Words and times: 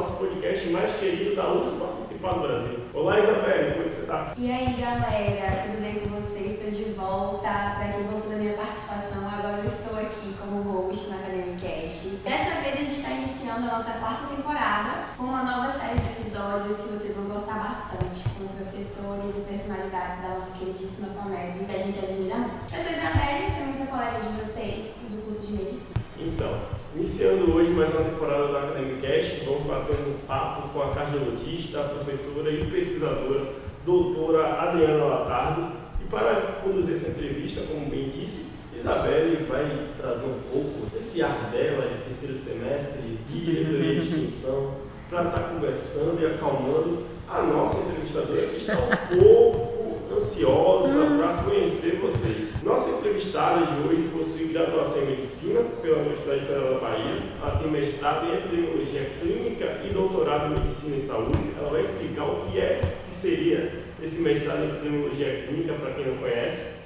nosso 0.00 0.16
podcast 0.16 0.66
mais 0.70 0.96
querido 0.96 1.36
da 1.36 1.52
UFBA, 1.52 1.86
principal 1.98 2.34
do 2.40 2.48
Brasil. 2.48 2.80
Olá 2.94 3.20
Isabelle, 3.20 3.72
como 3.72 3.84
é 3.84 3.84
que 3.84 3.90
você 3.90 4.00
está? 4.00 4.32
E 4.34 4.50
aí 4.50 4.80
galera, 4.80 5.60
tudo 5.60 5.76
bem 5.82 6.00
com 6.00 6.08
vocês? 6.16 6.52
Estou 6.52 6.70
de 6.70 6.92
volta. 6.96 7.76
Para 7.76 7.92
quem 7.92 8.04
gostou 8.04 8.30
da 8.32 8.38
minha 8.38 8.54
participação, 8.54 9.28
agora 9.28 9.58
eu 9.58 9.66
estou 9.66 9.98
aqui 10.00 10.32
como 10.40 10.62
host 10.88 11.10
na 11.10 11.16
Academicast. 11.16 12.16
Dessa 12.24 12.62
vez 12.62 12.74
a 12.76 12.78
gente 12.78 12.96
está 12.96 13.10
iniciando 13.10 13.68
a 13.68 13.76
nossa 13.76 13.92
quarta 14.00 14.34
temporada 14.34 15.12
com 15.18 15.24
uma 15.24 15.44
nova 15.44 15.78
série 15.78 16.00
de 16.00 16.06
episódios 16.16 16.80
que 16.80 16.88
vocês 16.88 17.14
vão 17.14 17.36
gostar 17.36 17.60
bastante, 17.60 18.24
com 18.40 18.48
professores 18.56 19.36
e 19.36 19.40
personalidades 19.44 20.22
da 20.22 20.28
nossa 20.28 20.56
queridíssima 20.56 21.08
FAMEB, 21.08 21.66
que 21.68 21.76
a 21.76 21.78
gente 21.78 21.98
admira 21.98 22.36
muito. 22.36 22.72
Eu 22.72 22.80
sou 22.80 22.88
Isabelle, 22.88 23.52
também 23.52 23.74
sou 23.76 23.86
colega 23.92 24.16
de 24.16 24.32
vocês 24.40 24.96
do 25.12 25.20
curso 25.28 25.46
de 25.46 25.52
Medicina. 25.60 26.00
Então, 26.16 26.79
Iniciando 26.92 27.54
hoje 27.54 27.70
mais 27.70 27.94
uma 27.94 28.02
temporada 28.02 28.48
do 28.48 28.56
Academicast, 28.56 29.44
vamos 29.44 29.62
bater 29.62 29.96
um 30.00 30.26
papo 30.26 30.70
com 30.70 30.82
a 30.82 30.92
cardiologista, 30.92 31.84
professora 31.84 32.50
e 32.50 32.68
pesquisadora, 32.68 33.52
doutora 33.86 34.60
Adriana 34.60 35.04
Latardo. 35.04 35.72
E 36.02 36.04
para 36.10 36.60
conduzir 36.64 36.96
essa 36.96 37.10
entrevista, 37.10 37.60
como 37.68 37.88
bem 37.88 38.10
disse, 38.10 38.46
Isabelle 38.76 39.46
vai 39.48 39.70
trazer 40.00 40.26
um 40.26 40.40
pouco 40.50 40.90
desse 40.92 41.22
ar 41.22 41.50
dela 41.52 41.86
de 41.86 42.04
terceiro 42.06 42.36
semestre, 42.36 43.18
de 43.24 43.40
diretoria 43.40 43.94
de 43.94 44.00
extensão, 44.00 44.78
para 45.08 45.26
estar 45.26 45.40
conversando 45.42 46.20
e 46.20 46.26
acalmando 46.26 47.04
a 47.28 47.40
nossa 47.42 47.88
entrevistadora 47.88 48.48
que 48.48 48.56
está 48.56 48.74
um 48.74 49.16
pouco 49.16 50.16
ansiosa 50.16 51.06
para 51.16 51.44
conhecer 51.44 52.00
vocês. 52.00 52.49
Nossa 52.62 52.90
entrevistada 52.90 53.64
de 53.64 53.88
hoje 53.88 54.10
possui 54.12 54.48
graduação 54.48 55.02
em 55.02 55.06
Medicina 55.06 55.62
pela 55.80 56.00
Universidade 56.00 56.40
Federal 56.40 56.74
da 56.74 56.80
Bahia. 56.80 57.22
Ela 57.40 57.58
tem 57.58 57.70
mestrado 57.70 58.26
em 58.26 58.34
Epidemiologia 58.34 59.10
Clínica 59.18 59.80
e 59.82 59.94
doutorado 59.94 60.52
em 60.52 60.60
Medicina 60.60 60.96
e 60.96 61.00
Saúde. 61.00 61.38
Ela 61.58 61.70
vai 61.70 61.80
explicar 61.80 62.24
o 62.24 62.46
que 62.46 62.58
é, 62.58 62.82
que 63.08 63.16
seria 63.16 63.72
esse 64.02 64.20
mestrado 64.20 64.64
em 64.64 64.68
Epidemiologia 64.68 65.46
Clínica 65.46 65.72
para 65.72 65.94
quem 65.94 66.06
não 66.06 66.18
conhece. 66.18 66.80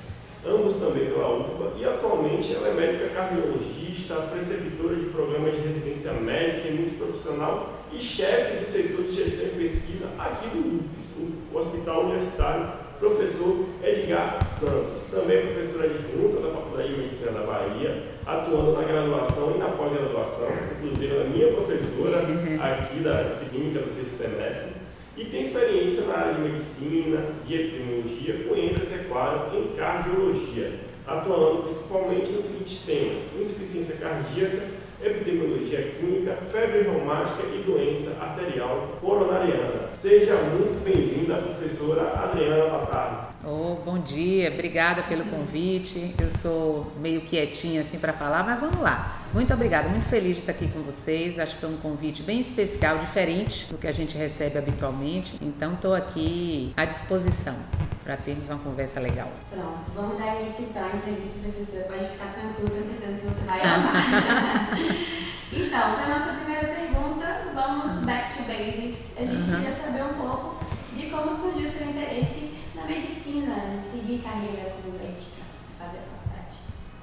Ambos 0.47 0.75
também 0.75 1.06
pela 1.06 1.41
UFBA 1.41 1.72
e 1.77 1.84
atualmente 1.84 2.55
ela 2.55 2.69
é 2.69 2.75
médica 2.75 3.09
cardiologista, 3.09 4.14
preceptora 4.31 4.94
de 4.94 5.06
programas 5.06 5.56
de 5.56 5.62
residência 5.62 6.12
médica 6.12 6.69
e 6.69 6.72
multiprofissional 6.72 7.81
e 7.92 7.98
chefe 7.98 8.59
do 8.59 8.64
setor 8.64 9.06
de 9.06 9.12
gestão 9.12 9.47
e 9.47 9.59
pesquisa 9.59 10.11
aqui 10.19 10.48
do 10.50 10.77
UPS, 10.77 11.19
o 11.53 11.59
Hospital 11.59 12.05
Universitário 12.05 12.84
professor 12.98 13.67
Edgar 13.83 14.45
Santos, 14.47 15.11
também 15.11 15.53
professor 15.53 15.84
adjunto 15.84 16.41
da 16.41 16.53
Faculdade 16.53 16.95
de 16.95 17.00
Medicina 17.00 17.33
da 17.33 17.47
Bahia, 17.47 18.03
atuando 18.27 18.73
na 18.73 18.83
graduação 18.83 19.53
e 19.55 19.59
na 19.59 19.69
pós-graduação, 19.69 20.48
inclusive 20.77 21.20
a 21.20 21.25
minha 21.25 21.53
professora 21.53 22.19
aqui 22.19 23.00
da 23.00 23.37
clínica 23.50 23.81
do 23.81 23.91
sexto 23.91 24.11
semestre, 24.11 24.72
e 25.16 25.25
tem 25.27 25.43
experiência 25.43 26.06
na 26.06 26.15
área 26.15 26.34
de 26.34 26.41
medicina, 26.41 27.25
de 27.47 27.55
epidemiologia, 27.55 28.44
com 28.49 28.56
ênfase, 28.56 28.94
é 28.94 29.05
claro, 29.09 29.56
em 29.56 29.76
cardiologia, 29.76 30.81
atuando 31.06 31.62
principalmente 31.65 32.32
nos 32.32 32.44
seguintes 32.44 32.81
temas: 32.84 33.21
insuficiência 33.41 33.97
cardíaca, 33.97 34.62
epidemiologia 35.04 35.82
clínica, 35.98 36.37
febre 36.50 36.82
reumática 36.82 37.42
e 37.54 37.62
doença 37.62 38.22
arterial 38.22 38.98
coronariana. 39.00 39.91
Seja 39.94 40.34
muito 40.37 40.82
bem-vinda, 40.84 41.37
professora 41.37 42.12
Adriana 42.15 42.70
Patardo. 42.70 43.24
Oh, 43.47 43.77
bom 43.84 43.99
dia, 43.99 44.50
obrigada 44.50 45.03
pelo 45.03 45.27
convite. 45.27 46.15
Eu 46.19 46.31
sou 46.31 46.91
meio 46.99 47.21
quietinha 47.21 47.82
assim 47.82 47.99
para 47.99 48.15
falar, 48.15 48.43
mas 48.43 48.59
vamos 48.59 48.81
lá. 48.81 49.19
Muito 49.34 49.53
obrigada, 49.53 49.87
muito 49.87 50.06
feliz 50.06 50.37
de 50.37 50.41
estar 50.41 50.53
aqui 50.53 50.66
com 50.66 50.81
vocês. 50.81 51.38
Acho 51.38 51.55
que 51.55 51.60
foi 51.60 51.69
um 51.69 51.77
convite 51.77 52.22
bem 52.22 52.41
especial, 52.41 52.99
diferente 52.99 53.66
do 53.66 53.77
que 53.77 53.87
a 53.87 53.93
gente 53.93 54.16
recebe 54.16 54.56
habitualmente. 54.56 55.38
Então, 55.43 55.75
estou 55.75 55.94
aqui 55.94 56.72
à 56.75 56.87
disposição 56.87 57.55
para 58.03 58.16
termos 58.16 58.49
uma 58.49 58.59
conversa 58.60 58.99
legal. 58.99 59.31
Pronto, 59.50 59.91
vamos 59.94 60.19
dar 60.19 60.41
início 60.41 60.65
então 60.65 60.82
à 60.82 60.97
entrevista, 60.97 61.41
professora. 61.41 61.84
Pode 61.84 62.12
ficar 62.12 62.32
tranquilo, 62.32 62.71
tenho 62.71 62.82
certeza 62.82 63.19
que 63.19 63.26
você 63.26 63.44
vai 63.44 63.61
amar. 63.61 64.71
então, 65.53 65.94
para 65.97 66.05
a 66.05 66.19
nossa 66.19 66.32
primeira 66.32 66.66
pergunta, 66.69 67.53
vamos 67.55 68.05
back 68.06 68.34
to 68.38 68.43
basics. 68.44 69.19
A 69.19 69.21
gente 69.21 69.50
uhum. 69.50 69.56
queria 69.56 69.76
saber 69.76 70.03
um 70.03 70.15
pouco 70.15 70.65
de 70.94 71.06
como 71.11 71.31
surgiu 71.31 71.69
seu 71.71 71.91
interesse 71.91 72.44
na 72.84 72.95
medicina, 72.95 73.81
seguir 73.81 74.19
carreira 74.19 74.75
como 74.77 74.99
médica, 74.99 75.43
fazer 75.78 75.99
a 75.99 76.15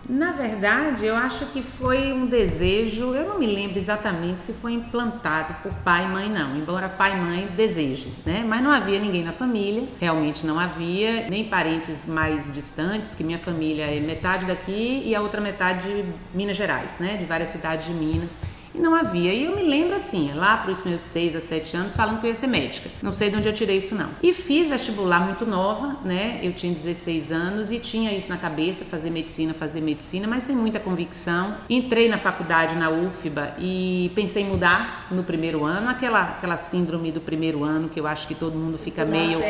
na 0.09 0.31
verdade, 0.33 1.05
eu 1.05 1.15
acho 1.15 1.45
que 1.47 1.61
foi 1.61 2.11
um 2.11 2.25
desejo, 2.25 3.13
eu 3.13 3.29
não 3.29 3.39
me 3.39 3.45
lembro 3.45 3.77
exatamente 3.77 4.41
se 4.41 4.51
foi 4.51 4.73
implantado 4.73 5.53
por 5.61 5.71
pai 5.85 6.03
e 6.03 6.07
mãe, 6.07 6.29
não, 6.29 6.57
embora 6.57 6.89
pai 6.89 7.13
e 7.13 7.15
mãe 7.15 7.47
desejem, 7.55 8.11
né? 8.25 8.43
Mas 8.45 8.61
não 8.61 8.71
havia 8.71 8.99
ninguém 8.99 9.23
na 9.23 9.31
família, 9.31 9.83
realmente 10.01 10.45
não 10.45 10.59
havia, 10.59 11.29
nem 11.29 11.45
parentes 11.45 12.05
mais 12.07 12.51
distantes, 12.51 13.13
que 13.15 13.23
minha 13.23 13.39
família 13.39 13.85
é 13.85 13.99
metade 13.99 14.45
daqui 14.45 15.01
e 15.05 15.15
a 15.15 15.21
outra 15.21 15.39
metade 15.39 15.87
de 15.87 16.05
Minas 16.33 16.57
Gerais, 16.57 16.97
né? 16.99 17.15
De 17.15 17.25
várias 17.25 17.49
cidades 17.49 17.85
de 17.85 17.93
Minas 17.93 18.37
e 18.73 18.79
não 18.79 18.95
havia. 18.95 19.33
E 19.33 19.45
eu 19.45 19.55
me 19.55 19.63
lembro 19.63 19.95
assim, 19.95 20.31
lá 20.33 20.57
para 20.57 20.71
os 20.71 20.83
meus 20.83 21.01
6 21.01 21.35
a 21.35 21.41
7 21.41 21.77
anos, 21.77 21.95
falando 21.95 22.19
que 22.19 22.27
eu 22.27 22.29
ia 22.29 22.35
ser 22.35 22.47
médica. 22.47 22.89
Não 23.01 23.11
sei 23.11 23.29
de 23.29 23.35
onde 23.35 23.47
eu 23.47 23.53
tirei 23.53 23.77
isso 23.77 23.95
não. 23.95 24.09
E 24.21 24.33
fiz 24.33 24.69
vestibular 24.69 25.19
muito 25.21 25.45
nova, 25.45 25.97
né? 26.03 26.39
Eu 26.41 26.53
tinha 26.53 26.73
16 26.73 27.31
anos 27.31 27.71
e 27.71 27.79
tinha 27.79 28.11
isso 28.13 28.29
na 28.29 28.37
cabeça, 28.37 28.85
fazer 28.85 29.09
medicina, 29.09 29.53
fazer 29.53 29.81
medicina, 29.81 30.27
mas 30.27 30.43
sem 30.43 30.55
muita 30.55 30.79
convicção. 30.79 31.55
Entrei 31.69 32.07
na 32.07 32.17
faculdade 32.17 32.75
na 32.75 32.89
UFBA 32.89 33.55
e 33.59 34.11
pensei 34.15 34.43
em 34.43 34.47
mudar 34.47 35.07
no 35.11 35.23
primeiro 35.23 35.63
ano, 35.65 35.89
aquela 35.89 36.21
aquela 36.21 36.57
síndrome 36.57 37.11
do 37.11 37.21
primeiro 37.21 37.63
ano 37.63 37.89
que 37.89 37.99
eu 37.99 38.07
acho 38.07 38.27
que 38.27 38.35
todo 38.35 38.55
mundo 38.55 38.77
fica 38.77 39.03
meio 39.03 39.41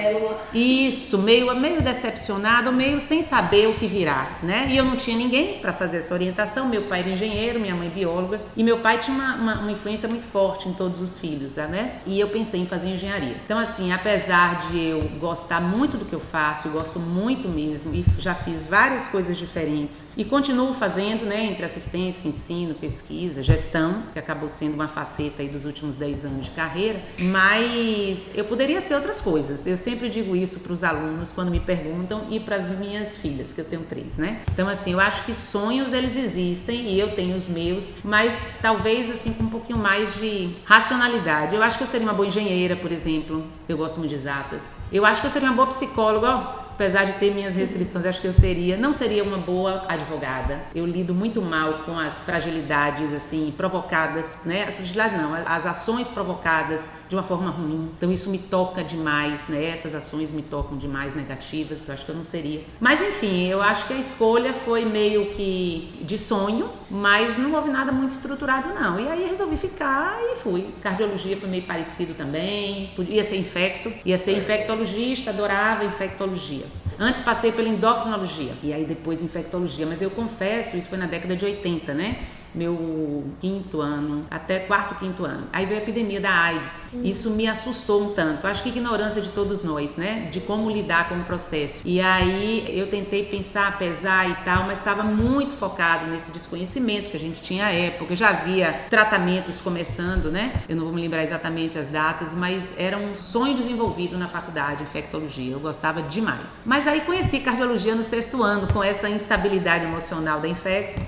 isso, 0.53 1.18
meio 1.18 1.53
meio 1.56 1.82
decepcionado, 1.82 2.72
meio 2.72 3.00
sem 3.00 3.22
saber 3.22 3.68
o 3.68 3.74
que 3.74 3.88
virar, 3.88 4.40
né? 4.42 4.68
E 4.70 4.78
eu 4.78 4.86
não 4.86 4.96
tinha 4.96 5.18
ninguém 5.18 5.59
para 5.59 5.74
fazer 5.74 5.98
essa 5.98 6.14
orientação. 6.14 6.68
Meu 6.68 6.84
pai 6.84 7.02
era 7.02 7.09
engenheiro, 7.09 7.59
minha 7.59 7.76
mãe 7.76 7.90
bióloga 7.90 8.42
e 8.56 8.64
meu 8.64 8.80
pai 8.80 8.98
tinha 8.98 9.10
uma, 9.11 9.35
uma, 9.35 9.53
uma, 9.59 9.72
influência 9.72 10.07
muito 10.07 10.25
forte 10.25 10.67
em 10.67 10.73
todos 10.73 11.01
os 11.01 11.19
filhos, 11.19 11.55
né? 11.55 11.99
E 12.05 12.19
eu 12.19 12.29
pensei 12.29 12.61
em 12.61 12.66
fazer 12.66 12.89
engenharia. 12.89 13.35
Então, 13.45 13.57
assim, 13.57 13.91
apesar 13.91 14.67
de 14.67 14.79
eu 14.79 15.01
gostar 15.19 15.61
muito 15.61 15.97
do 15.97 16.05
que 16.05 16.13
eu 16.13 16.19
faço, 16.19 16.67
eu 16.67 16.72
gosto 16.72 16.99
muito 16.99 17.47
mesmo, 17.47 17.94
e 17.94 18.03
já 18.17 18.33
fiz 18.33 18.66
várias 18.66 19.07
coisas 19.07 19.38
diferentes, 19.38 20.07
e 20.17 20.25
continuo 20.25 20.73
fazendo, 20.73 21.25
né, 21.25 21.45
entre 21.45 21.66
assistência, 21.66 22.27
ensino, 22.27 22.73
pesquisa, 22.73 23.44
gestão, 23.44 24.03
que 24.13 24.19
acabou 24.19 24.49
sendo 24.49 24.73
uma 24.73 24.88
faceta 24.88 25.41
aí 25.41 25.49
dos 25.49 25.66
últimos 25.66 25.97
10 25.97 26.25
anos 26.25 26.45
de 26.45 26.51
carreira, 26.51 27.01
mas 27.19 28.31
eu 28.33 28.45
poderia 28.45 28.81
ser 28.81 28.95
outras 28.95 29.22
coisas. 29.22 29.66
Eu 29.66 29.78
sempre 29.78 30.09
digo 30.09 30.35
isso 30.35 30.59
para 30.59 30.73
os 30.73 30.83
alunos 30.83 31.31
quando 31.31 31.51
me 31.51 31.59
perguntam 31.59 32.28
e 32.29 32.39
para 32.39 32.55
as 32.55 32.67
minhas 32.78 33.17
filhas, 33.17 33.53
que 33.53 33.61
eu 33.61 33.66
tenho 33.66 33.83
três, 33.83 34.17
né? 34.17 34.41
Então, 34.53 34.67
assim, 34.67 34.93
eu 34.93 34.99
acho 34.99 35.23
que 35.25 35.33
sonhos 35.33 35.93
eles 35.93 36.16
existem 36.16 36.93
e 36.93 36.99
eu 36.99 37.14
tenho 37.16 37.35
os 37.35 37.47
meus, 37.47 37.91
mas 38.03 38.35
talvez 38.61 39.01
talvez 39.02 39.09
assim 39.09 39.34
com 39.34 39.44
um 39.44 39.50
pouquinho 39.50 39.80
mais 39.80 40.16
de 40.16 40.56
racionalidade. 40.64 41.56
Eu 41.56 41.64
acho 41.64 41.78
que 41.78 41.84
eu 41.84 41.88
seria 41.88 42.06
uma 42.06 42.14
boa 42.14 42.28
engenheira, 42.28 42.76
por 42.76 42.92
exemplo. 42.92 43.44
Eu 43.68 43.78
gosto 43.78 43.98
muito 43.98 44.09
de 44.09 44.16
exatas. 44.16 44.76
Eu 44.92 45.06
acho 45.06 45.22
que 45.22 45.28
eu 45.28 45.32
seria 45.32 45.48
uma 45.50 45.56
boa 45.56 45.68
psicóloga 45.68 46.62
apesar 46.81 47.03
de 47.03 47.13
ter 47.13 47.31
minhas 47.31 47.55
restrições, 47.55 48.07
acho 48.07 48.19
que 48.19 48.25
eu 48.25 48.33
seria, 48.33 48.75
não 48.75 48.91
seria 48.91 49.23
uma 49.23 49.37
boa 49.37 49.85
advogada. 49.87 50.61
Eu 50.73 50.83
lido 50.83 51.13
muito 51.13 51.39
mal 51.39 51.83
com 51.85 51.95
as 51.97 52.23
fragilidades 52.23 53.13
assim 53.13 53.53
provocadas, 53.55 54.39
né? 54.45 54.63
As 54.63 54.73
fragilidades 54.73 55.16
não, 55.16 55.35
as 55.35 55.67
ações 55.67 56.09
provocadas 56.09 56.89
de 57.07 57.16
uma 57.16 57.22
forma 57.22 57.51
ruim. 57.51 57.91
Então 57.95 58.11
isso 58.11 58.31
me 58.31 58.39
toca 58.39 58.83
demais, 58.83 59.47
né? 59.47 59.66
Essas 59.66 59.93
ações 59.93 60.33
me 60.33 60.41
tocam 60.41 60.75
demais 60.75 61.13
negativas, 61.13 61.81
então 61.81 61.93
acho 61.93 62.03
que 62.03 62.09
eu 62.09 62.16
não 62.16 62.23
seria. 62.23 62.63
Mas 62.79 62.99
enfim, 62.99 63.45
eu 63.45 63.61
acho 63.61 63.85
que 63.85 63.93
a 63.93 63.97
escolha 63.97 64.51
foi 64.51 64.83
meio 64.83 65.28
que 65.33 65.99
de 66.01 66.17
sonho, 66.17 66.67
mas 66.89 67.37
não 67.37 67.53
houve 67.53 67.69
nada 67.69 67.91
muito 67.91 68.13
estruturado 68.13 68.69
não. 68.73 68.99
E 68.99 69.07
aí 69.07 69.28
resolvi 69.29 69.55
ficar 69.55 70.17
e 70.33 70.37
fui. 70.37 70.67
Cardiologia 70.81 71.37
foi 71.37 71.47
meio 71.47 71.63
parecido 71.63 72.16
também, 72.16 72.89
ia 73.07 73.23
ser 73.23 73.37
infecto, 73.37 73.93
ia 74.03 74.17
ser 74.17 74.35
infectologista, 74.35 75.29
adorava 75.29 75.85
infectologia. 75.85 76.71
Antes 77.03 77.24
passei 77.24 77.52
pela 77.52 77.68
endocrinologia 77.68 78.53
e 78.62 78.72
aí 78.72 78.86
depois 78.86 79.24
infectologia, 79.24 79.88
mas 79.88 80.03
eu 80.03 80.12
confesso, 80.12 80.78
isso 80.78 80.88
foi 80.88 81.00
na 81.00 81.08
década 81.08 81.36
de 81.36 81.44
80, 81.44 81.96
né? 81.96 82.20
Meu 82.53 83.26
quinto 83.40 83.82
ano, 83.82 84.26
até 84.30 84.59
quarto, 84.59 84.96
quinto 84.96 85.26
ano. 85.26 85.48
Aí 85.52 85.66
veio 85.66 85.80
a 85.80 85.84
epidemia 85.84 86.20
da 86.20 86.32
AIDS. 86.32 86.90
Isso 87.03 87.30
me 87.30 87.48
assustou 87.48 88.03
um 88.03 88.14
tanto. 88.14 88.46
Acho 88.48 88.64
que 88.64 88.70
ignorância 88.70 89.22
de 89.22 89.30
todos 89.30 89.64
nós, 89.64 89.96
né? 89.96 90.30
De 90.32 90.40
como 90.42 90.70
lidar 90.70 91.09
com 91.09 91.16
o 91.16 91.24
processo. 91.24 91.82
E 91.86 92.02
aí 92.02 92.66
eu 92.78 92.88
tentei 92.88 93.26
pensar, 93.26 93.78
pesar 93.78 94.30
e 94.30 94.36
tal, 94.44 94.66
mas 94.66 94.80
estava 94.80 95.03
muito 95.03 95.53
focado 95.53 96.08
nesse 96.08 96.32
desconhecimento 96.32 97.09
que 97.09 97.18
a 97.18 97.20
gente 97.20 97.42
tinha 97.42 97.66
à 97.66 97.72
época. 97.72 98.16
Já 98.16 98.30
havia 98.30 98.74
tratamentos 98.90 99.62
começando, 99.62 100.32
né? 100.32 100.62
Eu 100.68 100.76
não 100.76 100.84
vou 100.86 100.94
me 100.94 101.02
lembrar 101.02 101.24
exatamente 101.24 101.78
as 101.78 101.88
datas, 101.88 102.36
mas 102.36 102.74
era 102.78 102.98
um 102.98 103.16
sonho 103.16 103.56
desenvolvido 103.56 104.18
na 104.18 104.28
faculdade, 104.28 104.84
infectologia. 104.84 105.53
Eu 105.53 105.59
gostava 105.59 106.02
demais. 106.02 106.62
Mas 106.66 106.88
aí 106.88 107.02
conheci 107.02 107.40
cardiologia 107.40 107.96
no 107.96 108.03
sexto 108.03 108.44
ano, 108.44 108.68
com 108.72 108.84
essa 108.84 109.09
instabilidade 109.09 109.86
emocional 109.86 110.40
da 110.40 110.48
infecto. 110.48 111.02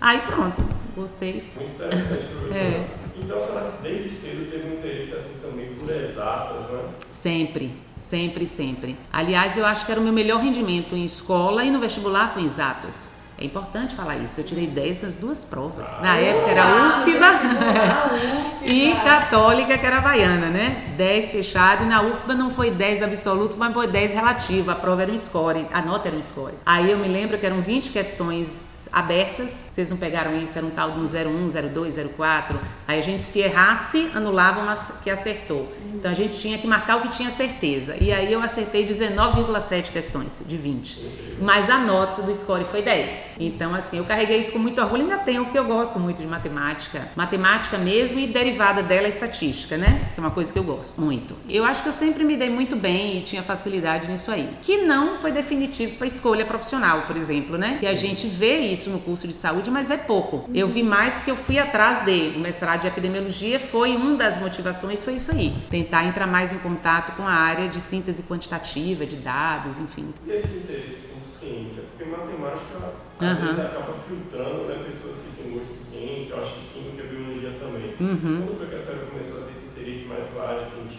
Aí 0.00 0.20
pronto, 0.22 0.62
gostei. 0.94 1.44
Muito 1.56 1.72
interessante, 1.72 2.26
professor. 2.26 2.56
É. 2.56 2.86
Então, 3.16 3.36
a 3.38 3.46
senhora 3.46 3.72
desde 3.82 4.08
cedo 4.10 4.50
teve 4.50 4.68
um 4.68 4.74
interesse 4.78 5.14
assim 5.14 5.38
também 5.42 5.74
por 5.74 5.90
exatas, 5.90 6.70
né? 6.70 6.82
Sempre, 7.10 7.72
sempre, 7.98 8.46
sempre. 8.46 8.96
Aliás, 9.12 9.56
eu 9.56 9.66
acho 9.66 9.84
que 9.84 9.92
era 9.92 10.00
o 10.00 10.04
meu 10.04 10.12
melhor 10.12 10.40
rendimento 10.40 10.94
em 10.94 11.04
escola 11.04 11.64
e 11.64 11.70
no 11.70 11.78
vestibular 11.78 12.32
foi 12.32 12.42
em 12.42 12.46
exatas. 12.46 13.08
É 13.40 13.44
importante 13.46 13.94
falar 13.94 14.16
isso. 14.16 14.38
Eu 14.38 14.44
tirei 14.44 14.66
10 14.66 15.02
nas 15.02 15.16
duas 15.16 15.44
provas. 15.44 15.88
Ah, 15.96 16.02
Na 16.02 16.16
época 16.18 16.50
era 16.50 16.62
ah, 16.62 17.00
UFBA 17.08 18.70
e 18.70 18.92
Católica, 19.02 19.78
que 19.78 19.86
era 19.86 19.96
Havaiana, 19.96 20.48
né? 20.48 20.92
10 20.98 21.30
fechado. 21.30 21.84
E 21.84 21.86
na 21.86 22.02
UFBA 22.02 22.34
não 22.34 22.50
foi 22.50 22.70
10 22.70 23.02
absoluto, 23.02 23.56
mas 23.56 23.72
foi 23.72 23.86
10 23.86 24.12
relativo. 24.12 24.70
A 24.70 24.74
prova 24.74 25.02
era 25.02 25.10
um 25.10 25.16
score, 25.16 25.66
a 25.72 25.80
nota 25.80 26.08
era 26.08 26.16
um 26.18 26.22
score. 26.22 26.52
Aí 26.66 26.90
eu 26.90 26.98
me 26.98 27.08
lembro 27.08 27.38
que 27.38 27.46
eram 27.46 27.62
20 27.62 27.92
questões 27.92 28.69
abertas. 28.92 29.50
Vocês 29.70 29.88
não 29.88 29.96
pegaram 29.96 30.36
isso, 30.40 30.56
era 30.56 30.66
um 30.66 30.70
tal 30.70 30.92
de 30.92 31.00
um 31.00 31.04
01, 31.04 31.70
02, 31.72 31.96
04. 32.16 32.58
Aí 32.86 32.98
a 32.98 33.02
gente, 33.02 33.22
se 33.22 33.40
errasse, 33.40 34.10
anulava 34.14 34.60
uma 34.60 34.76
que 35.02 35.10
acertou. 35.10 35.72
Então 35.94 36.10
a 36.10 36.14
gente 36.14 36.38
tinha 36.38 36.58
que 36.58 36.66
marcar 36.66 36.96
o 36.96 37.02
que 37.02 37.08
tinha 37.08 37.30
certeza. 37.30 37.96
E 38.00 38.12
aí 38.12 38.32
eu 38.32 38.40
acertei 38.42 38.86
19,7 38.86 39.90
questões 39.90 40.40
de 40.46 40.56
20. 40.56 41.38
Mas 41.40 41.68
a 41.68 41.78
nota 41.78 42.22
do 42.22 42.34
score 42.34 42.64
foi 42.64 42.82
10. 42.82 43.26
Então, 43.38 43.74
assim, 43.74 43.98
eu 43.98 44.04
carreguei 44.04 44.38
isso 44.38 44.52
com 44.52 44.58
muito 44.58 44.80
orgulho. 44.80 45.02
Ainda 45.02 45.18
tenho, 45.18 45.44
porque 45.44 45.58
eu 45.58 45.64
gosto 45.64 45.98
muito 45.98 46.20
de 46.20 46.26
matemática. 46.26 47.08
Matemática 47.14 47.78
mesmo 47.78 48.18
e 48.18 48.26
derivada 48.26 48.82
dela 48.82 49.06
é 49.06 49.08
estatística, 49.08 49.76
né? 49.76 50.10
Que 50.14 50.20
é 50.20 50.22
uma 50.22 50.30
coisa 50.30 50.52
que 50.52 50.58
eu 50.58 50.64
gosto 50.64 51.00
muito. 51.00 51.34
Eu 51.48 51.64
acho 51.64 51.82
que 51.82 51.88
eu 51.88 51.92
sempre 51.92 52.24
me 52.24 52.36
dei 52.36 52.50
muito 52.50 52.76
bem 52.76 53.18
e 53.18 53.22
tinha 53.22 53.42
facilidade 53.42 54.08
nisso 54.08 54.30
aí. 54.30 54.48
Que 54.62 54.78
não 54.78 55.18
foi 55.18 55.32
definitivo 55.32 55.96
para 55.96 56.06
escolha 56.06 56.44
profissional, 56.44 57.02
por 57.02 57.16
exemplo, 57.16 57.58
né? 57.58 57.78
E 57.82 57.86
a 57.86 57.94
gente 57.94 58.26
vê 58.26 58.58
isso 58.58 58.79
isso 58.80 58.90
no 58.90 58.98
curso 58.98 59.28
de 59.28 59.34
saúde, 59.34 59.70
mas 59.70 59.88
vê 59.88 59.98
pouco. 59.98 60.48
Eu 60.54 60.66
vi 60.66 60.82
mais 60.82 61.14
porque 61.14 61.30
eu 61.30 61.36
fui 61.36 61.58
atrás 61.58 62.04
dele. 62.04 62.38
O 62.38 62.40
mestrado 62.40 62.80
de 62.80 62.86
epidemiologia 62.86 63.60
foi 63.60 63.94
uma 63.94 64.16
das 64.16 64.38
motivações, 64.38 65.04
foi 65.04 65.14
isso 65.14 65.30
aí. 65.30 65.54
Tentar 65.70 66.04
entrar 66.04 66.26
mais 66.26 66.52
em 66.52 66.58
contato 66.58 67.14
com 67.16 67.22
a 67.22 67.32
área 67.32 67.68
de 67.68 67.80
síntese 67.80 68.22
quantitativa, 68.22 69.04
de 69.04 69.16
dados, 69.16 69.78
enfim. 69.78 70.12
E 70.26 70.32
esse 70.32 70.58
interesse 70.58 71.08
por 71.12 71.28
ciência? 71.28 71.82
Porque 71.90 72.10
matemática 72.10 72.92
às 73.20 73.38
uhum. 73.38 73.46
vezes 73.46 73.60
acaba 73.60 73.94
filtrando 74.08 74.64
né, 74.64 74.82
pessoas 74.86 75.16
que 75.16 75.42
têm 75.42 75.52
gosto 75.52 75.74
por 75.74 75.86
ciência, 75.86 76.32
eu 76.32 76.42
acho 76.42 76.54
que 76.54 76.60
química 76.72 77.04
e 77.04 77.08
biologia 77.08 77.52
também. 77.60 77.94
Uhum. 78.00 78.46
Quando 78.46 78.58
foi 78.58 78.66
que 78.68 78.76
a 78.76 78.80
senhora 78.80 79.06
começou 79.06 79.42
a 79.42 79.44
ter 79.44 79.52
esse 79.52 79.66
interesse 79.68 80.08
mais 80.08 80.24
área 80.40 80.64
científica, 80.64 80.89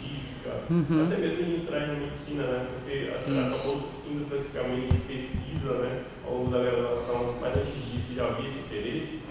uhum. 0.70 1.06
até 1.06 1.18
mesmo 1.18 1.56
entrar 1.56 1.88
em 1.88 2.00
medicina, 2.00 2.44
né? 2.44 2.68
Porque 2.74 3.12
a 3.14 3.18
senhora 3.18 3.48
acabou 3.48 3.90
indo 4.10 4.26
para 4.28 4.38
esse 4.38 4.58
caminho 4.58 4.88
de 4.88 4.98
pesquisa, 5.00 5.74
né? 5.80 6.04
Ao 6.26 6.38
longo 6.38 6.52
da 6.52 6.60
graduação, 6.60 7.36
mas 7.42 7.56
antes 7.56 7.92
disso 7.92 8.14
já 8.16 8.28
havia 8.28 8.48
esse 8.48 8.60
interesse? 8.60 9.22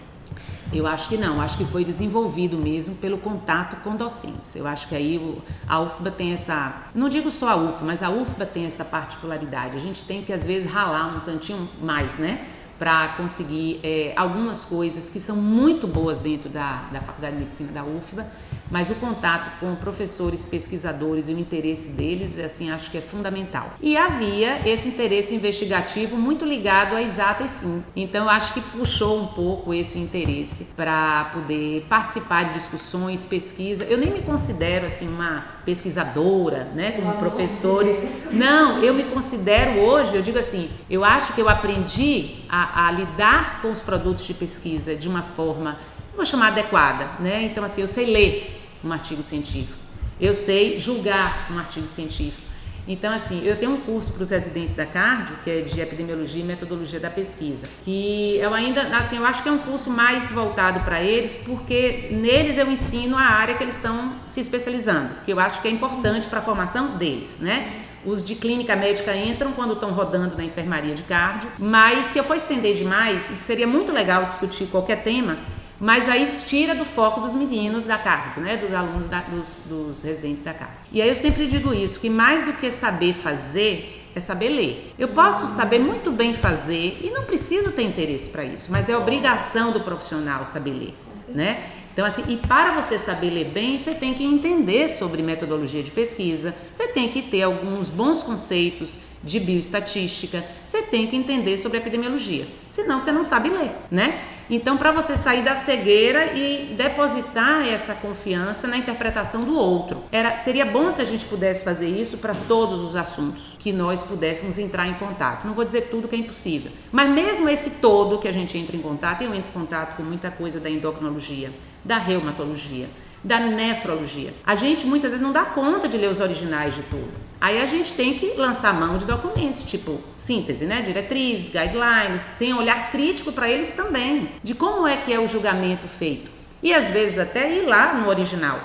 Eu 0.73 0.87
acho 0.87 1.09
que 1.09 1.17
não, 1.17 1.41
acho 1.41 1.59
que 1.59 1.65
foi 1.65 1.85
desenvolvido 1.85 2.56
mesmo 2.56 2.94
pelo 2.94 3.19
contato 3.19 3.82
com 3.82 3.97
docentes. 3.97 4.55
Eu 4.55 4.69
acho 4.69 4.88
que 4.88 4.94
aí 4.94 5.38
a 5.67 5.81
UFBA 5.81 6.12
tem 6.12 6.32
essa, 6.32 6.85
não 6.94 7.09
digo 7.09 7.29
só 7.31 7.49
a 7.49 7.56
UFBA, 7.56 7.85
mas 7.85 8.03
a 8.05 8.11
UFBA 8.11 8.47
tem 8.47 8.67
essa 8.67 8.85
particularidade. 8.85 9.76
A 9.76 9.81
gente 9.81 10.05
tem 10.05 10.23
que 10.23 10.33
às 10.33 10.47
vezes 10.47 10.71
ralar 10.71 11.17
um 11.17 11.21
tantinho 11.21 11.69
mais, 11.83 12.19
né? 12.19 12.47
Para 12.81 13.09
conseguir 13.09 13.79
é, 13.85 14.15
algumas 14.17 14.65
coisas 14.65 15.11
que 15.11 15.21
são 15.21 15.37
muito 15.37 15.87
boas 15.87 16.21
dentro 16.21 16.49
da, 16.49 16.88
da 16.91 17.03
Faculdade 17.03 17.35
de 17.35 17.43
Medicina 17.43 17.71
da 17.73 17.85
UFBA, 17.85 18.27
mas 18.71 18.88
o 18.88 18.94
contato 18.94 19.61
com 19.61 19.75
professores, 19.75 20.47
pesquisadores 20.47 21.29
e 21.29 21.35
o 21.35 21.38
interesse 21.38 21.91
deles, 21.91 22.38
assim, 22.38 22.71
acho 22.71 22.91
que 22.91 22.97
é 22.97 23.03
fundamental. 23.03 23.75
E 23.82 23.99
havia 23.99 24.67
esse 24.67 24.88
interesse 24.88 25.35
investigativo 25.35 26.17
muito 26.17 26.47
ligado 26.47 26.97
à 26.97 27.03
exata 27.03 27.44
e 27.44 27.49
sim. 27.49 27.85
Então, 27.94 28.27
acho 28.31 28.55
que 28.55 28.62
puxou 28.62 29.25
um 29.25 29.26
pouco 29.26 29.75
esse 29.75 29.99
interesse 29.99 30.65
para 30.75 31.25
poder 31.35 31.85
participar 31.87 32.44
de 32.44 32.55
discussões, 32.55 33.26
pesquisa. 33.26 33.85
Eu 33.85 33.99
nem 33.99 34.11
me 34.11 34.23
considero 34.23 34.87
assim 34.87 35.06
uma 35.06 35.44
pesquisadora, 35.67 36.65
né, 36.75 36.93
como 36.93 37.12
professores. 37.19 37.97
Não, 38.33 38.79
eu 38.83 38.94
me 38.94 39.05
considero 39.05 39.81
hoje, 39.81 40.17
eu 40.17 40.23
digo 40.23 40.38
assim, 40.38 40.71
eu 40.88 41.05
acho 41.05 41.35
que 41.35 41.41
eu 41.43 41.49
aprendi 41.49 42.41
a, 42.75 42.91
lidar 42.91 43.61
com 43.63 43.71
os 43.71 43.81
produtos 43.81 44.27
de 44.27 44.35
pesquisa 44.35 44.95
de 44.95 45.09
uma 45.09 45.23
forma, 45.23 45.79
vou 46.15 46.25
chamar 46.25 46.49
adequada, 46.49 47.11
né? 47.21 47.45
Então 47.45 47.65
assim, 47.65 47.81
eu 47.83 47.89
sei 47.89 48.07
ler 48.07 48.61
um 48.85 48.93
artigo 48.93 49.23
científico. 49.23 49.79
Eu 50.21 50.35
sei 50.35 50.79
julgar 50.79 51.49
um 51.51 51.59
artigo 51.59 51.89
científico. 51.89 52.51
Então, 52.89 53.13
assim, 53.13 53.45
eu 53.45 53.57
tenho 53.57 53.73
um 53.73 53.81
curso 53.81 54.13
para 54.13 54.23
os 54.23 54.31
residentes 54.31 54.75
da 54.75 54.85
Cardio, 54.85 55.37
que 55.45 55.51
é 55.51 55.61
de 55.61 55.81
epidemiologia 55.81 56.43
e 56.43 56.45
metodologia 56.45 56.99
da 56.99 57.11
pesquisa, 57.11 57.69
que 57.83 58.37
eu 58.37 58.53
ainda, 58.53 58.83
assim, 58.97 59.17
eu 59.17 59.25
acho 59.25 59.43
que 59.43 59.49
é 59.49 59.53
um 59.53 59.59
curso 59.59 59.89
mais 59.91 60.29
voltado 60.31 60.81
para 60.81 61.01
eles, 61.01 61.35
porque 61.35 62.09
neles 62.11 62.59
eu 62.59 62.71
ensino 62.71 63.17
a 63.17 63.23
área 63.23 63.55
que 63.55 63.63
eles 63.63 63.77
estão 63.77 64.15
se 64.27 64.41
especializando, 64.41 65.11
que 65.25 65.33
eu 65.33 65.39
acho 65.39 65.63
que 65.63 65.69
é 65.69 65.71
importante 65.71 66.27
para 66.27 66.41
a 66.41 66.43
formação 66.43 66.97
deles, 66.97 67.39
né? 67.39 67.85
Os 68.05 68.25
de 68.25 68.35
clínica 68.35 68.75
médica 68.75 69.14
entram 69.14 69.52
quando 69.52 69.75
estão 69.75 69.93
rodando 69.93 70.37
na 70.37 70.44
enfermaria 70.44 70.94
de 70.94 71.02
cardio, 71.02 71.50
mas 71.58 72.06
se 72.06 72.19
eu 72.19 72.25
for 72.25 72.37
estender 72.37 72.75
demais, 72.75 73.25
seria 73.38 73.67
muito 73.67 73.93
legal 73.93 74.25
discutir 74.25 74.67
qualquer 74.67 75.02
tema, 75.02 75.38
mas 75.79 76.08
aí 76.08 76.37
tira 76.44 76.75
do 76.75 76.85
foco 76.85 77.20
dos 77.20 77.35
meninos 77.35 77.85
da 77.85 77.99
carga, 77.99 78.41
né? 78.41 78.56
Dos 78.56 78.73
alunos, 78.73 79.08
da, 79.08 79.20
dos, 79.20 79.55
dos 79.67 80.02
residentes 80.02 80.43
da 80.43 80.52
carga. 80.52 80.76
E 80.93 81.00
aí 81.00 81.08
eu 81.08 81.14
sempre 81.14 81.47
digo 81.47 81.75
isso, 81.75 82.00
que 82.00 82.11
mais 82.11 82.44
do 82.44 82.52
que 82.55 82.70
saber 82.70 83.14
fazer, 83.14 84.08
é 84.14 84.20
saber 84.20 84.49
ler. 84.49 84.94
Eu 84.99 85.08
posso 85.08 85.47
saber 85.47 85.79
muito 85.79 86.11
bem 86.11 86.35
fazer 86.35 87.00
e 87.02 87.11
não 87.11 87.25
preciso 87.25 87.73
ter 87.73 87.82
interesse 87.82 88.29
para 88.29 88.44
isso, 88.44 88.70
mas 88.70 88.88
é 88.88 88.97
obrigação 88.97 89.73
do 89.73 89.81
profissional 89.81 90.45
saber 90.45 90.73
ler, 90.73 90.95
né? 91.28 91.64
Então, 92.00 92.09
assim, 92.09 92.25
e 92.28 92.37
para 92.38 92.80
você 92.80 92.99
saber 92.99 93.28
ler 93.28 93.50
bem, 93.50 93.76
você 93.76 93.92
tem 93.92 94.14
que 94.14 94.25
entender 94.25 94.88
sobre 94.88 95.21
metodologia 95.21 95.83
de 95.83 95.90
pesquisa, 95.90 96.54
você 96.73 96.88
tem 96.88 97.11
que 97.11 97.21
ter 97.21 97.42
alguns 97.42 97.90
bons 97.90 98.23
conceitos 98.23 98.99
de 99.23 99.38
bioestatística, 99.38 100.42
você 100.64 100.80
tem 100.80 101.07
que 101.07 101.14
entender 101.14 101.59
sobre 101.59 101.76
epidemiologia. 101.76 102.47
Senão 102.71 103.00
você 103.00 103.12
não 103.12 103.23
sabe 103.23 103.50
ler, 103.50 103.73
né? 103.90 104.23
Então, 104.49 104.78
para 104.78 104.90
você 104.90 105.14
sair 105.14 105.42
da 105.42 105.54
cegueira 105.54 106.33
e 106.33 106.75
depositar 106.75 107.69
essa 107.69 107.95
confiança 107.95 108.66
na 108.66 108.78
interpretação 108.78 109.42
do 109.42 109.54
outro, 109.54 110.02
era, 110.11 110.38
seria 110.38 110.64
bom 110.64 110.90
se 110.90 111.02
a 111.02 111.04
gente 111.04 111.26
pudesse 111.26 111.62
fazer 111.62 111.88
isso 111.88 112.16
para 112.16 112.35
todos 112.49 112.80
os 112.80 112.97
assuntos 112.97 113.57
que 113.59 113.73
nós 113.73 114.02
pudéssemos 114.02 114.59
entrar 114.59 114.88
em 114.88 114.95
contato. 114.95 115.47
Não 115.47 115.52
vou 115.52 115.66
dizer 115.66 115.83
tudo 115.83 116.09
que 116.09 116.16
é 116.16 116.19
impossível, 116.19 116.73
mas 116.90 117.11
mesmo 117.11 117.47
esse 117.49 117.71
todo 117.73 118.19
que 118.19 118.26
a 118.26 118.33
gente 118.33 118.57
entra 118.57 118.75
em 118.75 118.80
contato, 118.80 119.23
eu 119.23 119.35
entro 119.35 119.50
em 119.50 119.52
contato 119.52 119.97
com 119.97 120.02
muita 120.02 120.30
coisa 120.30 120.59
da 120.59 120.71
endocrinologia, 120.71 121.52
da 121.85 121.99
reumatologia, 121.99 122.89
da 123.23 123.39
nefrologia. 123.41 124.33
A 124.45 124.55
gente 124.55 124.87
muitas 124.87 125.11
vezes 125.11 125.25
não 125.25 125.33
dá 125.33 125.45
conta 125.45 125.89
de 125.89 125.97
ler 125.97 126.11
os 126.11 126.21
originais 126.21 126.75
de 126.75 126.83
tudo. 126.83 127.31
Aí 127.41 127.61
a 127.61 127.65
gente 127.65 127.95
tem 127.95 128.15
que 128.15 128.35
lançar 128.37 128.75
mão 128.75 128.99
de 128.99 129.07
documentos, 129.07 129.63
tipo 129.63 129.99
síntese, 130.17 130.67
né, 130.67 130.83
diretrizes, 130.83 131.51
guidelines, 131.51 132.27
tem 132.39 132.53
um 132.53 132.59
olhar 132.59 132.91
crítico 132.91 133.33
para 133.33 133.49
eles 133.49 133.71
também, 133.71 134.29
de 134.43 134.55
como 134.55 134.87
é 134.87 134.99
que 134.99 135.11
é 135.11 135.19
o 135.19 135.27
julgamento 135.27 135.89
feito. 135.89 136.31
E 136.63 136.75
às 136.75 136.91
vezes 136.91 137.19
até 137.19 137.51
ir 137.51 137.63
lá 137.63 137.95
no 137.95 138.09
original. 138.09 138.61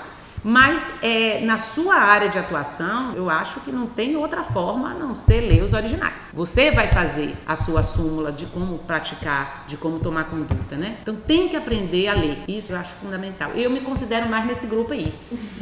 Mas 0.48 0.92
é, 1.02 1.40
na 1.40 1.58
sua 1.58 1.96
área 1.96 2.28
de 2.28 2.38
atuação, 2.38 3.14
eu 3.16 3.28
acho 3.28 3.58
que 3.62 3.72
não 3.72 3.88
tem 3.88 4.14
outra 4.14 4.44
forma 4.44 4.92
a 4.92 4.94
não 4.94 5.12
ser 5.12 5.40
ler 5.40 5.64
os 5.64 5.72
originais. 5.72 6.30
Você 6.32 6.70
vai 6.70 6.86
fazer 6.86 7.34
a 7.44 7.56
sua 7.56 7.82
súmula 7.82 8.30
de 8.30 8.46
como 8.46 8.78
praticar, 8.78 9.64
de 9.66 9.76
como 9.76 9.98
tomar 9.98 10.30
conduta, 10.30 10.76
né? 10.76 10.98
Então 11.02 11.16
tem 11.16 11.48
que 11.48 11.56
aprender 11.56 12.06
a 12.06 12.14
ler. 12.14 12.44
Isso 12.46 12.72
eu 12.72 12.78
acho 12.78 12.94
fundamental. 12.94 13.50
Eu 13.56 13.68
me 13.72 13.80
considero 13.80 14.28
mais 14.28 14.46
nesse 14.46 14.68
grupo 14.68 14.92
aí, 14.92 15.12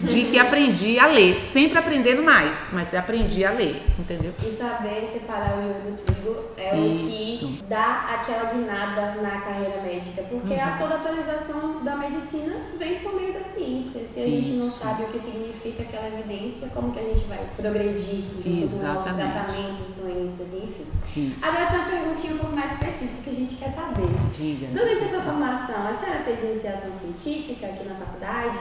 de 0.02 0.24
que 0.24 0.38
aprendi 0.38 0.98
a 0.98 1.06
ler, 1.06 1.40
sempre 1.40 1.78
aprendendo 1.78 2.22
mais, 2.22 2.68
mas 2.70 2.92
aprendi 2.94 3.42
a 3.42 3.52
ler, 3.52 3.82
entendeu? 3.98 4.34
E 4.46 4.50
saber 4.50 5.08
separar 5.10 5.56
o 5.56 5.62
joio 5.62 5.74
do 5.74 6.02
trigo 6.02 6.44
é 6.58 6.76
Isso. 6.76 7.46
o 7.46 7.48
que 7.48 7.64
dá 7.66 8.20
aquela 8.20 8.52
guinada 8.52 9.22
na 9.22 9.40
carreira 9.40 9.80
médica, 9.80 10.24
porque 10.24 10.52
uhum. 10.52 10.62
a 10.62 10.76
toda 10.76 10.96
atualização 10.96 11.82
da 11.82 11.96
medicina 11.96 12.54
vem 12.78 12.96
por 12.96 13.14
meio 13.14 13.32
da 13.32 13.44
ciência. 13.44 14.02
Se 14.06 14.20
a 14.20 14.26
Isso. 14.26 14.36
gente 14.36 14.58
não 14.58 14.73
sabe 14.74 15.04
o 15.04 15.06
que 15.06 15.18
significa 15.18 15.82
aquela 15.82 16.08
evidência, 16.08 16.68
como 16.68 16.92
que 16.92 17.00
a 17.00 17.04
gente 17.04 17.24
vai 17.26 17.46
progredir 17.56 18.22
junto 18.44 18.76
com 18.76 19.02
tratamentos, 19.02 19.86
doenças, 19.96 20.54
enfim. 20.54 20.86
Sim. 21.12 21.34
Agora 21.40 21.66
tem 21.66 21.78
uma 21.78 21.88
perguntinha 21.88 22.34
um 22.34 22.38
pouco 22.38 22.56
mais 22.56 22.72
específica 22.72 23.22
que 23.24 23.30
a 23.30 23.34
gente 23.34 23.56
quer 23.56 23.70
saber. 23.70 24.06
Diga. 24.32 24.66
Durante 24.72 25.04
a 25.04 25.08
sua 25.08 25.22
formação, 25.22 25.88
a 25.88 25.94
senhora 25.94 26.20
fez 26.20 26.42
iniciação 26.42 26.92
científica 26.92 27.66
aqui 27.66 27.84
na 27.84 27.94
faculdade? 27.94 28.58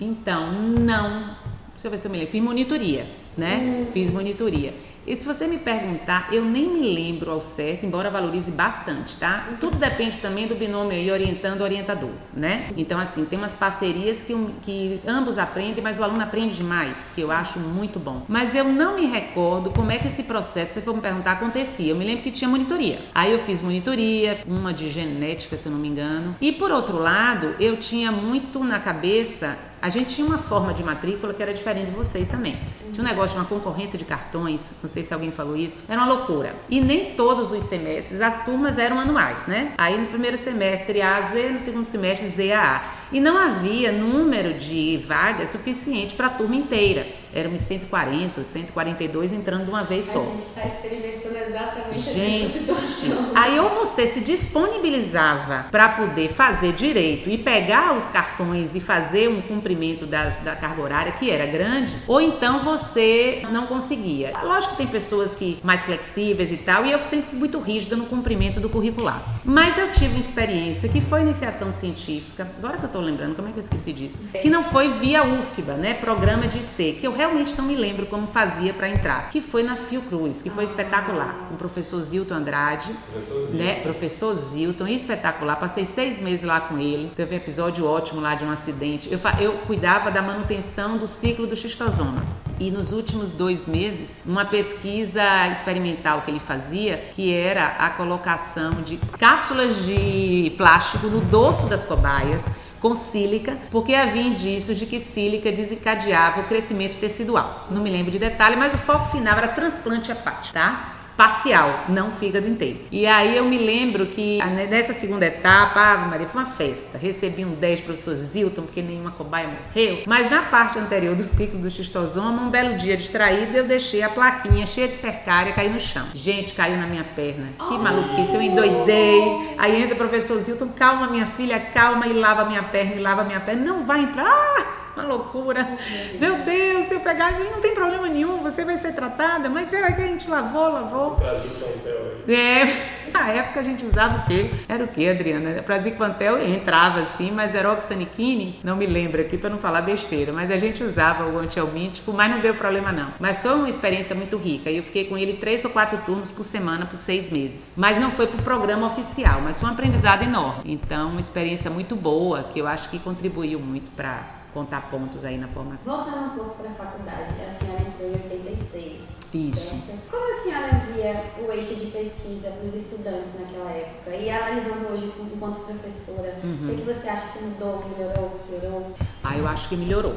Então, 0.00 0.52
não. 0.52 1.36
Deixa 1.72 1.86
eu 1.86 1.90
ver 1.90 1.98
se 1.98 2.06
eu 2.06 2.10
me 2.10 2.18
lembro. 2.18 2.32
Fiz 2.32 2.42
monitoria, 2.42 3.06
né? 3.36 3.58
Hum. 3.58 3.92
Fiz 3.92 4.10
monitoria. 4.10 4.74
E 5.06 5.14
se 5.14 5.26
você 5.26 5.46
me 5.46 5.58
perguntar, 5.58 6.28
eu 6.32 6.44
nem 6.44 6.68
me 6.68 6.94
lembro 6.94 7.30
ao 7.30 7.42
certo, 7.42 7.84
embora 7.84 8.10
valorize 8.10 8.50
bastante, 8.50 9.16
tá? 9.16 9.48
Tudo 9.60 9.76
depende 9.76 10.18
também 10.18 10.46
do 10.46 10.54
binômio 10.54 10.92
aí 10.92 11.10
orientando 11.10 11.60
orientador, 11.60 12.10
né? 12.32 12.70
Então, 12.76 12.98
assim, 12.98 13.24
tem 13.26 13.38
umas 13.38 13.54
parcerias 13.54 14.22
que, 14.22 14.34
que 14.62 15.00
ambos 15.06 15.36
aprendem, 15.36 15.82
mas 15.82 15.98
o 15.98 16.04
aluno 16.04 16.22
aprende 16.22 16.56
demais, 16.56 17.10
que 17.14 17.20
eu 17.20 17.30
acho 17.30 17.58
muito 17.58 17.98
bom. 17.98 18.22
Mas 18.28 18.54
eu 18.54 18.64
não 18.64 18.96
me 18.96 19.06
recordo 19.06 19.70
como 19.70 19.90
é 19.90 19.98
que 19.98 20.08
esse 20.08 20.22
processo, 20.22 20.74
se 20.74 20.82
for 20.82 20.94
me 20.94 21.02
perguntar, 21.02 21.32
acontecia. 21.32 21.92
Eu 21.92 21.96
me 21.96 22.04
lembro 22.04 22.22
que 22.22 22.30
tinha 22.30 22.48
monitoria. 22.48 23.00
Aí 23.14 23.30
eu 23.30 23.38
fiz 23.40 23.60
monitoria, 23.60 24.38
uma 24.46 24.72
de 24.72 24.90
genética, 24.90 25.56
se 25.56 25.66
eu 25.66 25.72
não 25.72 25.78
me 25.78 25.88
engano. 25.88 26.34
E 26.40 26.50
por 26.52 26.70
outro 26.70 26.98
lado, 26.98 27.54
eu 27.60 27.76
tinha 27.76 28.10
muito 28.10 28.64
na 28.64 28.78
cabeça 28.78 29.58
a 29.84 29.90
gente 29.90 30.14
tinha 30.14 30.26
uma 30.26 30.38
forma 30.38 30.72
de 30.72 30.82
matrícula 30.82 31.34
que 31.34 31.42
era 31.42 31.52
diferente 31.52 31.90
de 31.90 31.94
vocês 31.94 32.26
também. 32.26 32.56
Tinha 32.90 33.04
um 33.04 33.06
negócio 33.06 33.36
de 33.36 33.42
uma 33.42 33.44
concorrência 33.44 33.98
de 33.98 34.04
cartões, 34.06 34.72
sei 34.94 35.02
se 35.02 35.12
alguém 35.12 35.32
falou 35.32 35.56
isso, 35.56 35.84
era 35.88 36.00
uma 36.00 36.06
loucura. 36.06 36.54
E 36.70 36.80
nem 36.80 37.14
todos 37.14 37.50
os 37.50 37.64
semestres, 37.64 38.20
as 38.20 38.44
turmas 38.44 38.78
eram 38.78 38.98
anuais, 38.98 39.46
né? 39.46 39.72
Aí 39.76 40.00
no 40.00 40.06
primeiro 40.06 40.38
semestre 40.38 41.02
A 41.02 41.16
a 41.16 41.22
Z, 41.22 41.50
no 41.50 41.58
segundo 41.58 41.84
semestre 41.84 42.28
Z 42.28 42.52
a 42.52 42.76
A. 42.76 42.82
E 43.12 43.20
não 43.20 43.36
havia 43.36 43.90
número 43.92 44.54
de 44.54 45.02
vagas 45.06 45.50
suficiente 45.50 46.14
para 46.14 46.28
a 46.28 46.30
turma 46.30 46.54
inteira. 46.54 47.06
Éramos 47.36 47.62
140, 47.62 48.44
142 48.44 49.32
entrando 49.32 49.64
de 49.64 49.70
uma 49.70 49.82
vez 49.82 50.04
só. 50.04 50.20
A 50.20 50.24
gente 50.24 50.38
está 50.38 50.64
experimentando 50.66 51.36
exatamente 51.36 51.84
a 51.84 51.88
mesma 51.88 52.12
Gente, 52.12 52.58
situação. 52.60 53.32
aí 53.34 53.58
ou 53.58 53.70
você 53.70 54.06
se 54.06 54.20
disponibilizava 54.20 55.66
para 55.70 55.88
poder 55.90 56.28
fazer 56.32 56.72
direito 56.72 57.28
e 57.28 57.36
pegar 57.38 57.96
os 57.96 58.04
cartões 58.04 58.74
e 58.74 58.80
fazer 58.80 59.28
um 59.28 59.40
cumprimento 59.42 60.06
das- 60.06 60.36
da 60.38 60.54
carga 60.54 60.80
horária 60.82 61.12
que 61.12 61.30
era 61.30 61.46
grande, 61.46 61.96
ou 62.06 62.20
então 62.20 62.62
você 62.64 63.42
não 63.50 63.66
conseguia. 63.66 64.32
Lógico 64.42 64.72
que 64.72 64.78
tem 64.78 64.86
pessoas 64.86 65.34
que 65.34 65.58
mais 65.62 65.84
flexíveis 65.84 66.52
e 66.52 66.56
tal, 66.56 66.86
e 66.86 66.92
eu 66.92 66.98
sempre 67.00 67.30
fui 67.30 67.38
muito 67.38 67.58
rígida 67.58 67.96
no 67.96 68.06
cumprimento 68.06 68.60
do 68.60 68.68
curricular. 68.68 69.22
Mas 69.44 69.76
eu 69.78 69.90
tive 69.92 70.14
uma 70.14 70.20
experiência 70.20 70.88
que 70.88 71.00
foi 71.00 71.22
iniciação 71.22 71.72
científica. 71.72 72.48
Agora 72.58 72.78
que 72.78 72.84
eu 72.84 72.88
tô 72.90 73.00
lembrando, 73.00 73.34
como 73.34 73.48
é 73.48 73.52
que 73.52 73.58
eu 73.58 73.62
esqueci 73.62 73.92
disso? 73.92 74.20
Que 74.40 74.48
não 74.50 74.62
foi 74.62 74.88
via 74.92 75.24
UFBA, 75.24 75.74
né? 75.76 75.94
Programa 75.94 76.46
de 76.46 76.60
C, 76.60 76.96
que 77.00 77.06
eu 77.06 77.12
realmente 77.24 77.56
não 77.56 77.64
me 77.64 77.74
lembro 77.74 78.06
como 78.06 78.26
fazia 78.26 78.72
para 78.74 78.88
entrar. 78.88 79.30
Que 79.30 79.40
foi 79.40 79.62
na 79.62 79.76
Fiocruz, 79.76 80.42
que 80.42 80.50
foi 80.50 80.64
espetacular. 80.64 81.46
Com 81.48 81.54
o 81.54 81.56
professor 81.56 82.00
Zilton 82.00 82.34
Andrade, 82.34 82.92
Professor 83.12 83.46
Zilton. 83.46 83.56
né? 83.56 83.74
Professor 83.80 84.34
Zilton, 84.34 84.86
espetacular. 84.86 85.56
Passei 85.56 85.84
seis 85.84 86.20
meses 86.20 86.44
lá 86.44 86.60
com 86.60 86.78
ele. 86.78 87.10
Teve 87.16 87.34
um 87.34 87.38
episódio 87.38 87.86
ótimo 87.86 88.20
lá 88.20 88.34
de 88.34 88.44
um 88.44 88.50
acidente. 88.50 89.10
Eu, 89.10 89.18
eu 89.40 89.52
cuidava 89.66 90.10
da 90.10 90.20
manutenção 90.20 90.98
do 90.98 91.08
ciclo 91.08 91.46
do 91.46 91.56
xistosoma. 91.56 92.22
E 92.60 92.70
nos 92.70 92.92
últimos 92.92 93.32
dois 93.32 93.66
meses, 93.66 94.20
uma 94.24 94.44
pesquisa 94.44 95.48
experimental 95.48 96.22
que 96.22 96.30
ele 96.30 96.38
fazia, 96.38 96.98
que 97.14 97.32
era 97.34 97.66
a 97.78 97.90
colocação 97.90 98.82
de 98.82 98.96
cápsulas 99.18 99.84
de 99.84 100.52
plástico 100.56 101.08
no 101.08 101.20
dorso 101.20 101.66
das 101.66 101.84
cobaias 101.84 102.48
com 102.84 102.94
sílica, 102.94 103.56
porque 103.70 103.94
havia 103.94 104.20
indícios 104.20 104.76
de 104.76 104.84
que 104.84 105.00
sílica 105.00 105.50
desencadeava 105.50 106.42
o 106.42 106.44
crescimento 106.44 106.98
tecidual. 106.98 107.66
Não 107.70 107.82
me 107.82 107.88
lembro 107.88 108.10
de 108.10 108.18
detalhe, 108.18 108.56
mas 108.56 108.74
o 108.74 108.76
foco 108.76 109.06
final 109.06 109.38
era 109.38 109.48
transplante 109.48 110.12
hepático, 110.12 110.52
tá? 110.52 110.93
Parcial, 111.16 111.84
não 111.88 112.10
fígado 112.10 112.48
inteiro. 112.48 112.80
E 112.90 113.06
aí 113.06 113.36
eu 113.36 113.44
me 113.44 113.56
lembro 113.56 114.06
que 114.06 114.40
ah, 114.40 114.46
né, 114.46 114.66
nessa 114.66 114.92
segunda 114.92 115.24
etapa, 115.24 115.80
Ave 115.80 116.08
Maria, 116.08 116.26
foi 116.26 116.42
uma 116.42 116.50
festa. 116.50 116.98
Recebi 116.98 117.44
um 117.44 117.54
10 117.54 117.80
do 117.80 117.84
professor 117.86 118.14
Zilton, 118.16 118.62
porque 118.62 118.82
nenhuma 118.82 119.12
cobaia 119.12 119.48
morreu. 119.48 120.02
Mas 120.06 120.28
na 120.30 120.42
parte 120.42 120.78
anterior 120.78 121.14
do 121.14 121.22
ciclo 121.22 121.60
do 121.60 121.70
xistosoma, 121.70 122.42
um 122.42 122.50
belo 122.50 122.76
dia 122.78 122.96
distraído, 122.96 123.56
eu 123.56 123.64
deixei 123.64 124.02
a 124.02 124.08
plaquinha 124.08 124.66
cheia 124.66 124.88
de 124.88 124.96
cercária 124.96 125.52
cair 125.52 125.70
no 125.70 125.78
chão. 125.78 126.06
Gente, 126.14 126.52
caiu 126.52 126.76
na 126.76 126.86
minha 126.86 127.04
perna. 127.04 127.48
Que 127.68 127.78
maluquice, 127.78 128.34
eu 128.34 128.42
endoidei. 128.42 129.54
Aí 129.56 129.82
entra 129.82 129.94
o 129.94 129.98
professor 129.98 130.40
Zilton, 130.40 130.68
calma 130.68 131.06
minha 131.06 131.26
filha, 131.26 131.60
calma, 131.60 132.06
e 132.06 132.12
lava 132.12 132.44
minha 132.44 132.62
perna, 132.62 132.94
e 132.94 133.00
lava 133.00 133.22
minha 133.22 133.40
perna. 133.40 133.64
Não 133.64 133.84
vai 133.84 134.02
entrar. 134.02 134.24
Ah! 134.26 134.83
Uma 134.96 135.04
loucura. 135.04 135.76
Meu 136.20 136.38
Deus, 136.38 136.86
se 136.86 136.94
eu 136.94 137.00
pegar, 137.00 137.32
não 137.32 137.60
tem 137.60 137.74
problema 137.74 138.08
nenhum, 138.08 138.38
você 138.38 138.64
vai 138.64 138.76
ser 138.76 138.94
tratada, 138.94 139.48
mas 139.48 139.68
será 139.68 139.90
que 139.92 140.00
a 140.00 140.06
gente 140.06 140.30
lavou, 140.30 140.68
lavou? 140.68 141.20
Aí. 141.20 142.32
É, 142.32 142.64
na 143.12 143.28
época 143.28 143.60
a 143.60 143.62
gente 143.62 143.84
usava 143.84 144.18
o 144.18 144.26
quê? 144.26 144.50
Era 144.68 144.84
o 144.84 144.88
quê, 144.88 145.08
Adriana? 145.08 145.62
Praziquantel 145.62 146.40
entrava 146.40 147.00
assim, 147.00 147.30
mas 147.32 147.54
era 147.54 147.72
oxaniquine, 147.72 148.60
não 148.62 148.76
me 148.76 148.86
lembro 148.86 149.20
aqui 149.20 149.36
para 149.36 149.50
não 149.50 149.58
falar 149.58 149.82
besteira, 149.82 150.32
mas 150.32 150.50
a 150.50 150.58
gente 150.58 150.82
usava 150.82 151.26
o 151.28 151.38
antielmíntico, 151.38 152.12
mas 152.12 152.30
não 152.30 152.40
deu 152.40 152.54
problema 152.54 152.92
não. 152.92 153.12
Mas 153.18 153.42
foi 153.42 153.54
uma 153.54 153.68
experiência 153.68 154.14
muito 154.14 154.36
rica 154.36 154.70
e 154.70 154.76
eu 154.76 154.82
fiquei 154.84 155.04
com 155.06 155.18
ele 155.18 155.34
três 155.34 155.64
ou 155.64 155.70
quatro 155.70 155.98
turnos 155.98 156.30
por 156.30 156.44
semana 156.44 156.86
por 156.86 156.96
seis 156.96 157.30
meses. 157.30 157.74
Mas 157.76 158.00
não 158.00 158.10
foi 158.10 158.28
pro 158.28 158.42
programa 158.42 158.86
oficial, 158.86 159.40
mas 159.42 159.58
foi 159.58 159.68
um 159.68 159.72
aprendizado 159.72 160.22
enorme. 160.22 160.62
Então, 160.72 161.10
uma 161.10 161.20
experiência 161.20 161.70
muito 161.70 161.96
boa 161.96 162.44
que 162.44 162.60
eu 162.60 162.66
acho 162.66 162.88
que 162.88 162.98
contribuiu 162.98 163.58
muito 163.58 163.90
para 163.90 164.43
contar 164.54 164.88
pontos 164.88 165.24
aí 165.24 165.36
na 165.36 165.48
formação. 165.48 165.92
Voltando 165.96 166.26
um 166.26 166.36
pouco 166.36 166.54
para 166.62 166.70
a 166.70 166.74
faculdade, 166.74 167.34
a 167.44 167.50
senhora 167.50 167.82
entrou 167.82 168.08
em 168.08 168.12
86. 168.12 169.24
Isso. 169.34 169.60
Certo? 169.70 170.10
Como 170.10 170.30
a 170.32 170.40
senhora 170.40 170.68
via 170.94 171.24
o 171.44 171.50
eixo 171.52 171.74
de 171.74 171.86
pesquisa 171.86 172.50
para 172.52 172.64
os 172.64 172.74
estudantes 172.74 173.34
naquela 173.38 173.70
época? 173.72 174.10
E 174.14 174.30
analisando 174.30 174.92
hoje 174.92 175.12
enquanto 175.18 175.58
professora, 175.66 176.38
Uhum. 176.44 176.70
o 176.72 176.76
que 176.76 176.82
você 176.82 177.08
acha 177.08 177.32
que 177.36 177.42
mudou, 177.44 177.84
melhorou, 177.88 178.40
piorou? 178.48 178.92
Ah, 179.24 179.36
eu 179.36 179.48
acho 179.48 179.68
que 179.68 179.76
melhorou. 179.76 180.14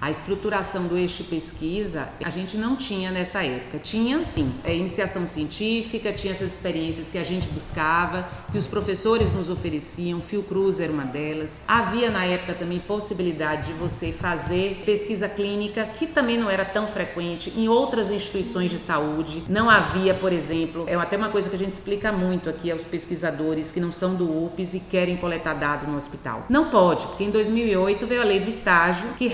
A 0.00 0.10
estruturação 0.10 0.86
do 0.86 0.96
eixo 0.96 1.24
pesquisa 1.24 2.08
a 2.22 2.30
gente 2.30 2.56
não 2.56 2.76
tinha 2.76 3.10
nessa 3.10 3.42
época. 3.42 3.78
Tinha, 3.78 4.22
sim, 4.24 4.52
é, 4.62 4.74
iniciação 4.74 5.26
científica, 5.26 6.12
tinha 6.12 6.34
essas 6.34 6.52
experiências 6.52 7.08
que 7.08 7.18
a 7.18 7.24
gente 7.24 7.48
buscava, 7.48 8.28
que 8.52 8.58
os 8.58 8.66
professores 8.66 9.32
nos 9.32 9.48
ofereciam, 9.48 10.20
Fiocruz 10.20 10.80
era 10.80 10.92
uma 10.92 11.04
delas. 11.04 11.62
Havia 11.66 12.10
na 12.10 12.24
época 12.24 12.54
também 12.54 12.78
possibilidade 12.78 13.68
de 13.68 13.72
você 13.72 14.12
fazer 14.12 14.82
pesquisa 14.84 15.28
clínica, 15.28 15.86
que 15.86 16.06
também 16.06 16.38
não 16.38 16.50
era 16.50 16.64
tão 16.64 16.86
frequente 16.86 17.52
em 17.56 17.68
outras 17.68 18.10
instituições 18.10 18.70
de 18.70 18.78
saúde. 18.78 19.42
Não 19.48 19.70
havia, 19.70 20.14
por 20.14 20.32
exemplo, 20.32 20.84
é 20.86 20.94
até 20.94 21.16
uma 21.16 21.30
coisa 21.30 21.48
que 21.48 21.56
a 21.56 21.58
gente 21.58 21.72
explica 21.72 22.12
muito 22.12 22.50
aqui 22.50 22.70
aos 22.70 22.82
pesquisadores 22.82 23.72
que 23.72 23.80
não 23.80 23.92
são 23.92 24.14
do 24.14 24.44
UPS 24.44 24.74
e 24.74 24.80
querem 24.80 25.16
coletar 25.16 25.54
dado 25.54 25.86
no 25.90 25.96
hospital. 25.96 26.44
Não 26.48 26.70
pode, 26.70 27.06
porque 27.06 27.24
em 27.24 27.30
2008 27.30 28.06
veio 28.06 28.20
a 28.20 28.24
lei 28.24 28.40
do 28.40 28.48
estágio 28.50 29.08
que 29.16 29.26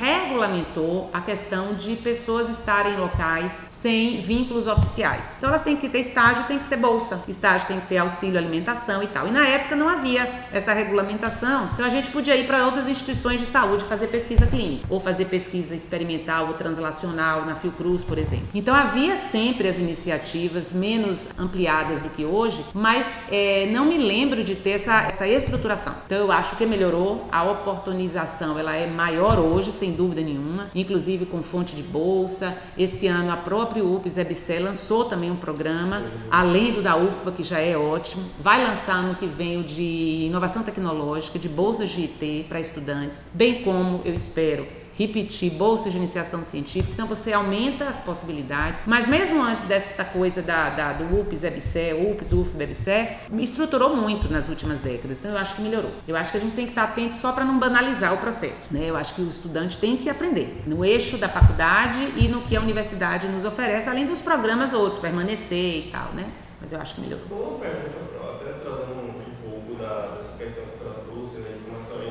a 1.13 1.21
questão 1.21 1.75
de 1.75 1.97
pessoas 1.97 2.49
estarem 2.51 2.95
em 2.95 2.97
locais 2.97 3.67
sem 3.71 4.21
vínculos 4.21 4.67
oficiais. 4.67 5.35
Então 5.39 5.49
elas 5.49 5.63
têm 5.63 5.77
que 5.77 5.89
ter 5.89 6.01
estágio, 6.01 6.45
tem 6.45 6.59
que 6.59 6.65
ser 6.65 6.77
bolsa, 6.77 7.23
estágio 7.27 7.67
tem 7.67 7.81
que 7.81 7.87
ter 7.87 7.99
auxílio 7.99 8.39
alimentação 8.39 9.03
e 9.03 9.07
tal. 9.07 9.27
E 9.27 9.31
na 9.31 9.47
época 9.47 9.75
não 9.77 9.89
havia 9.89 10.47
essa 10.53 10.73
regulamentação, 10.73 11.71
então 11.73 11.85
a 11.85 11.89
gente 11.89 12.11
podia 12.11 12.37
ir 12.37 12.47
para 12.47 12.67
outras 12.67 12.89
instituições 12.89 13.41
de 13.41 13.47
saúde 13.47 13.85
fazer 13.85 14.09
pesquisa 14.09 14.47
clínica 14.47 14.87
ou 14.89 15.01
fazer 15.01 15.27
pesquisa 15.27 15.75
experimental 15.75 16.49
ou 16.49 16.55
translacional 16.55 17.45
na 17.45 17.55
Fiocruz, 17.55 18.05
por 18.05 18.19
exemplo. 18.19 18.49
Então 18.55 18.75
havia 18.75 19.17
sempre 19.17 19.69
as 19.69 19.79
iniciativas 19.79 20.73
menos 20.73 21.29
ampliadas 21.39 22.01
do 22.01 22.11
que 22.11 22.25
hoje, 22.25 22.65
mas 22.75 23.07
é, 23.31 23.69
não 23.73 23.85
me 23.85 23.99
lembro 23.99 24.45
de 24.45 24.55
ter 24.55 24.73
essa, 24.73 25.03
essa 25.03 25.27
estruturação. 25.27 25.95
Então 26.07 26.19
eu 26.19 26.33
acho 26.33 26.57
que 26.57 26.67
melhorou, 26.67 27.27
a 27.31 27.43
oportunização 27.43 28.59
ela 28.59 28.75
é 28.75 28.87
maior 28.87 29.39
hoje, 29.39 29.73
sem 29.73 29.93
dúvida 29.93 30.21
nenhuma, 30.21 30.42
inclusive 30.75 31.27
com 31.27 31.43
fonte 31.43 31.75
de 31.75 31.83
bolsa. 31.83 32.57
Esse 32.77 33.07
ano 33.07 33.31
a 33.31 33.37
própria 33.37 33.85
UPS 33.85 34.17
EBC 34.17 34.59
lançou 34.59 35.05
também 35.05 35.31
um 35.31 35.37
programa, 35.37 36.03
além 36.31 36.73
do 36.73 36.83
da 36.83 36.97
UFBA, 36.97 37.33
que 37.33 37.43
já 37.43 37.59
é 37.59 37.77
ótimo. 37.77 38.25
Vai 38.41 38.65
lançar 38.65 39.03
no 39.03 39.15
que 39.15 39.27
vem 39.27 39.61
o 39.61 39.65
de 39.65 40.27
inovação 40.27 40.63
tecnológica, 40.63 41.39
de 41.39 41.49
bolsas 41.49 41.91
de 41.91 42.03
IT 42.03 42.47
para 42.49 42.61
estudantes, 42.61 43.31
bem 43.35 43.63
como 43.63 44.01
eu 44.05 44.15
espero 44.15 44.82
repetir 44.97 45.51
bolsas 45.53 45.93
de 45.93 45.99
iniciação 45.99 46.45
científica, 46.45 46.93
então 46.93 47.07
você 47.07 47.33
aumenta 47.33 47.85
as 47.89 48.01
possibilidades. 48.01 48.85
Mas 48.87 49.07
mesmo 49.07 49.43
antes 49.43 49.65
dessa 49.65 50.05
coisa 50.05 50.43
da, 50.43 50.71
da- 50.71 50.93
do 50.93 51.21
UPS, 51.21 51.45
EBSE, 51.45 51.93
UPS, 51.95 52.33
UFB, 52.33 52.65
EBSE, 52.65 53.09
estruturou 53.39 53.97
muito 53.97 54.31
nas 54.31 54.49
últimas 54.49 54.81
décadas, 54.81 55.19
então 55.19 55.31
eu 55.31 55.39
acho 55.39 55.55
que 55.57 55.63
melhorou. 55.63 55.91
Eu 56.07 56.17
acho 56.17 56.31
que 56.31 56.37
a 56.39 56.41
gente 56.41 56.55
tem 56.55 56.65
que 56.67 56.73
estar 56.73 56.85
atento 56.85 57.15
só 57.17 57.33
para 57.33 57.45
não 57.45 57.59
banalizar 57.59 58.13
o 58.15 58.19
processo, 58.19 58.73
né? 58.73 58.81
Eu 58.85 58.97
acho 58.97 59.15
que 59.15 59.23
o 59.23 59.29
estudante 59.29 59.79
tem 59.79 59.97
que 59.97 60.09
aprender 60.11 60.63
no 60.67 60.85
eixo 60.85 61.17
da 61.19 61.29
faculdade 61.29 61.99
e 62.17 62.29
no 62.29 62.43
que 62.43 62.57
a 62.57 62.61
universidade 62.61 63.27
nos 63.29 63.45
oferece, 63.45 63.89
além 63.89 64.07
dos 64.07 64.21
programas 64.21 64.73
outros, 64.73 65.01
permanecer 65.01 65.87
e 65.87 65.91
tal, 65.91 66.13
né? 66.13 66.31
Mas 66.61 66.73
eu 66.73 66.81
acho 66.81 66.95
que 66.95 67.01
melhorou. 67.01 67.27
Uma 67.31 67.59
pergunta, 67.59 68.37
até 68.41 68.53
trazendo 68.61 69.01
um, 69.01 69.13
pouco 69.51 69.75
dessa 69.81 70.37
questão 70.39 70.65
que 70.67 70.79
senhora 70.79 71.01
trouxe, 71.11 71.41
né, 71.41 71.59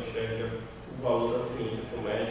enxerga 0.07 0.51
o 0.99 1.03
valor 1.03 1.33
da 1.33 1.39
ciência 1.39 1.79
para 1.91 1.99
o 1.99 2.03
médico, 2.03 2.30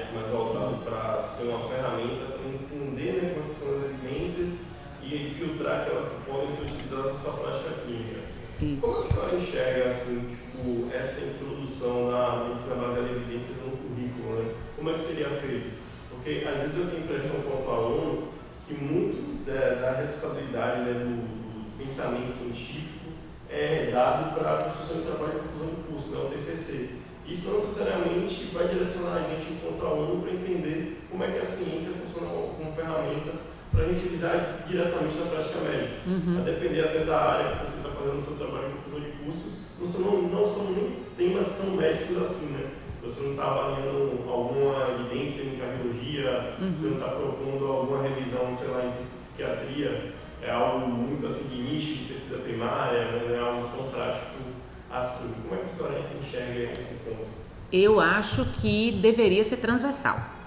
ser 1.40 1.49
uma 1.49 1.68
ferramenta 1.68 2.37
para 2.37 2.49
entender 2.49 3.23
né, 3.23 3.35
quais 3.35 3.59
são 3.59 3.78
as 3.78 3.85
evidências 3.90 4.61
e 5.02 5.35
filtrar 5.37 5.80
aquelas 5.80 6.06
que 6.06 6.30
podem 6.30 6.52
ser 6.52 6.64
utilizadas 6.64 7.12
na 7.14 7.18
sua 7.18 7.32
prática 7.32 7.70
clínica. 7.85 8.20
Isso. 8.61 8.80
Como 8.80 9.04
a 9.04 9.09
senhora 9.09 9.37
enxerga 9.37 9.88
assim, 9.88 10.37
tipo, 10.37 10.94
essa 10.94 11.25
introdução 11.25 12.11
da 12.11 12.44
medicina 12.47 12.75
baseada 12.76 13.09
em 13.09 13.16
evidências 13.16 13.56
no 13.56 13.76
currículo, 13.76 14.42
né? 14.42 14.54
Como 14.76 14.90
é 14.90 14.94
que 14.94 15.04
seria 15.04 15.28
feito? 15.30 15.80
Porque 16.11 16.47
às 16.47 16.61
vezes 16.61 16.76
eu 16.76 16.87
tenho 16.87 17.02
a 17.02 17.04
impressão 17.04 17.40
quanto 17.40 17.70
aluno 17.70 18.28
que 18.68 18.75
muito 18.75 19.47
da, 19.47 19.80
da 19.80 19.92
responsabilidade 19.99 20.82
né, 20.82 20.92
do, 20.92 21.16
do, 21.16 21.78
pensamento 21.78 22.37
científico 22.37 23.09
é 23.49 23.90
dado 23.90 24.35
para 24.35 24.52
a 24.52 24.64
construção 24.64 24.99
de 24.99 25.06
trabalho 25.06 25.40
do 25.40 25.87
curso, 25.88 26.11
né, 26.11 26.18
o 26.18 26.30
TCC. 26.30 27.00
Isso 27.30 27.49
não 27.49 27.60
necessariamente 27.60 28.50
vai 28.52 28.66
direcionar 28.66 29.16
a 29.16 29.28
gente 29.28 29.52
enquanto 29.52 29.87
aluno 29.87 30.22
para 30.22 30.32
entender 30.32 30.99
como 31.08 31.22
é 31.22 31.30
que 31.30 31.38
a 31.38 31.44
ciência 31.44 31.92
funciona 31.92 32.28
como 32.28 32.72
ferramenta 32.75 33.32
para 33.70 33.84
a 33.84 33.87
gente 33.87 34.00
utilizar 34.00 34.64
diretamente 34.66 35.16
na 35.16 35.30
prática 35.30 35.60
médica. 35.60 35.94
Uhum. 36.08 36.38
A 36.40 36.42
depender 36.42 36.80
até 36.80 37.04
da 37.04 37.16
área 37.16 37.56
que 37.56 37.70
você 37.70 37.76
está 37.76 37.90
fazendo 37.90 38.18
o 38.18 38.22
seu 38.22 38.34
trabalho 38.34 38.68
de 38.68 39.25
curso, 39.25 39.52
não 39.78 39.87
são, 39.87 40.22
não 40.22 40.46
são 40.46 40.72
nem 40.72 40.96
temas 41.16 41.46
tão 41.56 41.70
médicos 41.76 42.22
assim, 42.22 42.46
né? 42.46 42.70
Você 43.02 43.22
não 43.22 43.30
está 43.30 43.44
avaliando 43.44 44.28
alguma 44.28 44.90
evidência 44.90 45.44
em 45.44 45.56
cardiologia, 45.56 46.56
uhum. 46.60 46.75
você 46.76 46.87
não 46.88 46.94
está 46.94 47.08
propondo 47.08 47.66
alguma 47.66 48.02
revisão, 48.02 48.56
sei 48.58 48.68
lá, 48.68 48.84
em 48.84 49.20
psiquiatria, 49.22 50.12
é 50.42 50.50
algo 50.50 50.87
muito 50.88 51.26
assim 51.26 51.49
de 51.49 51.62
nicho, 51.62 51.94
de 51.94 52.12
pesquisa 52.12 52.38
primária, 52.38 53.04
né? 53.04 53.37
é 53.37 53.38
algo 53.38 53.68
tão 53.75 53.88
prático 53.88 54.50
assim. 54.90 55.42
Como 55.42 55.54
é 55.54 55.59
que 55.59 55.66
a 55.66 55.68
senhora 55.68 56.00
enxerga 56.20 56.73
esse 56.73 56.94
ponto? 57.04 57.28
Eu 57.73 58.00
acho 58.00 58.44
que 58.61 58.92
deveria 59.00 59.44
ser 59.44 59.59
transversal 59.59 60.39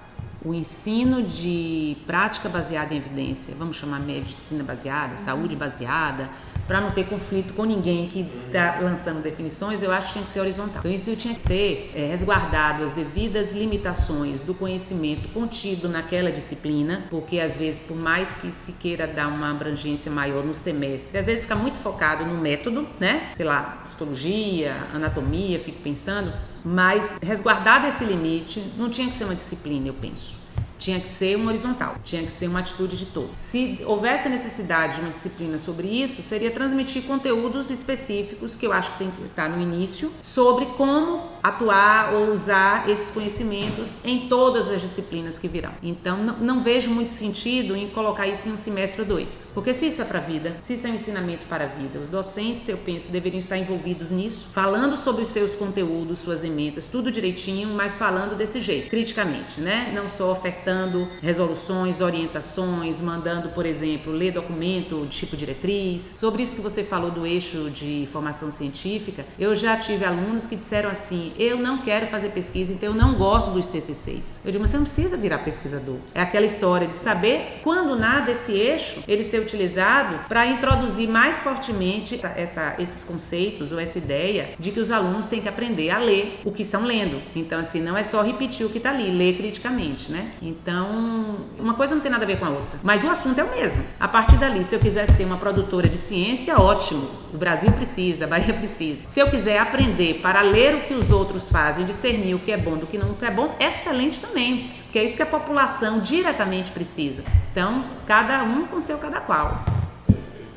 o 0.45 0.53
ensino 0.53 1.23
de 1.23 1.97
prática 2.05 2.49
baseada 2.49 2.93
em 2.93 2.97
evidência, 2.97 3.55
vamos 3.57 3.77
chamar 3.77 3.99
medicina 3.99 4.63
baseada, 4.63 5.15
saúde 5.17 5.55
baseada, 5.55 6.29
para 6.67 6.79
não 6.79 6.91
ter 6.91 7.05
conflito 7.05 7.53
com 7.53 7.65
ninguém 7.65 8.07
que 8.07 8.25
está 8.47 8.79
lançando 8.79 9.21
definições, 9.21 9.81
eu 9.81 9.91
acho 9.91 10.07
que 10.07 10.13
tinha 10.13 10.25
que 10.25 10.31
ser 10.31 10.39
horizontal. 10.39 10.79
Então, 10.79 10.91
isso 10.91 11.15
tinha 11.15 11.33
que 11.33 11.39
ser 11.39 11.91
é, 11.95 12.07
resguardado 12.07 12.83
as 12.83 12.93
devidas 12.93 13.53
limitações 13.53 14.41
do 14.41 14.53
conhecimento 14.53 15.27
contido 15.29 15.89
naquela 15.89 16.31
disciplina, 16.31 17.03
porque 17.09 17.39
às 17.39 17.57
vezes, 17.57 17.79
por 17.79 17.97
mais 17.97 18.35
que 18.35 18.51
se 18.51 18.73
queira 18.73 19.05
dar 19.07 19.27
uma 19.27 19.51
abrangência 19.51 20.11
maior 20.11 20.43
no 20.43 20.53
semestre, 20.53 21.17
às 21.17 21.25
vezes 21.25 21.41
fica 21.43 21.55
muito 21.55 21.77
focado 21.77 22.25
no 22.25 22.39
método, 22.39 22.87
né? 22.99 23.31
Sei 23.33 23.45
lá, 23.45 23.83
histologia, 23.85 24.87
anatomia, 24.93 25.59
fico 25.59 25.81
pensando, 25.81 26.33
mas 26.63 27.15
resguardado 27.21 27.87
esse 27.87 28.03
limite, 28.05 28.63
não 28.77 28.89
tinha 28.89 29.07
que 29.07 29.15
ser 29.15 29.25
uma 29.25 29.35
disciplina, 29.35 29.87
eu 29.87 29.93
penso. 29.93 30.41
Tinha 30.77 30.99
que 30.99 31.07
ser 31.07 31.37
uma 31.37 31.49
horizontal, 31.49 31.95
tinha 32.03 32.23
que 32.23 32.31
ser 32.31 32.47
uma 32.47 32.59
atitude 32.59 32.97
de 32.97 33.05
todo. 33.05 33.29
Se 33.37 33.81
houvesse 33.85 34.27
necessidade 34.27 34.95
de 34.95 35.01
uma 35.01 35.11
disciplina 35.11 35.57
sobre 35.57 35.87
isso, 35.87 36.21
seria 36.21 36.51
transmitir 36.51 37.03
conteúdos 37.03 37.69
específicos, 37.69 38.55
que 38.55 38.65
eu 38.65 38.73
acho 38.73 38.91
que 38.91 38.97
tem 38.97 39.11
que 39.11 39.23
estar 39.23 39.49
no 39.49 39.61
início, 39.61 40.11
sobre 40.21 40.65
como 40.65 41.32
atuar 41.43 42.13
ou 42.13 42.31
usar 42.31 42.89
esses 42.89 43.11
conhecimentos 43.11 43.95
em 44.03 44.27
todas 44.27 44.69
as 44.69 44.81
disciplinas 44.81 45.37
que 45.37 45.47
virão. 45.47 45.73
Então, 45.83 46.23
não, 46.23 46.37
não 46.37 46.63
vejo 46.63 46.89
muito 46.89 47.11
sentido 47.11 47.75
em 47.75 47.89
colocar 47.89 48.25
isso 48.27 48.47
em 48.47 48.53
um 48.53 48.57
semestre 48.57 49.01
ou 49.01 49.07
dois. 49.07 49.51
Porque 49.53 49.73
se 49.73 49.87
isso 49.87 50.01
é 50.01 50.05
para 50.05 50.19
a 50.19 50.21
vida, 50.21 50.55
se 50.61 50.73
isso 50.73 50.87
é 50.87 50.89
um 50.89 50.95
ensinamento 50.95 51.45
para 51.47 51.65
a 51.65 51.67
vida, 51.67 51.99
os 51.99 52.07
docentes, 52.07 52.67
eu 52.69 52.77
penso, 52.77 53.11
deveriam 53.11 53.39
estar 53.39 53.57
envolvidos 53.57 54.09
nisso, 54.09 54.47
falando 54.53 54.95
sobre 54.95 55.23
os 55.23 55.29
seus 55.29 55.55
conteúdos, 55.55 56.19
suas 56.19 56.43
emendas, 56.43 56.87
tudo 56.87 57.11
direitinho, 57.11 57.69
mas 57.69 57.97
falando 57.97 58.37
desse 58.37 58.61
jeito, 58.61 58.89
criticamente, 58.89 59.59
né? 59.59 59.91
Não 59.93 60.07
só 60.07 60.31
ofertando 60.31 61.09
resoluções, 61.21 61.99
orientações, 61.99 63.01
mandando, 63.01 63.49
por 63.49 63.65
exemplo, 63.65 64.13
ler 64.13 64.31
documento 64.31 65.05
tipo 65.09 65.35
diretriz. 65.35 66.13
Sobre 66.17 66.43
isso 66.43 66.55
que 66.55 66.61
você 66.61 66.83
falou 66.83 67.11
do 67.11 67.25
eixo 67.25 67.69
de 67.69 68.07
formação 68.11 68.51
científica, 68.51 69.25
eu 69.37 69.53
já 69.55 69.75
tive 69.75 70.05
alunos 70.05 70.45
que 70.45 70.55
disseram 70.55 70.89
assim: 70.89 71.32
eu 71.37 71.57
não 71.57 71.79
quero 71.79 72.07
fazer 72.07 72.29
pesquisa, 72.29 72.73
então 72.73 72.89
eu 72.89 72.95
não 72.95 73.15
gosto 73.15 73.51
dos 73.51 73.67
TCCs. 73.67 74.41
Eu 74.43 74.51
digo, 74.51 74.61
mas 74.61 74.71
você 74.71 74.77
não 74.77 74.83
precisa 74.83 75.17
virar 75.17 75.39
pesquisador. 75.39 75.97
É 76.13 76.21
aquela 76.21 76.45
história 76.45 76.87
de 76.87 76.93
saber 76.93 77.57
quando 77.63 77.95
nada 77.95 78.31
esse 78.31 78.51
eixo 78.51 79.03
ele 79.07 79.23
ser 79.23 79.39
utilizado 79.41 80.19
para 80.27 80.45
introduzir 80.47 81.07
mais 81.07 81.39
fortemente 81.39 82.19
essa, 82.35 82.75
esses 82.79 83.03
conceitos 83.03 83.71
ou 83.71 83.79
essa 83.79 83.97
ideia 83.97 84.49
de 84.59 84.71
que 84.71 84.79
os 84.79 84.91
alunos 84.91 85.27
têm 85.27 85.41
que 85.41 85.49
aprender 85.49 85.89
a 85.89 85.97
ler 85.97 86.39
o 86.43 86.51
que 86.51 86.61
estão 86.61 86.85
lendo. 86.85 87.21
Então, 87.35 87.59
assim, 87.59 87.81
não 87.81 87.97
é 87.97 88.03
só 88.03 88.21
repetir 88.21 88.65
o 88.65 88.69
que 88.69 88.77
está 88.77 88.89
ali, 88.89 89.11
ler 89.11 89.35
criticamente, 89.35 90.11
né? 90.11 90.31
Então, 90.41 91.37
uma 91.59 91.73
coisa 91.73 91.95
não 91.95 92.01
tem 92.01 92.11
nada 92.11 92.23
a 92.23 92.27
ver 92.27 92.37
com 92.37 92.45
a 92.45 92.49
outra. 92.49 92.79
Mas 92.83 93.03
o 93.03 93.09
assunto 93.09 93.39
é 93.39 93.43
o 93.43 93.51
mesmo. 93.51 93.83
A 93.99 94.07
partir 94.07 94.37
dali, 94.37 94.63
se 94.63 94.75
eu 94.75 94.79
quiser 94.79 95.09
ser 95.09 95.25
uma 95.25 95.37
produtora 95.37 95.87
de 95.87 95.97
ciência, 95.97 96.59
ótimo. 96.59 97.07
O 97.33 97.37
Brasil 97.37 97.71
precisa, 97.71 98.25
a 98.25 98.27
Bahia 98.27 98.53
precisa. 98.53 98.99
Se 99.07 99.19
eu 99.19 99.29
quiser 99.29 99.59
aprender 99.59 100.19
para 100.21 100.41
ler 100.41 100.75
o 100.75 100.81
que 100.81 100.93
os 100.93 101.09
outros 101.09 101.22
fazem, 101.49 101.85
discernir 101.85 102.35
o 102.35 102.39
que 102.39 102.51
é 102.51 102.57
bom 102.57 102.77
do 102.77 102.85
que 102.85 102.97
não 102.97 103.15
é 103.21 103.31
bom, 103.31 103.55
excelente 103.59 104.19
também. 104.19 104.69
Porque 104.83 104.99
é 104.99 105.03
isso 105.03 105.15
que 105.15 105.23
a 105.23 105.27
população 105.27 105.99
diretamente 105.99 106.71
precisa. 106.71 107.23
Então, 107.51 107.85
cada 108.05 108.43
um 108.43 108.67
com 108.67 108.79
seu 108.79 108.97
cada 108.97 109.19
qual. 109.21 109.63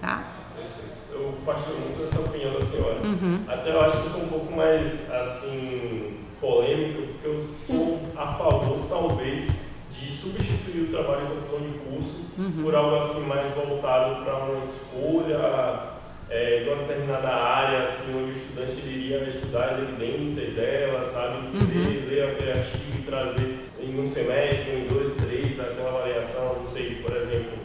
Tá? 0.00 0.24
Eu 1.10 1.34
partilho 1.44 1.78
muito 1.78 2.00
dessa 2.00 2.20
opinião 2.20 2.52
da 2.54 2.60
senhora. 2.60 3.00
Uhum. 3.02 3.40
Até 3.48 3.70
eu 3.70 3.80
acho 3.80 3.96
que 3.98 4.06
eu 4.06 4.10
sou 4.10 4.22
um 4.22 4.28
pouco 4.28 4.54
mais, 4.54 5.10
assim, 5.10 6.18
polêmico, 6.40 7.12
porque 7.12 7.26
eu 7.26 7.46
sou 7.66 8.00
a 8.16 8.26
favor, 8.34 8.86
talvez, 8.88 9.48
substituir 10.26 10.82
o 10.82 10.90
trabalho 10.90 11.26
como 11.28 11.42
plano 11.42 11.72
de 11.72 11.78
curso 11.78 12.20
uhum. 12.38 12.62
por 12.62 12.74
algo 12.74 12.96
assim 12.96 13.26
mais 13.26 13.52
voltado 13.54 14.24
para 14.24 14.36
uma 14.36 14.58
escolha 14.58 15.95
é, 16.28 16.60
de 16.60 16.68
uma 16.68 16.82
determinada 16.82 17.28
área, 17.28 17.84
assim, 17.84 18.12
onde 18.16 18.32
o 18.32 18.36
estudante 18.36 18.88
iria 18.88 19.18
estudar 19.28 19.70
as 19.70 19.78
evidências 19.78 20.54
dela, 20.54 21.04
sabe? 21.04 21.46
Entender, 21.46 21.98
uhum. 21.98 22.08
ler 22.08 22.22
aquele 22.30 22.52
artigo 22.52 22.98
e 22.98 23.02
trazer 23.02 23.58
em 23.80 24.00
um 24.00 24.08
semestre, 24.08 24.72
em 24.72 24.88
dois, 24.88 25.12
três, 25.14 25.60
aquela 25.60 25.98
avaliação, 25.98 26.62
não 26.62 26.68
sei, 26.68 26.96
por 26.96 27.16
exemplo, 27.16 27.58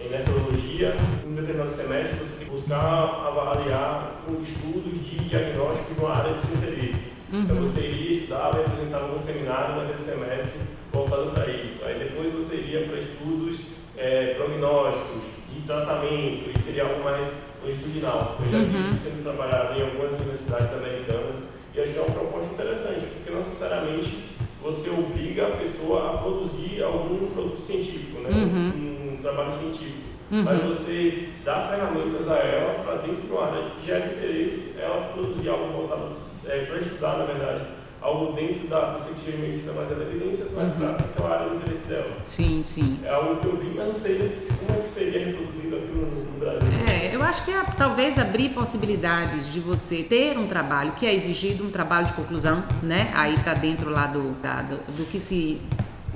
em 0.00 0.08
nefrologia, 0.08 0.94
em 1.24 1.28
um 1.28 1.34
determinado 1.34 1.70
semestre 1.70 2.16
você 2.18 2.38
tem 2.38 2.46
que 2.46 2.52
buscar 2.52 3.26
avaliar 3.26 4.16
estudos 4.42 5.04
de 5.04 5.16
diagnóstico 5.28 5.94
de 5.94 6.00
uma 6.00 6.14
área 6.14 6.34
de 6.34 6.40
seu 6.42 6.56
interesse. 6.56 7.12
Então, 7.28 7.40
uhum. 7.40 7.44
Então 7.44 7.56
você 7.56 7.80
iria 7.80 8.16
estudar 8.18 8.52
e 8.54 8.60
apresentar 8.60 8.98
algum 8.98 9.20
seminário 9.20 9.76
naquele 9.76 9.98
semestre 9.98 10.60
voltado 10.92 11.30
para 11.32 11.48
isso. 11.48 11.84
Aí 11.84 11.98
depois 11.98 12.32
você 12.32 12.56
iria 12.56 12.86
para 12.86 12.98
estudos 12.98 13.60
é, 13.96 14.34
prognósticos, 14.34 15.35
tratamento, 15.66 16.50
e 16.56 16.62
seria 16.62 16.84
algo 16.84 17.02
mais 17.02 17.56
longitudinal. 17.62 18.36
Eu 18.40 18.50
já 18.50 18.58
vi 18.64 18.76
uhum. 18.76 18.82
isso 18.82 18.96
sendo 18.96 19.22
trabalhado 19.22 19.78
em 19.78 19.82
algumas 19.82 20.12
universidades 20.12 20.72
americanas 20.72 21.44
e 21.74 21.80
achei 21.80 21.98
uma 21.98 22.10
proposta 22.10 22.54
interessante, 22.54 23.06
porque 23.14 23.30
não 23.30 23.38
necessariamente 23.38 24.18
você 24.62 24.90
obriga 24.90 25.48
a 25.48 25.50
pessoa 25.52 26.14
a 26.14 26.18
produzir 26.18 26.82
algum 26.82 27.28
produto 27.30 27.60
científico, 27.60 28.20
né? 28.20 28.30
Uhum. 28.30 28.72
um, 28.74 29.14
um 29.14 29.16
trabalho 29.22 29.52
científico. 29.52 30.06
Uhum. 30.30 30.42
Mas 30.42 30.62
você 30.62 31.28
dá 31.44 31.68
ferramentas 31.68 32.28
a 32.28 32.36
ela 32.36 32.82
para 32.82 32.96
dentro 32.96 33.22
de 33.22 33.30
uma 33.30 33.46
área 33.46 33.62
de 33.78 34.14
interesse, 34.14 34.74
ela 34.78 35.12
produzir 35.12 35.48
algo 35.48 35.72
voltado 35.72 36.16
é, 36.46 36.64
para 36.64 36.78
estudar, 36.78 37.18
na 37.18 37.24
verdade, 37.24 37.62
algo 38.06 38.32
dentro 38.32 38.68
da 38.68 38.92
perspectiva 38.92 39.36
de 39.36 39.42
medicina 39.42 39.72
mais 39.72 39.88
de 39.88 39.94
evidências, 39.94 40.52
mas 40.54 40.70
uhum. 40.70 40.76
para 40.76 40.90
aquela 40.90 41.34
área 41.34 41.50
de 41.50 41.56
interesse 41.56 41.88
dela. 41.88 42.16
Sim, 42.24 42.64
sim. 42.64 42.98
É 43.04 43.10
algo 43.10 43.36
que 43.36 43.46
eu 43.46 43.56
vi, 43.56 43.72
mas 43.76 43.88
não 43.88 44.00
sei 44.00 44.40
como 44.64 44.78
é 44.78 44.82
que 44.82 44.88
seria 44.88 45.26
reproduzido 45.26 45.76
aqui 45.76 45.88
no, 45.88 46.24
no 46.24 46.38
Brasil. 46.38 46.68
É, 46.88 47.14
eu 47.14 47.22
acho 47.22 47.44
que 47.44 47.50
é, 47.50 47.62
talvez 47.76 48.16
abrir 48.18 48.50
possibilidades 48.50 49.52
de 49.52 49.58
você 49.58 50.04
ter 50.04 50.38
um 50.38 50.46
trabalho 50.46 50.92
que 50.92 51.04
é 51.04 51.12
exigido, 51.12 51.64
um 51.64 51.70
trabalho 51.70 52.06
de 52.06 52.12
conclusão, 52.12 52.62
né? 52.82 53.10
Aí 53.14 53.34
está 53.34 53.54
dentro 53.54 53.90
lá 53.90 54.06
do, 54.06 54.32
da, 54.40 54.62
do, 54.62 54.76
do 54.96 55.04
que 55.10 55.18
se 55.18 55.60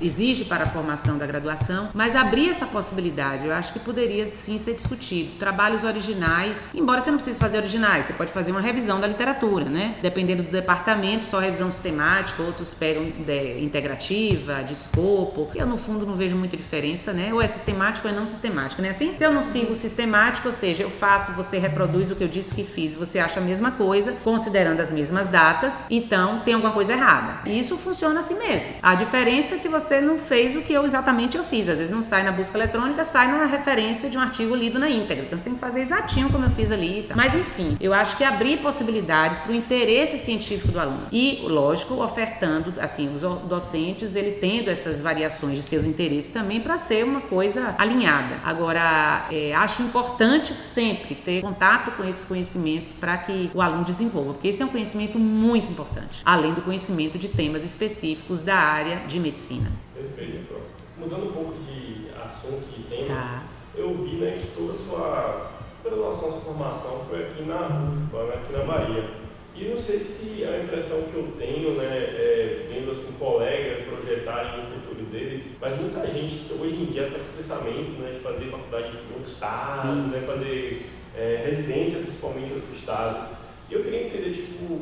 exige 0.01 0.45
para 0.45 0.65
a 0.65 0.67
formação 0.67 1.17
da 1.17 1.25
graduação, 1.25 1.89
mas 1.93 2.15
abrir 2.15 2.49
essa 2.49 2.65
possibilidade, 2.65 3.45
eu 3.45 3.53
acho 3.53 3.73
que 3.73 3.79
poderia 3.79 4.35
sim 4.35 4.57
ser 4.57 4.75
discutido. 4.75 5.31
Trabalhos 5.37 5.83
originais, 5.83 6.69
embora 6.73 7.01
você 7.01 7.11
não 7.11 7.17
precise 7.17 7.39
fazer 7.39 7.57
originais, 7.57 8.05
você 8.05 8.13
pode 8.13 8.31
fazer 8.31 8.51
uma 8.51 8.61
revisão 8.61 8.99
da 8.99 9.07
literatura, 9.07 9.65
né? 9.65 9.95
Dependendo 10.01 10.43
do 10.43 10.51
departamento, 10.51 11.25
só 11.25 11.39
revisão 11.39 11.71
sistemática, 11.71 12.41
outros 12.41 12.73
pegam 12.73 13.11
de 13.25 13.63
integrativa, 13.63 14.63
de 14.63 14.73
escopo. 14.73 15.49
Eu, 15.55 15.65
no 15.65 15.77
fundo, 15.77 16.05
não 16.05 16.15
vejo 16.15 16.35
muita 16.35 16.57
diferença, 16.57 17.13
né? 17.13 17.33
Ou 17.33 17.41
é 17.41 17.47
sistemático 17.47 18.07
ou 18.07 18.13
é 18.13 18.17
não 18.17 18.25
sistemático, 18.25 18.81
né? 18.81 18.89
Assim, 18.89 19.17
se 19.17 19.23
eu 19.23 19.33
não 19.33 19.43
sigo 19.43 19.75
sistemático, 19.75 20.47
ou 20.47 20.53
seja, 20.53 20.83
eu 20.83 20.89
faço, 20.89 21.31
você 21.33 21.57
reproduz 21.57 22.09
o 22.11 22.15
que 22.15 22.23
eu 22.23 22.27
disse 22.27 22.53
que 22.53 22.63
fiz, 22.63 22.93
você 22.93 23.19
acha 23.19 23.39
a 23.39 23.43
mesma 23.43 23.71
coisa, 23.71 24.13
considerando 24.23 24.79
as 24.79 24.91
mesmas 24.91 25.29
datas, 25.29 25.85
então 25.89 26.39
tem 26.39 26.53
alguma 26.53 26.73
coisa 26.73 26.93
errada. 26.93 27.49
E 27.49 27.59
isso 27.59 27.77
funciona 27.77 28.19
assim 28.19 28.37
mesmo. 28.37 28.73
A 28.81 28.95
diferença 28.95 29.55
é 29.55 29.57
se 29.57 29.67
você 29.67 29.90
você 29.91 29.99
não 29.99 30.17
fez 30.17 30.55
o 30.55 30.61
que 30.61 30.71
eu 30.71 30.85
exatamente 30.85 31.35
eu 31.35 31.43
fiz. 31.43 31.67
Às 31.67 31.77
vezes 31.77 31.91
não 31.91 32.01
sai 32.01 32.23
na 32.23 32.31
busca 32.31 32.57
eletrônica, 32.57 33.03
sai 33.03 33.27
na 33.27 33.43
referência 33.45 34.09
de 34.09 34.17
um 34.17 34.21
artigo 34.21 34.55
lido 34.55 34.79
na 34.79 34.89
íntegra. 34.89 35.25
Então 35.25 35.37
você 35.37 35.43
tem 35.43 35.53
que 35.53 35.59
fazer 35.59 35.81
exatinho 35.81 36.29
como 36.29 36.45
eu 36.45 36.49
fiz 36.49 36.71
ali. 36.71 37.05
Tá? 37.09 37.15
Mas 37.15 37.35
enfim, 37.35 37.75
eu 37.81 37.93
acho 37.93 38.15
que 38.15 38.23
abrir 38.23 38.59
possibilidades 38.59 39.39
para 39.39 39.51
o 39.51 39.55
interesse 39.55 40.17
científico 40.17 40.71
do 40.71 40.79
aluno. 40.79 41.07
E, 41.11 41.41
lógico, 41.45 42.01
ofertando, 42.01 42.73
assim, 42.79 43.13
os 43.13 43.21
docentes, 43.49 44.15
ele 44.15 44.37
tendo 44.39 44.69
essas 44.69 45.01
variações 45.01 45.57
de 45.57 45.63
seus 45.63 45.83
interesses 45.83 46.31
também 46.31 46.61
para 46.61 46.77
ser 46.77 47.03
uma 47.03 47.19
coisa 47.19 47.75
alinhada. 47.77 48.39
Agora, 48.45 49.27
é, 49.29 49.53
acho 49.53 49.83
importante 49.83 50.53
sempre 50.53 51.15
ter 51.15 51.41
contato 51.41 51.91
com 51.97 52.05
esses 52.05 52.23
conhecimentos 52.23 52.93
para 52.93 53.17
que 53.17 53.51
o 53.53 53.61
aluno 53.61 53.83
desenvolva, 53.83 54.33
porque 54.33 54.47
esse 54.47 54.61
é 54.61 54.65
um 54.65 54.69
conhecimento 54.69 55.19
muito 55.19 55.69
importante, 55.69 56.21
além 56.23 56.53
do 56.53 56.61
conhecimento 56.61 57.17
de 57.17 57.27
temas 57.27 57.63
específicos 57.65 58.41
da 58.41 58.55
área 58.55 59.01
de 59.07 59.19
medicina. 59.19 59.80
Perfeito. 59.93 60.55
Mudando 60.97 61.29
um 61.29 61.31
pouco 61.31 61.53
de 61.63 62.07
assunto, 62.23 62.65
de 62.75 62.83
tema, 62.83 63.07
Tá. 63.07 63.43
eu 63.75 63.95
vi 64.03 64.17
né, 64.17 64.37
que 64.39 64.47
toda 64.55 64.73
a 64.73 64.75
sua 64.75 65.51
graduação, 65.83 66.31
sua 66.31 66.41
formação 66.41 67.05
foi 67.09 67.23
aqui 67.23 67.43
na 67.43 67.89
UFBA, 67.89 68.23
né, 68.25 68.33
aqui 68.35 68.53
na 68.53 68.63
Bahia. 68.63 69.09
E 69.55 69.65
não 69.65 69.77
sei 69.77 69.99
se 69.99 70.45
a 70.45 70.63
impressão 70.63 71.01
que 71.03 71.15
eu 71.15 71.33
tenho, 71.37 71.71
né, 71.71 71.85
é, 71.85 72.67
vendo 72.71 72.91
assim, 72.91 73.11
colegas 73.19 73.81
projetarem 73.81 74.61
o 74.61 74.65
futuro 74.65 75.05
deles, 75.11 75.43
mas 75.59 75.79
muita 75.79 76.07
gente 76.07 76.51
hoje 76.53 76.75
em 76.75 76.85
dia 76.85 77.07
está 77.07 77.19
com 77.19 77.25
esse 77.25 77.33
pensamento 77.37 77.99
né, 77.99 78.11
de 78.13 78.19
fazer 78.19 78.45
faculdade 78.45 78.87
em 78.87 79.13
outro 79.13 79.27
estado, 79.29 79.93
né, 80.07 80.19
fazer 80.19 80.89
é, 81.17 81.43
residência 81.45 81.99
principalmente 81.99 82.51
em 82.51 82.55
outro 82.55 82.73
estado. 82.73 83.37
E 83.69 83.73
eu 83.73 83.83
queria 83.83 84.07
entender, 84.07 84.31
tipo, 84.33 84.79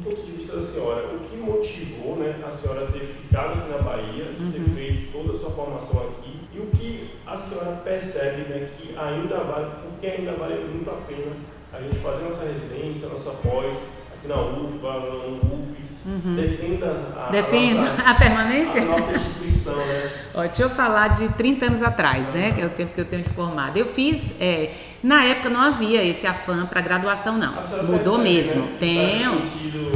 do 0.00 0.10
ponto 0.10 0.22
de 0.26 0.32
vista 0.32 0.56
da 0.56 0.62
senhora, 0.62 1.04
o 1.14 1.18
que 1.28 1.36
motivou 1.36 2.16
né, 2.16 2.34
a 2.46 2.50
senhora 2.50 2.86
ter 2.86 3.00
ficado 3.06 3.58
aqui 3.60 3.70
na 3.70 3.78
Bahia, 3.78 4.24
ter 4.52 4.58
Uhum. 4.58 4.74
feito 4.74 5.12
toda 5.12 5.36
a 5.36 5.40
sua 5.40 5.50
formação 5.50 6.00
aqui, 6.08 6.40
e 6.54 6.58
o 6.58 6.66
que 6.66 7.10
a 7.26 7.36
senhora 7.36 7.72
percebe 7.84 8.42
né, 8.50 8.68
que 8.78 8.96
ainda 8.96 9.38
vale, 9.38 9.66
porque 9.88 10.06
ainda 10.06 10.32
vale 10.32 10.64
muito 10.72 10.88
a 10.90 10.94
pena 11.06 11.32
a 11.72 11.80
gente 11.80 11.96
fazer 11.96 12.24
nossa 12.24 12.44
residência, 12.44 13.08
nossa 13.08 13.30
pós, 13.30 13.76
aqui 14.16 14.26
na 14.28 14.40
UFBA, 14.40 14.92
no 15.00 15.36
UPS, 15.36 16.04
defenda 16.36 16.86
a, 17.16 17.28
a 17.28 17.30
Defenda 17.30 17.80
nossa, 17.82 18.02
a 18.02 18.14
permanência? 18.14 18.82
a 18.82 18.84
nossa 18.86 19.14
instituição, 19.16 19.76
né? 19.76 20.10
Ó, 20.34 20.42
deixa 20.42 20.62
eu 20.62 20.70
falar 20.70 21.08
de 21.08 21.28
30 21.34 21.66
anos 21.66 21.82
atrás, 21.82 22.28
né? 22.30 22.52
Que 22.52 22.60
é 22.60 22.66
o 22.66 22.70
tempo 22.70 22.92
que 22.94 23.00
eu 23.00 23.04
tenho 23.04 23.22
de 23.22 23.30
formado. 23.30 23.76
Eu 23.78 23.86
fiz. 23.86 24.34
é, 24.40 24.72
na 25.02 25.24
época 25.24 25.48
não 25.48 25.60
havia 25.60 26.04
esse 26.04 26.26
afã 26.26 26.66
para 26.66 26.80
graduação, 26.80 27.38
não. 27.38 27.54
Mudou 27.84 28.18
mesmo. 28.18 28.62
né, 28.62 28.76
Tenho. 28.78 29.42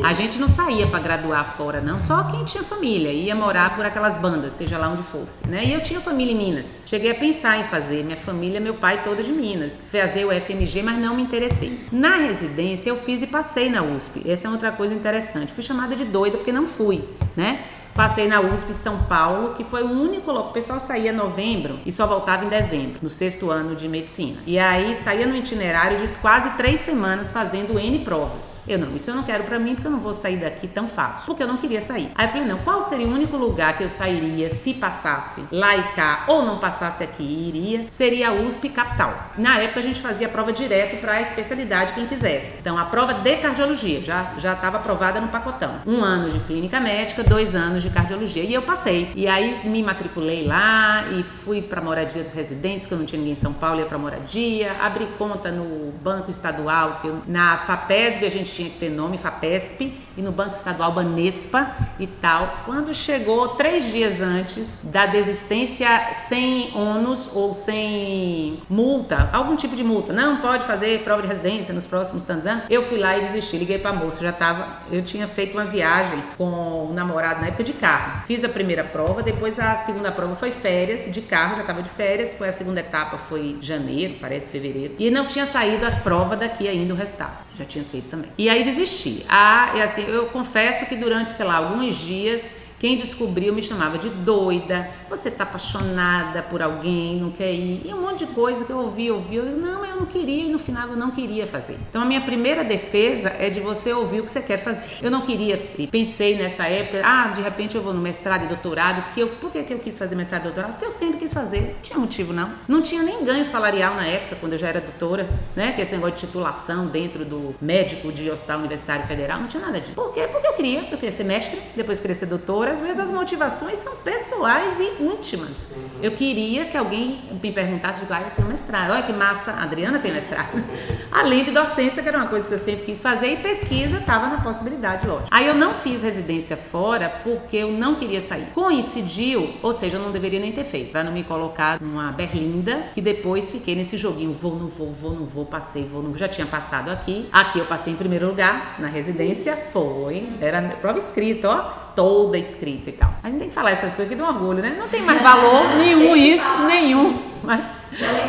A 0.03 0.13
gente 0.13 0.39
não 0.39 0.49
saía 0.49 0.87
para 0.87 0.99
graduar 1.01 1.55
fora, 1.57 1.81
não. 1.81 1.99
Só 1.99 2.25
quem 2.25 2.45
tinha 2.45 2.63
família. 2.65 3.13
Ia 3.13 3.35
morar 3.35 3.75
por 3.77 3.85
aquelas 3.85 4.19
bandas, 4.19 4.55
seja 4.55 4.79
lá 4.79 4.89
onde 4.89 5.03
fosse, 5.03 5.47
né? 5.49 5.65
E 5.65 5.73
eu 5.73 5.83
tinha 5.83 6.01
família 6.01 6.33
em 6.33 6.37
Minas. 6.37 6.81
Cheguei 6.87 7.11
a 7.11 7.15
pensar 7.15 7.59
em 7.59 7.65
fazer. 7.65 8.03
Minha 8.03 8.17
família, 8.17 8.61
meu 8.61 8.75
pai 8.75 9.03
toda 9.03 9.23
de 9.23 9.33
Minas. 9.33 9.83
Fazer 9.93 10.25
o 10.25 10.31
FMG, 10.33 10.83
mas 10.83 10.99
não 10.99 11.15
me 11.17 11.23
interessei. 11.23 11.79
Na 11.93 12.17
residência, 12.17 12.89
eu 12.91 12.97
fiz 12.97 13.23
e 13.23 13.27
passei 13.27 13.69
na 13.69 13.83
USP. 13.83 14.23
Essa 14.31 14.49
é 14.49 14.51
outra 14.51 14.73
coisa 14.73 14.95
interessante. 14.95 15.53
Fui 15.53 15.63
chamada 15.63 15.95
de 15.95 16.05
doida 16.05 16.37
porque 16.39 16.53
não 16.53 16.67
fui, 16.67 17.05
né? 17.37 17.61
Passei 17.95 18.27
na 18.27 18.41
USP 18.41 18.75
São 18.75 19.05
Paulo, 19.05 19.55
que 19.55 19.63
foi 19.63 19.85
o 19.85 19.91
único 19.91 20.33
local. 20.33 20.51
O 20.51 20.53
pessoal 20.53 20.81
saía 20.81 21.13
em 21.13 21.15
novembro 21.15 21.79
e 21.87 21.93
só 21.93 22.09
voltava 22.09 22.45
em 22.45 22.49
dezembro, 22.49 22.99
no 23.01 23.09
sexto 23.09 23.51
ano 23.51 23.77
de 23.77 23.89
medicina. 23.89 24.39
E 24.47 24.59
aí 24.59 24.97
saía 24.97 25.27
no 25.27 25.37
itinerário 25.37 25.99
de 25.99 26.09
quase 26.19 26.51
três 26.51 26.81
semanas 26.81 27.31
fazendo 27.31 27.79
N 27.79 28.01
provas. 28.01 28.55
Eu 28.67 28.79
não, 28.79 28.97
isso 28.97 29.11
eu 29.11 29.15
não 29.15 29.23
quero 29.23 29.45
pra 29.45 29.59
mim 29.59 29.75
porque 29.75 29.87
eu 29.87 29.93
não 29.93 30.01
vou 30.01 30.15
sair 30.15 30.39
daqui 30.39 30.67
tão 30.67 30.89
fácil. 30.89 31.27
Porque 31.27 31.43
eu 31.43 31.47
não 31.47 31.57
queria 31.57 31.81
sair. 31.81 32.11
Aí 32.15 32.27
eu 32.27 32.33
falei, 32.33 32.47
não, 32.47 32.59
qual 32.59 32.81
seria 32.81 33.07
o 33.07 33.13
único 33.13 33.37
lugar 33.37 33.77
que 33.77 33.85
eu 33.85 33.89
sairia 33.89 34.51
se 34.51 34.75
passasse 34.75 35.45
lá 35.53 35.77
e 35.77 35.83
cá 35.95 36.25
ou 36.27 36.43
não 36.43 36.59
passasse 36.59 37.05
aqui 37.05 37.23
e 37.23 37.49
iria? 37.49 37.87
Seria 37.91 38.31
a 38.31 38.33
USP 38.33 38.71
Capital. 38.71 39.31
Na 39.39 39.59
época 39.59 39.81
a 39.81 39.83
gente 39.83 40.01
fazia 40.01 40.29
prova 40.29 40.53
direto 40.53 41.01
para 41.01 41.15
a 41.15 41.21
especialidade 41.21 41.93
quem 41.93 42.07
quisesse. 42.07 42.57
Então 42.59 42.77
a 42.77 42.87
prova 42.87 43.15
de 43.15 43.37
cardiologia 43.37 44.01
já 44.01 44.35
já 44.39 44.55
estava 44.55 44.79
aprovada 44.79 45.21
no 45.21 45.29
pacotão. 45.29 45.77
Um 45.87 46.03
ano 46.03 46.33
de 46.33 46.41
clínica 46.41 46.81
médica, 46.81 47.23
dois 47.23 47.55
anos 47.55 47.84
de 47.85 47.91
cardiologia 47.91 48.43
e 48.43 48.53
eu 48.53 48.63
passei. 48.63 49.11
E 49.15 49.27
aí 49.29 49.61
me 49.65 49.83
matriculei 49.83 50.47
lá 50.47 51.07
e 51.13 51.23
fui 51.23 51.63
para 51.63 51.81
moradia 51.81 52.23
dos 52.23 52.33
residentes, 52.33 52.87
que 52.87 52.93
eu 52.95 52.99
não 52.99 53.05
tinha 53.05 53.19
ninguém 53.19 53.35
em 53.35 53.37
São 53.37 53.53
Paulo, 53.53 53.81
ia 53.81 53.87
para 53.87 53.99
moradia, 53.99 54.73
abri 54.81 55.07
conta 55.19 55.51
no 55.51 55.93
banco 56.03 56.31
estadual, 56.31 56.99
que 57.01 57.09
eu- 57.09 57.23
na 57.27 57.59
FAPESB 57.59 58.27
a 58.27 58.31
gente 58.31 58.53
tinha 58.53 58.71
que 58.71 58.79
ter 58.79 58.91
nome, 58.91 59.19
FAPESP, 59.19 59.93
e 60.17 60.23
no 60.23 60.31
banco 60.33 60.55
estadual 60.55 60.93
Banespa 60.93 61.71
e 61.99 62.07
tal. 62.07 62.59
Quando 62.65 62.95
chegou 62.95 63.49
três 63.49 63.91
dias 63.93 64.21
antes 64.21 64.81
da 64.85 65.07
desistência 65.07 65.89
sem 66.29 66.71
ônus 66.75 67.31
ou 67.35 67.53
sem 67.53 68.63
multa, 68.71 69.29
algum 69.33 69.57
tipo 69.57 69.75
de 69.77 69.83
multa, 69.85 70.13
não 70.13 70.39
pode 70.39 70.65
fazer 70.65 71.01
prova 71.03 71.21
de 71.23 71.29
residência 71.29 71.75
nos 71.75 71.85
próximos 71.85 72.23
tantos 72.23 72.47
anos, 72.47 72.65
eu 72.71 72.83
fui 72.83 72.99
lá 72.99 73.19
e 73.19 73.27
desisti, 73.27 73.57
liguei 73.57 73.79
pra 73.79 73.93
moça, 73.93 74.23
já 74.23 74.33
tava, 74.33 74.69
eu 74.91 75.03
tinha 75.03 75.27
feito 75.27 75.55
uma 75.55 75.65
viagem 75.65 76.23
com 76.39 76.89
o 76.91 76.93
namorado 76.95 77.41
na 77.41 77.49
época 77.49 77.65
de 77.65 77.73
carro. 77.75 78.25
Fiz 78.27 78.45
a 78.45 78.49
primeira 78.49 78.83
prova, 78.83 79.23
depois 79.23 79.59
a 79.59 79.77
segunda 79.77 80.11
prova 80.11 80.35
foi 80.35 80.51
férias, 80.51 81.11
de 81.13 81.21
carro, 81.21 81.57
já 81.57 81.63
tava 81.63 81.83
de 81.83 81.89
férias, 81.89 82.35
foi 82.35 82.49
a 82.49 82.53
segunda 82.53 82.81
etapa, 82.81 83.19
foi 83.19 83.59
janeiro, 83.61 84.17
parece 84.21 84.51
fevereiro, 84.51 84.95
e 84.99 85.11
não 85.11 85.27
tinha 85.27 85.47
saído 85.47 85.87
a 85.87 85.91
prova 85.91 86.37
daqui 86.37 86.69
ainda 86.69 86.95
o 86.95 86.97
resultado. 86.97 87.45
Já 87.59 87.65
tinha 87.65 87.85
feito 87.85 88.09
também. 88.09 88.31
E 88.37 88.49
aí 88.49 88.65
desisti. 88.65 89.25
Ah, 89.29 89.73
e 89.77 89.83
assim, 89.83 90.05
eu 90.09 90.27
confesso 90.27 90.87
que 90.87 90.97
durante, 90.97 91.33
sei 91.33 91.47
lá, 91.47 91.57
alguns 91.57 91.97
dias 91.97 92.64
quem 92.85 92.99
descobriu 92.99 93.55
me 93.55 93.63
chamava 93.63 93.97
de 93.97 94.11
doida. 94.11 94.91
Você 95.09 95.31
tá 95.31 95.45
apaixonada 95.45 96.43
por 96.43 96.61
alguém, 96.61 97.17
não 97.17 97.31
quer 97.31 97.51
ir. 97.51 97.81
E 97.83 97.95
um 97.95 98.03
monte 98.03 98.27
de 98.27 98.33
coisa 98.35 98.63
que 98.63 98.71
eu 98.71 98.77
ouvi, 98.77 99.11
ouvi. 99.11 99.37
Eu, 99.37 99.47
não, 99.47 99.83
eu 99.87 99.97
não 99.97 100.05
queria 100.05 100.45
e 100.45 100.51
no 100.51 100.59
final 100.59 100.91
eu 100.91 100.97
não 100.97 101.11
queria 101.11 101.47
fazer. 101.47 101.79
Então 101.89 102.03
a 102.03 102.05
minha 102.05 102.21
primeira 102.21 102.63
defesa 102.63 103.35
é 103.39 103.49
de 103.49 103.59
você 103.59 103.91
ouvir 103.91 104.21
o 104.21 104.25
que 104.25 104.31
você 104.31 104.43
quer 104.43 104.59
fazer. 104.59 105.03
Eu 105.03 105.11
não 105.11 105.23
queria 105.23 105.55
ir. 105.79 105.87
Pensei 105.87 106.37
nessa 106.37 106.67
época, 106.67 107.01
ah, 107.03 107.29
de 107.29 107.41
repente 107.41 107.75
eu 107.75 107.81
vou 107.81 107.95
no 107.95 108.03
mestrado 108.03 108.45
e 108.45 108.49
doutorado. 108.49 109.15
Que 109.15 109.21
eu, 109.21 109.29
por 109.29 109.51
que, 109.51 109.63
que 109.63 109.73
eu 109.73 109.79
quis 109.79 109.97
fazer 109.97 110.15
mestrado 110.15 110.43
e 110.43 110.45
doutorado? 110.45 110.73
Porque 110.73 110.85
eu 110.85 110.91
sempre 110.91 111.17
quis 111.17 111.33
fazer. 111.33 111.61
Não 111.61 111.83
tinha 111.83 111.99
motivo, 111.99 112.35
não. 112.35 112.53
Não 112.69 112.83
tinha 112.83 113.03
nem 113.03 113.25
ganho 113.25 113.47
salarial 113.47 113.95
na 113.95 114.07
época, 114.07 114.37
quando 114.37 114.53
eu 114.53 114.59
já 114.59 114.69
era 114.69 114.83
doutora, 114.83 115.27
né? 115.57 115.73
Que 115.73 115.81
esse 115.81 115.95
negócio 115.95 116.17
de 116.17 116.27
titulação 116.27 116.89
dentro 116.89 117.25
do 117.25 117.55
médico 117.63 118.13
de 118.13 118.31
hospital 118.31 118.59
universitário 118.59 119.07
federal, 119.07 119.41
não 119.41 119.49
tinha 119.49 119.65
nada 119.65 119.81
disso. 119.81 119.95
Por 119.95 120.13
quê? 120.13 120.29
Porque 120.31 120.47
eu 120.47 120.53
queria. 120.53 120.81
Eu 120.81 120.99
queria 120.99 121.13
ser 121.13 121.25
mestre, 121.25 121.59
depois 121.75 121.99
queria 121.99 122.15
ser 122.15 122.27
doutora. 122.27 122.74
Às 122.75 122.81
vezes 122.81 122.99
as 122.99 123.11
motivações 123.13 123.79
são 123.79 123.95
pessoais 123.99 124.81
e 124.81 125.01
íntimas. 125.01 125.69
Eu 126.03 126.11
queria 126.11 126.65
que 126.65 126.77
alguém 126.77 127.21
me 127.41 127.53
perguntasse, 127.53 128.01
digo, 128.01 128.13
ah, 128.13 128.23
eu 128.23 128.31
tenho 128.33 128.49
mestrado. 128.49 128.91
Olha 128.91 129.03
que 129.05 129.13
massa, 129.13 129.53
a 129.53 129.63
Adriana 129.63 130.01
tem 130.01 130.13
mestrado. 130.13 130.61
Além 131.13 131.45
de 131.45 131.53
docência, 131.53 132.03
que 132.03 132.09
era 132.09 132.19
uma 132.19 132.27
coisa 132.27 132.49
que 132.49 132.55
eu 132.55 132.59
sempre 132.59 132.85
quis 132.85 133.01
fazer, 133.01 133.29
e 133.29 133.37
pesquisa 133.37 133.99
estava 133.99 134.27
na 134.27 134.41
possibilidade, 134.41 135.07
lógico. 135.07 135.29
Aí 135.31 135.47
eu 135.47 135.55
não 135.55 135.75
fiz 135.75 136.03
residência 136.03 136.57
fora 136.57 137.09
porque 137.23 137.59
eu 137.59 137.71
não 137.71 137.95
queria 137.95 138.21
sair. 138.21 138.47
Coincidiu, 138.53 139.55
ou 139.63 139.73
seja, 139.73 139.97
eu 139.97 140.03
não 140.03 140.11
deveria 140.11 140.41
nem 140.41 140.51
ter 140.51 140.65
feito, 140.65 140.91
para 140.91 141.05
não 141.05 141.13
me 141.13 141.23
colocar 141.23 141.81
numa 141.81 142.11
berlinda, 142.11 142.89
que 142.93 143.01
depois 143.01 143.53
fiquei 143.53 143.77
nesse 143.77 143.97
joguinho, 143.97 144.33
vou, 144.33 144.57
não 144.57 144.67
vou, 144.67 144.91
vou, 144.91 145.13
não 145.13 145.27
vou, 145.27 145.47
passei, 145.47 145.85
vou, 145.85 146.03
não 146.03 146.11
vou. 146.11 146.19
Já 146.19 146.27
tinha 146.27 146.47
passado 146.49 146.91
aqui. 146.91 147.29
Aqui 147.33 147.61
eu 147.61 147.67
passei 147.67 147.93
em 147.93 147.97
primeiro 147.97 148.27
lugar, 148.27 148.75
na 148.81 148.89
residência, 148.89 149.57
foi. 149.73 150.29
Era 150.41 150.61
prova 150.81 150.99
escrita, 150.99 151.49
ó 151.49 151.84
toda 151.95 152.39
escrita 152.39 152.91
e 152.91 152.93
tal. 152.93 153.15
A 153.23 153.29
gente 153.29 153.39
tem 153.39 153.49
que 153.49 153.55
falar 153.55 153.71
essas 153.71 153.95
coisas 153.97 154.09
que 154.09 154.15
dão 154.15 154.29
orgulho, 154.29 154.63
né? 154.63 154.77
Não 154.79 154.89
tem 154.89 155.03
mais 155.03 155.21
valor 155.23 155.77
nenhum 155.77 156.17
isso, 156.17 156.59
nenhum, 156.67 157.21
mas 157.43 157.65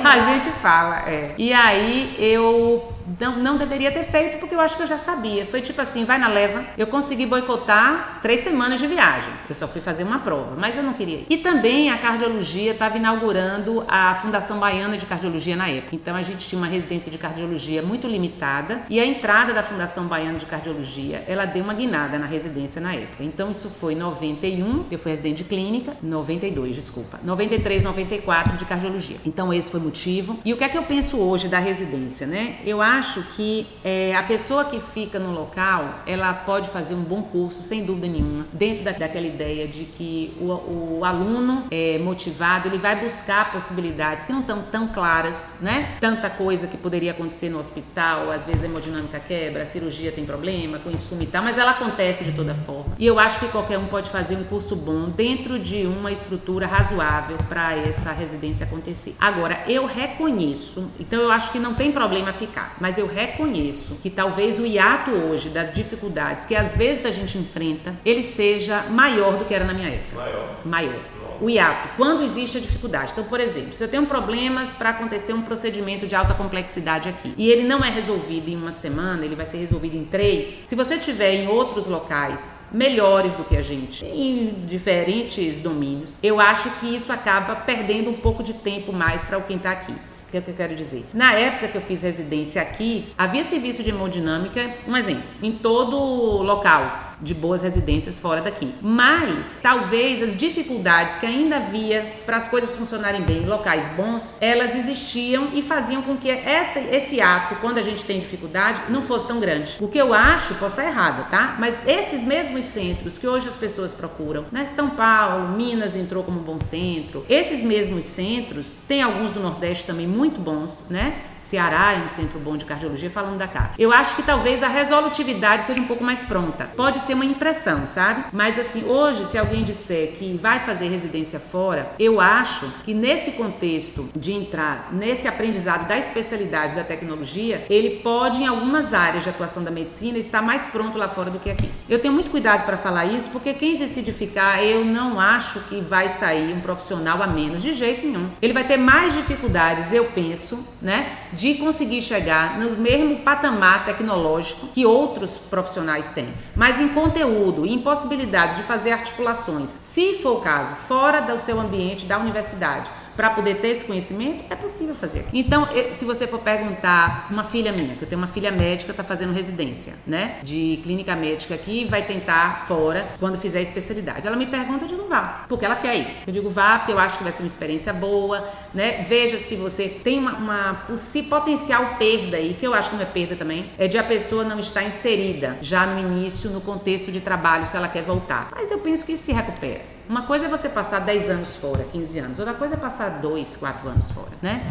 a 0.04 0.20
gente 0.20 0.50
fala, 0.62 1.00
é. 1.08 1.34
E 1.38 1.52
aí 1.54 2.16
eu 2.20 2.95
não, 3.20 3.38
não 3.38 3.58
deveria 3.58 3.92
ter 3.92 4.04
feito 4.04 4.38
porque 4.40 4.56
eu 4.56 4.60
acho 4.60 4.76
que 4.76 4.84
eu 4.84 4.88
já 4.88 4.98
sabia. 4.98 5.46
Foi 5.46 5.62
tipo 5.62 5.82
assim, 5.82 6.06
vai 6.06 6.18
na 6.18 6.28
leva. 6.28 6.64
Eu 6.78 6.88
consegui 6.88 7.26
boicotar 7.26 8.20
três 8.22 8.42
semanas 8.42 8.80
de 8.80 8.88
viagem. 8.88 9.32
Eu 9.48 9.56
só 9.56 9.68
fui 9.68 9.82
fazer 9.82 10.04
uma 10.04 10.20
prova, 10.20 10.56
mas 10.58 10.78
eu 10.78 10.84
não 10.84 10.94
queria 10.94 11.18
ir. 11.18 11.26
E 11.30 11.38
também 11.38 11.92
a 11.92 11.98
cardiologia 11.98 12.72
estava 12.72 12.98
inaugurando 12.98 13.84
a 13.88 14.16
Fundação 14.16 14.60
Baiana 14.60 14.98
de 14.98 15.06
Cardiologia 15.06 15.56
na 15.56 15.70
época. 15.70 15.96
Então 15.96 16.16
a 16.16 16.22
gente 16.22 16.48
tinha 16.48 16.60
uma 16.60 16.68
residência 16.68 17.12
de 17.12 17.18
cardiologia 17.18 17.82
muito 17.82 18.08
limitada 18.08 18.84
e 18.90 19.00
a 19.00 19.06
entrada 19.06 19.54
da 19.54 19.64
Fundação 19.64 20.08
Baiana 20.08 20.38
de 20.38 20.46
Cardiologia, 20.46 21.24
ela 21.28 21.46
deu 21.46 21.64
uma 21.64 21.74
guinada 21.74 22.18
na 22.18 22.26
residência 22.26 22.82
na 22.82 22.94
época. 22.94 23.24
Então 23.24 23.52
isso 23.52 23.70
foi 23.70 23.94
em 23.94 23.98
91, 23.98 24.86
eu 24.90 25.00
fui 25.00 25.12
residente 25.12 25.38
de 25.38 25.44
clínica, 25.46 25.96
92, 26.02 26.76
desculpa. 26.76 27.20
93, 27.24 27.84
94 27.84 28.58
de 28.58 28.66
cardiologia. 28.66 29.18
Então 29.26 29.54
esse 29.54 29.70
foi 29.70 29.80
o 29.80 29.84
motivo. 29.84 30.40
E 30.44 30.54
o 30.54 30.58
que 30.58 30.64
é 30.64 30.70
que 30.70 30.78
eu 30.78 30.84
penso 30.84 31.18
hoje 31.18 31.48
da 31.48 31.60
residência, 31.60 32.26
né? 32.26 32.58
Eu 32.66 32.82
acho 32.82 32.95
acho 32.96 33.22
que 33.36 33.68
é, 33.84 34.16
a 34.16 34.24
pessoa 34.24 34.66
que 34.66 34.80
fica 34.80 35.20
no 35.20 35.32
local, 35.32 36.00
ela 36.06 36.34
pode 36.34 36.70
fazer 36.70 36.96
um 36.96 37.04
bom 37.04 37.22
curso, 37.24 37.64
sem 37.64 37.86
dúvida 37.86 38.08
nenhuma, 38.08 38.46
dentro 38.54 38.84
da, 38.84 38.92
daquela 38.92 39.28
ideia 39.28 39.68
de 39.68 39.86
que 39.86 40.36
o, 40.40 41.00
o 41.00 41.06
aluno 41.06 41.68
é, 41.72 41.98
motivado, 42.00 42.68
ele 42.68 42.78
vai 42.78 42.96
buscar 42.96 43.52
possibilidades 43.52 44.26
que 44.26 44.32
não 44.32 44.42
estão 44.42 44.64
tão 44.64 44.88
claras, 44.88 45.58
né? 45.62 45.98
Tanta 46.00 46.30
coisa 46.30 46.68
que 46.68 46.78
poderia 46.78 47.12
acontecer 47.12 47.50
no 47.50 47.60
hospital, 47.60 48.32
às 48.32 48.46
vezes 48.46 48.64
a 48.64 48.66
hemodinâmica 48.66 49.20
quebra, 49.20 49.64
a 49.64 49.66
cirurgia 49.66 50.12
tem 50.12 50.26
problema 50.26 50.80
com 50.80 50.90
insumo 50.90 51.22
e 51.22 51.28
tal, 51.28 51.44
mas 51.44 51.58
ela 51.58 51.72
acontece 51.72 52.24
de 52.24 52.32
toda 52.32 52.54
forma. 52.54 52.96
E 52.98 53.06
eu 53.06 53.20
acho 53.20 53.40
que 53.40 53.48
qualquer 53.48 53.78
um 53.78 53.88
pode 53.88 54.10
fazer 54.10 54.36
um 54.36 54.44
curso 54.44 54.76
bom 54.76 55.10
dentro 55.10 55.60
de 55.60 55.86
uma 55.86 56.12
estrutura 56.12 56.68
razoável 56.68 57.38
para 57.50 57.76
essa 57.76 58.12
residência 58.12 58.66
acontecer. 58.66 59.16
Agora, 59.20 59.64
eu 59.68 59.86
reconheço, 59.86 60.92
então 61.00 61.20
eu 61.20 61.32
acho 61.32 61.52
que 61.52 61.60
não 61.60 61.74
tem 61.74 61.92
problema 61.92 62.32
ficar, 62.34 62.76
mas 62.86 63.00
eu 63.00 63.08
reconheço 63.08 63.96
que 63.96 64.12
talvez 64.12 64.60
o 64.60 64.66
hiato 64.66 65.10
hoje 65.10 65.50
das 65.50 65.72
dificuldades 65.72 66.46
que 66.46 66.56
às 66.56 66.76
vezes 66.76 67.04
a 67.04 67.10
gente 67.10 67.36
enfrenta, 67.36 67.96
ele 68.06 68.22
seja 68.22 68.84
maior 68.92 69.38
do 69.38 69.46
que 69.46 69.56
era 69.56 69.66
na 69.66 69.74
minha 69.74 69.90
época. 69.90 70.16
Maior. 70.16 70.60
Maior 70.64 71.00
o 71.42 71.50
hiato, 71.50 71.90
quando 71.98 72.24
existe 72.24 72.58
a 72.58 72.62
dificuldade. 72.62 73.12
Então, 73.12 73.26
por 73.26 73.42
exemplo, 73.42 73.76
se 73.76 73.84
eu 73.84 73.90
tenho 73.90 74.06
problemas 74.06 74.74
para 74.74 74.92
acontecer 74.92 75.34
um 75.34 75.42
procedimento 75.42 76.08
de 76.08 76.16
alta 76.16 76.34
complexidade 76.34 77.10
aqui 77.10 77.34
e 77.36 77.50
ele 77.50 77.64
não 77.68 77.84
é 77.84 77.90
resolvido 77.90 78.50
em 78.50 78.56
uma 78.56 78.72
semana, 78.72 79.26
ele 79.26 79.36
vai 79.36 79.46
ser 79.46 79.58
resolvido 79.58 79.98
em 79.98 80.06
três. 80.06 80.64
Se 80.66 80.76
você 80.76 80.98
tiver 80.98 81.34
em 81.34 81.48
outros 81.50 81.88
locais 81.88 82.68
melhores 82.72 83.34
do 83.34 83.44
que 83.44 83.58
a 83.58 83.62
gente, 83.62 84.06
em 84.06 84.66
diferentes 84.66 85.60
domínios, 85.60 86.20
eu 86.24 86.40
acho 86.40 86.70
que 86.80 86.96
isso 86.96 87.12
acaba 87.12 87.54
perdendo 87.56 88.10
um 88.12 88.16
pouco 88.16 88.42
de 88.42 88.54
tempo 88.54 88.94
mais 88.94 89.22
para 89.22 89.42
quem 89.42 89.58
está 89.58 89.72
aqui. 89.72 89.94
O 90.28 90.32
que 90.32 90.38
é 90.38 90.42
que 90.42 90.52
eu 90.52 90.56
quero 90.56 90.76
dizer? 90.76 91.06
Na 91.14 91.34
época 91.34 91.68
que 91.68 91.78
eu 91.78 91.82
fiz 91.82 92.02
residência 92.02 92.62
aqui, 92.62 93.14
havia 93.18 93.44
serviço 93.44 93.84
de 93.84 93.90
hemodinâmica, 93.92 94.76
um 94.88 94.98
exemplo, 94.98 95.24
em 95.42 95.52
todo 95.52 95.96
local 96.42 97.15
de 97.22 97.34
boas 97.34 97.64
residências 97.64 98.20
fora 98.20 98.42
daqui. 98.42 98.74
Mas 98.82 99.60
talvez 99.62 100.22
as 100.22 100.36
dificuldades 100.36 101.18
que 101.18 101.26
ainda 101.26 101.58
havia 101.58 102.22
para 102.26 102.38
as 102.38 102.48
coisas 102.48 102.76
funcionarem 102.76 103.22
bem 103.22 103.44
em 103.44 103.46
locais 103.46 103.90
bons, 103.96 104.38
elas 104.40 104.76
existiam 104.76 105.50
e 105.54 105.62
faziam 105.62 106.02
com 106.02 106.18
que 106.18 106.30
essa, 106.30 106.80
esse 106.80 107.22
ato, 107.22 107.56
quando 107.56 107.78
a 107.78 107.84
gente 107.84 108.04
tem 108.06 108.20
dificuldade, 108.20 108.80
não 108.90 109.02
fosse 109.02 109.28
tão 109.28 109.40
grande. 109.40 109.78
O 109.80 109.88
que 109.88 109.98
eu 109.98 110.14
acho, 110.14 110.56
posso 110.56 110.80
estar 110.80 110.86
errada, 110.86 111.24
tá? 111.24 111.56
Mas 111.60 111.82
esses 111.88 112.24
mesmos 112.24 112.66
centros 112.66 113.18
que 113.18 113.28
hoje 113.28 113.48
as 113.48 113.56
pessoas 113.56 113.94
procuram, 113.94 114.46
né? 114.52 114.66
São 114.66 114.92
Paulo, 114.92 115.50
Minas 115.50 115.96
entrou 115.96 116.24
como 116.24 116.40
um 116.40 116.44
bom 116.44 116.60
centro. 116.60 117.26
Esses 117.30 117.64
mesmos 117.64 118.06
centros, 118.06 118.78
tem 118.88 119.02
alguns 119.02 119.32
do 119.32 119.40
Nordeste 119.40 119.86
também 119.86 120.08
muito 120.08 120.40
bons, 120.40 120.86
né? 120.90 121.22
Ceará 121.46 121.94
é 121.94 121.98
um 122.04 122.10
centro 122.10 122.40
bom 122.40 122.58
de 122.58 122.66
cardiologia, 122.66 123.08
falando 123.08 123.38
da 123.38 123.48
cara. 123.48 123.74
Eu 123.78 123.94
acho 123.94 124.16
que 124.16 124.24
talvez 124.24 124.64
a 124.64 124.68
resolutividade 124.68 125.62
seja 125.62 125.80
um 125.80 125.86
pouco 125.86 126.04
mais 126.04 126.24
pronta. 126.24 126.72
Pode 126.76 127.00
ser 127.06 127.14
uma 127.14 127.26
impressão, 127.26 127.86
sabe? 127.86 128.26
Mas 128.32 128.58
assim, 128.60 128.84
hoje, 128.84 129.26
se 129.26 129.38
alguém 129.38 129.64
disser 129.64 130.14
que 130.14 130.38
vai 130.42 130.60
fazer 130.60 130.88
residência 130.88 131.40
fora, 131.40 131.92
eu 132.00 132.20
acho 132.20 132.68
que 132.84 132.94
nesse 132.94 133.32
contexto 133.32 134.10
de 134.16 134.34
entrar 134.34 134.90
nesse 134.92 135.28
aprendizado 135.28 135.88
da 135.88 135.98
especialidade 135.98 136.76
da 136.76 136.84
tecnologia, 136.84 137.66
ele 137.70 138.02
pode, 138.02 138.42
em 138.42 138.48
algumas 138.48 138.94
áreas 138.94 139.24
de 139.24 139.30
atuação 139.30 139.64
da 139.64 139.72
medicina, 139.72 140.18
estar 140.18 140.42
mais 140.42 140.68
pronto 140.68 140.98
lá 140.98 141.08
fora 141.08 141.30
do 141.30 141.40
que 141.40 141.50
aqui. 141.50 141.70
Eu 141.88 142.00
tenho 142.00 142.14
muito 142.14 142.32
cuidado 142.32 142.66
para 142.66 142.78
falar 142.78 143.06
isso, 143.06 143.30
porque 143.30 143.54
quem 143.54 143.78
decide 143.78 144.12
ficar, 144.12 144.64
eu 144.64 144.84
não 144.84 145.20
acho 145.20 145.60
que 145.62 145.82
vai 145.82 146.10
sair 146.10 146.54
um 146.54 146.60
profissional 146.60 147.22
a 147.22 147.28
menos, 147.28 147.62
de 147.62 147.74
jeito 147.74 148.06
nenhum. 148.06 148.30
Ele 148.42 148.54
vai 148.54 148.66
ter 148.66 148.78
mais 148.78 149.14
dificuldades, 149.14 149.94
eu 149.94 150.06
penso, 150.06 150.66
né? 150.82 151.26
de 151.36 151.56
conseguir 151.56 152.02
chegar 152.02 152.58
no 152.58 152.76
mesmo 152.78 153.18
patamar 153.18 153.86
tecnológico 153.86 154.68
que 154.68 154.86
outros 154.86 155.38
profissionais 155.38 156.12
têm, 156.12 156.30
mas 156.56 156.80
em 156.80 156.88
conteúdo, 156.96 157.66
em 157.66 157.80
possibilidades 157.80 158.56
de 158.56 158.64
fazer 158.64 158.94
articulações, 158.94 159.70
se 159.82 160.14
for 160.16 160.38
o 160.38 160.42
caso, 160.42 160.74
fora 160.74 161.20
do 161.20 161.38
seu 161.38 161.60
ambiente 161.60 162.06
da 162.06 162.18
universidade 162.18 162.90
para 163.16 163.30
poder 163.30 163.56
ter 163.56 163.70
esse 163.70 163.86
conhecimento, 163.86 164.44
é 164.50 164.56
possível 164.56 164.96
fazer 164.96 165.22
aqui. 165.22 165.40
Então, 165.40 165.68
se 165.92 166.06
você 166.06 166.28
for 166.28 166.40
perguntar 166.40 167.28
uma 167.30 167.44
filha 167.44 167.72
minha, 167.72 167.96
que 167.96 168.04
eu 168.04 168.08
tenho 168.08 168.20
uma 168.20 168.28
filha 168.28 168.52
médica, 168.52 168.92
está 168.92 169.04
fazendo 169.04 169.34
residência, 169.34 169.94
né, 170.06 170.40
de 170.44 170.80
clínica 170.84 171.16
médica 171.16 171.56
aqui, 171.56 171.86
vai 171.86 172.04
tentar 172.04 172.66
fora 172.68 173.08
quando 173.20 173.38
fizer 173.38 173.60
a 173.60 173.62
especialidade. 173.62 174.28
Ela 174.28 174.36
me 174.36 174.46
pergunta, 174.46 174.86
eu 174.86 174.90
digo 174.90 175.08
vá, 175.08 175.46
porque 175.48 175.66
ela 175.66 175.76
quer 175.76 175.96
ir. 175.96 176.08
Eu 176.28 176.34
digo 176.34 176.50
vá, 176.50 176.80
porque 176.80 176.92
eu 176.92 177.00
acho 177.00 177.18
que 177.18 177.24
vai 177.24 177.34
ser 177.34 177.44
uma 177.44 177.48
experiência 177.48 177.94
boa, 177.94 178.48
né? 178.74 179.06
Veja 179.08 179.38
se 179.38 179.56
você 179.56 179.88
tem 179.88 180.20
uma, 180.20 180.38
uma 180.38 180.86
potencial 181.30 181.96
perda 181.98 182.38
aí, 182.38 182.54
que 182.54 182.66
eu 182.66 182.74
acho 182.74 182.90
que 182.90 182.96
não 182.96 183.04
é 183.04 183.06
perda 183.06 183.36
também, 183.36 183.70
é 183.78 183.88
de 183.88 183.98
a 183.98 184.04
pessoa 184.04 184.44
não 184.44 184.60
estar 184.60 184.84
inserida 184.84 185.58
já 185.62 185.86
no 185.86 186.00
início, 186.00 186.50
no 186.50 186.62
contexto 186.62 187.12
de 187.12 187.20
trabalho, 187.22 187.66
se 187.66 187.78
ela 187.78 187.88
quer 187.88 188.04
voltar. 188.04 188.50
Mas 188.54 188.72
eu 188.72 188.80
penso 188.80 189.06
que 189.06 189.14
isso 189.14 189.24
se 189.24 189.32
recupera. 189.32 189.95
Uma 190.08 190.24
coisa 190.24 190.46
é 190.46 190.50
você 190.50 190.70
passar 190.70 191.00
10 191.00 191.30
anos 191.30 191.56
fora, 191.56 191.84
15 191.92 192.20
anos, 192.20 192.40
outra 192.40 192.54
coisa 192.54 192.76
é 192.76 192.78
passar 192.78 193.10
2, 193.22 193.58
4 193.58 193.90
anos 193.90 194.12
fora, 194.12 194.32
né? 194.42 194.64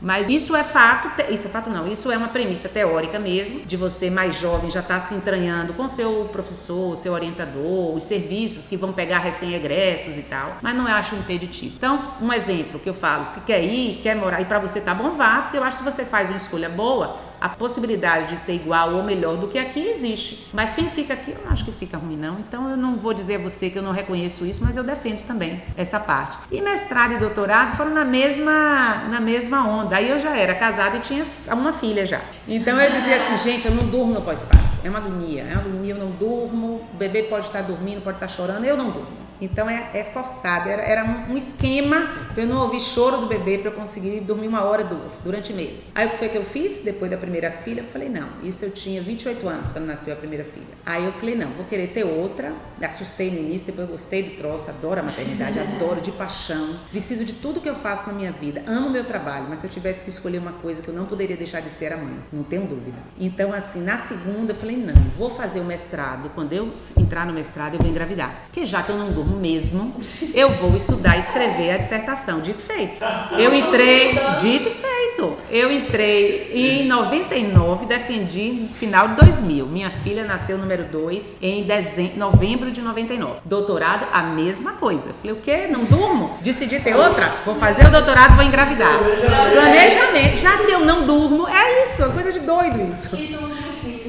Mas 0.00 0.28
isso 0.28 0.54
é 0.54 0.62
fato, 0.62 1.10
isso 1.30 1.48
é 1.48 1.50
fato 1.50 1.68
não, 1.70 1.88
isso 1.88 2.10
é 2.10 2.16
uma 2.16 2.28
premissa 2.28 2.68
teórica 2.68 3.18
mesmo, 3.18 3.66
de 3.66 3.76
você 3.76 4.08
mais 4.08 4.36
jovem 4.36 4.70
já 4.70 4.78
estar 4.80 4.94
tá 4.94 5.00
se 5.00 5.12
entranhando 5.12 5.74
com 5.74 5.88
seu 5.88 6.28
professor, 6.30 6.96
seu 6.96 7.12
orientador, 7.12 7.94
os 7.94 8.04
serviços 8.04 8.68
que 8.68 8.76
vão 8.76 8.92
pegar 8.92 9.18
recém-egressos 9.18 10.16
e 10.16 10.22
tal, 10.22 10.56
mas 10.62 10.76
não 10.76 10.86
acho 10.86 11.16
um 11.16 11.18
impeditivo. 11.18 11.74
Então, 11.76 12.14
um 12.20 12.32
exemplo 12.32 12.78
que 12.78 12.88
eu 12.88 12.94
falo, 12.94 13.26
se 13.26 13.40
quer 13.40 13.62
ir, 13.62 14.00
quer 14.00 14.14
morar, 14.14 14.40
e 14.40 14.44
para 14.44 14.60
você 14.60 14.80
tá 14.80 14.94
bom, 14.94 15.10
vá, 15.10 15.42
porque 15.42 15.58
eu 15.58 15.64
acho 15.64 15.78
que 15.78 15.84
se 15.84 15.90
você 15.90 16.04
faz 16.04 16.28
uma 16.28 16.36
escolha 16.36 16.68
boa, 16.68 17.16
a 17.40 17.48
possibilidade 17.48 18.34
de 18.34 18.40
ser 18.40 18.54
igual 18.54 18.94
ou 18.94 19.02
melhor 19.02 19.36
do 19.36 19.48
que 19.48 19.58
aqui 19.58 19.80
existe. 19.80 20.48
Mas 20.52 20.74
quem 20.74 20.88
fica 20.90 21.14
aqui, 21.14 21.32
eu 21.32 21.44
não 21.44 21.52
acho 21.52 21.64
que 21.64 21.72
fica 21.72 21.96
ruim 21.96 22.16
não, 22.16 22.38
então 22.38 22.68
eu 22.68 22.76
não 22.76 22.96
vou 22.96 23.14
dizer 23.14 23.36
a 23.36 23.38
você 23.38 23.70
que 23.70 23.78
eu 23.78 23.82
não 23.82 23.92
reconheço 23.92 24.44
isso, 24.44 24.64
mas 24.64 24.76
eu 24.76 24.84
defendo 24.84 25.24
também 25.26 25.62
essa 25.76 26.00
parte. 26.00 26.38
E 26.50 26.60
mestrado 26.60 27.14
e 27.14 27.18
doutorado 27.18 27.76
foram 27.76 27.92
na 27.92 28.04
mesma, 28.04 29.04
na 29.08 29.20
mesma 29.20 29.66
onda. 29.66 29.90
Daí 29.90 30.10
eu 30.10 30.18
já 30.18 30.36
era 30.36 30.54
casada 30.54 30.96
e 30.96 31.00
tinha 31.00 31.24
uma 31.50 31.72
filha 31.72 32.04
já. 32.04 32.20
Então 32.46 32.80
eu 32.80 32.90
dizia 32.90 33.16
assim, 33.16 33.36
gente, 33.36 33.66
eu 33.66 33.74
não 33.74 33.84
durmo 33.86 34.14
no 34.14 34.22
pós-parto. 34.22 34.68
É 34.84 34.88
uma 34.88 34.98
agonia, 34.98 35.42
é 35.42 35.52
uma 35.52 35.62
agonia, 35.62 35.94
eu 35.94 35.98
não 35.98 36.10
durmo, 36.10 36.86
o 36.92 36.96
bebê 36.96 37.24
pode 37.24 37.46
estar 37.46 37.62
dormindo, 37.62 38.02
pode 38.02 38.16
estar 38.16 38.28
chorando, 38.28 38.64
eu 38.64 38.76
não 38.76 38.90
durmo. 38.90 39.27
Então 39.40 39.68
é, 39.68 39.90
é 39.94 40.04
forçado, 40.04 40.68
era, 40.68 40.82
era 40.82 41.04
um 41.28 41.36
esquema 41.36 42.28
para 42.34 42.42
eu 42.42 42.46
não 42.46 42.62
ouvir 42.62 42.80
choro 42.80 43.18
do 43.18 43.26
bebê 43.26 43.58
para 43.58 43.70
eu 43.70 43.74
conseguir 43.74 44.20
dormir 44.20 44.48
uma 44.48 44.62
hora, 44.64 44.84
duas, 44.84 45.20
durante 45.22 45.52
meses. 45.52 45.92
Aí 45.94 46.06
o 46.06 46.10
que 46.10 46.16
foi 46.16 46.28
que 46.28 46.38
eu 46.38 46.44
fiz 46.44 46.82
depois 46.82 47.10
da 47.10 47.16
primeira 47.16 47.50
filha? 47.50 47.80
Eu 47.80 47.86
falei, 47.86 48.08
não, 48.08 48.28
isso 48.42 48.64
eu 48.64 48.70
tinha 48.70 49.00
28 49.00 49.48
anos 49.48 49.70
quando 49.70 49.86
nasceu 49.86 50.12
a 50.12 50.16
primeira 50.16 50.44
filha. 50.44 50.66
Aí 50.84 51.04
eu 51.04 51.12
falei, 51.12 51.34
não, 51.34 51.50
vou 51.50 51.64
querer 51.64 51.88
ter 51.88 52.04
outra. 52.04 52.52
Assustei 52.82 53.30
no 53.30 53.38
início, 53.38 53.66
depois 53.66 53.88
gostei 53.88 54.22
do 54.22 54.36
troço, 54.36 54.70
adoro 54.70 55.00
a 55.00 55.02
maternidade, 55.02 55.58
adoro 55.58 56.00
de 56.00 56.10
paixão. 56.12 56.78
Preciso 56.90 57.24
de 57.24 57.34
tudo 57.34 57.60
que 57.60 57.68
eu 57.68 57.74
faço 57.74 58.06
na 58.06 58.12
minha 58.12 58.32
vida, 58.32 58.62
amo 58.66 58.90
meu 58.90 59.04
trabalho, 59.04 59.46
mas 59.48 59.60
se 59.60 59.66
eu 59.66 59.70
tivesse 59.70 60.04
que 60.04 60.10
escolher 60.10 60.38
uma 60.38 60.52
coisa 60.52 60.82
que 60.82 60.88
eu 60.88 60.94
não 60.94 61.04
poderia 61.04 61.36
deixar 61.36 61.60
de 61.60 61.70
ser 61.70 61.92
a 61.92 61.96
mãe, 61.96 62.18
não 62.32 62.42
tenho 62.42 62.66
dúvida. 62.66 62.96
Então, 63.18 63.52
assim, 63.52 63.82
na 63.82 63.98
segunda 63.98 64.52
eu 64.52 64.56
falei, 64.56 64.76
não, 64.76 64.94
vou 65.16 65.30
fazer 65.30 65.60
o 65.60 65.64
mestrado. 65.64 66.30
Quando 66.34 66.52
eu 66.52 66.72
entrar 66.96 67.26
no 67.26 67.32
mestrado, 67.32 67.74
eu 67.74 67.80
vou 67.80 67.88
engravidar. 67.88 68.44
Porque 68.46 68.64
já 68.64 68.82
que 68.82 68.90
eu 68.90 68.96
não 68.96 69.12
durmo 69.12 69.27
mesmo, 69.36 69.94
eu 70.34 70.50
vou 70.50 70.76
estudar 70.76 71.16
e 71.16 71.20
escrever 71.20 71.72
a 71.72 71.78
dissertação. 71.78 72.40
Dito 72.40 72.60
e 72.60 72.62
feito. 72.62 73.04
Eu 73.38 73.54
entrei, 73.54 74.18
dito 74.38 74.68
e 74.68 74.72
feito. 74.72 75.36
Eu 75.50 75.72
entrei 75.72 76.50
em 76.54 76.86
99, 76.86 77.86
defendi 77.86 78.52
no 78.52 78.68
final 78.68 79.08
de 79.08 79.16
2000. 79.16 79.66
Minha 79.66 79.90
filha 79.90 80.24
nasceu 80.24 80.56
número 80.56 80.84
2 80.84 81.36
em 81.42 81.64
dezembro, 81.64 82.18
novembro 82.18 82.70
de 82.70 82.80
99. 82.80 83.40
Doutorado, 83.44 84.06
a 84.12 84.22
mesma 84.22 84.74
coisa. 84.74 85.10
Falei, 85.20 85.32
o 85.32 85.40
quê? 85.40 85.68
Não 85.70 85.84
durmo? 85.84 86.38
Decidi 86.40 86.78
ter 86.80 86.94
outra? 86.94 87.32
Vou 87.44 87.54
fazer 87.56 87.86
o 87.86 87.90
doutorado, 87.90 88.36
vou 88.36 88.44
engravidar. 88.44 88.98
Planejamento. 88.98 90.36
Já 90.36 90.56
que 90.58 90.70
eu 90.70 90.80
não 90.80 91.06
durmo, 91.06 91.48
é 91.48 91.84
isso, 91.84 92.04
é 92.04 92.08
coisa 92.08 92.32
de 92.32 92.40
doido 92.40 92.90
isso. 92.92 93.16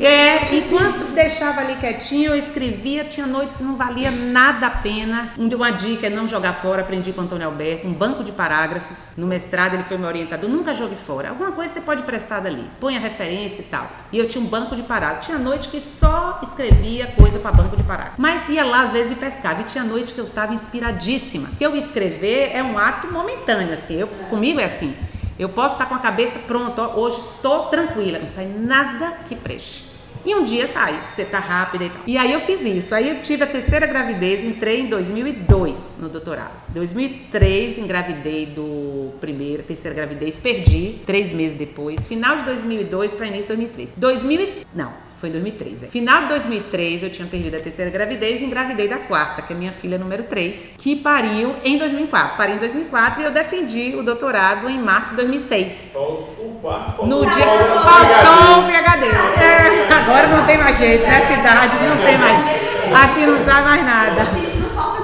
É, 0.02 0.56
enquanto 0.56 1.14
deixava 1.14 1.60
ali 1.60 1.76
quietinho, 1.76 2.32
eu 2.32 2.36
escrevia, 2.38 3.04
tinha 3.04 3.28
noites 3.28 3.58
que 3.58 3.64
não 3.64 3.76
valia 3.76 4.10
nada 4.10 4.68
a 4.68 4.70
pena. 4.70 5.34
Uma 5.38 5.72
dica 5.72 6.08
é 6.08 6.10
não 6.10 6.26
jogar 6.26 6.54
fora, 6.54 6.82
aprendi 6.82 7.12
com 7.12 7.20
o 7.20 7.24
Antônio 7.26 7.46
Alberto, 7.46 7.86
um 7.86 7.94
banco 7.94 8.24
de 8.24 8.32
parágrafos. 8.32 9.12
No 9.18 9.28
mestrado 9.28 9.74
ele 9.74 9.84
foi 9.84 9.98
meu 9.98 10.08
orientador, 10.08 10.50
nunca 10.50 10.74
jogue 10.74 10.96
fora. 10.96 11.30
Alguma 11.30 11.52
coisa 11.52 11.74
você 11.74 11.82
pode 11.82 12.04
prestar 12.04 12.40
dali, 12.40 12.66
põe 12.80 12.96
a 12.96 13.00
referência 13.00 13.62
e 13.62 13.66
tal. 13.66 13.92
E 14.12 14.18
eu 14.18 14.28
tinha 14.28 14.42
um 14.42 14.48
banco 14.48 14.74
de 14.74 14.84
parágrafos. 14.84 15.26
Tinha 15.26 15.38
noite 15.38 15.68
que 15.68 15.82
só 15.82 16.40
escrevia 16.42 17.08
coisa 17.08 17.38
para 17.38 17.52
banco 17.52 17.76
de 17.76 17.84
parágrafos. 17.84 18.20
Mas 18.20 18.48
ia 18.48 18.64
lá 18.64 18.84
às 18.84 18.94
vezes 18.94 19.12
e 19.12 19.16
pescava. 19.16 19.62
E 19.62 19.66
tinha 19.66 19.84
noite 19.84 20.14
que 20.14 20.20
eu 20.20 20.28
estava 20.28 20.54
inspiradíssima. 20.54 21.50
Porque 21.50 21.66
eu 21.66 21.76
escrever 21.76 22.52
é 22.54 22.64
um 22.64 22.78
ato 22.78 23.12
momentâneo, 23.12 23.74
assim. 23.74 23.96
Eu, 23.96 24.08
comigo 24.08 24.62
é 24.62 24.66
assim. 24.66 24.96
Eu 25.38 25.50
posso 25.50 25.74
estar 25.74 25.86
com 25.86 25.96
a 25.96 26.00
cabeça 26.00 26.40
pronta, 26.40 26.82
hoje 26.98 27.18
estou 27.36 27.68
tranquila, 27.68 28.20
não 28.20 28.28
sai 28.28 28.46
nada 28.46 29.20
que 29.28 29.36
preste. 29.36 29.89
E 30.26 30.36
um 30.36 30.44
dia 30.44 30.68
sai, 30.68 31.00
você 31.10 31.24
tá 31.24 31.40
rápida 31.40 31.86
e 31.86 31.90
tal. 31.90 32.02
E 32.06 32.18
aí 32.18 32.34
eu 32.34 32.40
fiz 32.40 32.62
isso. 32.64 32.94
Aí 32.94 33.10
eu 33.10 33.22
tive 33.22 33.44
a 33.44 33.48
terceira 33.48 33.86
gravidez, 33.86 34.44
entrei 34.44 34.82
em 34.82 34.88
2002 34.88 35.98
no 36.00 36.10
doutorado. 36.10 36.52
2003 36.70 37.78
engravidei 37.78 38.46
do 38.48 39.12
primeiro, 39.20 39.64
terceira 39.64 39.96
gravidez, 39.96 40.40
perdi 40.40 41.00
três 41.06 41.34
meses 41.34 41.58
depois. 41.58 42.06
Final 42.08 42.38
de 42.38 42.44
2002 42.44 43.14
para 43.14 43.28
início 43.28 43.44
de 43.44 43.48
2003. 43.56 43.94
2000, 43.98 44.50
não. 44.74 45.09
Foi 45.20 45.28
em 45.28 45.34
2003. 45.34 45.84
É. 45.84 45.88
Final 45.88 46.22
de 46.22 46.28
2003, 46.30 47.04
eu 47.04 47.10
tinha 47.10 47.28
perdido 47.28 47.58
a 47.58 47.60
terceira 47.60 47.92
gravidez 47.92 48.42
e 48.42 48.46
engravidei 48.46 48.88
da 48.88 49.00
quarta, 49.00 49.42
que 49.42 49.52
é 49.52 49.56
minha 49.56 49.74
filha 49.74 49.98
número 49.98 50.24
3, 50.24 50.76
que 50.78 50.96
pariu 50.96 51.54
em 51.64 51.78
2004. 51.78 52.38
Pariu 52.38 52.56
em 52.56 52.60
2004 52.60 53.22
e 53.22 53.26
eu 53.26 53.32
defendi 53.32 53.96
o 53.98 54.04
doutorado 54.04 54.70
em 54.70 54.80
março 54.80 55.10
de 55.10 55.18
2006. 55.18 55.96
O 55.98 56.58
quarto 56.62 57.06
No 57.06 57.26
dia 57.26 57.46
faltou 57.46 58.60
o 58.60 58.68
PHD. 58.68 59.06
É, 59.42 59.94
agora 59.94 60.28
não 60.28 60.46
tem 60.46 60.58
mais 60.58 60.78
jeito, 60.78 61.04
nessa 61.04 61.34
idade 61.34 61.76
não 61.78 61.98
tem 61.98 62.18
mais 62.18 62.70
Aqui 62.94 63.26
não 63.26 63.46
sabe 63.46 63.68
mais 63.68 63.86
nada. 63.86 64.22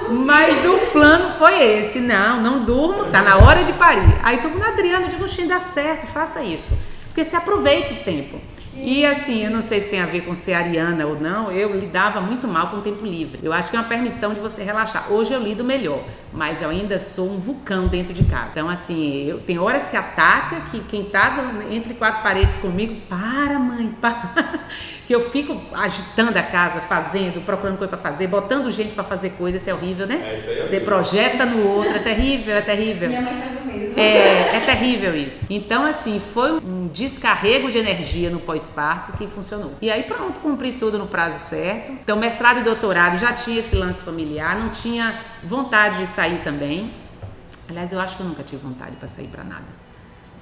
Mas 0.10 0.66
o 0.66 0.78
plano 0.92 1.32
foi 1.38 1.62
esse. 1.62 2.00
Não, 2.00 2.42
não 2.42 2.64
durmo, 2.64 3.06
tá 3.06 3.22
na 3.22 3.38
hora 3.38 3.64
de 3.64 3.74
parir. 3.74 4.18
Aí 4.24 4.38
todo 4.38 4.52
mundo, 4.52 4.64
Adriano, 4.64 5.06
eu 5.06 5.10
digo, 5.10 5.48
dá 5.48 5.60
certo, 5.60 6.08
faça 6.08 6.42
isso. 6.42 6.72
Porque 7.08 7.24
se 7.24 7.36
aproveita 7.36 7.94
o 7.94 7.98
tempo. 7.98 8.40
E 8.78 9.06
assim, 9.06 9.44
eu 9.44 9.52
não 9.52 9.62
sei 9.62 9.82
se 9.82 9.90
tem 9.90 10.02
a 10.02 10.06
ver 10.06 10.22
com 10.22 10.34
ser 10.34 10.54
ariana 10.54 11.06
ou 11.06 11.20
não, 11.20 11.52
eu 11.52 11.78
lidava 11.78 12.20
muito 12.20 12.48
mal 12.48 12.70
com 12.70 12.78
o 12.78 12.82
tempo 12.82 13.06
livre. 13.06 13.40
Eu 13.42 13.54
acho 13.54 13.70
que 13.70 13.78
é 13.78 13.80
uma 13.80 13.88
permissão 13.88 14.34
de 14.34 14.40
você 14.40 14.64
relaxar. 14.64 15.12
Hoje 15.12 15.34
eu 15.34 15.42
lido 15.42 15.64
melhor, 15.64 16.04
mas 16.34 16.62
eu 16.62 16.70
ainda 16.70 17.00
sou 17.00 17.32
um 17.32 17.38
vulcão 17.38 17.88
dentro 17.88 18.14
de 18.14 18.24
casa. 18.26 18.60
Então, 18.60 18.70
assim, 18.70 19.24
eu 19.26 19.40
tem 19.40 19.58
horas 19.58 19.88
que 19.88 19.96
ataca, 19.96 20.62
que 20.72 20.80
quem 20.82 21.06
tá 21.06 21.54
entre 21.72 21.94
quatro 21.94 22.22
paredes 22.22 22.58
comigo, 22.58 23.02
para, 23.08 23.58
mãe, 23.60 23.96
para. 24.02 24.66
Que 25.06 25.14
eu 25.14 25.30
fico 25.30 25.62
agitando 25.74 26.38
a 26.38 26.44
casa, 26.44 26.82
fazendo, 26.82 27.44
procurando 27.46 27.78
coisa 27.78 27.96
para 27.96 28.12
fazer, 28.12 28.28
botando 28.28 28.72
gente 28.72 28.94
para 28.94 29.04
fazer 29.04 29.32
coisa, 29.32 29.58
isso 29.58 29.70
é 29.70 29.74
horrível, 29.74 30.08
né? 30.08 30.16
É, 30.16 30.60
é 30.60 30.66
você 30.66 30.80
projeta 30.80 31.46
no 31.46 31.68
outro, 31.68 31.96
é 31.96 32.00
terrível, 32.00 32.56
é 32.56 32.62
terrível. 32.62 33.08
Minha 33.08 33.22
mãe 33.22 33.34
faz 33.36 33.62
o 33.62 33.66
mesmo. 33.66 34.00
É, 34.00 34.58
é 34.58 34.64
terrível 34.66 35.16
isso. 35.16 35.46
Então, 35.50 35.86
assim, 35.86 36.20
foi 36.20 36.54
um 36.54 36.88
descarrego 36.88 37.72
de 37.72 37.78
energia 37.78 38.30
no 38.30 38.40
pós-parto 38.40 39.14
que 39.14 39.28
funcionou. 39.28 39.74
E 39.82 39.92
aí, 39.92 40.04
pronto, 40.04 40.40
cumpri 40.40 40.74
tudo 40.74 40.98
no 40.98 41.08
prazo 41.08 41.40
certo. 41.40 41.92
Então, 41.92 42.18
mestrado 42.18 42.60
e 42.60 42.64
doutorado 42.64 43.18
já 43.18 43.32
tinha 43.34 43.60
esse 43.60 43.76
lance 43.76 44.04
familiar, 44.04 44.58
não 44.58 44.70
tinha 44.70 45.20
vontade 45.44 46.00
de 46.00 46.08
sair 46.08 46.42
também. 46.44 46.94
Aliás, 47.70 47.92
eu 47.92 48.00
acho 48.00 48.18
que 48.18 48.24
eu 48.24 48.28
nunca 48.28 48.44
tive 48.44 48.62
vontade 48.62 48.96
para 48.96 49.08
sair 49.08 49.28
para 49.28 49.44
nada. 49.44 49.85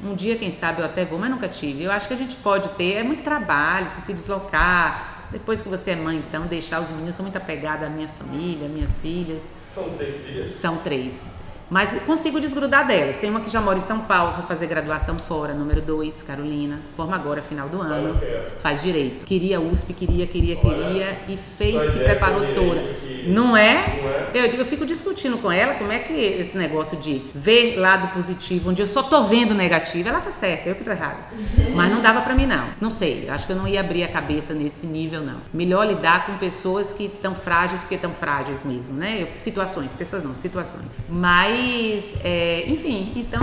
Um 0.02 0.16
dia, 0.16 0.38
quem 0.38 0.52
sabe, 0.52 0.82
eu 0.82 0.86
até 0.86 1.06
vou, 1.06 1.20
mas 1.20 1.30
nunca 1.30 1.48
tive. 1.48 1.84
Eu 1.84 1.92
acho 1.92 2.08
que 2.08 2.14
a 2.14 2.18
gente 2.18 2.36
pode 2.38 2.70
ter, 2.70 2.94
é 2.94 3.04
muito 3.04 3.24
trabalho, 3.24 3.90
se 3.90 4.02
se 4.02 4.14
deslocar. 4.14 5.28
Depois 5.32 5.62
que 5.62 5.68
você 5.68 5.92
é 5.92 5.96
mãe, 5.96 6.18
então, 6.18 6.46
deixar 6.46 6.82
os 6.82 6.90
meninos, 6.90 7.08
eu 7.10 7.14
sou 7.14 7.24
muito 7.24 7.38
apegada 7.38 7.88
à 7.88 7.90
minha 7.90 8.08
família, 8.08 8.68
minhas 8.68 9.00
filhas. 9.00 9.44
São 9.74 9.90
três 9.98 10.22
filhas? 10.24 10.52
São 10.52 10.78
três. 10.78 11.43
Mas 11.74 12.00
consigo 12.04 12.40
desgrudar 12.40 12.86
delas. 12.86 13.18
Tem 13.18 13.32
uma 13.32 13.40
que 13.40 13.50
já 13.50 13.60
mora 13.60 13.80
em 13.80 13.82
São 13.82 14.02
Paulo, 14.02 14.34
vai 14.34 14.46
fazer 14.46 14.68
graduação 14.68 15.18
fora, 15.18 15.56
número 15.56 15.82
2, 15.82 16.22
Carolina. 16.22 16.80
Forma 16.96 17.16
agora, 17.16 17.42
final 17.42 17.68
do 17.68 17.82
ano. 17.82 18.16
Faz 18.62 18.84
direito. 18.84 19.26
Queria 19.26 19.60
USP, 19.60 19.92
queria, 19.92 20.28
queria, 20.28 20.56
queria. 20.56 21.18
E 21.28 21.36
fez, 21.36 21.94
se 21.94 21.98
preparou 21.98 22.54
toda. 22.54 22.80
Não 23.26 23.58
é? 23.58 23.74
Não 23.74 24.10
é? 24.10 24.30
Eu, 24.36 24.46
eu 24.46 24.66
fico 24.66 24.86
discutindo 24.86 25.40
com 25.40 25.52
ela 25.52 25.74
como 25.74 25.92
é 25.92 25.98
que 25.98 26.14
esse 26.14 26.56
negócio 26.56 26.96
de 26.98 27.24
ver 27.34 27.76
lado 27.78 28.14
positivo, 28.14 28.70
onde 28.70 28.80
eu 28.80 28.88
só 28.88 29.02
tô 29.02 29.24
vendo 29.24 29.56
negativo, 29.56 30.08
ela 30.08 30.22
tá 30.22 30.30
certa, 30.30 30.70
eu 30.70 30.76
que 30.76 30.84
tô 30.84 30.92
errada. 30.92 31.18
Mas 31.74 31.92
não 31.92 32.04
dava 32.04 32.22
para 32.22 32.36
mim, 32.36 32.46
não. 32.46 32.68
Não 32.80 32.92
sei, 32.92 33.28
acho 33.30 33.48
que 33.48 33.52
eu 33.52 33.56
não 33.56 33.68
ia 33.68 33.80
abrir 33.80 34.04
a 34.04 34.08
cabeça 34.08 34.54
nesse 34.54 34.86
nível, 34.86 35.22
não. 35.22 35.38
Melhor 35.52 35.88
lidar 35.88 36.28
com 36.28 36.38
pessoas 36.38 36.94
que 36.94 37.06
estão 37.06 37.34
frágeis, 37.34 37.82
porque 37.82 37.96
estão 37.96 38.12
frágeis 38.12 38.64
mesmo, 38.64 38.96
né? 38.96 39.30
Situações, 39.36 39.96
pessoas 39.96 40.24
não, 40.24 40.36
situações. 40.36 40.86
Mas 41.10 41.63
mas, 41.64 42.14
é, 42.24 42.66
enfim, 42.68 43.14
então, 43.16 43.42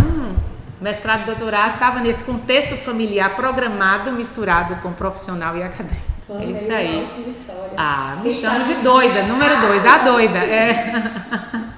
mestrado 0.81 1.23
e 1.23 1.27
doutorado 1.27 1.75
estava 1.75 2.01
nesse 2.01 2.25
contexto 2.25 2.77
familiar 2.77 3.35
programado, 3.37 4.13
misturado 4.13 4.77
com 4.77 4.93
profissional 4.93 5.57
e 5.57 5.63
acadêmico. 5.63 6.01
é 6.31 6.45
isso 6.45 6.73
aí. 6.73 7.07
Ah, 7.77 8.19
me 8.23 8.33
chamo 8.33 8.65
de 8.65 8.75
doida, 8.75 9.23
número 9.25 9.61
dois, 9.61 9.85
a 9.87 9.99
doida. 9.99 10.39
É. 10.39 11.67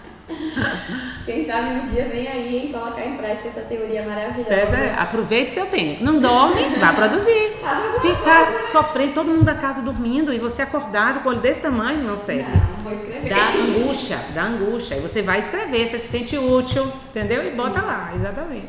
Quem 1.24 1.46
sabe 1.46 1.70
um 1.70 1.84
dia 1.84 2.04
vem 2.04 2.26
aí 2.26 2.70
colocar 2.72 3.04
em 3.04 3.16
prática 3.16 3.48
essa 3.48 3.60
teoria 3.60 4.02
maravilhosa. 4.02 4.52
É, 4.52 4.94
aproveite 4.98 5.52
seu 5.52 5.66
tempo. 5.66 6.02
Não 6.02 6.18
dorme, 6.18 6.62
vá 6.80 6.92
produzir. 6.92 7.52
Ficar 8.02 8.62
sofrendo, 8.64 9.14
todo 9.14 9.28
mundo 9.28 9.44
da 9.44 9.54
casa 9.54 9.82
dormindo 9.82 10.32
e 10.32 10.38
você 10.38 10.62
acordado 10.62 11.20
com 11.20 11.28
o 11.28 11.32
olho 11.32 11.40
desse 11.40 11.60
tamanho, 11.60 12.02
não 12.02 12.16
serve. 12.16 12.42
Não, 12.42 12.82
vou 12.82 12.92
escrever. 12.92 13.28
Dá 13.28 13.48
angústia, 13.50 14.18
dá 14.34 14.44
angústia. 14.44 14.96
E 14.96 15.00
você 15.00 15.22
vai 15.22 15.38
escrever, 15.38 15.88
você 15.88 15.98
se 15.98 16.08
sente 16.08 16.36
útil, 16.36 16.90
entendeu? 17.10 17.46
E 17.46 17.54
bota 17.54 17.80
lá, 17.82 18.12
exatamente. 18.14 18.68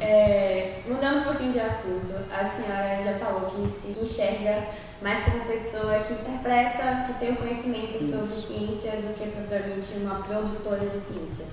É, 0.00 0.80
mudando 0.88 1.20
um 1.20 1.24
pouquinho 1.24 1.52
de 1.52 1.60
assunto, 1.60 2.14
a 2.32 2.42
senhora 2.42 3.00
já 3.04 3.12
falou 3.24 3.50
que 3.50 3.68
se 3.68 3.96
enxerga 4.00 4.64
mais 5.02 5.24
como 5.24 5.44
pessoa 5.44 5.98
que 6.00 6.14
interpreta, 6.14 7.06
que 7.06 7.18
tem 7.18 7.32
o 7.32 7.36
conhecimento 7.36 7.96
Isso. 7.96 8.12
sobre 8.12 8.46
ciência 8.46 8.92
do 8.92 9.14
que 9.14 9.30
propriamente 9.30 9.94
uma 9.98 10.16
produtora 10.16 10.86
de 10.86 10.98
ciência. 10.98 11.46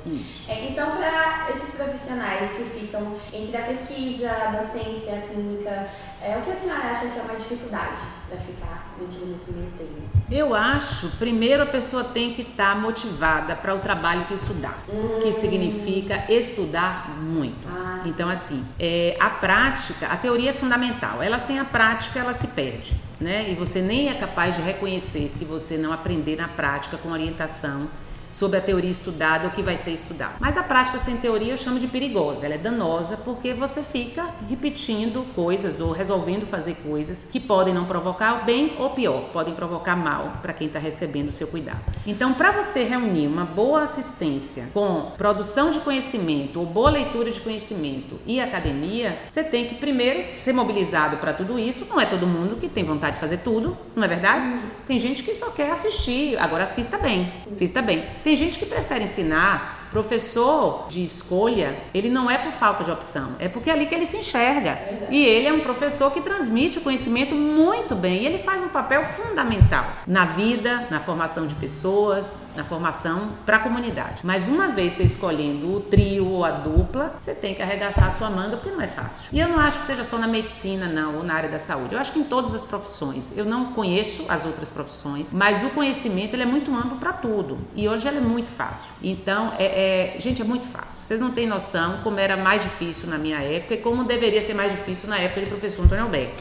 É, 0.47 0.69
então, 0.69 0.95
para 0.95 1.49
esses 1.49 1.75
profissionais 1.75 2.51
que 2.51 2.63
ficam 2.79 3.17
entre 3.33 3.57
a 3.57 3.61
pesquisa, 3.61 4.29
a 4.31 4.51
docência, 4.51 5.15
a 5.15 5.21
clínica, 5.21 5.89
é, 6.21 6.37
o 6.37 6.41
que 6.41 6.51
a 6.51 6.55
senhora 6.55 6.91
acha 6.91 7.07
que 7.07 7.19
é 7.19 7.21
uma 7.23 7.35
dificuldade 7.35 8.01
para 8.27 8.37
ficar 8.37 8.93
metido 8.99 9.27
nesse 9.27 9.51
meio 9.53 9.71
termo? 9.77 10.09
Eu 10.29 10.53
acho, 10.53 11.09
primeiro 11.17 11.63
a 11.63 11.65
pessoa 11.65 12.03
tem 12.03 12.33
que 12.33 12.43
estar 12.43 12.75
tá 12.75 12.79
motivada 12.79 13.55
para 13.55 13.73
o 13.73 13.79
trabalho 13.79 14.25
que 14.25 14.35
estudar, 14.35 14.77
hum. 14.87 15.21
que 15.23 15.31
significa 15.31 16.31
estudar 16.31 17.09
muito. 17.19 17.67
Ah, 17.67 18.01
então, 18.05 18.29
assim, 18.29 18.63
é, 18.79 19.17
a 19.19 19.29
prática, 19.29 20.07
a 20.07 20.17
teoria 20.17 20.51
é 20.51 20.53
fundamental. 20.53 21.23
Ela 21.23 21.39
sem 21.39 21.57
a 21.57 21.65
prática, 21.65 22.19
ela 22.19 22.33
se 22.33 22.47
perde, 22.47 22.95
né? 23.19 23.49
E 23.49 23.53
você 23.53 23.81
nem 23.81 24.09
é 24.09 24.13
capaz 24.13 24.55
de 24.55 24.61
reconhecer 24.61 25.29
se 25.29 25.43
você 25.43 25.77
não 25.77 25.91
aprender 25.91 26.35
na 26.35 26.47
prática 26.47 26.97
com 26.97 27.11
orientação 27.11 27.89
sobre 28.31 28.57
a 28.57 28.61
teoria 28.61 28.89
estudada 28.89 29.45
ou 29.45 29.51
que 29.51 29.61
vai 29.61 29.77
ser 29.77 29.91
estudado. 29.91 30.35
Mas 30.39 30.57
a 30.57 30.63
prática 30.63 30.99
sem 30.99 31.17
teoria 31.17 31.53
eu 31.53 31.57
chamo 31.57 31.79
de 31.79 31.87
perigosa, 31.87 32.45
ela 32.45 32.55
é 32.55 32.57
danosa 32.57 33.17
porque 33.17 33.53
você 33.53 33.81
fica 33.81 34.29
repetindo 34.49 35.25
coisas 35.33 35.79
ou 35.79 35.91
resolvendo 35.91 36.45
fazer 36.45 36.75
coisas 36.75 37.27
que 37.31 37.39
podem 37.39 37.73
não 37.73 37.85
provocar 37.85 38.45
bem 38.45 38.73
ou 38.77 38.91
pior, 38.91 39.29
podem 39.31 39.53
provocar 39.53 39.95
mal 39.95 40.39
para 40.41 40.53
quem 40.53 40.67
está 40.67 40.79
recebendo 40.79 41.29
o 41.29 41.31
seu 41.31 41.47
cuidado. 41.47 41.79
Então, 42.05 42.33
para 42.33 42.51
você 42.51 42.83
reunir 42.83 43.27
uma 43.27 43.45
boa 43.45 43.83
assistência 43.83 44.67
com 44.73 45.11
produção 45.17 45.71
de 45.71 45.79
conhecimento 45.79 46.59
ou 46.59 46.65
boa 46.65 46.89
leitura 46.89 47.31
de 47.31 47.39
conhecimento 47.39 48.19
e 48.25 48.39
academia, 48.39 49.19
você 49.27 49.43
tem 49.43 49.67
que 49.67 49.75
primeiro 49.75 50.39
ser 50.39 50.53
mobilizado 50.53 51.17
para 51.17 51.33
tudo 51.33 51.57
isso. 51.57 51.85
Não 51.89 51.99
é 51.99 52.05
todo 52.05 52.27
mundo 52.27 52.57
que 52.57 52.67
tem 52.67 52.83
vontade 52.83 53.15
de 53.15 53.19
fazer 53.19 53.37
tudo, 53.37 53.77
não 53.95 54.03
é 54.03 54.07
verdade? 54.07 54.45
Uhum. 54.45 54.61
Tem 54.87 54.99
gente 54.99 55.23
que 55.23 55.33
só 55.35 55.49
quer 55.51 55.71
assistir, 55.71 56.37
agora 56.37 56.63
assista 56.63 56.97
bem, 56.97 57.31
assista 57.51 57.81
bem. 57.81 58.03
Tem 58.23 58.35
gente 58.35 58.57
que 58.57 58.65
prefere 58.65 59.03
ensinar. 59.05 59.77
Professor 59.89 60.85
de 60.87 61.03
escolha, 61.03 61.75
ele 61.95 62.11
não 62.11 62.29
é 62.29 62.37
por 62.37 62.51
falta 62.51 62.83
de 62.83 62.91
opção, 62.91 63.35
é 63.39 63.49
porque 63.49 63.71
é 63.71 63.73
ali 63.73 63.87
que 63.87 63.95
ele 63.95 64.05
se 64.05 64.17
enxerga. 64.17 64.77
E 65.09 65.25
ele 65.25 65.47
é 65.47 65.51
um 65.51 65.61
professor 65.61 66.11
que 66.11 66.21
transmite 66.21 66.77
o 66.77 66.81
conhecimento 66.81 67.33
muito 67.33 67.95
bem. 67.95 68.21
E 68.21 68.25
ele 68.27 68.43
faz 68.43 68.61
um 68.61 68.67
papel 68.67 69.03
fundamental 69.03 69.91
na 70.05 70.25
vida, 70.25 70.85
na 70.91 70.99
formação 70.99 71.47
de 71.47 71.55
pessoas, 71.55 72.35
na 72.55 72.63
formação 72.63 73.29
para 73.45 73.57
a 73.57 73.59
comunidade. 73.59 74.21
Mas 74.23 74.47
uma 74.47 74.69
vez 74.69 74.93
você 74.93 75.03
escolhendo 75.03 75.75
o 75.75 75.79
trio 75.79 76.27
ou 76.27 76.45
a 76.45 76.51
dupla, 76.51 77.15
você 77.17 77.33
tem 77.33 77.53
que 77.53 77.61
arregaçar 77.61 78.07
a 78.07 78.11
sua 78.11 78.29
manga 78.29 78.57
porque 78.57 78.71
não 78.71 78.81
é 78.81 78.87
fácil. 78.87 79.29
E 79.31 79.39
eu 79.39 79.47
não 79.47 79.59
acho 79.59 79.79
que 79.79 79.85
seja 79.85 80.03
só 80.03 80.17
na 80.17 80.27
medicina, 80.27 80.87
não, 80.87 81.17
ou 81.17 81.23
na 81.23 81.33
área 81.33 81.49
da 81.49 81.59
saúde. 81.59 81.93
Eu 81.93 81.99
acho 81.99 82.11
que 82.11 82.19
em 82.19 82.23
todas 82.23 82.53
as 82.53 82.63
profissões. 82.63 83.37
Eu 83.37 83.45
não 83.45 83.73
conheço 83.73 84.25
as 84.29 84.45
outras 84.45 84.69
profissões, 84.69 85.33
mas 85.33 85.63
o 85.63 85.69
conhecimento 85.69 86.33
ele 86.33 86.43
é 86.43 86.45
muito 86.45 86.73
amplo 86.73 86.97
para 86.97 87.13
tudo. 87.13 87.57
E 87.75 87.87
hoje 87.87 88.07
ele 88.07 88.17
é 88.17 88.21
muito 88.21 88.49
fácil. 88.49 88.89
Então, 89.01 89.53
é, 89.57 90.15
é, 90.15 90.19
gente, 90.19 90.41
é 90.41 90.45
muito 90.45 90.67
fácil. 90.67 90.99
Vocês 90.99 91.19
não 91.19 91.31
têm 91.31 91.47
noção 91.47 91.99
como 92.03 92.19
era 92.19 92.35
mais 92.35 92.63
difícil 92.63 93.09
na 93.09 93.17
minha 93.17 93.37
época 93.37 93.75
e 93.75 93.77
como 93.77 94.03
deveria 94.03 94.41
ser 94.41 94.53
mais 94.53 94.71
difícil 94.71 95.09
na 95.09 95.17
época 95.17 95.41
de 95.41 95.47
professor 95.47 95.85
Antônio 95.85 96.07
Beck, 96.07 96.33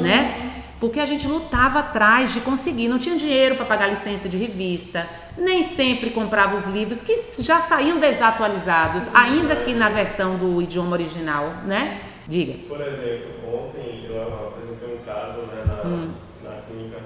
né? 0.00 0.64
Porque 0.80 0.98
a 0.98 1.04
gente 1.04 1.28
lutava 1.28 1.80
atrás 1.80 2.32
de 2.32 2.40
conseguir, 2.40 2.88
não 2.88 2.98
tinha 2.98 3.14
dinheiro 3.14 3.54
para 3.54 3.66
pagar 3.66 3.86
licença 3.88 4.30
de 4.30 4.38
revista, 4.38 5.06
nem 5.36 5.62
sempre 5.62 6.08
comprava 6.08 6.56
os 6.56 6.66
livros 6.66 7.02
que 7.02 7.14
já 7.42 7.60
saíam 7.60 8.00
desatualizados, 8.00 9.02
Sim, 9.02 9.10
ainda 9.12 9.56
que 9.56 9.74
na 9.74 9.90
versão 9.90 10.36
do 10.36 10.62
idioma 10.62 10.92
original, 10.92 11.56
né? 11.64 12.00
Diga. 12.26 12.54
Por 12.66 12.80
exemplo, 12.80 13.28
ontem 13.46 14.06
eu 14.08 14.22
apresentei 14.22 14.94
um 14.94 15.04
caso 15.04 15.40
né, 15.42 15.64
na, 15.66 15.88
hum. 15.88 16.10
na 16.42 16.62
clínica 16.62 16.98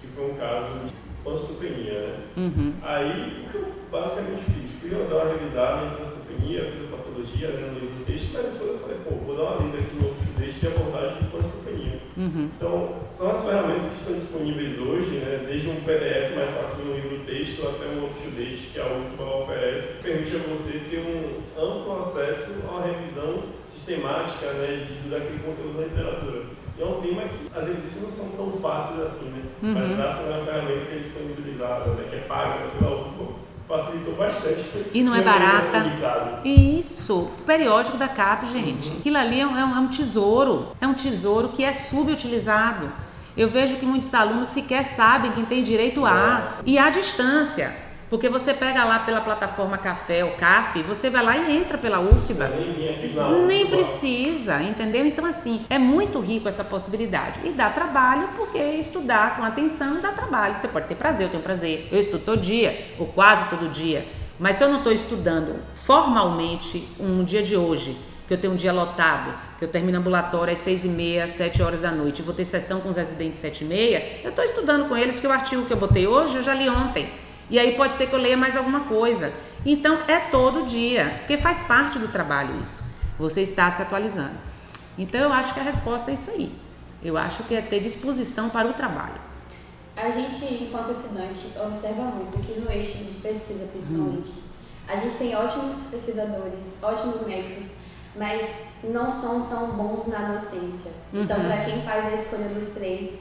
que 0.00 0.06
foi 0.06 0.30
um 0.30 0.34
caso 0.34 0.66
de 0.84 0.92
panstopenia, 1.24 1.92
né? 1.92 2.16
Uhum. 2.36 2.72
Aí, 2.82 3.44
o 3.46 3.50
que 3.50 3.56
eu 3.56 3.72
basicamente 3.90 4.44
fiz? 4.44 4.70
Fui 4.80 4.90
dar 4.90 5.16
uma 5.16 5.32
revisada 5.32 5.86
em 5.86 5.90
panstopenia, 5.96 6.72
a 6.92 6.96
patologia, 6.96 7.48
lendo 7.48 7.76
o 7.76 7.80
livro 7.80 7.96
do 7.96 8.04
texto, 8.06 8.30
mas 8.34 8.52
depois 8.52 8.70
eu 8.70 8.78
falei, 8.78 8.98
pô, 9.04 9.14
vou 9.26 9.36
dar 9.36 9.42
uma 9.42 9.66
lida 9.66 9.78
aqui 9.78 9.96
no 9.96 10.08
outro 10.08 10.26
texto 10.38 10.60
de 10.60 10.66
abordagem. 10.68 11.29
Uhum. 12.20 12.50
Então, 12.54 12.96
são 13.08 13.30
as 13.30 13.44
ferramentas 13.46 13.88
que 13.88 13.94
estão 13.94 14.14
disponíveis 14.14 14.78
hoje, 14.78 15.16
né, 15.24 15.46
desde 15.48 15.70
um 15.70 15.76
PDF 15.76 16.36
mais 16.36 16.50
fácil 16.50 16.84
no 16.84 16.94
livro 16.94 17.24
texto 17.24 17.66
até 17.66 17.86
um 17.86 18.04
up-to-date 18.04 18.68
que 18.70 18.78
a 18.78 18.84
UFBA 18.84 19.24
oferece, 19.24 19.96
que 19.96 20.02
permite 20.02 20.36
a 20.36 20.54
você 20.54 20.80
ter 20.90 21.00
um 21.00 21.40
amplo 21.58 21.98
acesso 21.98 22.68
à 22.68 22.84
revisão 22.84 23.42
sistemática 23.72 24.52
né, 24.52 24.86
de, 24.86 25.08
daquele 25.08 25.38
conteúdo 25.38 25.78
da 25.78 25.86
literatura. 25.86 26.42
E 26.76 26.82
é 26.82 26.84
um 26.84 27.00
tema 27.00 27.22
que 27.22 27.58
as 27.58 27.68
edições 27.68 28.02
não 28.02 28.10
são 28.10 28.28
tão 28.36 28.60
fáceis 28.60 29.00
assim, 29.00 29.30
né? 29.30 29.42
Uhum. 29.62 29.74
Mas 29.74 29.96
graças 29.96 30.26
a 30.26 30.36
uma 30.36 30.44
ferramenta 30.44 30.86
que 30.86 30.94
é 30.94 30.98
disponibilizada, 30.98 31.90
né, 31.92 32.06
que 32.10 32.16
é 32.16 32.20
paga 32.20 32.68
pela 32.78 33.00
UFBA, 33.00 33.39
facilitou 33.70 34.16
bastante. 34.16 34.90
E 34.92 35.02
não 35.02 35.14
é 35.14 35.22
barata. 35.22 35.84
Isso, 36.44 37.20
o 37.20 37.44
periódico 37.46 37.96
da 37.96 38.08
CAP, 38.08 38.46
gente. 38.46 38.88
Uhum. 38.88 38.96
Aquilo 38.98 39.16
ali 39.16 39.40
é 39.40 39.46
um, 39.46 39.56
é 39.56 39.64
um 39.64 39.88
tesouro. 39.88 40.72
É 40.80 40.86
um 40.86 40.94
tesouro 40.94 41.50
que 41.50 41.62
é 41.62 41.72
subutilizado. 41.72 42.90
Eu 43.36 43.48
vejo 43.48 43.76
que 43.76 43.86
muitos 43.86 44.12
alunos 44.12 44.48
sequer 44.48 44.84
sabem 44.84 45.30
quem 45.30 45.44
tem 45.44 45.62
direito 45.62 46.04
a. 46.04 46.58
E 46.66 46.76
à 46.78 46.90
distância. 46.90 47.89
Porque 48.10 48.28
você 48.28 48.52
pega 48.52 48.84
lá 48.84 48.98
pela 48.98 49.20
plataforma 49.20 49.78
Café 49.78 50.24
ou 50.24 50.32
CAF, 50.32 50.82
você 50.82 51.08
vai 51.08 51.24
lá 51.24 51.36
e 51.36 51.56
entra 51.56 51.78
pela 51.78 52.00
UFBA. 52.00 52.48
Nem, 52.48 53.46
nem 53.46 53.66
precisa, 53.68 54.60
entendeu? 54.60 55.06
Então, 55.06 55.24
assim, 55.24 55.64
é 55.70 55.78
muito 55.78 56.18
rico 56.18 56.48
essa 56.48 56.64
possibilidade. 56.64 57.38
E 57.44 57.52
dá 57.52 57.70
trabalho, 57.70 58.30
porque 58.36 58.58
estudar 58.58 59.36
com 59.36 59.44
atenção 59.44 60.00
dá 60.00 60.10
trabalho. 60.10 60.56
Você 60.56 60.66
pode 60.66 60.88
ter 60.88 60.96
prazer, 60.96 61.26
eu 61.26 61.30
tenho 61.30 61.42
prazer. 61.42 61.88
Eu 61.92 62.00
estudo 62.00 62.24
todo 62.24 62.40
dia, 62.40 62.94
ou 62.98 63.06
quase 63.06 63.48
todo 63.48 63.70
dia. 63.70 64.04
Mas 64.40 64.56
se 64.56 64.64
eu 64.64 64.68
não 64.68 64.78
estou 64.78 64.92
estudando 64.92 65.62
formalmente 65.76 66.88
um 66.98 67.22
dia 67.22 67.44
de 67.44 67.56
hoje, 67.56 67.96
que 68.26 68.34
eu 68.34 68.40
tenho 68.40 68.54
um 68.54 68.56
dia 68.56 68.72
lotado, 68.72 69.32
que 69.56 69.64
eu 69.64 69.68
termino 69.68 69.98
ambulatório 69.98 70.52
às 70.52 70.58
seis 70.58 70.84
e 70.84 70.88
meia, 70.88 71.28
sete 71.28 71.62
horas 71.62 71.80
da 71.80 71.92
noite, 71.92 72.22
vou 72.22 72.34
ter 72.34 72.44
sessão 72.44 72.80
com 72.80 72.88
os 72.88 72.96
residentes 72.96 73.38
sete 73.38 73.62
e 73.62 73.66
meia, 73.66 74.20
eu 74.24 74.30
estou 74.30 74.44
estudando 74.44 74.88
com 74.88 74.96
eles, 74.96 75.14
porque 75.14 75.28
o 75.28 75.32
artigo 75.32 75.64
que 75.64 75.72
eu 75.72 75.76
botei 75.76 76.08
hoje 76.08 76.38
eu 76.38 76.42
já 76.42 76.54
li 76.54 76.68
ontem. 76.68 77.29
E 77.50 77.58
aí 77.58 77.76
pode 77.76 77.94
ser 77.94 78.06
que 78.06 78.14
eu 78.14 78.18
leia 78.18 78.36
mais 78.36 78.56
alguma 78.56 78.80
coisa. 78.80 79.32
Então 79.66 79.98
é 80.08 80.18
todo 80.30 80.64
dia, 80.64 81.16
porque 81.18 81.36
faz 81.36 81.62
parte 81.64 81.98
do 81.98 82.08
trabalho 82.08 82.60
isso. 82.62 82.82
Você 83.18 83.42
está 83.42 83.70
se 83.70 83.82
atualizando. 83.82 84.38
Então 84.96 85.20
eu 85.20 85.32
acho 85.32 85.52
que 85.52 85.60
a 85.60 85.62
resposta 85.64 86.10
é 86.10 86.14
isso 86.14 86.30
aí. 86.30 86.52
Eu 87.02 87.16
acho 87.16 87.42
que 87.44 87.54
é 87.54 87.60
ter 87.60 87.80
disposição 87.80 88.48
para 88.48 88.68
o 88.68 88.72
trabalho. 88.72 89.20
A 89.96 90.08
gente, 90.10 90.62
enquanto 90.62 90.92
estudante, 90.92 91.52
observa 91.58 92.02
muito 92.02 92.38
que 92.38 92.58
no 92.60 92.70
eixo 92.70 92.98
de 92.98 93.20
pesquisa, 93.20 93.66
principalmente, 93.66 94.30
hum. 94.30 94.42
a 94.88 94.96
gente 94.96 95.16
tem 95.16 95.34
ótimos 95.34 95.88
pesquisadores, 95.90 96.76
ótimos 96.82 97.26
médicos, 97.26 97.72
mas 98.16 98.42
não 98.84 99.10
são 99.10 99.46
tão 99.46 99.72
bons 99.72 100.06
na 100.06 100.32
docência. 100.32 100.92
Então, 101.12 101.38
uhum. 101.38 101.46
para 101.46 101.64
quem 101.64 101.82
faz 101.82 102.06
a 102.06 102.12
escolha 102.12 102.48
dos 102.48 102.68
três, 102.68 103.18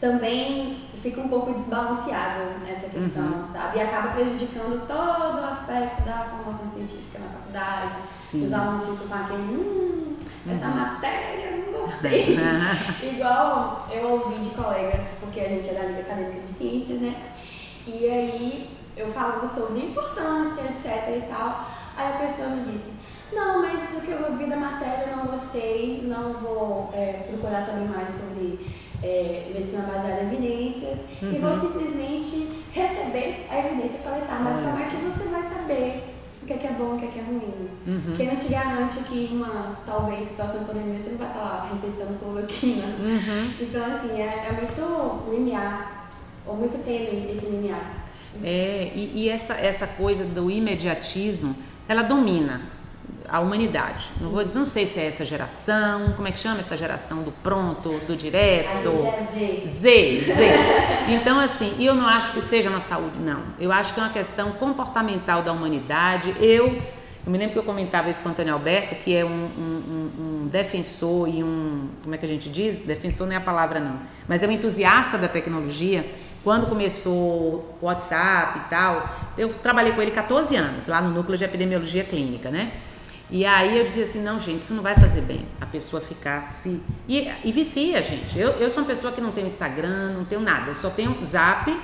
também 0.00 0.84
fica 1.00 1.20
um 1.20 1.28
pouco 1.28 1.52
desbalanceado 1.52 2.58
nessa 2.64 2.88
questão, 2.88 3.24
uhum. 3.24 3.46
sabe? 3.46 3.78
E 3.78 3.80
acaba 3.80 4.08
prejudicando 4.08 4.86
todo 4.86 5.40
o 5.40 5.44
aspecto 5.44 6.02
da 6.02 6.24
formação 6.24 6.68
científica 6.70 7.18
na 7.18 7.28
faculdade. 7.28 7.94
Sim. 8.18 8.46
Os 8.46 8.52
alunos 8.52 8.84
ficam 8.86 9.08
com 9.08 9.14
aquele, 9.14 9.42
hum, 9.42 10.16
essa 10.48 10.66
uhum. 10.66 10.76
matéria, 10.76 11.56
não 11.56 11.80
gostei. 11.80 12.36
Igual 13.02 13.88
eu 13.90 14.10
ouvi 14.10 14.42
de 14.42 14.50
colegas, 14.50 15.16
porque 15.20 15.40
a 15.40 15.48
gente 15.48 15.68
é 15.70 15.74
da 15.74 15.86
Liga 15.86 16.00
Acadêmica 16.00 16.40
de 16.40 16.46
Ciências, 16.46 17.00
né? 17.00 17.30
E 17.86 18.10
aí 18.10 18.70
eu 18.96 19.10
falando 19.12 19.46
sobre 19.46 19.80
importância, 19.80 20.62
etc 20.62 21.16
e 21.16 21.28
tal. 21.28 21.70
Aí 21.96 22.14
a 22.14 22.18
pessoa 22.18 22.48
me 22.48 22.70
disse, 22.70 22.96
não, 23.32 23.62
mas 23.62 23.90
do 23.90 24.00
que 24.02 24.10
eu 24.10 24.30
ouvi 24.30 24.46
da 24.46 24.56
matéria 24.56 25.10
eu 25.10 25.16
não 25.16 25.26
gostei, 25.26 26.02
não 26.06 26.34
vou 26.34 26.90
é, 26.92 27.24
procurar 27.28 27.60
saber 27.62 27.88
mais 27.88 28.10
sobre 28.10 28.58
é, 29.02 29.50
medicina 29.54 29.82
baseada 29.82 30.22
em 30.22 30.32
evidências 30.32 31.06
uhum. 31.22 31.32
e 31.32 31.38
vou 31.38 31.54
simplesmente 31.54 32.64
receber 32.72 33.46
a 33.50 33.58
evidência 33.58 34.00
falar, 34.00 34.20
tá, 34.26 34.38
mas 34.40 34.56
como 34.56 34.78
é 34.78 34.88
que 34.88 34.96
você 34.96 35.28
vai 35.28 35.42
saber 35.42 36.02
o 36.42 36.46
que 36.46 36.52
é, 36.52 36.56
que 36.56 36.66
é 36.66 36.72
bom 36.72 36.94
e 36.94 36.96
o 36.96 36.98
que 37.00 37.06
é, 37.06 37.08
que 37.08 37.18
é 37.18 37.22
ruim? 37.22 37.70
Uhum. 37.86 38.14
Quem 38.16 38.26
não 38.28 38.36
te 38.36 38.48
garante 38.48 38.98
que 39.04 39.28
uma, 39.32 39.78
talvez, 39.84 40.28
próxima 40.28 40.64
pandemia 40.64 40.98
você 40.98 41.10
não 41.10 41.18
vai 41.18 41.28
estar 41.28 41.40
lá 41.40 41.68
receitando 41.72 42.18
cloroquina. 42.18 42.86
Uhum. 42.86 43.52
Então, 43.60 43.84
assim, 43.84 44.20
é, 44.20 44.46
é 44.48 44.52
muito 44.52 45.30
limiar, 45.30 46.10
ou 46.46 46.56
muito 46.56 46.82
tênue 46.84 47.30
esse 47.30 47.46
limiar. 47.46 48.06
É, 48.44 48.92
e, 48.94 49.24
e 49.24 49.28
essa, 49.28 49.54
essa 49.54 49.86
coisa 49.86 50.24
do 50.24 50.50
imediatismo, 50.50 51.56
ela 51.88 52.02
domina 52.02 52.75
a 53.28 53.40
humanidade. 53.40 54.10
Não 54.20 54.30
vou 54.30 54.44
não 54.54 54.64
sei 54.64 54.86
se 54.86 55.00
é 55.00 55.06
essa 55.06 55.24
geração, 55.24 56.12
como 56.14 56.28
é 56.28 56.32
que 56.32 56.38
chama 56.38 56.60
essa 56.60 56.76
geração 56.76 57.22
do 57.22 57.30
pronto, 57.30 57.90
do 58.06 58.16
direto? 58.16 58.70
A 58.70 58.76
gente 58.76 59.06
é 59.06 59.66
Z. 59.66 59.68
Z, 59.68 60.20
Z. 60.20 60.58
Então 61.08 61.38
assim, 61.38 61.76
eu 61.84 61.94
não 61.94 62.06
acho 62.06 62.32
que 62.32 62.40
seja 62.40 62.70
na 62.70 62.80
saúde, 62.80 63.18
não. 63.18 63.42
Eu 63.58 63.72
acho 63.72 63.94
que 63.94 64.00
é 64.00 64.02
uma 64.02 64.12
questão 64.12 64.52
comportamental 64.52 65.42
da 65.42 65.52
humanidade. 65.52 66.34
Eu 66.40 66.82
eu 67.26 67.32
me 67.32 67.38
lembro 67.38 67.54
que 67.54 67.58
eu 67.58 67.64
comentava 67.64 68.08
isso 68.08 68.22
com 68.22 68.28
o 68.28 68.32
Antônio 68.32 68.52
Alberto, 68.52 68.94
que 69.02 69.12
é 69.12 69.24
um, 69.24 69.28
um, 69.58 70.10
um, 70.44 70.46
defensor 70.46 71.28
e 71.28 71.42
um. 71.42 71.88
Como 72.00 72.14
é 72.14 72.18
que 72.18 72.24
a 72.24 72.28
gente 72.28 72.48
diz? 72.48 72.82
Defensor 72.82 73.26
não 73.26 73.34
é 73.34 73.36
a 73.36 73.40
palavra, 73.40 73.80
não. 73.80 73.98
Mas 74.28 74.44
é 74.44 74.46
um 74.46 74.52
entusiasta 74.52 75.18
da 75.18 75.26
tecnologia. 75.26 76.06
Quando 76.44 76.68
começou 76.68 77.76
o 77.82 77.86
WhatsApp 77.86 78.60
e 78.60 78.70
tal, 78.70 79.10
eu 79.36 79.52
trabalhei 79.54 79.92
com 79.92 80.00
ele 80.00 80.12
14 80.12 80.54
anos, 80.54 80.86
lá 80.86 81.02
no 81.02 81.10
núcleo 81.10 81.36
de 81.36 81.42
epidemiologia 81.42 82.04
clínica, 82.04 82.48
né? 82.48 82.74
E 83.28 83.44
aí 83.44 83.76
eu 83.78 83.84
dizia 83.84 84.04
assim, 84.04 84.22
não, 84.22 84.38
gente, 84.38 84.60
isso 84.60 84.74
não 84.74 84.82
vai 84.82 84.94
fazer 84.94 85.20
bem. 85.20 85.44
A 85.60 85.66
pessoa 85.66 86.00
ficar 86.00 86.42
se. 86.44 86.80
E, 87.08 87.28
e 87.44 87.52
vicia, 87.52 88.00
gente. 88.02 88.38
Eu, 88.38 88.50
eu 88.52 88.70
sou 88.70 88.82
uma 88.82 88.88
pessoa 88.88 89.12
que 89.12 89.20
não 89.20 89.32
tenho 89.32 89.46
Instagram, 89.46 90.12
não 90.12 90.24
tenho 90.24 90.40
nada. 90.40 90.70
Eu 90.70 90.74
só 90.76 90.90
tenho 90.90 91.18
zap 91.24 91.76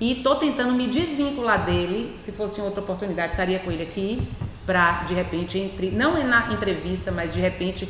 e 0.00 0.16
tô 0.16 0.36
tentando 0.36 0.74
me 0.74 0.88
desvincular 0.88 1.64
dele. 1.64 2.14
Se 2.18 2.32
fosse 2.32 2.60
outra 2.60 2.80
oportunidade, 2.80 3.32
estaria 3.32 3.60
com 3.60 3.70
ele 3.70 3.82
aqui 3.82 4.28
para 4.66 5.04
de 5.04 5.14
repente 5.14 5.58
entre 5.58 5.90
não 5.90 6.14
é 6.14 6.22
na 6.22 6.52
entrevista, 6.52 7.10
mas 7.10 7.32
de 7.32 7.40
repente 7.40 7.88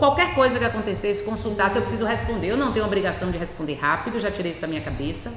qualquer 0.00 0.34
coisa 0.34 0.58
que 0.58 0.64
acontecesse 0.64 1.22
consultar 1.22 1.70
se 1.70 1.76
eu 1.76 1.82
preciso 1.82 2.04
responder. 2.04 2.48
Eu 2.48 2.56
não 2.56 2.72
tenho 2.72 2.84
obrigação 2.84 3.30
de 3.30 3.38
responder 3.38 3.74
rápido, 3.74 4.18
já 4.18 4.28
tirei 4.28 4.50
isso 4.50 4.60
da 4.60 4.66
minha 4.66 4.80
cabeça. 4.80 5.32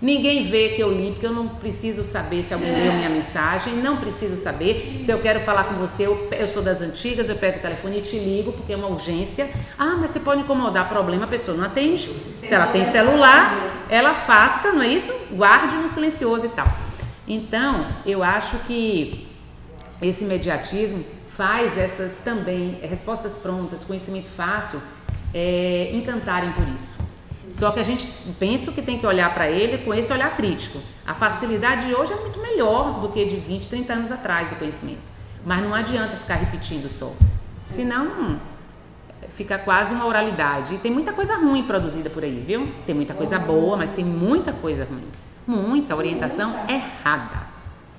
Ninguém 0.00 0.44
vê 0.50 0.70
que 0.70 0.82
eu 0.82 0.92
li, 0.92 1.12
porque 1.12 1.26
eu 1.26 1.32
não 1.32 1.48
preciso 1.48 2.04
saber 2.04 2.42
se 2.42 2.52
alguém 2.52 2.70
leu 2.70 2.92
minha 2.92 3.08
mensagem, 3.08 3.74
não 3.76 3.96
preciso 3.96 4.36
saber. 4.36 5.00
Se 5.02 5.10
eu 5.10 5.18
quero 5.20 5.40
falar 5.40 5.64
com 5.64 5.74
você, 5.74 6.06
eu, 6.06 6.28
eu 6.32 6.46
sou 6.48 6.62
das 6.62 6.82
antigas, 6.82 7.28
eu 7.28 7.36
pego 7.36 7.58
o 7.58 7.62
telefone 7.62 7.98
e 7.98 8.02
te 8.02 8.18
ligo, 8.18 8.52
porque 8.52 8.74
é 8.74 8.76
uma 8.76 8.88
urgência. 8.88 9.48
Ah, 9.78 9.96
mas 9.98 10.10
você 10.10 10.20
pode 10.20 10.42
incomodar, 10.42 10.88
problema, 10.88 11.24
a 11.24 11.28
pessoa 11.28 11.56
não 11.56 11.64
atende. 11.64 12.10
Se 12.44 12.52
ela 12.52 12.66
tem 12.66 12.84
celular, 12.84 13.86
ela 13.88 14.12
faça, 14.12 14.72
não 14.72 14.82
é 14.82 14.88
isso? 14.88 15.12
Guarde 15.32 15.76
no 15.76 15.88
silencioso 15.88 16.44
e 16.44 16.50
tal. 16.50 16.68
Então, 17.26 17.86
eu 18.04 18.22
acho 18.22 18.58
que 18.66 19.26
esse 20.02 20.24
imediatismo 20.24 21.04
faz 21.30 21.76
essas 21.76 22.16
também 22.16 22.78
respostas 22.82 23.38
prontas, 23.38 23.84
conhecimento 23.84 24.28
fácil, 24.28 24.80
é, 25.34 25.90
encantarem 25.92 26.52
por 26.52 26.68
isso. 26.68 26.95
Só 27.56 27.70
que 27.70 27.80
a 27.80 27.82
gente 27.82 28.06
pensa 28.38 28.70
que 28.70 28.82
tem 28.82 28.98
que 28.98 29.06
olhar 29.06 29.32
para 29.32 29.50
ele 29.50 29.78
com 29.78 29.94
esse 29.94 30.12
olhar 30.12 30.36
crítico. 30.36 30.78
A 31.06 31.14
facilidade 31.14 31.86
de 31.86 31.94
hoje 31.94 32.12
é 32.12 32.16
muito 32.16 32.38
melhor 32.38 33.00
do 33.00 33.08
que 33.08 33.24
de 33.24 33.36
20, 33.36 33.66
30 33.66 33.92
anos 33.94 34.12
atrás 34.12 34.50
do 34.50 34.56
conhecimento. 34.56 35.00
Mas 35.42 35.62
não 35.62 35.74
adianta 35.74 36.18
ficar 36.18 36.34
repetindo 36.34 36.86
só. 36.90 37.14
Senão 37.64 38.38
fica 39.30 39.56
quase 39.56 39.94
uma 39.94 40.04
oralidade. 40.04 40.74
E 40.74 40.78
tem 40.78 40.92
muita 40.92 41.14
coisa 41.14 41.34
ruim 41.36 41.62
produzida 41.62 42.10
por 42.10 42.22
aí, 42.22 42.44
viu? 42.46 42.70
Tem 42.84 42.94
muita 42.94 43.14
coisa 43.14 43.38
boa, 43.38 43.74
mas 43.74 43.90
tem 43.90 44.04
muita 44.04 44.52
coisa 44.52 44.84
ruim. 44.84 45.08
Muita 45.46 45.96
orientação 45.96 46.54
errada. 46.68 47.46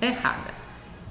Errada. 0.00 0.54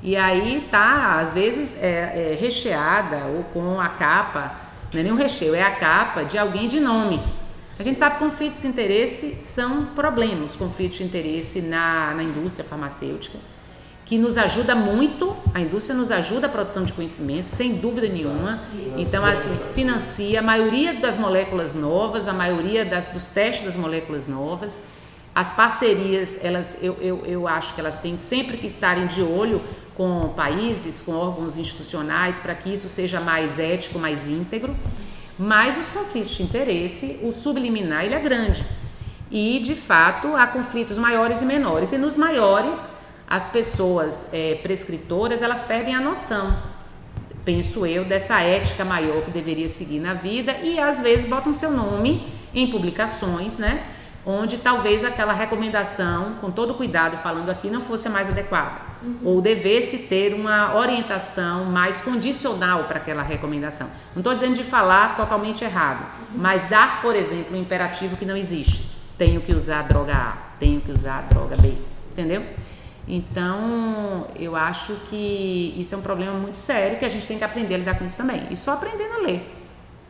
E 0.02 0.16
aí 0.16 0.66
tá, 0.72 1.20
às 1.20 1.34
vezes, 1.34 1.78
é, 1.84 2.32
é 2.32 2.38
recheada 2.40 3.26
ou 3.26 3.44
com 3.46 3.78
a 3.78 3.90
capa, 3.90 4.56
não 4.94 5.02
é 5.02 5.04
nem 5.04 5.12
um 5.12 5.18
recheio, 5.18 5.54
é 5.54 5.64
a 5.64 5.72
capa 5.72 6.24
de 6.24 6.38
alguém 6.38 6.70
de 6.70 6.80
nome. 6.80 7.22
A 7.80 7.84
gente 7.84 8.00
sabe 8.00 8.16
que 8.16 8.24
conflitos 8.24 8.62
de 8.62 8.68
interesse 8.68 9.38
são 9.40 9.86
problemas, 9.86 10.56
conflitos 10.56 10.98
de 10.98 11.04
interesse 11.04 11.62
na, 11.62 12.12
na 12.16 12.24
indústria 12.24 12.66
farmacêutica, 12.66 13.38
que 14.04 14.18
nos 14.18 14.36
ajuda 14.38 14.74
muito, 14.74 15.36
a 15.54 15.60
indústria 15.60 15.96
nos 15.96 16.10
ajuda 16.10 16.48
a 16.48 16.50
produção 16.50 16.86
de 16.86 16.94
conhecimento, 16.94 17.50
sem 17.50 17.76
dúvida 17.76 18.08
nenhuma. 18.08 18.60
Então, 18.98 19.24
assim, 19.24 19.56
financia 19.76 20.40
a 20.40 20.42
maioria 20.42 20.96
das 20.96 21.20
moléculas 21.20 21.76
novas, 21.76 22.28
a 22.28 22.34
maioria 22.34 22.84
das, 22.84 23.10
dos 23.10 23.26
testes 23.26 23.66
das 23.66 23.76
moléculas 23.76 24.28
novas. 24.28 24.82
As 25.36 25.52
parcerias, 25.52 26.40
elas, 26.42 26.78
eu, 26.82 26.98
eu, 27.00 27.26
eu 27.26 27.48
acho 27.48 27.76
que 27.76 27.80
elas 27.80 28.00
têm 28.00 28.18
sempre 28.18 28.58
que 28.58 28.66
estarem 28.66 29.06
de 29.06 29.22
olho 29.22 29.62
com 29.96 30.30
países, 30.36 31.00
com 31.00 31.12
órgãos 31.12 31.58
institucionais, 31.58 32.40
para 32.40 32.56
que 32.56 32.74
isso 32.74 32.90
seja 32.90 33.20
mais 33.20 33.60
ético, 33.60 34.00
mais 34.00 34.28
íntegro. 34.28 34.76
Mas 35.38 35.78
os 35.78 35.88
conflitos 35.90 36.32
de 36.32 36.44
interesse, 36.44 37.20
o 37.22 37.32
subliminar, 37.32 38.06
ele 38.06 38.16
é 38.16 38.20
grande. 38.20 38.66
E, 39.30 39.60
de 39.60 39.76
fato, 39.76 40.36
há 40.36 40.48
conflitos 40.48 40.98
maiores 40.98 41.42
e 41.42 41.46
menores. 41.46 41.92
E 41.92 41.98
nos 41.98 42.18
maiores, 42.18 42.90
as 43.28 43.48
pessoas 43.48 44.30
é, 44.34 44.56
prescritoras, 44.64 45.42
elas 45.42 45.66
perdem 45.66 45.94
a 45.94 46.00
noção, 46.00 46.58
penso 47.46 47.86
eu, 47.86 48.04
dessa 48.06 48.42
ética 48.42 48.84
maior 48.84 49.24
que 49.24 49.32
deveria 49.32 49.70
seguir 49.70 50.00
na 50.00 50.14
vida 50.14 50.58
e, 50.64 50.80
às 50.80 51.00
vezes, 51.00 51.30
botam 51.30 51.54
seu 51.54 51.72
nome 51.72 52.34
em 52.54 52.72
publicações, 52.72 53.58
né? 53.58 53.86
Onde 54.26 54.58
talvez 54.58 55.04
aquela 55.04 55.34
recomendação, 55.34 56.36
com 56.42 56.50
todo 56.50 56.74
cuidado 56.74 57.18
falando 57.18 57.50
aqui, 57.50 57.70
não 57.70 57.82
fosse 57.82 58.08
a 58.08 58.12
mais 58.12 58.30
adequada. 58.30 58.87
Uhum. 59.02 59.18
Ou 59.24 59.42
devesse 59.42 60.00
ter 60.00 60.34
uma 60.34 60.76
orientação 60.76 61.66
mais 61.66 62.02
condicional 62.02 62.86
para 62.86 62.98
aquela 62.98 63.22
recomendação. 63.22 63.88
Não 64.16 64.22
estou 64.22 64.34
dizendo 64.34 64.56
de 64.56 64.64
falar 64.64 65.16
totalmente 65.16 65.64
errado, 65.64 66.06
mas 66.36 66.68
dar, 66.68 67.02
por 67.02 67.16
exemplo, 67.16 67.56
um 67.56 67.62
imperativo 67.62 68.18
que 68.18 68.26
não 68.26 68.36
existe. 68.36 68.92
Tenho 69.18 69.42
que 69.42 69.54
usar 69.54 69.84
droga 69.84 70.16
A, 70.16 70.38
tenho 70.60 70.82
que 70.82 70.92
usar 70.92 71.22
droga 71.30 71.56
B, 71.58 71.78
entendeu? 72.12 72.44
Então, 73.08 74.28
eu 74.36 74.56
acho 74.56 74.94
que 75.10 75.74
isso 75.78 75.96
é 75.96 75.98
um 75.98 76.02
problema 76.02 76.34
muito 76.34 76.58
sério 76.58 77.00
que 77.00 77.06
a 77.06 77.10
gente 77.10 77.26
tem 77.26 77.38
que 77.38 77.44
aprender 77.44 77.76
a 77.76 77.78
lidar 77.78 77.98
com 77.98 78.06
isso 78.06 78.18
também. 78.18 78.48
E 78.52 78.56
só 78.56 78.74
aprendendo 78.74 79.14
a 79.14 79.18
ler. 79.20 79.54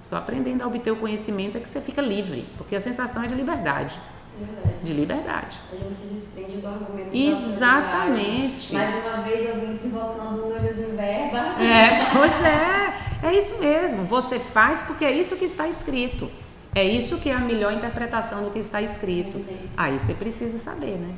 Só 0.02 0.16
aprendendo 0.16 0.64
a 0.64 0.68
obter 0.68 0.92
o 0.92 0.96
conhecimento 0.96 1.58
é 1.58 1.60
que 1.60 1.68
você 1.68 1.82
fica 1.82 2.02
livre, 2.02 2.48
porque 2.58 2.76
a 2.76 2.82
sensação 2.82 3.22
é 3.22 3.28
de 3.28 3.36
liberdade. 3.36 4.00
Verdade. 4.40 4.76
De 4.84 4.94
liberdade. 4.94 5.62
A 5.72 5.76
gente 5.76 5.96
se 5.96 6.08
desprende 6.14 6.58
do 6.58 6.68
argumento 6.68 7.16
Exatamente. 7.16 8.74
Mais 8.74 9.06
uma 9.06 9.24
vez 9.24 9.50
eu 9.50 9.62
vim 9.62 9.74
desenvolvendo 9.74 10.38
números 10.38 10.80
em 10.80 10.96
verba. 10.96 11.62
É, 11.62 12.06
pois 12.14 12.42
é. 12.42 12.98
É 13.24 13.34
isso 13.36 13.58
mesmo. 13.60 14.04
Você 14.06 14.40
faz 14.40 14.82
porque 14.84 15.04
é 15.04 15.12
isso 15.12 15.36
que 15.36 15.46
está 15.46 15.68
escrito. 15.68 16.30
É 16.76 16.84
isso 16.84 17.18
que 17.18 17.30
é 17.30 17.34
a 17.34 17.40
melhor 17.40 17.74
interpretação 17.74 18.44
do 18.44 18.52
que 18.52 18.60
está 18.60 18.82
escrito. 18.82 19.44
Aí 19.76 20.00
você 20.00 20.14
precisa 20.14 20.60
saber, 20.60 20.98
né? 20.98 21.16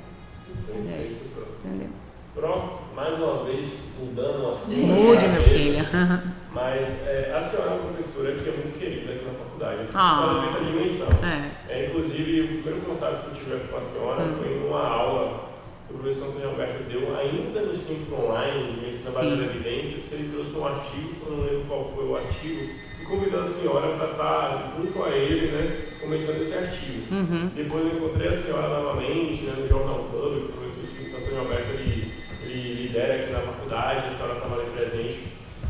Perfeito. 0.65 1.30
Entendeu? 1.65 1.89
Pronto, 2.34 2.80
mais 2.95 3.20
uma 3.20 3.43
vez 3.43 3.89
mudando 3.99 4.45
o 4.45 4.51
assunto. 4.51 4.78
Mude, 4.78 5.28
meu 5.28 5.43
filho. 5.43 5.86
Mas 6.52 7.06
é, 7.08 7.32
a 7.36 7.39
senhora 7.41 7.70
é 7.72 7.74
uma 7.76 7.93
professora 7.93 8.32
que 8.34 8.50
é 8.50 8.52
muito 8.54 8.80
querida 8.80 9.14
aqui 9.14 9.26
na 9.26 9.34
faculdade. 9.34 9.82
A 9.82 9.84
Ah. 9.93 10.18
senhora 10.18 10.39
tem 10.39 10.50
essa 10.50 10.66
dimensão. 10.66 11.30
É. 11.30 11.74
É, 11.74 11.86
inclusive, 11.86 12.41
o 12.41 12.47
primeiro 12.64 12.82
contato 12.86 13.22
que 13.22 13.28
eu 13.28 13.34
tive 13.58 13.68
com 13.70 13.78
a 13.78 13.82
senhora 13.82 14.24
Hum. 14.24 14.36
foi 14.39 14.54
em 14.54 14.68
uma 14.68 14.82
aula 14.88 15.50
que 15.88 15.93
o 15.93 15.97
professor 16.00 16.28
Antônio 16.30 16.50
Alberto 16.50 16.84
deu, 16.84 17.16
ainda 17.18 17.62
nos 17.62 17.80
tempos 17.82 18.12
online, 18.14 18.74
de 18.74 18.82
medicina 18.82 19.10
Sim. 19.10 19.16
baseada 19.16 19.41
em 19.41 19.45
evidências, 19.45 20.06
que 20.10 20.16
ele 20.16 20.32
trouxe 20.34 20.52
um 20.58 20.66
artigo, 20.66 21.10
eu 21.26 21.32
não 21.32 21.43
lembro 21.45 21.66
qual 21.68 21.91
foi 21.95 22.06
o 22.06 22.16
artigo, 22.18 22.62
e 23.02 23.06
convidou 23.06 23.41
a 23.41 23.45
senhora 23.45 23.88
para 23.97 24.12
estar 24.12 24.74
junto 24.78 25.04
a 25.04 25.10
ele, 25.10 25.47
né, 25.52 25.82
comentando 26.02 26.41
esse 26.41 26.54
artigo. 26.58 27.14
Uhum. 27.14 27.50
Depois 27.56 27.86
eu 27.86 27.93
encontrei 27.97 28.28
a 28.30 28.34
senhora 28.34 28.68
novamente 28.70 29.43
né, 29.43 29.54
no 29.58 29.68
Jornal 29.68 30.08
Club, 30.12 30.45
que 30.45 30.50
o 30.50 30.54
professor 30.54 31.20
Antônio 31.22 31.39
Alberto 31.41 31.70
ele, 31.74 32.14
ele 32.43 32.74
lidera 32.84 33.16
aqui 33.16 33.32
na 33.32 33.39
faculdade, 33.41 34.08
a 34.08 34.12
senhora 34.16 34.34
estava 34.36 34.56
ali 34.62 34.70
presente. 34.76 35.20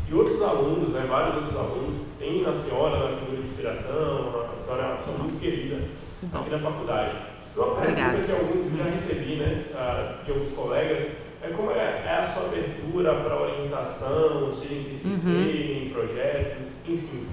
E 0.10 0.14
outros 0.14 0.42
alunos, 0.42 0.90
né, 0.90 1.06
vários 1.08 1.36
outros 1.36 1.56
alunos, 1.56 1.96
têm 2.18 2.44
a 2.46 2.54
senhora 2.56 3.12
na 3.12 3.18
figura 3.18 3.42
de 3.42 3.48
inspiração, 3.48 4.50
a 4.52 4.56
senhora 4.58 4.82
é 4.84 4.86
uma 4.88 4.98
pessoa 4.98 5.18
muito 5.20 5.40
querida 5.40 5.82
Bom. 6.24 6.40
aqui 6.40 6.50
na 6.50 6.60
faculdade. 6.60 7.16
Uma 7.56 7.76
pergunta 7.76 8.24
que 8.26 8.32
algum, 8.32 8.78
já 8.78 8.84
recebi 8.86 9.36
né, 9.36 9.64
de 10.26 10.32
alguns 10.32 10.52
colegas 10.54 11.08
é 11.42 11.48
como 11.50 11.72
é, 11.72 12.04
é 12.06 12.18
a 12.20 12.24
sua 12.24 12.46
abertura 12.46 13.14
para 13.16 13.40
orientação, 13.42 14.54
seja 14.54 14.74
em 14.74 14.84
TCC, 14.84 15.28
Uhum. 15.30 15.84
em 15.86 15.90
projetos, 15.90 16.68
enfim. 16.88 17.28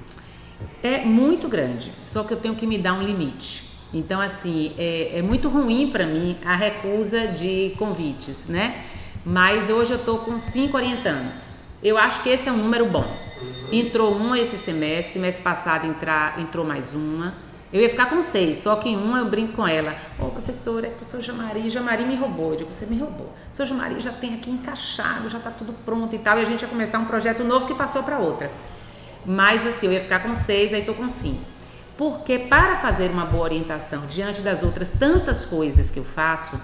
É 0.82 0.98
muito 0.98 1.48
grande, 1.48 1.90
só 2.06 2.22
que 2.24 2.32
eu 2.32 2.36
tenho 2.38 2.54
que 2.54 2.66
me 2.66 2.78
dar 2.78 2.92
um 2.94 3.02
limite. 3.02 3.64
Então, 3.94 4.20
assim, 4.20 4.72
é, 4.76 5.18
é 5.18 5.22
muito 5.22 5.48
ruim 5.48 5.90
para 5.90 6.06
mim 6.06 6.36
a 6.44 6.54
recusa 6.54 7.26
de 7.28 7.74
convites, 7.78 8.48
né? 8.48 8.84
Mas 9.24 9.70
hoje 9.70 9.92
eu 9.92 9.98
estou 9.98 10.18
com 10.18 10.38
cinco 10.38 10.76
orientandos. 10.76 11.55
Eu 11.82 11.98
acho 11.98 12.22
que 12.22 12.28
esse 12.28 12.48
é 12.48 12.52
um 12.52 12.56
número 12.56 12.86
bom. 12.86 13.04
Entrou 13.70 14.14
uma 14.14 14.38
esse 14.38 14.56
semestre, 14.56 15.14
semestre 15.14 15.42
passado 15.42 15.86
entrar, 15.86 16.40
entrou 16.40 16.64
mais 16.64 16.94
uma. 16.94 17.34
Eu 17.72 17.82
ia 17.82 17.88
ficar 17.90 18.06
com 18.06 18.22
seis, 18.22 18.58
só 18.58 18.76
que 18.76 18.88
em 18.88 18.96
uma 18.96 19.18
eu 19.18 19.26
brinco 19.26 19.54
com 19.54 19.66
ela. 19.66 19.94
Ô, 20.18 20.26
professora, 20.26 20.86
é 20.86 20.90
professor 20.90 21.20
Jamari, 21.20 21.68
Jamari 21.68 22.04
me 22.04 22.16
roubou. 22.16 22.52
Eu 22.52 22.58
digo, 22.58 22.72
você 22.72 22.86
me 22.86 22.96
roubou. 22.96 23.26
O 23.26 23.30
professor 23.30 23.66
Jamari 23.66 24.00
já 24.00 24.12
tem 24.12 24.34
aqui 24.34 24.50
encaixado, 24.50 25.28
já 25.28 25.38
está 25.38 25.50
tudo 25.50 25.74
pronto 25.84 26.14
e 26.14 26.18
tal. 26.18 26.38
E 26.38 26.42
a 26.42 26.44
gente 26.44 26.62
ia 26.62 26.68
começar 26.68 26.98
um 26.98 27.04
projeto 27.04 27.44
novo 27.44 27.66
que 27.66 27.74
passou 27.74 28.02
para 28.02 28.18
outra. 28.18 28.50
Mas 29.24 29.66
assim, 29.66 29.86
eu 29.86 29.92
ia 29.92 30.00
ficar 30.00 30.20
com 30.20 30.32
seis, 30.32 30.72
aí 30.72 30.80
estou 30.80 30.94
com 30.94 31.08
cinco. 31.08 31.40
Porque 31.98 32.38
para 32.38 32.76
fazer 32.76 33.10
uma 33.10 33.26
boa 33.26 33.44
orientação 33.44 34.06
diante 34.06 34.42
das 34.42 34.62
outras 34.62 34.92
tantas 34.92 35.44
coisas 35.44 35.90
que 35.90 35.98
eu 35.98 36.04
faço, 36.04 36.58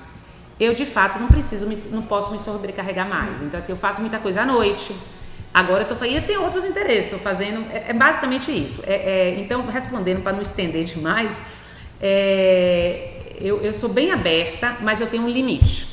eu 0.64 0.74
de 0.74 0.86
fato 0.86 1.18
não 1.18 1.28
preciso, 1.28 1.66
me- 1.66 1.76
não 1.90 2.02
posso 2.02 2.30
me 2.32 2.38
sobrecarregar 2.38 3.08
mais. 3.08 3.42
Então 3.42 3.58
assim, 3.58 3.72
eu 3.72 3.78
faço 3.78 4.00
muita 4.00 4.18
coisa 4.18 4.42
à 4.42 4.46
noite. 4.46 4.94
Agora 5.54 5.82
eu 5.82 5.88
tô 5.88 5.94
fazendo, 5.94 6.18
e 6.18 6.20
tem 6.22 6.38
outros 6.38 6.64
interesses, 6.64 7.04
estou 7.04 7.18
fazendo, 7.18 7.66
é, 7.70 7.86
é 7.88 7.92
basicamente 7.92 8.50
isso. 8.50 8.82
É, 8.86 8.94
é, 8.94 9.36
então, 9.38 9.66
respondendo 9.66 10.22
para 10.22 10.32
não 10.32 10.40
estender 10.40 10.84
demais, 10.84 11.42
é, 12.00 13.08
eu, 13.40 13.60
eu 13.62 13.72
sou 13.74 13.88
bem 13.88 14.10
aberta, 14.10 14.76
mas 14.80 15.00
eu 15.00 15.06
tenho 15.06 15.24
um 15.24 15.28
limite. 15.28 15.86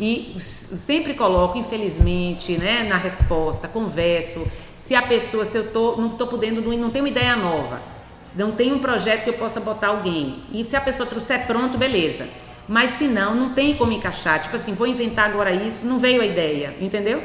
E 0.00 0.34
s- 0.36 0.76
sempre 0.78 1.14
coloco, 1.14 1.58
infelizmente, 1.58 2.56
né, 2.58 2.84
na 2.88 2.96
resposta, 2.96 3.66
converso. 3.68 4.46
Se 4.76 4.94
a 4.94 5.02
pessoa, 5.02 5.44
se 5.44 5.56
eu 5.58 5.72
tô, 5.72 5.96
não 5.96 6.08
estou 6.08 6.26
podendo, 6.26 6.60
não, 6.60 6.76
não 6.76 6.90
tenho 6.90 7.04
uma 7.04 7.10
ideia 7.10 7.36
nova, 7.36 7.80
se 8.22 8.38
não 8.38 8.52
tem 8.52 8.72
um 8.72 8.78
projeto 8.78 9.24
que 9.24 9.30
eu 9.30 9.34
possa 9.34 9.60
botar 9.60 9.88
alguém, 9.88 10.40
e 10.52 10.64
se 10.64 10.76
a 10.76 10.80
pessoa 10.80 11.06
trouxer 11.08 11.46
pronto, 11.46 11.76
beleza. 11.78 12.26
Mas 12.68 12.90
se 12.92 13.06
não, 13.08 13.34
não 13.34 13.54
tem 13.54 13.74
como 13.76 13.92
encaixar. 13.92 14.42
Tipo 14.42 14.56
assim, 14.56 14.74
vou 14.74 14.86
inventar 14.86 15.30
agora 15.30 15.52
isso, 15.52 15.86
não 15.86 15.98
veio 15.98 16.20
a 16.20 16.26
ideia, 16.26 16.74
entendeu? 16.80 17.22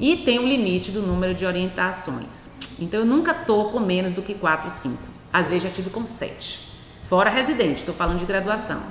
E 0.00 0.16
tem 0.16 0.40
o 0.40 0.46
limite 0.46 0.90
do 0.90 1.00
número 1.00 1.32
de 1.34 1.46
orientações. 1.46 2.50
Então 2.80 3.00
eu 3.00 3.06
nunca 3.06 3.32
tô 3.32 3.66
com 3.66 3.78
menos 3.78 4.12
do 4.12 4.20
que 4.20 4.34
4, 4.34 4.68
5. 4.68 4.98
Às 5.32 5.48
vezes 5.48 5.62
já 5.64 5.70
tive 5.70 5.90
com 5.90 6.04
7. 6.04 6.72
Fora 7.04 7.30
residente, 7.30 7.78
estou 7.78 7.94
falando 7.94 8.18
de 8.18 8.24
graduação. 8.24 8.82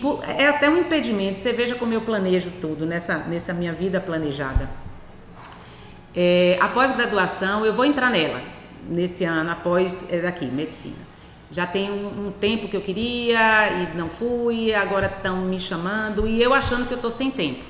Por- 0.00 0.20
é 0.26 0.48
até 0.48 0.70
um 0.70 0.78
impedimento. 0.78 1.38
Você 1.38 1.52
veja 1.52 1.74
como 1.74 1.92
eu 1.92 2.00
planejo 2.00 2.50
tudo 2.60 2.86
nessa, 2.86 3.18
nessa 3.18 3.52
minha 3.52 3.72
vida 3.72 4.00
planejada. 4.00 4.68
É, 6.14 6.58
após 6.60 6.94
graduação, 6.96 7.64
eu 7.64 7.72
vou 7.72 7.84
entrar 7.84 8.10
nela 8.10 8.40
nesse 8.88 9.24
ano, 9.24 9.50
após 9.50 10.06
é 10.10 10.20
daqui, 10.20 10.46
medicina. 10.46 10.96
Já 11.52 11.66
tem 11.66 11.90
um, 11.90 12.28
um 12.28 12.32
tempo 12.32 12.66
que 12.66 12.76
eu 12.76 12.80
queria 12.80 13.68
e 13.72 13.96
não 13.96 14.08
fui, 14.08 14.74
agora 14.74 15.06
estão 15.06 15.36
me 15.42 15.60
chamando 15.60 16.26
e 16.26 16.42
eu 16.42 16.54
achando 16.54 16.86
que 16.86 16.92
eu 16.94 16.96
estou 16.96 17.10
sem 17.10 17.30
tempo. 17.30 17.60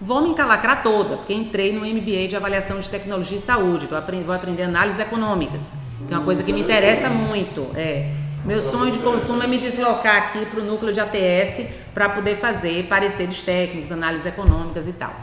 Vou 0.00 0.22
me 0.22 0.30
encalacrar 0.30 0.82
toda, 0.82 1.16
porque 1.16 1.32
entrei 1.34 1.72
no 1.72 1.80
MBA 1.80 2.28
de 2.28 2.36
avaliação 2.36 2.78
de 2.80 2.88
tecnologia 2.88 3.38
e 3.38 3.40
saúde, 3.40 3.86
tô 3.86 3.96
vou 4.24 4.34
aprender 4.34 4.62
análises 4.62 5.00
econômicas, 5.00 5.76
que 6.06 6.14
é 6.14 6.16
uma 6.16 6.24
coisa 6.24 6.42
que 6.42 6.52
me 6.52 6.60
interessa 6.60 7.08
muito. 7.08 7.68
É. 7.74 8.12
Meu 8.44 8.60
sonho 8.60 8.90
de 8.90 8.98
consumo 8.98 9.42
é 9.42 9.46
me 9.46 9.58
deslocar 9.58 10.16
aqui 10.16 10.44
para 10.46 10.60
o 10.60 10.64
núcleo 10.64 10.92
de 10.92 10.98
ATS 11.00 11.64
para 11.94 12.08
poder 12.08 12.34
fazer 12.36 12.86
pareceres 12.88 13.42
técnicos, 13.42 13.92
análises 13.92 14.26
econômicas 14.26 14.88
e 14.88 14.92
tal. 14.92 15.14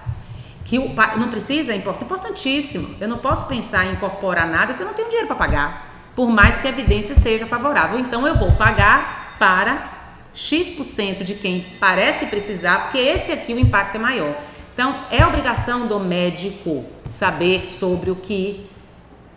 Que 0.63 0.77
o 0.79 0.93
não 1.17 1.29
precisa, 1.29 1.73
é 1.73 1.75
import- 1.75 2.01
importantíssimo. 2.01 2.95
Eu 3.01 3.09
não 3.09 3.17
posso 3.17 3.45
pensar 3.47 3.85
em 3.87 3.93
incorporar 3.93 4.47
nada 4.47 4.71
se 4.71 4.81
eu 4.81 4.87
não 4.87 4.93
tenho 4.93 5.09
dinheiro 5.09 5.27
para 5.27 5.35
pagar, 5.35 5.88
por 6.15 6.29
mais 6.29 6.59
que 6.59 6.67
a 6.67 6.71
evidência 6.71 7.15
seja 7.15 7.45
favorável. 7.45 7.99
Então 7.99 8.27
eu 8.27 8.37
vou 8.37 8.51
pagar 8.53 9.35
para 9.39 9.99
X% 10.33 11.23
de 11.23 11.35
quem 11.35 11.65
parece 11.79 12.25
precisar, 12.25 12.83
porque 12.83 12.97
esse 12.97 13.31
aqui 13.31 13.53
o 13.53 13.59
impacto 13.59 13.95
é 13.95 13.99
maior. 13.99 14.35
Então 14.73 15.05
é 15.11 15.25
obrigação 15.25 15.87
do 15.87 15.99
médico 15.99 16.85
saber 17.09 17.65
sobre 17.65 18.11
o 18.11 18.15
que 18.15 18.69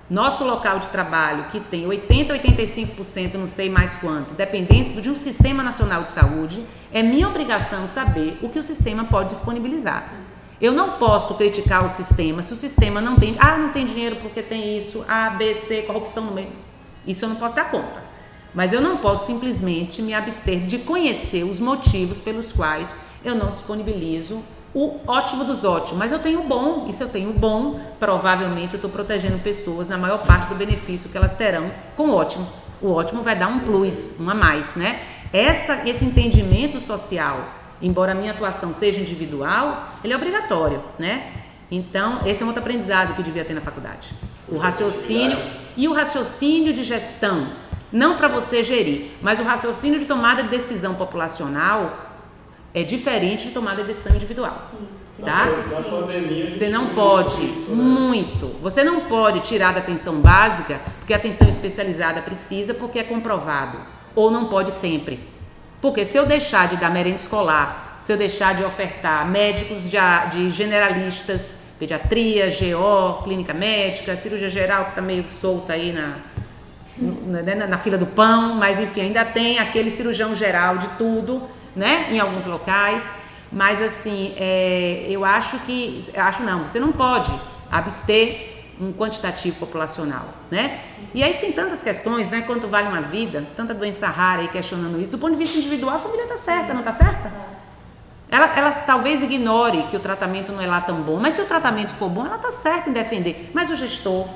nosso 0.08 0.44
local 0.44 0.78
de 0.78 0.88
trabalho, 0.90 1.44
que 1.44 1.58
tem 1.58 1.86
80, 1.86 2.34
85%, 2.34 3.34
não 3.34 3.46
sei 3.46 3.70
mais 3.70 3.96
quanto, 3.96 4.34
dependentes 4.34 4.94
de 5.00 5.08
um 5.08 5.16
sistema 5.16 5.62
nacional 5.62 6.02
de 6.02 6.10
saúde, 6.10 6.62
é 6.92 7.02
minha 7.02 7.26
obrigação 7.26 7.88
saber 7.88 8.38
o 8.42 8.48
que 8.50 8.58
o 8.58 8.62
sistema 8.62 9.04
pode 9.04 9.30
disponibilizar. 9.30 10.04
Eu 10.62 10.72
não 10.72 10.92
posso 10.92 11.34
criticar 11.34 11.84
o 11.84 11.88
sistema 11.88 12.40
se 12.40 12.52
o 12.52 12.56
sistema 12.56 13.00
não 13.00 13.16
tem, 13.16 13.34
ah, 13.40 13.58
não 13.58 13.70
tem 13.70 13.84
dinheiro 13.84 14.14
porque 14.22 14.40
tem 14.40 14.78
isso, 14.78 15.04
A, 15.08 15.30
B, 15.30 15.52
C, 15.54 15.82
corrupção 15.82 16.24
no 16.24 16.30
meio. 16.30 16.52
Isso 17.04 17.24
eu 17.24 17.28
não 17.28 17.34
posso 17.34 17.56
dar 17.56 17.68
conta. 17.68 18.00
Mas 18.54 18.72
eu 18.72 18.80
não 18.80 18.98
posso 18.98 19.26
simplesmente 19.26 20.00
me 20.00 20.14
abster 20.14 20.60
de 20.60 20.78
conhecer 20.78 21.42
os 21.42 21.58
motivos 21.58 22.20
pelos 22.20 22.52
quais 22.52 22.96
eu 23.24 23.34
não 23.34 23.50
disponibilizo 23.50 24.40
o 24.72 25.00
ótimo 25.04 25.42
dos 25.42 25.64
ótimos. 25.64 25.98
Mas 25.98 26.12
eu 26.12 26.20
tenho 26.20 26.38
o 26.38 26.44
bom, 26.44 26.86
e 26.88 26.92
se 26.92 27.02
eu 27.02 27.08
tenho 27.08 27.30
o 27.30 27.34
bom, 27.34 27.80
provavelmente 27.98 28.74
eu 28.74 28.78
estou 28.78 28.90
protegendo 28.90 29.40
pessoas 29.40 29.88
na 29.88 29.98
maior 29.98 30.24
parte 30.24 30.48
do 30.48 30.54
benefício 30.54 31.10
que 31.10 31.16
elas 31.16 31.32
terão 31.32 31.72
com 31.96 32.04
o 32.04 32.14
ótimo. 32.14 32.46
O 32.80 32.92
ótimo 32.92 33.20
vai 33.20 33.34
dar 33.34 33.48
um 33.48 33.58
plus, 33.58 34.14
um 34.20 34.30
a 34.30 34.34
mais, 34.34 34.76
né? 34.76 35.00
Essa, 35.32 35.88
esse 35.88 36.04
entendimento 36.04 36.78
social, 36.78 37.61
embora 37.82 38.12
a 38.12 38.14
minha 38.14 38.32
atuação 38.32 38.72
seja 38.72 39.00
individual, 39.00 39.94
ele 40.04 40.12
é 40.12 40.16
obrigatório, 40.16 40.82
né? 40.98 41.32
Então, 41.70 42.20
esse 42.26 42.42
é 42.42 42.44
um 42.44 42.48
outro 42.48 42.62
aprendizado 42.62 43.14
que 43.14 43.22
devia 43.22 43.44
ter 43.44 43.54
na 43.54 43.60
faculdade. 43.60 44.10
O 44.48 44.58
raciocínio 44.58 45.38
e 45.76 45.88
o 45.88 45.92
raciocínio 45.92 46.72
de 46.72 46.82
gestão, 46.82 47.48
não 47.90 48.16
para 48.16 48.28
você 48.28 48.62
gerir, 48.62 49.10
mas 49.20 49.40
o 49.40 49.42
raciocínio 49.42 49.98
de 49.98 50.04
tomada 50.04 50.42
de 50.42 50.48
decisão 50.50 50.94
populacional 50.94 51.96
é 52.74 52.82
diferente 52.82 53.48
de 53.48 53.54
tomada 53.54 53.82
de 53.82 53.88
decisão 53.88 54.14
individual. 54.14 54.60
Tá? 55.20 55.46
Na, 55.46 55.80
na 55.80 55.82
pandemia, 55.82 56.44
a 56.44 56.46
gente 56.46 56.58
Você 56.58 56.68
não 56.68 56.88
pode, 56.88 57.44
isso, 57.44 57.70
né? 57.70 57.82
muito. 57.82 58.46
Você 58.62 58.82
não 58.82 59.00
pode 59.02 59.40
tirar 59.40 59.72
da 59.72 59.80
atenção 59.80 60.20
básica, 60.20 60.80
porque 60.98 61.12
a 61.12 61.16
atenção 61.16 61.48
especializada 61.48 62.22
precisa, 62.22 62.74
porque 62.74 62.98
é 62.98 63.04
comprovado. 63.04 63.78
ou 64.14 64.30
não 64.30 64.46
pode 64.46 64.72
sempre. 64.72 65.20
Porque 65.82 66.04
se 66.04 66.16
eu 66.16 66.24
deixar 66.24 66.68
de 66.68 66.76
dar 66.76 66.90
merenda 66.90 67.16
escolar, 67.16 67.98
se 68.02 68.12
eu 68.12 68.16
deixar 68.16 68.54
de 68.54 68.62
ofertar 68.62 69.28
médicos 69.28 69.90
de, 69.90 69.98
de 70.30 70.50
generalistas, 70.52 71.58
pediatria, 71.76 72.48
GO, 72.50 73.24
clínica 73.24 73.52
médica, 73.52 74.16
cirurgia 74.16 74.48
geral 74.48 74.84
que 74.84 74.90
está 74.90 75.02
meio 75.02 75.26
solta 75.26 75.72
aí 75.72 75.92
na, 75.92 76.18
né, 77.42 77.54
na, 77.56 77.66
na, 77.66 77.78
fila 77.78 77.98
do 77.98 78.06
pão, 78.06 78.54
mas 78.54 78.78
enfim, 78.78 79.00
ainda 79.00 79.24
tem 79.24 79.58
aquele 79.58 79.90
cirurgião 79.90 80.36
geral 80.36 80.78
de 80.78 80.86
tudo, 80.96 81.42
né, 81.74 82.06
em 82.12 82.20
alguns 82.20 82.46
locais. 82.46 83.12
Mas 83.50 83.82
assim, 83.82 84.34
é, 84.36 85.04
eu 85.08 85.24
acho 85.24 85.58
que, 85.60 86.00
acho 86.16 86.44
não, 86.44 86.60
você 86.60 86.78
não 86.78 86.92
pode 86.92 87.32
abster 87.68 88.51
um 88.82 88.92
quantitativo 88.92 89.56
populacional, 89.60 90.26
né? 90.50 90.80
E 91.14 91.22
aí 91.22 91.34
tem 91.34 91.52
tantas 91.52 91.84
questões, 91.84 92.30
né? 92.30 92.42
Quanto 92.42 92.66
vale 92.66 92.88
uma 92.88 93.00
vida, 93.00 93.46
tanta 93.54 93.72
doença 93.72 94.08
rara 94.08 94.42
aí 94.42 94.48
questionando 94.48 95.00
isso. 95.00 95.10
Do 95.10 95.18
ponto 95.18 95.32
de 95.32 95.38
vista 95.38 95.56
individual, 95.56 95.94
a 95.94 95.98
família 96.00 96.24
está 96.24 96.36
certa, 96.36 96.74
não 96.74 96.80
está 96.80 96.92
certa? 96.92 97.32
Ela, 98.28 98.46
ela 98.56 98.72
talvez 98.72 99.22
ignore 99.22 99.84
que 99.84 99.96
o 99.96 100.00
tratamento 100.00 100.50
não 100.50 100.60
é 100.60 100.66
lá 100.66 100.80
tão 100.80 101.00
bom, 101.02 101.20
mas 101.20 101.34
se 101.34 101.42
o 101.42 101.44
tratamento 101.44 101.92
for 101.92 102.08
bom, 102.08 102.26
ela 102.26 102.36
está 102.36 102.50
certa 102.50 102.90
em 102.90 102.92
defender. 102.92 103.52
Mas 103.54 103.70
o 103.70 103.76
gestor, 103.76 104.26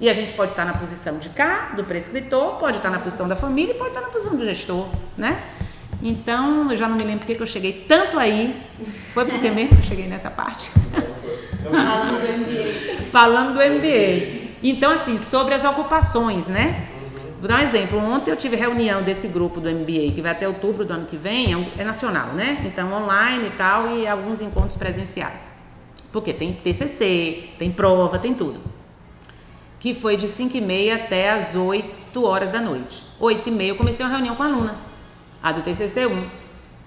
e 0.00 0.10
a 0.10 0.12
gente 0.12 0.32
pode 0.32 0.50
estar 0.50 0.64
na 0.64 0.74
posição 0.74 1.18
de 1.18 1.28
cá, 1.28 1.72
do 1.76 1.84
prescritor, 1.84 2.56
pode 2.56 2.78
estar 2.78 2.90
na 2.90 2.98
posição 2.98 3.28
da 3.28 3.36
família 3.36 3.72
e 3.72 3.78
pode 3.78 3.90
estar 3.90 4.00
na 4.00 4.08
posição 4.08 4.34
do 4.34 4.44
gestor, 4.44 4.88
né? 5.16 5.40
Então, 6.02 6.70
eu 6.70 6.76
já 6.76 6.88
não 6.88 6.96
me 6.96 7.04
lembro 7.04 7.20
porque 7.20 7.36
que 7.36 7.42
eu 7.42 7.46
cheguei 7.46 7.84
tanto 7.86 8.18
aí. 8.18 8.62
Foi 9.14 9.24
porque 9.24 9.48
mesmo 9.48 9.76
que 9.76 9.82
eu 9.82 9.84
cheguei 9.84 10.06
nessa 10.08 10.30
parte. 10.30 10.72
Falando 11.70 12.20
do 12.20 12.38
MBA. 12.38 13.04
Falando 13.10 13.54
do 13.54 13.60
MBA. 13.60 14.46
Então, 14.62 14.90
assim, 14.90 15.18
sobre 15.18 15.54
as 15.54 15.64
ocupações, 15.64 16.48
né? 16.48 16.88
Vou 17.38 17.48
dar 17.48 17.60
um 17.60 17.62
exemplo. 17.62 17.98
Ontem 17.98 18.30
eu 18.30 18.36
tive 18.36 18.56
reunião 18.56 19.02
desse 19.02 19.28
grupo 19.28 19.60
do 19.60 19.70
MBA, 19.70 20.12
que 20.14 20.22
vai 20.22 20.32
até 20.32 20.48
outubro 20.48 20.84
do 20.84 20.92
ano 20.92 21.06
que 21.06 21.16
vem, 21.16 21.54
é, 21.54 21.82
é 21.82 21.84
nacional, 21.84 22.28
né? 22.28 22.62
Então, 22.64 22.92
online 22.92 23.48
e 23.48 23.50
tal, 23.50 23.88
e 23.90 24.06
alguns 24.06 24.40
encontros 24.40 24.76
presenciais. 24.76 25.52
Porque 26.10 26.32
tem 26.32 26.54
TCC, 26.54 27.50
tem 27.58 27.70
prova, 27.70 28.18
tem 28.18 28.32
tudo. 28.32 28.60
Que 29.78 29.94
foi 29.94 30.16
de 30.16 30.26
5 30.26 30.56
e 30.56 30.60
meia 30.60 30.96
até 30.96 31.30
as 31.30 31.54
8 31.54 32.24
horas 32.24 32.50
da 32.50 32.60
noite. 32.60 33.04
8 33.20 33.46
e 33.48 33.52
meia 33.52 33.68
eu 33.68 33.76
comecei 33.76 34.04
uma 34.04 34.12
reunião 34.12 34.34
com 34.34 34.42
a 34.42 34.46
aluna, 34.46 34.76
a 35.42 35.52
do 35.52 35.62
TCC1, 35.62 36.24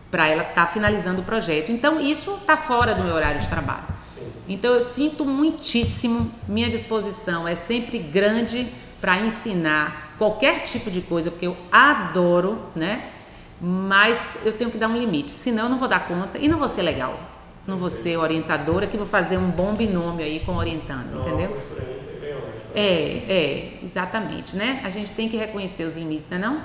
para 0.09 0.27
ela 0.27 0.41
estar 0.41 0.65
tá 0.65 0.67
finalizando 0.67 1.21
o 1.21 1.23
projeto. 1.23 1.71
Então, 1.71 2.01
isso 2.01 2.33
está 2.33 2.57
fora 2.57 2.95
do 2.95 3.03
meu 3.03 3.13
horário 3.13 3.39
de 3.39 3.47
trabalho. 3.47 3.98
Então 4.49 4.73
eu 4.73 4.81
sinto 4.81 5.23
muitíssimo, 5.23 6.31
minha 6.47 6.69
disposição 6.69 7.47
é 7.47 7.53
sempre 7.53 7.99
grande 7.99 8.67
para 8.99 9.19
ensinar 9.19 10.15
qualquer 10.17 10.63
tipo 10.63 10.89
de 10.89 11.01
coisa, 11.01 11.29
porque 11.29 11.45
eu 11.45 11.55
adoro, 11.71 12.59
né? 12.75 13.11
Mas 13.61 14.21
eu 14.43 14.53
tenho 14.53 14.71
que 14.71 14.77
dar 14.77 14.87
um 14.87 14.97
limite, 14.97 15.31
senão 15.31 15.65
eu 15.65 15.69
não 15.69 15.77
vou 15.77 15.87
dar 15.87 16.07
conta 16.07 16.39
e 16.39 16.47
não 16.47 16.57
vou 16.57 16.67
ser 16.67 16.81
legal. 16.81 17.19
Não 17.67 17.77
vou 17.77 17.91
ser 17.91 18.17
orientadora, 18.17 18.87
que 18.87 18.97
vou 18.97 19.05
fazer 19.05 19.37
um 19.37 19.51
bom 19.51 19.75
binômio 19.75 20.25
aí 20.25 20.39
com 20.39 20.55
orientando, 20.55 21.19
entendeu? 21.19 21.55
É, 22.73 22.81
é, 22.81 23.79
exatamente, 23.83 24.55
né? 24.55 24.81
A 24.83 24.89
gente 24.89 25.11
tem 25.11 25.27
que 25.27 25.37
reconhecer 25.37 25.83
os 25.85 25.95
limites, 25.95 26.29
né 26.29 26.37
não? 26.37 26.61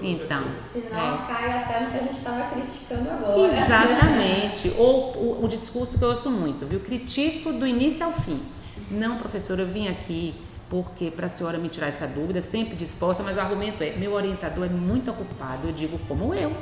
Então. 0.00 0.44
Senão 0.62 1.14
é. 1.14 1.26
cai 1.26 1.62
até 1.62 1.80
no 1.80 1.90
que 1.90 1.96
a 1.96 2.00
gente 2.00 2.16
estava 2.16 2.50
criticando 2.50 3.10
agora. 3.10 3.38
Exatamente. 3.38 4.72
Ou 4.76 5.16
o, 5.16 5.44
o, 5.44 5.48
discurso 5.48 5.98
que 5.98 6.04
eu 6.04 6.10
ouço 6.10 6.30
muito, 6.30 6.66
viu? 6.66 6.80
Critico 6.80 7.52
do 7.52 7.66
início 7.66 8.04
ao 8.04 8.12
fim. 8.12 8.42
Não, 8.90 9.16
professora, 9.16 9.62
eu 9.62 9.66
vim 9.66 9.88
aqui 9.88 10.34
porque 10.68 11.10
para 11.10 11.26
a 11.26 11.28
senhora 11.28 11.58
me 11.58 11.68
tirar 11.68 11.86
essa 11.86 12.06
dúvida, 12.06 12.42
sempre 12.42 12.74
disposta, 12.74 13.22
mas 13.22 13.36
o 13.36 13.40
argumento 13.40 13.82
é: 13.82 13.92
meu 13.96 14.12
orientador 14.12 14.66
é 14.66 14.68
muito 14.68 15.10
ocupado. 15.10 15.68
Eu 15.68 15.72
digo, 15.72 15.98
como 16.08 16.34
eu. 16.34 16.52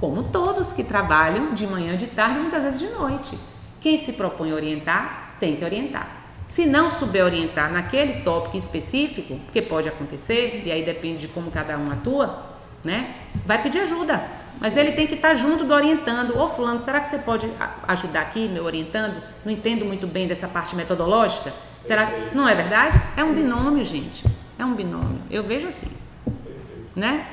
Como 0.00 0.24
todos 0.24 0.72
que 0.72 0.84
trabalham 0.84 1.54
de 1.54 1.66
manhã, 1.66 1.96
de 1.96 2.06
tarde, 2.06 2.40
muitas 2.40 2.62
vezes 2.62 2.78
de 2.78 2.88
noite. 2.88 3.38
Quem 3.80 3.96
se 3.96 4.12
propõe 4.12 4.50
a 4.50 4.54
orientar, 4.54 5.36
tem 5.38 5.56
que 5.56 5.64
orientar. 5.64 6.15
Se 6.46 6.64
não 6.64 6.88
souber 6.88 7.24
orientar 7.24 7.70
naquele 7.70 8.22
tópico 8.22 8.56
específico, 8.56 9.38
porque 9.44 9.60
pode 9.60 9.88
acontecer, 9.88 10.62
e 10.64 10.72
aí 10.72 10.84
depende 10.84 11.18
de 11.18 11.28
como 11.28 11.50
cada 11.50 11.76
um 11.76 11.90
atua, 11.90 12.42
né? 12.84 13.14
Vai 13.44 13.62
pedir 13.62 13.80
ajuda. 13.80 14.22
Mas 14.60 14.76
ele 14.76 14.92
tem 14.92 15.06
que 15.06 15.14
estar 15.14 15.34
junto 15.34 15.64
do 15.64 15.74
orientando. 15.74 16.38
Ô 16.38 16.48
fulano, 16.48 16.80
será 16.80 17.00
que 17.00 17.08
você 17.08 17.18
pode 17.18 17.50
ajudar 17.88 18.22
aqui, 18.22 18.48
meu 18.48 18.64
orientando? 18.64 19.22
Não 19.44 19.52
entendo 19.52 19.84
muito 19.84 20.06
bem 20.06 20.26
dessa 20.26 20.48
parte 20.48 20.74
metodológica. 20.74 21.52
Será 21.82 22.06
que 22.06 22.34
não 22.34 22.48
é 22.48 22.54
verdade? 22.54 23.00
É 23.16 23.22
um 23.22 23.34
binômio, 23.34 23.84
gente. 23.84 24.24
É 24.58 24.64
um 24.64 24.74
binômio. 24.74 25.20
Eu 25.30 25.42
vejo 25.44 25.68
assim. 25.68 25.90
Né? 26.94 27.26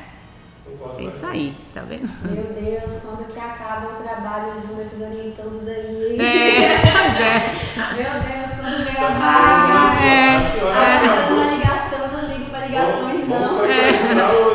É 0.97 1.03
isso 1.03 1.25
aí, 1.25 1.55
tá 1.73 1.81
vendo? 1.81 2.09
Meu 2.23 2.43
Deus, 2.43 3.01
quando 3.01 3.33
que 3.33 3.39
acaba 3.39 3.87
o 3.87 4.03
trabalho 4.03 4.61
de 4.61 4.81
esses 4.81 5.01
orientandos 5.01 5.67
aí? 5.67 6.19
É, 6.19 6.79
pois 6.81 7.21
é. 7.21 7.93
Meu 7.95 8.21
Deus, 8.21 8.52
vem 8.77 8.97
a 8.97 9.09
vaga. 9.09 9.73
É, 10.03 10.33
é. 10.33 11.31
uma 11.31 11.45
ligação, 11.45 11.99
eu 11.99 12.11
não 12.11 12.29
ligo 12.29 12.49
para 12.49 12.65
ligações, 12.65 13.27
não. 13.27 13.39
Vamos 13.39 13.69
é. 13.69 13.91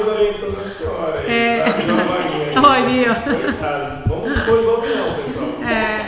os 0.00 0.08
orientando 0.08 0.56
da 0.56 0.70
senhora 0.70 1.20
aí. 1.20 1.30
É. 1.30 1.64
Olha, 2.58 3.12
ó. 3.12 4.08
Vamos 4.08 4.42
pôr 4.42 4.58
igual 4.60 4.80
não, 4.80 5.14
pessoal. 5.22 5.48
É. 5.62 5.98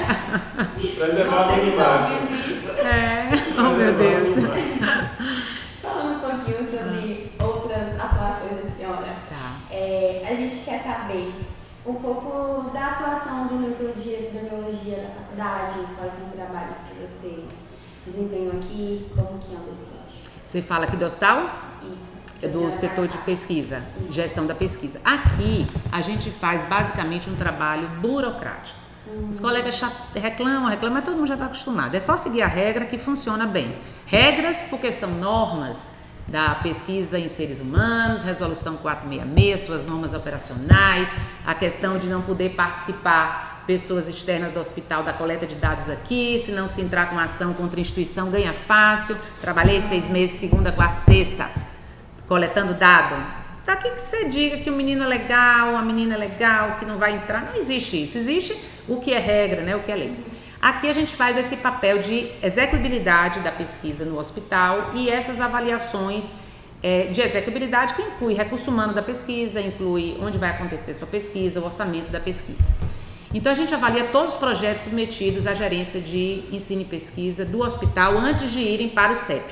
Preservar 0.97 1.49
o 1.49 1.53
animado. 1.53 2.13
É. 2.79 3.29
Oh, 3.59 3.75
meu 3.75 3.93
Deus. 3.95 4.35
Falando 5.83 6.17
um 6.17 6.19
pouquinho 6.19 6.71
sobre 6.71 7.33
outras 7.39 8.01
atuações 8.01 8.65
da 8.65 8.71
senhora. 8.71 9.17
Tá. 9.29 9.57
É, 9.71 10.23
a 10.29 10.35
gente 10.35 10.57
quer 10.65 10.83
saber 10.83 11.33
um 11.87 11.95
pouco 11.95 12.71
da 12.71 12.89
atuação 12.89 13.47
do 13.47 13.55
núcleo 13.55 13.93
de 13.95 14.11
epidemiologia 14.11 14.97
da 14.97 15.09
faculdade, 15.09 15.87
quais 15.97 16.13
são 16.13 16.27
os 16.27 16.33
trabalhos 16.33 16.79
que 16.89 16.95
vocês 17.01 17.70
desempenham 18.07 18.53
aqui, 18.53 19.07
como 19.15 19.39
que 19.39 19.55
anda 19.55 19.71
esse 19.71 19.91
eixo. 19.91 20.31
Você 20.45 20.63
fala 20.63 20.85
aqui 20.85 20.97
do 20.97 21.05
hospital? 21.05 21.61
Isso. 21.83 22.11
É 22.43 22.49
do 22.49 22.73
setor 22.73 23.07
de 23.07 23.19
pesquisa, 23.19 23.83
Isso. 24.03 24.15
gestão 24.15 24.47
da 24.47 24.55
pesquisa. 24.55 24.99
Aqui 25.05 25.71
a 25.93 26.01
gente 26.01 26.31
faz 26.31 26.65
basicamente 26.65 27.29
um 27.29 27.37
trabalho 27.37 27.87
burocrático. 28.01 28.79
Uhum. 29.07 29.29
Os 29.29 29.39
colegas 29.41 29.79
reclamam, 30.15 30.69
reclamam, 30.69 30.95
mas 30.95 31.05
todo 31.05 31.17
mundo 31.17 31.27
já 31.27 31.35
está 31.35 31.47
acostumado. 31.47 31.95
É 31.95 32.01
só 32.01 32.17
seguir 32.17 32.43
a 32.43 32.47
regra 32.47 32.87
que 32.87 32.97
funciona 32.97 33.47
bem. 33.47 33.77
Regras, 34.07 34.65
porque 34.71 34.91
são 34.91 35.11
normas 35.11 35.91
da 36.27 36.55
pesquisa 36.57 37.19
em 37.19 37.29
seres 37.29 37.61
humanos, 37.61 38.23
resolução 38.23 38.77
466, 38.77 39.61
suas 39.61 39.85
normas 39.85 40.15
operacionais, 40.15 41.11
a 41.45 41.55
questão 41.55 41.99
de 41.99 42.09
não 42.09 42.23
poder 42.23 42.51
participar 42.51 43.50
pessoas 43.67 44.09
externas 44.09 44.53
do 44.53 44.61
hospital 44.61 45.03
da 45.03 45.13
coleta 45.13 45.47
de 45.47 45.55
dados 45.55 45.89
aqui, 45.89 46.41
se 46.45 46.51
não 46.53 46.67
se 46.67 46.81
entrar 46.81 47.11
com 47.11 47.19
ação 47.19 47.55
contra 47.55 47.79
a 47.79 47.83
instituição 47.83 48.31
ganha 48.31 48.53
fácil. 48.53 49.17
Trabalhei 49.41 49.81
seis 49.81 50.09
meses, 50.09 50.41
segunda, 50.41 50.73
quarta, 50.73 51.01
sexta, 51.01 51.49
coletando 52.27 52.75
dado. 52.75 53.17
Para 53.65 53.77
que, 53.77 53.91
que 53.91 54.01
você 54.01 54.29
diga 54.29 54.59
que 54.59 54.71
o 54.71 54.73
menino 54.73 55.05
é 55.05 55.07
legal, 55.07 55.77
a 55.77 55.83
menina 55.83 56.15
é 56.15 56.19
legal, 56.19 56.77
que 56.79 56.85
não 56.85 56.99
vai 56.99 57.15
entrar? 57.15 57.45
Não 57.45 57.57
existe 57.57 58.03
isso. 58.03 58.19
Existe 58.19 58.57
o 58.89 59.01
que 59.01 59.13
é 59.13 59.19
regra, 59.19 59.63
né? 59.63 59.77
o 59.77 59.81
que 59.81 59.93
é 59.93 59.95
lei. 59.95 60.17
Aqui 60.61 60.89
a 60.89 60.93
gente 60.93 61.15
faz 61.15 61.37
esse 61.39 61.57
papel 61.57 62.01
de 62.01 62.31
execuibilidade 62.43 63.41
da 63.41 63.51
pesquisa 63.51 64.05
no 64.05 64.19
hospital 64.19 64.91
e 64.95 65.09
essas 65.09 65.41
avaliações 65.41 66.35
é, 66.83 67.05
de 67.05 67.21
execuibilidade 67.21 67.95
que 67.95 68.03
inclui 68.03 68.35
recurso 68.35 68.71
humano 68.71 68.93
da 68.93 69.03
pesquisa, 69.03 69.61
inclui 69.61 70.19
onde 70.21 70.37
vai 70.37 70.51
acontecer 70.51 70.95
sua 70.95 71.07
pesquisa, 71.07 71.61
o 71.61 71.65
orçamento 71.65 72.11
da 72.11 72.21
pesquisa. 72.21 72.59
Então 73.33 73.53
a 73.53 73.55
gente 73.55 73.73
avalia 73.73 74.05
todos 74.07 74.33
os 74.33 74.39
projetos 74.39 74.83
submetidos 74.83 75.47
à 75.47 75.55
gerência 75.55 76.01
de 76.01 76.43
ensino 76.51 76.83
e 76.83 76.85
pesquisa 76.85 77.45
do 77.45 77.63
hospital 77.63 78.19
antes 78.19 78.51
de 78.51 78.59
irem 78.59 78.89
para 78.89 79.13
o 79.13 79.17
CEP. 79.17 79.45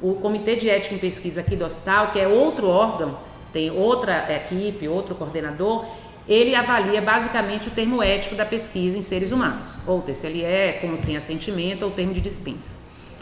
O 0.00 0.14
Comitê 0.14 0.56
de 0.56 0.70
Ética 0.70 0.94
em 0.94 0.98
Pesquisa 0.98 1.42
aqui 1.42 1.54
do 1.54 1.66
hospital, 1.66 2.12
que 2.12 2.18
é 2.18 2.26
outro 2.26 2.66
órgão, 2.66 3.18
tem 3.52 3.70
outra 3.70 4.26
equipe, 4.34 4.88
outro 4.88 5.14
coordenador, 5.14 5.84
ele 6.26 6.54
avalia 6.54 7.02
basicamente 7.02 7.68
o 7.68 7.70
termo 7.70 8.02
ético 8.02 8.34
da 8.34 8.46
pesquisa 8.46 8.96
em 8.96 9.02
seres 9.02 9.32
humanos, 9.32 9.78
ou 9.86 10.00
TCLE, 10.00 10.80
como 10.80 10.96
sem 10.96 11.14
assentimento, 11.14 11.84
ou 11.84 11.90
termo 11.90 12.14
de 12.14 12.22
dispensa. 12.22 12.72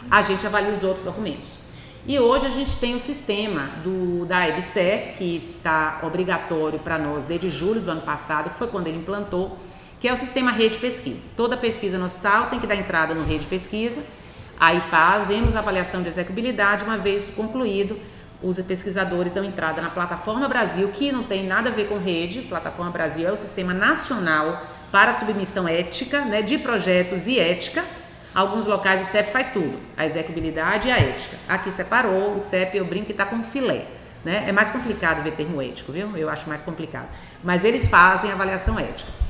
A 0.09 0.21
gente 0.21 0.47
avalia 0.47 0.71
os 0.71 0.83
outros 0.83 1.03
documentos. 1.03 1.57
E 2.07 2.17
hoje 2.19 2.45
a 2.45 2.49
gente 2.49 2.77
tem 2.77 2.95
o 2.95 2.99
sistema 2.99 3.69
do, 3.83 4.25
da 4.25 4.47
EBSE, 4.47 5.13
que 5.17 5.55
está 5.57 5.99
obrigatório 6.03 6.79
para 6.79 6.97
nós 6.97 7.25
desde 7.25 7.49
julho 7.49 7.81
do 7.81 7.91
ano 7.91 8.01
passado, 8.01 8.49
que 8.49 8.57
foi 8.57 8.67
quando 8.67 8.87
ele 8.87 8.97
implantou, 8.97 9.57
que 10.03 10.07
é 10.09 10.11
o 10.11 10.17
sistema 10.17 10.51
rede 10.51 10.79
pesquisa. 10.79 11.29
Toda 11.37 11.55
pesquisa 11.55 11.97
no 11.97 12.03
hospital 12.03 12.47
tem 12.47 12.59
que 12.59 12.67
dar 12.67 12.75
entrada 12.75 13.13
no 13.13 13.23
rede 13.23 13.45
pesquisa, 13.45 14.03
aí 14.59 14.81
fazemos 14.81 15.55
a 15.55 15.59
avaliação 15.59 16.03
de 16.03 16.09
execuibilidade, 16.09 16.83
uma 16.83 16.97
vez 16.97 17.29
concluído, 17.29 17.97
os 18.41 18.59
pesquisadores 18.59 19.31
dão 19.31 19.45
entrada 19.45 19.81
na 19.81 19.89
Plataforma 19.89 20.45
Brasil, 20.49 20.89
que 20.89 21.09
não 21.09 21.23
tem 21.23 21.47
nada 21.47 21.69
a 21.69 21.71
ver 21.71 21.87
com 21.87 21.97
rede. 21.97 22.41
Plataforma 22.41 22.91
Brasil 22.91 23.29
é 23.29 23.31
o 23.31 23.37
sistema 23.37 23.73
nacional 23.73 24.61
para 24.91 25.13
submissão 25.13 25.69
ética, 25.69 26.25
né, 26.25 26.41
de 26.41 26.57
projetos 26.57 27.25
e 27.25 27.39
ética. 27.39 27.85
Alguns 28.35 28.67
locais 28.67 29.07
o 29.07 29.09
CEP 29.09 29.31
faz 29.31 29.53
tudo, 29.53 29.79
a 29.95 30.05
execuibilidade 30.05 30.89
e 30.89 30.91
a 30.91 30.97
ética. 30.97 31.37
Aqui 31.47 31.71
separou, 31.71 32.35
o 32.35 32.41
CEP 32.41 32.77
eu 32.77 32.83
brinco 32.83 33.09
está 33.09 33.25
com 33.25 33.41
filé. 33.41 33.85
Né? 34.25 34.43
É 34.49 34.51
mais 34.51 34.69
complicado 34.69 35.23
ver 35.23 35.31
termo 35.31 35.61
ético, 35.61 35.93
viu? 35.93 36.17
Eu 36.17 36.29
acho 36.29 36.49
mais 36.49 36.61
complicado. 36.61 37.07
Mas 37.41 37.63
eles 37.63 37.87
fazem 37.87 38.29
avaliação 38.33 38.77
ética. 38.77 39.22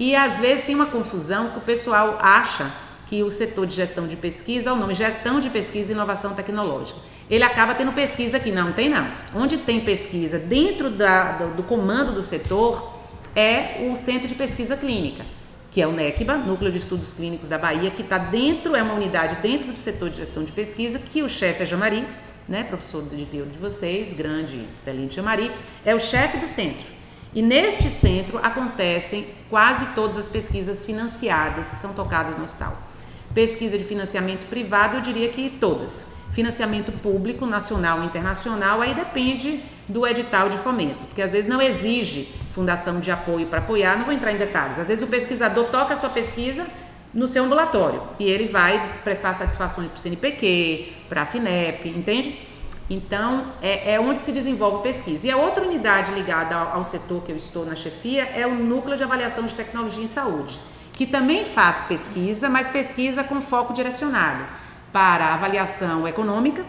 E 0.00 0.16
às 0.16 0.40
vezes 0.40 0.64
tem 0.64 0.74
uma 0.74 0.86
confusão 0.86 1.50
que 1.50 1.58
o 1.58 1.60
pessoal 1.60 2.18
acha 2.22 2.72
que 3.06 3.22
o 3.22 3.30
setor 3.30 3.66
de 3.66 3.74
gestão 3.74 4.08
de 4.08 4.16
pesquisa 4.16 4.70
é 4.70 4.72
o 4.72 4.76
nome 4.76 4.94
Gestão 4.94 5.40
de 5.40 5.50
Pesquisa 5.50 5.92
e 5.92 5.94
Inovação 5.94 6.32
Tecnológica. 6.32 6.98
Ele 7.28 7.44
acaba 7.44 7.74
tendo 7.74 7.92
pesquisa 7.92 8.38
aqui. 8.38 8.50
Não, 8.50 8.72
tem 8.72 8.88
não. 8.88 9.06
Onde 9.34 9.58
tem 9.58 9.78
pesquisa 9.78 10.38
dentro 10.38 10.88
da, 10.88 11.32
do, 11.32 11.56
do 11.56 11.62
comando 11.64 12.12
do 12.12 12.22
setor 12.22 12.98
é 13.36 13.86
o 13.90 13.94
Centro 13.94 14.26
de 14.26 14.34
Pesquisa 14.34 14.74
Clínica, 14.74 15.26
que 15.70 15.82
é 15.82 15.86
o 15.86 15.92
NECBA, 15.92 16.38
Núcleo 16.38 16.72
de 16.72 16.78
Estudos 16.78 17.12
Clínicos 17.12 17.46
da 17.46 17.58
Bahia, 17.58 17.90
que 17.90 18.00
está 18.00 18.16
dentro, 18.16 18.74
é 18.74 18.82
uma 18.82 18.94
unidade 18.94 19.42
dentro 19.42 19.70
do 19.70 19.78
setor 19.78 20.08
de 20.08 20.16
gestão 20.16 20.44
de 20.44 20.52
pesquisa, 20.52 20.98
que 20.98 21.22
o 21.22 21.28
chefe 21.28 21.62
é 21.62 21.66
Jamari, 21.66 22.06
né, 22.48 22.64
professor 22.64 23.02
de 23.02 23.24
de 23.26 23.58
vocês, 23.58 24.14
grande, 24.14 24.66
excelente 24.72 25.16
Jamari, 25.16 25.52
é 25.84 25.94
o 25.94 26.00
chefe 26.00 26.38
do 26.38 26.48
centro. 26.48 26.99
E 27.32 27.42
neste 27.42 27.88
centro 27.88 28.38
acontecem 28.42 29.26
quase 29.48 29.86
todas 29.94 30.16
as 30.16 30.28
pesquisas 30.28 30.84
financiadas 30.84 31.70
que 31.70 31.76
são 31.76 31.94
tocadas 31.94 32.36
no 32.36 32.44
hospital. 32.44 32.76
Pesquisa 33.32 33.78
de 33.78 33.84
financiamento 33.84 34.48
privado, 34.48 34.96
eu 34.96 35.00
diria 35.00 35.28
que 35.28 35.48
todas. 35.48 36.06
Financiamento 36.32 36.90
público, 36.90 37.46
nacional 37.46 38.02
e 38.02 38.06
internacional, 38.06 38.80
aí 38.80 38.94
depende 38.94 39.62
do 39.88 40.06
edital 40.06 40.48
de 40.48 40.58
fomento, 40.58 41.06
porque 41.06 41.22
às 41.22 41.32
vezes 41.32 41.48
não 41.48 41.60
exige 41.60 42.32
fundação 42.52 43.00
de 43.00 43.10
apoio 43.10 43.46
para 43.46 43.58
apoiar, 43.58 43.96
não 43.96 44.04
vou 44.04 44.14
entrar 44.14 44.32
em 44.32 44.36
detalhes. 44.36 44.78
Às 44.78 44.88
vezes 44.88 45.02
o 45.02 45.06
pesquisador 45.06 45.66
toca 45.66 45.94
a 45.94 45.96
sua 45.96 46.10
pesquisa 46.10 46.66
no 47.14 47.26
seu 47.26 47.44
ambulatório 47.44 48.02
e 48.18 48.24
ele 48.24 48.46
vai 48.46 49.00
prestar 49.02 49.34
satisfações 49.34 49.90
para 49.90 49.98
o 49.98 50.00
CNPq, 50.00 50.92
para 51.08 51.22
a 51.22 51.26
FINEP, 51.26 51.88
entende? 51.88 52.38
Então, 52.90 53.52
é, 53.62 53.94
é, 53.94 54.00
onde 54.00 54.18
se 54.18 54.32
desenvolve 54.32 54.82
pesquisa. 54.82 55.28
E 55.28 55.30
a 55.30 55.36
outra 55.36 55.64
unidade 55.64 56.10
ligada 56.10 56.56
ao, 56.56 56.78
ao, 56.78 56.84
setor 56.84 57.22
que 57.22 57.30
eu 57.30 57.36
estou 57.36 57.64
na 57.64 57.76
chefia 57.76 58.24
é 58.24 58.44
o 58.44 58.54
Núcleo 58.56 58.96
de 58.96 59.04
Avaliação 59.04 59.46
de 59.46 59.54
Tecnologia 59.54 60.02
em 60.02 60.08
Saúde, 60.08 60.58
que 60.92 61.06
também 61.06 61.44
faz 61.44 61.84
pesquisa, 61.84 62.48
mas 62.48 62.68
pesquisa 62.68 63.22
com 63.22 63.40
foco 63.40 63.72
direcionado 63.72 64.44
para 64.92 65.34
avaliação 65.34 66.08
econômica, 66.08 66.66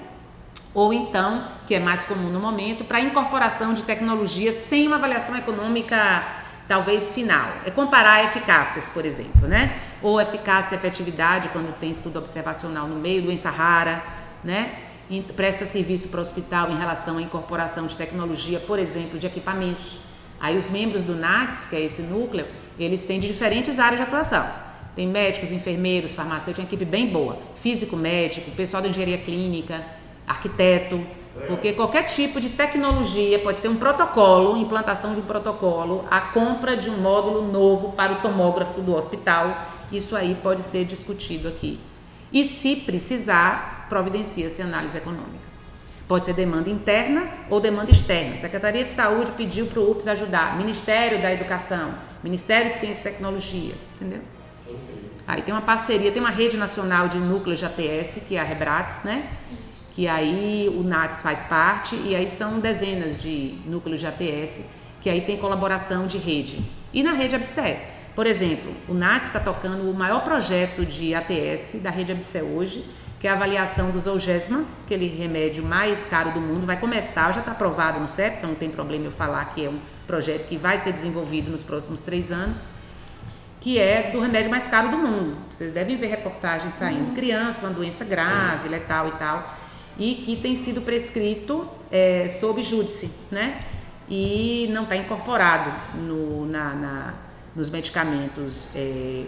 ou 0.75 0.93
então, 0.93 1.47
que 1.65 1.73
é 1.73 1.79
mais 1.79 2.03
comum 2.03 2.29
no 2.29 2.39
momento, 2.39 2.85
para 2.85 3.01
incorporação 3.01 3.73
de 3.73 3.81
tecnologia 3.81 4.53
sem 4.53 4.85
uma 4.85 4.97
avaliação 4.97 5.35
econômica 5.35 6.23
talvez 6.67 7.13
final. 7.13 7.49
É 7.65 7.71
comparar 7.71 8.23
eficácias, 8.23 8.87
por 8.87 9.05
exemplo, 9.05 9.47
né? 9.47 9.77
Ou 10.03 10.21
eficácia 10.21 10.75
e 10.75 10.77
efetividade 10.77 11.49
quando 11.49 11.75
tem 11.79 11.89
estudo 11.91 12.19
observacional 12.19 12.87
no 12.87 12.95
meio, 12.95 13.23
doença 13.23 13.49
rara, 13.49 14.03
né? 14.43 14.90
Presta 15.19 15.65
serviço 15.65 16.07
para 16.07 16.19
o 16.19 16.21
hospital 16.21 16.71
em 16.71 16.77
relação 16.77 17.17
à 17.17 17.21
incorporação 17.21 17.87
de 17.87 17.95
tecnologia, 17.95 18.59
por 18.59 18.79
exemplo, 18.79 19.19
de 19.19 19.25
equipamentos. 19.25 20.01
Aí 20.39 20.57
os 20.57 20.69
membros 20.69 21.03
do 21.03 21.15
NATS, 21.15 21.67
que 21.67 21.75
é 21.75 21.81
esse 21.81 22.01
núcleo, 22.03 22.45
eles 22.79 23.03
têm 23.03 23.19
de 23.19 23.27
diferentes 23.27 23.79
áreas 23.79 23.97
de 23.97 24.03
atuação. 24.03 24.47
Tem 24.95 25.07
médicos, 25.07 25.51
enfermeiros, 25.51 26.13
farmacêuticos, 26.13 26.59
uma 26.59 26.67
equipe 26.67 26.85
bem 26.85 27.07
boa. 27.07 27.37
Físico, 27.55 27.97
médico, 27.97 28.51
pessoal 28.51 28.81
da 28.81 28.89
engenharia 28.89 29.17
clínica, 29.17 29.83
arquiteto, 30.27 31.03
porque 31.47 31.73
qualquer 31.73 32.03
tipo 32.03 32.41
de 32.41 32.49
tecnologia 32.49 33.39
pode 33.39 33.59
ser 33.59 33.69
um 33.69 33.77
protocolo, 33.77 34.57
implantação 34.57 35.13
de 35.13 35.21
um 35.21 35.25
protocolo, 35.25 36.05
a 36.11 36.19
compra 36.19 36.75
de 36.75 36.89
um 36.89 36.97
módulo 36.97 37.49
novo 37.51 37.93
para 37.93 38.13
o 38.13 38.15
tomógrafo 38.17 38.81
do 38.81 38.93
hospital, 38.93 39.55
isso 39.91 40.15
aí 40.15 40.35
pode 40.41 40.61
ser 40.61 40.83
discutido 40.85 41.47
aqui. 41.47 41.79
E 42.33 42.43
se 42.43 42.75
precisar, 42.75 43.80
providencia-se 43.91 44.61
análise 44.61 44.97
econômica. 44.97 45.51
Pode 46.07 46.25
ser 46.25 46.33
demanda 46.33 46.69
interna 46.69 47.27
ou 47.49 47.59
demanda 47.59 47.91
externa. 47.91 48.37
Secretaria 48.37 48.85
de 48.85 48.91
Saúde 48.91 49.33
pediu 49.33 49.65
para 49.65 49.81
o 49.81 49.91
UPS 49.91 50.07
ajudar, 50.07 50.57
Ministério 50.57 51.21
da 51.21 51.31
Educação, 51.31 51.93
Ministério 52.23 52.71
de 52.71 52.77
Ciência 52.77 53.01
e 53.01 53.11
Tecnologia, 53.11 53.73
entendeu? 53.95 54.21
Aí 55.27 55.41
tem 55.41 55.53
uma 55.53 55.61
parceria, 55.61 56.09
tem 56.09 56.21
uma 56.21 56.31
rede 56.31 56.55
nacional 56.55 57.09
de 57.09 57.17
núcleos 57.17 57.59
de 57.59 57.65
ATS, 57.65 58.21
que 58.27 58.37
é 58.37 58.39
a 58.39 58.43
Rebrates, 58.45 59.03
né? 59.03 59.29
Que 59.91 60.07
aí 60.07 60.73
o 60.73 60.83
NATS 60.83 61.21
faz 61.21 61.43
parte, 61.43 61.93
e 61.95 62.15
aí 62.15 62.29
são 62.29 62.61
dezenas 62.61 63.17
de 63.17 63.55
núcleos 63.65 63.99
de 63.99 64.07
ATS, 64.07 64.69
que 65.01 65.09
aí 65.09 65.21
tem 65.21 65.37
colaboração 65.37 66.07
de 66.07 66.17
rede. 66.17 66.63
E 66.93 67.03
na 67.03 67.11
rede 67.11 67.35
ABSE, 67.35 67.77
por 68.15 68.25
exemplo, 68.25 68.73
o 68.87 68.93
NATS 68.93 69.27
está 69.27 69.39
tocando 69.39 69.89
o 69.89 69.93
maior 69.93 70.23
projeto 70.23 70.85
de 70.85 71.13
ATS 71.13 71.81
da 71.81 71.89
rede 71.89 72.13
ABSE 72.13 72.41
hoje, 72.41 72.85
que 73.21 73.27
é 73.27 73.29
a 73.29 73.33
avaliação 73.33 73.91
do 73.91 73.99
Zolgesma, 73.99 74.65
aquele 74.83 75.05
remédio 75.05 75.63
mais 75.63 76.07
caro 76.07 76.31
do 76.31 76.41
mundo, 76.41 76.65
vai 76.65 76.79
começar, 76.79 77.31
já 77.31 77.41
está 77.41 77.51
aprovado 77.51 77.99
no 77.99 78.07
CEP, 78.07 78.37
então 78.37 78.49
não 78.49 78.57
tem 78.57 78.71
problema 78.71 79.05
eu 79.05 79.11
falar 79.11 79.45
que 79.53 79.63
é 79.63 79.69
um 79.69 79.79
projeto 80.07 80.47
que 80.47 80.57
vai 80.57 80.79
ser 80.79 80.91
desenvolvido 80.91 81.51
nos 81.51 81.61
próximos 81.61 82.01
três 82.01 82.31
anos, 82.31 82.63
que 83.59 83.77
é 83.77 84.09
do 84.11 84.19
remédio 84.19 84.49
mais 84.49 84.67
caro 84.67 84.89
do 84.89 84.97
mundo. 84.97 85.37
Vocês 85.51 85.71
devem 85.71 85.97
ver 85.97 86.07
reportagens 86.07 86.73
saindo. 86.73 87.09
Uhum. 87.09 87.13
Criança, 87.13 87.67
uma 87.67 87.71
doença 87.71 88.03
grave, 88.03 88.67
letal 88.67 89.09
e 89.09 89.11
tal, 89.11 89.55
e 89.99 90.15
que 90.15 90.37
tem 90.37 90.55
sido 90.55 90.81
prescrito 90.81 91.69
é, 91.91 92.27
sob 92.27 92.63
júdice, 92.63 93.11
né? 93.29 93.63
E 94.09 94.67
não 94.73 94.81
está 94.81 94.95
incorporado 94.95 95.71
no, 95.93 96.47
na, 96.47 96.73
na, 96.73 97.13
nos 97.55 97.69
medicamentos 97.69 98.67
é, 98.73 99.25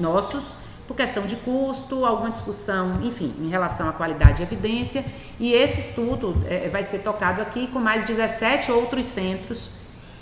nossos 0.00 0.56
por 0.88 0.96
questão 0.96 1.26
de 1.26 1.36
custo, 1.36 2.06
alguma 2.06 2.30
discussão, 2.30 3.00
enfim, 3.02 3.34
em 3.38 3.48
relação 3.48 3.88
à 3.88 3.92
qualidade 3.92 4.38
de 4.38 4.42
evidência. 4.42 5.04
E 5.38 5.52
esse 5.52 5.80
estudo 5.80 6.34
é, 6.48 6.68
vai 6.70 6.82
ser 6.82 7.00
tocado 7.00 7.42
aqui 7.42 7.66
com 7.66 7.78
mais 7.78 8.04
17 8.04 8.72
outros 8.72 9.04
centros 9.04 9.70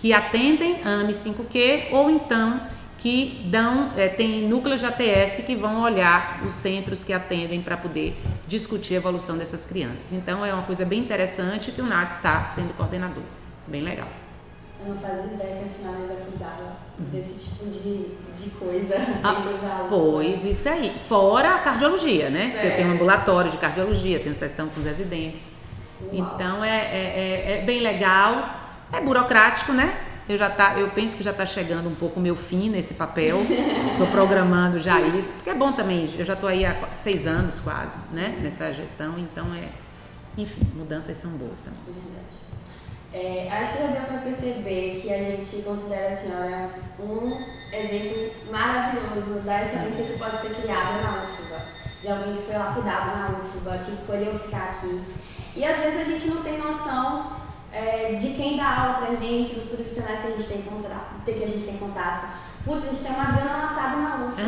que 0.01 0.13
atendem 0.13 0.83
AME 0.85 1.13
5Q 1.13 1.93
ou 1.93 2.11
então 2.11 2.61
que 2.99 3.47
dão, 3.51 3.93
é, 3.97 4.09
tem 4.09 4.49
núcleos 4.49 4.81
de 4.81 4.87
ATS 4.87 5.45
que 5.47 5.55
vão 5.55 5.83
olhar 5.83 6.43
os 6.45 6.53
centros 6.53 7.05
que 7.05 7.13
atendem 7.13 7.63
para 7.63 7.77
poder 7.77 8.17
discutir 8.49 8.95
a 8.95 8.97
evolução 8.97 9.39
dessas 9.39 9.65
crianças. 9.65 10.13
Então 10.13 10.45
é 10.45 10.53
uma 10.53 10.65
coisa 10.65 10.85
bem 10.85 10.99
interessante 10.99 11.71
que 11.71 11.81
o 11.81 11.87
NAT 11.87 12.11
está 12.11 12.45
sendo 12.47 12.75
coordenador. 12.77 13.23
Bem 13.69 13.83
legal. 13.83 14.26
Eu 14.81 14.95
não 14.95 15.01
fazia 15.01 15.33
ideia 15.33 15.57
que 15.57 15.65
a 15.65 15.67
senhora 15.67 15.99
ainda 15.99 16.15
cuidava 16.15 16.77
desse 16.99 17.49
tipo 17.49 17.71
de, 17.71 18.15
de 18.37 18.51
coisa 18.51 18.95
ah, 19.23 19.87
Pois, 19.89 20.45
isso 20.45 20.69
aí. 20.69 20.93
Fora 21.09 21.57
a 21.57 21.59
cardiologia, 21.59 22.31
né? 22.31 22.55
É. 22.57 22.61
Que 22.61 22.67
eu 22.67 22.77
tenho 22.77 22.89
um 22.89 22.93
ambulatório 22.93 23.51
de 23.51 23.59
cardiologia, 23.59 24.21
tenho 24.21 24.35
sessão 24.35 24.69
com 24.69 24.81
os 24.81 24.87
residentes. 24.87 25.43
Uau. 26.01 26.11
Então 26.13 26.65
é, 26.65 26.79
é, 26.79 27.53
é, 27.55 27.59
é, 27.59 27.63
bem 27.65 27.81
legal, 27.81 28.49
é 28.93 29.01
burocrático, 29.01 29.73
né? 29.73 29.99
Eu 30.29 30.37
já 30.37 30.51
tá, 30.51 30.79
eu 30.79 30.89
penso 30.91 31.17
que 31.17 31.23
já 31.23 31.31
está 31.31 31.47
chegando 31.47 31.89
um 31.89 31.95
pouco 31.95 32.19
o 32.19 32.23
meu 32.23 32.35
fim 32.35 32.69
nesse 32.69 32.95
papel. 32.95 33.39
Estou 33.87 34.07
programando 34.09 34.81
já 34.81 35.01
isso, 35.01 35.33
porque 35.35 35.51
é 35.51 35.55
bom 35.55 35.73
também. 35.73 36.09
Eu 36.19 36.25
já 36.25 36.35
estou 36.35 36.49
aí 36.49 36.65
há 36.65 36.77
seis 36.97 37.27
anos 37.27 37.61
quase, 37.61 37.97
né? 38.13 38.37
Nessa 38.43 38.73
gestão, 38.73 39.15
então 39.19 39.55
é, 39.55 39.69
enfim, 40.37 40.67
mudanças 40.75 41.17
são 41.17 41.31
boas 41.33 41.61
também. 41.61 41.79
É, 43.19 43.49
acho 43.51 43.73
que 43.73 43.79
já 43.79 43.87
deu 43.87 44.03
para 44.03 44.19
perceber 44.19 45.01
que 45.01 45.11
a 45.11 45.17
gente 45.17 45.63
considera 45.63 46.13
a 46.13 46.17
senhora 46.17 46.69
um 47.01 47.33
exemplo 47.73 48.31
maravilhoso 48.51 49.41
da 49.41 49.63
excelência 49.63 50.05
que 50.05 50.19
pode 50.19 50.39
ser 50.39 50.51
criada 50.51 51.01
na 51.01 51.23
UFBA, 51.23 51.63
de 52.03 52.09
alguém 52.11 52.37
que 52.37 52.43
foi 52.43 52.59
lapidado 52.59 53.17
na 53.17 53.39
UFBA, 53.39 53.79
que 53.79 53.93
escolheu 53.93 54.39
ficar 54.39 54.65
aqui. 54.65 55.03
E 55.55 55.65
às 55.65 55.79
vezes 55.79 56.01
a 56.01 56.05
gente 56.05 56.29
não 56.29 56.43
tem 56.43 56.59
noção 56.59 57.33
é, 57.73 58.17
de 58.17 58.35
quem 58.35 58.59
dá 58.59 58.81
aula 58.81 59.07
pra 59.07 59.15
gente, 59.15 59.55
dos 59.55 59.71
profissionais 59.71 60.21
que 60.21 60.27
a 60.27 60.31
gente 60.33 60.49
tem 60.49 60.63
contato, 60.65 61.25
que 61.25 61.43
a 61.43 61.49
gente 61.49 61.65
tem 61.65 61.79
contato. 61.79 62.27
Putz, 62.67 62.85
a 62.85 62.93
gente 62.93 63.03
tem 63.03 63.13
uma 63.13 63.29
Adriana 63.29 63.57
Latada 63.57 63.97
na 63.97 64.27
UFBA. 64.27 64.43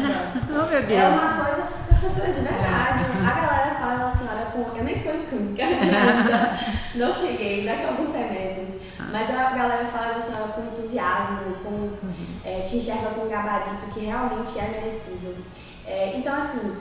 oh, 0.62 0.70
meu 0.70 0.86
Deus. 0.86 1.00
É 1.00 1.08
uma 1.08 1.44
coisa, 1.44 1.68
professora 1.98 2.32
de 2.32 2.40
verdade. 2.40 3.04
A 3.20 3.40
galera 3.40 3.74
fala, 3.74 4.08
a 4.08 4.16
senhora, 4.16 4.46
com, 4.52 4.76
eu 4.76 4.84
nem 4.84 5.00
tô 5.00 5.10
em 5.10 5.26
clínica 5.26 5.64
não 6.94 7.12
cheguei, 7.12 7.64
daqui 7.64 7.84
a 7.84 7.88
alguns 7.88 8.10
semestres. 8.10 8.80
Ah. 8.98 9.08
Mas 9.12 9.30
a 9.30 9.50
galera 9.50 9.84
fala 9.86 10.14
da 10.14 10.20
senhora 10.20 10.52
com 10.52 10.62
entusiasmo, 10.62 11.54
com, 11.64 11.90
é, 12.44 12.60
te 12.60 12.76
enxerga 12.76 13.10
com 13.10 13.22
um 13.22 13.28
gabarito 13.28 13.86
que 13.92 14.00
realmente 14.00 14.58
é 14.58 14.68
merecido. 14.68 15.36
É, 15.86 16.16
então, 16.16 16.34
assim, 16.34 16.76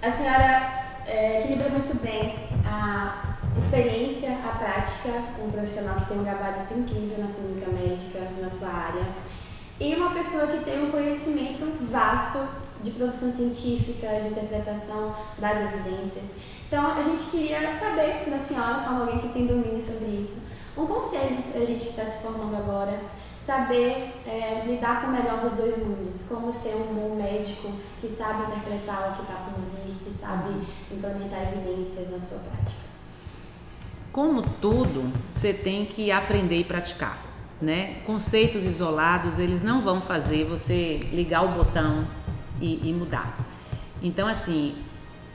a 0.00 0.10
senhora 0.10 0.84
é, 1.06 1.40
equilibra 1.40 1.68
muito 1.68 2.00
bem 2.02 2.48
a 2.64 3.36
experiência, 3.56 4.38
a 4.44 4.56
prática, 4.56 5.10
um 5.44 5.50
profissional 5.50 5.96
que 5.96 6.06
tem 6.06 6.18
um 6.18 6.24
gabarito 6.24 6.72
incrível 6.74 7.18
na 7.18 7.34
clínica 7.34 7.70
médica, 7.70 8.20
na 8.40 8.48
sua 8.48 8.68
área 8.68 9.06
e 9.80 9.94
uma 9.94 10.10
pessoa 10.10 10.46
que 10.46 10.62
tem 10.62 10.84
um 10.84 10.90
conhecimento 10.90 11.64
vasto 11.90 12.46
de 12.82 12.90
produção 12.92 13.30
científica, 13.30 14.08
de 14.20 14.28
interpretação 14.28 15.14
das 15.38 15.74
evidências. 15.74 16.36
Então, 16.66 16.92
a 16.92 17.02
gente 17.02 17.30
queria 17.30 17.60
saber 17.78 18.30
da 18.30 18.38
senhora, 18.38 18.84
como 18.84 19.00
alguém 19.00 19.18
que 19.18 19.28
tem 19.30 19.46
domínio 19.46 19.82
sobre 19.82 20.06
isso, 20.06 20.42
um 20.76 20.86
conselho 20.86 21.42
para 21.50 21.60
a 21.60 21.64
gente 21.64 21.80
que 21.80 21.90
está 21.90 22.04
se 22.04 22.22
formando 22.22 22.56
agora, 22.56 23.00
saber 23.40 24.12
é, 24.26 24.64
lidar 24.66 25.00
com 25.00 25.08
o 25.08 25.12
melhor 25.12 25.40
dos 25.40 25.54
dois 25.54 25.76
mundos, 25.78 26.22
como 26.28 26.52
ser 26.52 26.76
um 26.76 26.94
bom 26.94 27.16
médico 27.16 27.72
que 28.00 28.08
sabe 28.08 28.44
interpretar 28.44 29.10
o 29.10 29.16
que 29.16 29.22
está 29.22 29.34
por 29.34 29.60
vir, 29.62 29.96
que 30.04 30.10
sabe 30.10 30.66
implementar 30.92 31.52
evidências 31.52 32.10
na 32.10 32.20
sua 32.20 32.38
prática. 32.38 32.90
Como 34.12 34.42
tudo, 34.42 35.12
você 35.30 35.52
tem 35.52 35.86
que 35.86 36.12
aprender 36.12 36.58
e 36.58 36.64
praticar, 36.64 37.18
né? 37.60 38.02
Conceitos 38.06 38.64
isolados, 38.64 39.38
eles 39.38 39.62
não 39.62 39.80
vão 39.80 40.00
fazer 40.00 40.44
você 40.44 41.00
ligar 41.12 41.44
o 41.44 41.48
botão 41.48 42.06
e, 42.60 42.88
e 42.88 42.92
mudar. 42.92 43.38
Então, 44.02 44.28
assim, 44.28 44.74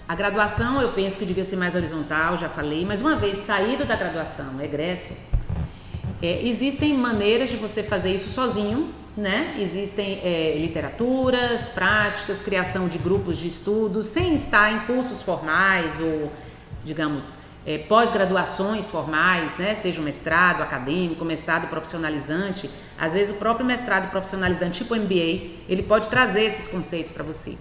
a 0.08 0.14
graduação 0.14 0.82
eu 0.82 0.92
penso 0.94 1.18
que 1.18 1.26
devia 1.26 1.46
ser 1.46 1.56
mais 1.56 1.76
horizontal, 1.76 2.38
já 2.38 2.48
falei, 2.48 2.86
mas 2.86 3.02
uma 3.02 3.16
vez 3.16 3.40
saído 3.40 3.86
da 3.86 3.96
graduação, 3.96 4.62
egresso, 4.62 5.14
é, 6.22 6.48
existem 6.48 6.96
maneiras 6.96 7.50
de 7.50 7.58
você 7.58 7.84
fazer 7.84 8.14
isso 8.14 8.30
sozinho, 8.30 8.94
né? 9.18 9.56
Existem 9.60 10.20
é, 10.24 10.58
literaturas, 10.60 11.70
práticas, 11.70 12.42
criação 12.42 12.88
de 12.88 12.98
grupos 12.98 13.38
de 13.38 13.48
estudos, 13.48 14.08
sem 14.08 14.36
estar 14.36 14.72
em 14.74 14.80
cursos 14.82 15.22
formais 15.22 16.00
ou, 16.00 16.32
digamos, 16.84 17.36
é, 17.66 17.78
pós-graduações 17.78 18.90
formais, 18.90 19.58
né? 19.58 19.76
Seja 19.76 20.00
um 20.02 20.04
mestrado 20.04 20.62
acadêmico, 20.62 21.26
mestrado 21.26 21.68
profissionalizante. 21.68 22.70
Às 22.98 23.14
vezes 23.14 23.36
o 23.36 23.38
próprio 23.38 23.66
mestrado 23.66 24.10
profissionalizante, 24.10 24.84
tipo 24.84 24.96
MBA, 24.96 25.66
ele 25.68 25.84
pode 25.84 26.10
trazer 26.10 26.44
esses 26.44 26.68
conceitos 26.68 27.12
para 27.12 27.24
você. 27.24 27.58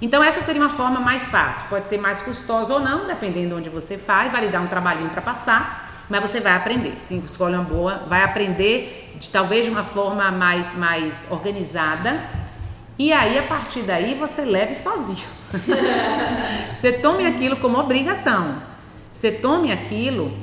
Então 0.00 0.22
essa 0.22 0.40
seria 0.40 0.60
uma 0.60 0.70
forma 0.70 1.00
mais 1.00 1.22
fácil. 1.24 1.68
Pode 1.68 1.86
ser 1.86 1.98
mais 1.98 2.20
custosa 2.22 2.74
ou 2.74 2.80
não, 2.80 3.06
dependendo 3.06 3.48
de 3.48 3.54
onde 3.54 3.70
você 3.70 3.98
faz, 3.98 4.30
vai 4.30 4.42
lhe 4.42 4.48
dar 4.48 4.60
um 4.60 4.68
trabalhinho 4.68 5.10
para 5.10 5.20
passar 5.20 5.90
mas 6.10 6.20
você 6.22 6.40
vai 6.40 6.54
aprender. 6.54 6.96
Se 7.00 7.14
escolhe 7.18 7.54
uma 7.54 7.62
boa, 7.62 8.04
vai 8.08 8.24
aprender 8.24 9.14
de 9.20 9.30
talvez 9.30 9.64
de 9.64 9.70
uma 9.70 9.84
forma 9.84 10.28
mais, 10.32 10.74
mais 10.74 11.24
organizada. 11.30 12.20
E 12.98 13.12
aí, 13.12 13.38
a 13.38 13.44
partir 13.44 13.82
daí, 13.82 14.14
você 14.14 14.44
leve 14.44 14.74
sozinho. 14.74 15.26
você 16.74 16.92
tome 16.94 17.24
aquilo 17.24 17.56
como 17.58 17.78
obrigação. 17.78 18.56
Você 19.12 19.30
tome 19.30 19.70
aquilo 19.70 20.36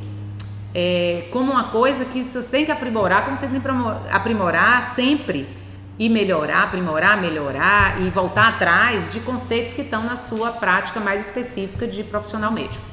é, 0.80 1.28
como 1.32 1.52
uma 1.52 1.70
coisa 1.70 2.06
que 2.06 2.24
você 2.24 2.52
tem 2.52 2.64
que 2.64 2.72
aprimorar, 2.72 3.24
como 3.24 3.36
você 3.36 3.48
tem 3.48 3.60
que 3.60 3.68
aprimorar 4.12 4.84
sempre 4.90 5.50
e 5.98 6.08
melhorar, 6.08 6.66
aprimorar, 6.66 7.20
melhorar 7.20 8.00
e 8.00 8.12
voltar 8.12 8.50
atrás 8.50 9.10
de 9.10 9.20
conceitos 9.22 9.74
que 9.74 9.82
estão 9.82 10.04
na 10.04 10.16
sua 10.16 10.52
prática 10.52 11.00
mais 11.00 11.26
específica 11.26 11.88
de 11.88 12.04
profissional 12.04 12.52
médico. 12.52 12.86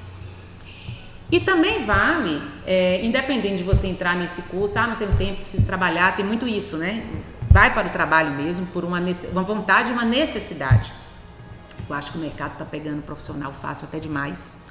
E 1.31 1.41
também 1.41 1.85
vale, 1.85 2.41
é, 2.67 3.05
independente 3.05 3.59
de 3.59 3.65
você 3.65 3.87
entrar 3.87 4.17
nesse 4.17 4.41
curso, 4.43 4.79
ah, 4.79 4.87
não 4.87 4.97
tenho 4.97 5.15
tempo, 5.17 5.43
preciso 5.43 5.67
trabalhar, 5.67 6.17
tem 6.17 6.25
muito 6.25 6.49
isso, 6.49 6.79
né? 6.79 7.05
Vai 7.51 7.75
para 7.75 7.89
o 7.89 7.91
trabalho 7.91 8.31
mesmo 8.31 8.65
por 8.65 8.83
uma, 8.83 8.99
uma 9.31 9.43
vontade 9.43 9.91
e 9.91 9.93
uma 9.93 10.07
necessidade. 10.07 10.91
Eu 11.87 11.95
acho 11.95 12.13
que 12.13 12.17
o 12.17 12.21
mercado 12.23 12.53
está 12.53 12.65
pegando 12.65 13.03
profissional 13.03 13.53
fácil 13.53 13.87
até 13.87 13.99
demais, 13.99 14.64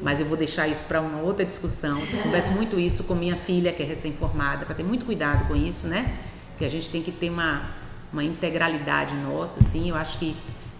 mas 0.00 0.20
eu 0.20 0.26
vou 0.26 0.36
deixar 0.36 0.68
isso 0.68 0.84
para 0.84 1.00
uma 1.00 1.20
outra 1.20 1.44
discussão. 1.44 2.00
Eu 2.12 2.22
converso 2.22 2.52
muito 2.52 2.78
isso 2.78 3.04
com 3.04 3.14
minha 3.14 3.36
filha, 3.36 3.72
que 3.72 3.82
é 3.82 3.86
recém-formada, 3.86 4.66
para 4.66 4.74
ter 4.74 4.84
muito 4.84 5.04
cuidado 5.04 5.46
com 5.46 5.54
isso, 5.54 5.86
né? 5.86 6.16
Que 6.58 6.64
a 6.64 6.70
gente 6.70 6.90
tem 6.90 7.02
que 7.02 7.12
ter 7.12 7.30
uma, 7.30 7.70
uma 8.12 8.24
integralidade 8.24 9.14
nossa, 9.14 9.60
assim. 9.60 9.90
Eu 9.90 9.96
acho 9.96 10.18
que 10.18 10.36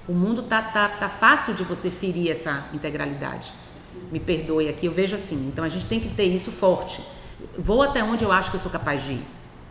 o 0.08 0.12
mundo 0.12 0.42
tá, 0.42 0.60
tá, 0.62 0.88
tá 0.88 1.08
fácil 1.08 1.54
de 1.54 1.62
você 1.62 1.90
ferir 1.90 2.30
essa 2.30 2.64
integralidade 2.72 3.52
me 4.10 4.20
perdoe 4.20 4.68
aqui, 4.68 4.86
eu 4.86 4.92
vejo 4.92 5.14
assim. 5.14 5.48
Então 5.52 5.64
a 5.64 5.68
gente 5.68 5.86
tem 5.86 6.00
que 6.00 6.08
ter 6.08 6.24
isso 6.24 6.50
forte. 6.50 7.02
Vou 7.58 7.82
até 7.82 8.02
onde 8.02 8.24
eu 8.24 8.32
acho 8.32 8.50
que 8.50 8.56
eu 8.56 8.60
sou 8.60 8.70
capaz 8.70 9.02
de 9.02 9.12
ir. 9.12 9.26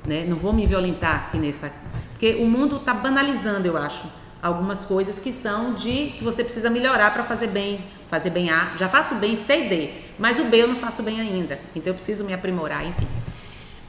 Né? 0.06 0.26
Não 0.28 0.36
vou 0.38 0.54
me 0.54 0.66
violentar 0.66 1.28
aqui 1.28 1.38
nessa. 1.38 1.72
Porque 2.12 2.36
o 2.36 2.46
mundo 2.46 2.78
está 2.78 2.94
banalizando, 2.94 3.68
eu 3.68 3.78
acho, 3.78 4.06
algumas 4.42 4.86
coisas 4.86 5.20
que 5.20 5.32
são 5.32 5.74
de 5.74 6.14
que 6.18 6.24
você 6.24 6.44
precisa 6.44 6.70
melhorar 6.70 7.14
para 7.14 7.24
fazer 7.24 7.48
bem. 7.48 7.86
Fazer 8.14 8.30
bem 8.30 8.52
A. 8.52 8.74
Já 8.78 8.88
faço 8.88 9.16
bem 9.16 9.36
C 9.36 9.66
e 9.66 9.70
D, 9.70 9.90
mas 10.20 10.38
o 10.38 10.44
B 10.44 10.62
eu 10.62 10.68
não 10.68 10.76
faço 10.76 11.02
bem 11.02 11.20
ainda. 11.20 11.60
Então 11.76 11.90
eu 11.90 11.96
preciso 11.96 12.24
me 12.24 12.32
aprimorar, 12.32 12.86
enfim. 12.86 13.08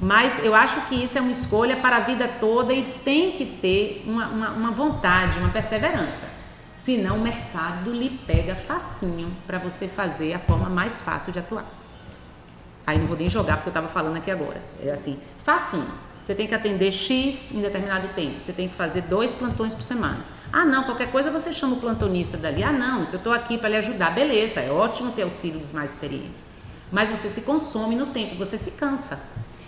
Mas 0.01 0.43
eu 0.43 0.55
acho 0.55 0.81
que 0.87 0.95
isso 0.95 1.19
é 1.19 1.21
uma 1.21 1.31
escolha 1.31 1.77
para 1.77 1.99
a 1.99 2.01
vida 2.01 2.27
toda 2.41 2.73
e 2.73 2.85
tem 3.05 3.33
que 3.33 3.45
ter 3.45 4.03
uma, 4.07 4.29
uma, 4.29 4.51
uma 4.53 4.71
vontade, 4.71 5.39
uma 5.39 5.51
perseverança. 5.51 6.27
Senão 6.75 7.19
o 7.19 7.21
mercado 7.21 7.93
lhe 7.93 8.19
pega 8.27 8.55
facinho 8.55 9.31
para 9.47 9.59
você 9.59 9.89
fazer 9.89 10.33
a 10.33 10.39
forma 10.39 10.71
mais 10.71 11.03
fácil 11.03 11.31
de 11.31 11.41
atuar. 11.41 11.67
Aí 12.87 12.99
não 12.99 13.07
vou 13.07 13.19
nem 13.19 13.29
jogar 13.29 13.57
porque 13.59 13.69
eu 13.69 13.73
estava 13.73 13.89
falando 13.89 14.17
aqui 14.17 14.31
agora. 14.31 14.63
É 14.83 14.91
assim, 14.91 15.21
facinho. 15.45 15.87
Você 16.23 16.35
tem 16.35 16.47
que 16.47 16.55
atender 16.55 16.91
X 16.91 17.53
em 17.53 17.61
determinado 17.61 18.09
tempo. 18.15 18.41
Você 18.41 18.55
tem 18.55 18.69
que 18.69 18.75
fazer 18.75 19.03
dois 19.03 19.35
plantões 19.35 19.75
por 19.75 19.83
semana. 19.83 20.21
Ah, 20.57 20.65
não, 20.65 20.85
qualquer 20.85 21.11
coisa 21.11 21.33
você 21.33 21.53
chama 21.53 21.75
o 21.75 21.81
plantonista 21.81 22.37
dali. 22.37 22.63
Ah, 22.63 22.71
não, 22.71 23.09
eu 23.11 23.17
estou 23.17 23.33
aqui 23.33 23.59
para 23.59 23.71
lhe 23.71 23.77
ajudar. 23.79 24.15
Beleza, 24.15 24.61
é 24.61 24.71
ótimo 24.71 25.11
ter 25.11 25.23
auxílio 25.23 25.59
dos 25.59 25.73
mais 25.73 25.91
experientes. 25.91 26.47
Mas 26.93 27.11
você 27.11 27.29
se 27.29 27.41
consome 27.41 27.97
no 27.97 28.07
tempo, 28.07 28.37
você 28.37 28.57
se 28.57 28.71
cansa. 28.71 29.21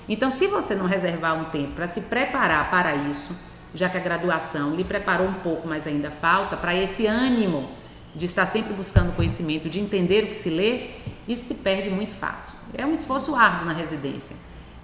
Então, 0.09 0.31
se 0.31 0.47
você 0.47 0.77
não 0.77 0.87
reservar 0.87 1.37
um 1.37 1.47
tempo 1.47 1.73
para 1.73 1.89
se 1.89 2.03
preparar 2.03 2.71
para 2.71 2.95
isso, 2.95 3.35
já 3.75 3.89
que 3.89 3.97
a 3.97 4.01
graduação 4.01 4.77
lhe 4.77 4.85
preparou 4.85 5.27
um 5.27 5.35
pouco, 5.35 5.67
mas 5.67 5.89
ainda 5.89 6.09
falta, 6.09 6.57
para 6.57 6.73
esse 6.73 7.05
ânimo 7.05 7.69
de 8.15 8.27
estar 8.27 8.47
sempre 8.47 8.73
buscando 8.73 9.13
conhecimento, 9.17 9.69
de 9.69 9.81
entender 9.81 10.23
o 10.23 10.27
que 10.29 10.37
se 10.37 10.51
lê, 10.51 10.91
isso 11.27 11.47
se 11.47 11.55
perde 11.55 11.91
muito 11.91 12.15
fácil. 12.15 12.55
É 12.73 12.87
um 12.87 12.93
esforço 12.93 13.35
árduo 13.35 13.67
na 13.67 13.73
residência. 13.73 14.37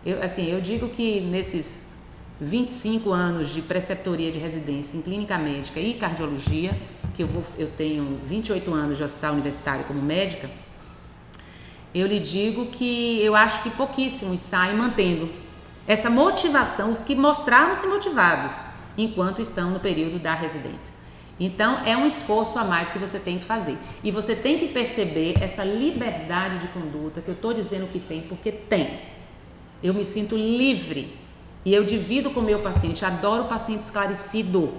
Eu, 0.04 0.20
assim, 0.20 0.50
eu 0.50 0.60
digo 0.60 0.88
que 0.88 1.20
nesses 1.20 1.91
25 2.42 3.12
anos 3.12 3.50
de 3.50 3.62
preceptoria 3.62 4.32
de 4.32 4.38
residência 4.38 4.96
em 4.96 5.02
clínica 5.02 5.38
médica 5.38 5.78
e 5.78 5.94
cardiologia, 5.94 6.76
que 7.14 7.22
eu, 7.22 7.28
vou, 7.28 7.44
eu 7.56 7.70
tenho 7.70 8.18
28 8.24 8.74
anos 8.74 8.98
de 8.98 9.04
hospital 9.04 9.34
universitário 9.34 9.84
como 9.84 10.02
médica, 10.02 10.50
eu 11.94 12.04
lhe 12.06 12.18
digo 12.18 12.66
que 12.66 13.22
eu 13.22 13.36
acho 13.36 13.62
que 13.62 13.70
pouquíssimos 13.70 14.40
saem 14.40 14.76
mantendo 14.76 15.30
essa 15.86 16.10
motivação, 16.10 16.90
os 16.90 17.04
que 17.04 17.14
mostraram-se 17.14 17.86
motivados 17.86 18.54
enquanto 18.98 19.40
estão 19.40 19.70
no 19.70 19.78
período 19.78 20.18
da 20.18 20.34
residência. 20.34 20.94
Então, 21.38 21.80
é 21.84 21.96
um 21.96 22.06
esforço 22.06 22.58
a 22.58 22.64
mais 22.64 22.90
que 22.90 22.98
você 22.98 23.18
tem 23.18 23.38
que 23.38 23.44
fazer. 23.44 23.76
E 24.02 24.10
você 24.10 24.34
tem 24.34 24.58
que 24.58 24.68
perceber 24.68 25.34
essa 25.40 25.64
liberdade 25.64 26.58
de 26.58 26.68
conduta 26.68 27.20
que 27.20 27.28
eu 27.28 27.34
estou 27.34 27.54
dizendo 27.54 27.90
que 27.90 27.98
tem, 27.98 28.22
porque 28.22 28.52
tem. 28.52 29.00
Eu 29.82 29.94
me 29.94 30.04
sinto 30.04 30.36
livre 30.36 31.21
e 31.64 31.74
eu 31.74 31.84
divido 31.84 32.30
com 32.30 32.40
o 32.40 32.42
meu 32.42 32.60
paciente. 32.60 33.04
Adoro 33.04 33.44
o 33.44 33.48
paciente 33.48 33.80
esclarecido. 33.80 34.72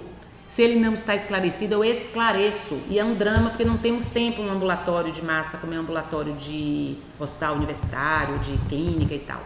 Se 0.46 0.62
ele 0.62 0.78
não 0.78 0.94
está 0.94 1.14
esclarecido, 1.14 1.74
eu 1.74 1.84
esclareço. 1.84 2.78
E 2.88 2.98
é 2.98 3.04
um 3.04 3.14
drama 3.14 3.50
porque 3.50 3.64
não 3.64 3.78
temos 3.78 4.08
tempo 4.08 4.42
no 4.42 4.52
ambulatório 4.52 5.10
de 5.10 5.24
massa, 5.24 5.58
como 5.58 5.72
é 5.72 5.76
ambulatório 5.76 6.34
de 6.34 6.96
hospital 7.18 7.54
universitário, 7.56 8.38
de 8.38 8.58
clínica 8.68 9.14
e 9.14 9.18
tal. 9.18 9.42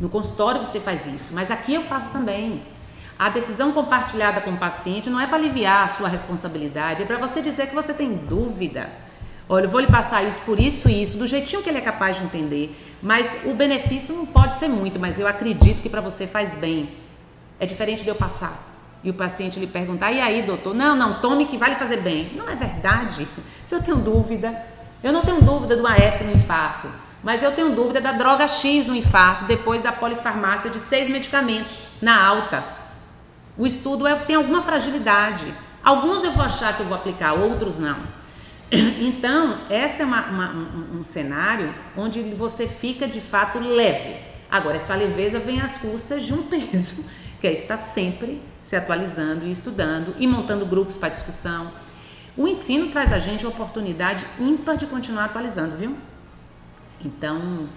No 0.00 0.08
consultório 0.08 0.62
você 0.62 0.78
faz 0.78 1.06
isso, 1.06 1.32
mas 1.32 1.50
aqui 1.50 1.72
eu 1.74 1.82
faço 1.82 2.12
também. 2.12 2.62
A 3.18 3.30
decisão 3.30 3.72
compartilhada 3.72 4.42
com 4.42 4.50
o 4.50 4.58
paciente 4.58 5.08
não 5.08 5.18
é 5.18 5.26
para 5.26 5.38
aliviar 5.38 5.84
a 5.84 5.88
sua 5.88 6.06
responsabilidade, 6.06 7.02
é 7.02 7.06
para 7.06 7.16
você 7.16 7.40
dizer 7.40 7.68
que 7.68 7.74
você 7.74 7.94
tem 7.94 8.14
dúvida. 8.14 8.90
Olha, 9.48 9.66
eu 9.66 9.70
vou 9.70 9.80
lhe 9.80 9.86
passar 9.86 10.24
isso 10.24 10.40
por 10.40 10.58
isso 10.58 10.88
e 10.88 11.02
isso, 11.02 11.16
do 11.16 11.26
jeitinho 11.26 11.62
que 11.62 11.68
ele 11.68 11.78
é 11.78 11.82
capaz 11.82 12.16
de 12.16 12.24
entender, 12.24 12.76
mas 13.00 13.38
o 13.44 13.54
benefício 13.54 14.14
não 14.14 14.26
pode 14.26 14.56
ser 14.56 14.68
muito, 14.68 14.98
mas 14.98 15.20
eu 15.20 15.26
acredito 15.28 15.82
que 15.82 15.88
para 15.88 16.00
você 16.00 16.26
faz 16.26 16.56
bem. 16.56 16.88
É 17.58 17.64
diferente 17.64 18.02
de 18.02 18.08
eu 18.08 18.14
passar 18.14 18.76
e 19.06 19.10
o 19.10 19.14
paciente 19.14 19.60
lhe 19.60 19.68
perguntar: 19.68 20.10
e 20.10 20.20
aí, 20.20 20.42
doutor? 20.42 20.74
Não, 20.74 20.96
não, 20.96 21.20
tome 21.20 21.46
que 21.46 21.56
vai 21.56 21.70
lhe 21.70 21.76
fazer 21.76 21.98
bem. 21.98 22.32
Não 22.34 22.48
é 22.48 22.56
verdade. 22.56 23.26
Se 23.64 23.72
eu 23.72 23.80
tenho 23.80 23.98
dúvida, 23.98 24.60
eu 25.02 25.12
não 25.12 25.22
tenho 25.22 25.40
dúvida 25.40 25.76
do 25.76 25.86
AS 25.86 26.20
no 26.22 26.32
infarto, 26.32 26.88
mas 27.22 27.40
eu 27.40 27.52
tenho 27.52 27.72
dúvida 27.72 28.00
da 28.00 28.12
droga 28.12 28.48
X 28.48 28.84
no 28.84 28.96
infarto 28.96 29.44
depois 29.44 29.80
da 29.80 29.92
polifarmácia 29.92 30.68
de 30.70 30.80
seis 30.80 31.08
medicamentos 31.08 31.86
na 32.02 32.20
alta. 32.20 32.64
O 33.56 33.64
estudo 33.64 34.06
é, 34.08 34.14
tem 34.16 34.34
alguma 34.34 34.60
fragilidade. 34.60 35.54
Alguns 35.84 36.24
eu 36.24 36.32
vou 36.32 36.44
achar 36.44 36.74
que 36.74 36.80
eu 36.80 36.86
vou 36.86 36.96
aplicar, 36.96 37.32
outros 37.34 37.78
não. 37.78 38.15
Então, 38.70 39.60
esse 39.70 40.02
é 40.02 40.04
uma, 40.04 40.26
uma, 40.26 40.50
um, 40.50 40.98
um 41.00 41.04
cenário 41.04 41.72
onde 41.96 42.20
você 42.20 42.66
fica 42.66 43.06
de 43.06 43.20
fato 43.20 43.58
leve. 43.58 44.16
Agora, 44.50 44.76
essa 44.76 44.94
leveza 44.94 45.38
vem 45.38 45.60
às 45.60 45.78
custas 45.78 46.24
de 46.24 46.32
um 46.32 46.42
peso, 46.44 47.08
que 47.40 47.46
é 47.46 47.52
estar 47.52 47.76
sempre 47.76 48.40
se 48.62 48.74
atualizando 48.74 49.46
e 49.46 49.50
estudando 49.50 50.14
e 50.18 50.26
montando 50.26 50.66
grupos 50.66 50.96
para 50.96 51.10
discussão. 51.10 51.70
O 52.36 52.46
ensino 52.46 52.88
traz 52.88 53.12
a 53.12 53.18
gente 53.18 53.44
uma 53.44 53.52
oportunidade 53.52 54.26
ímpar 54.38 54.76
de 54.76 54.86
continuar 54.86 55.26
atualizando, 55.26 55.76
viu? 55.76 55.96
Então, 57.04 57.68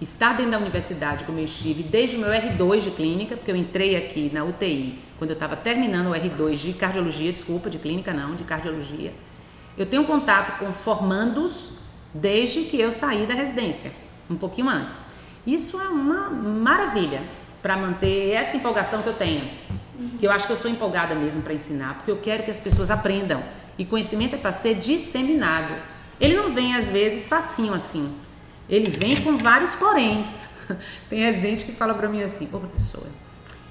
estar 0.00 0.36
dentro 0.36 0.52
da 0.52 0.58
universidade, 0.58 1.24
como 1.24 1.38
eu 1.38 1.44
estive 1.44 1.82
desde 1.82 2.16
o 2.16 2.20
meu 2.20 2.28
R2 2.28 2.80
de 2.80 2.90
clínica, 2.90 3.36
porque 3.36 3.50
eu 3.50 3.56
entrei 3.56 3.96
aqui 3.96 4.30
na 4.32 4.44
UTI 4.44 4.98
quando 5.18 5.30
eu 5.30 5.34
estava 5.34 5.56
terminando 5.56 6.08
o 6.08 6.10
R2 6.12 6.56
de 6.56 6.72
cardiologia, 6.74 7.32
desculpa, 7.32 7.70
de 7.70 7.78
clínica 7.78 8.12
não, 8.12 8.34
de 8.34 8.44
cardiologia, 8.44 9.12
eu 9.76 9.86
tenho 9.86 10.04
contato 10.04 10.58
com 10.58 10.72
formandos 10.72 11.70
desde 12.12 12.62
que 12.62 12.80
eu 12.80 12.92
saí 12.92 13.26
da 13.26 13.34
residência, 13.34 13.92
um 14.30 14.36
pouquinho 14.36 14.68
antes. 14.68 15.06
Isso 15.46 15.80
é 15.80 15.88
uma 15.88 16.30
maravilha 16.30 17.22
para 17.60 17.76
manter 17.76 18.30
essa 18.30 18.56
empolgação 18.56 19.02
que 19.02 19.08
eu 19.08 19.14
tenho, 19.14 19.50
que 20.18 20.26
eu 20.26 20.30
acho 20.30 20.46
que 20.46 20.52
eu 20.52 20.56
sou 20.56 20.70
empolgada 20.70 21.14
mesmo 21.14 21.42
para 21.42 21.54
ensinar, 21.54 21.94
porque 21.94 22.10
eu 22.10 22.18
quero 22.18 22.44
que 22.44 22.50
as 22.50 22.60
pessoas 22.60 22.90
aprendam. 22.90 23.42
E 23.76 23.84
conhecimento 23.84 24.36
é 24.36 24.38
para 24.38 24.52
ser 24.52 24.76
disseminado. 24.76 25.74
Ele 26.20 26.36
não 26.36 26.50
vem 26.50 26.76
às 26.76 26.88
vezes 26.88 27.28
facinho 27.28 27.74
assim. 27.74 28.14
Ele 28.68 28.88
vem 28.88 29.16
com 29.16 29.36
vários 29.36 29.74
poréns. 29.74 30.50
Tem 31.10 31.20
residente 31.20 31.64
que 31.64 31.72
fala 31.72 31.94
para 31.94 32.08
mim 32.08 32.22
assim, 32.22 32.48
ô 32.52 32.60
professora, 32.60 33.10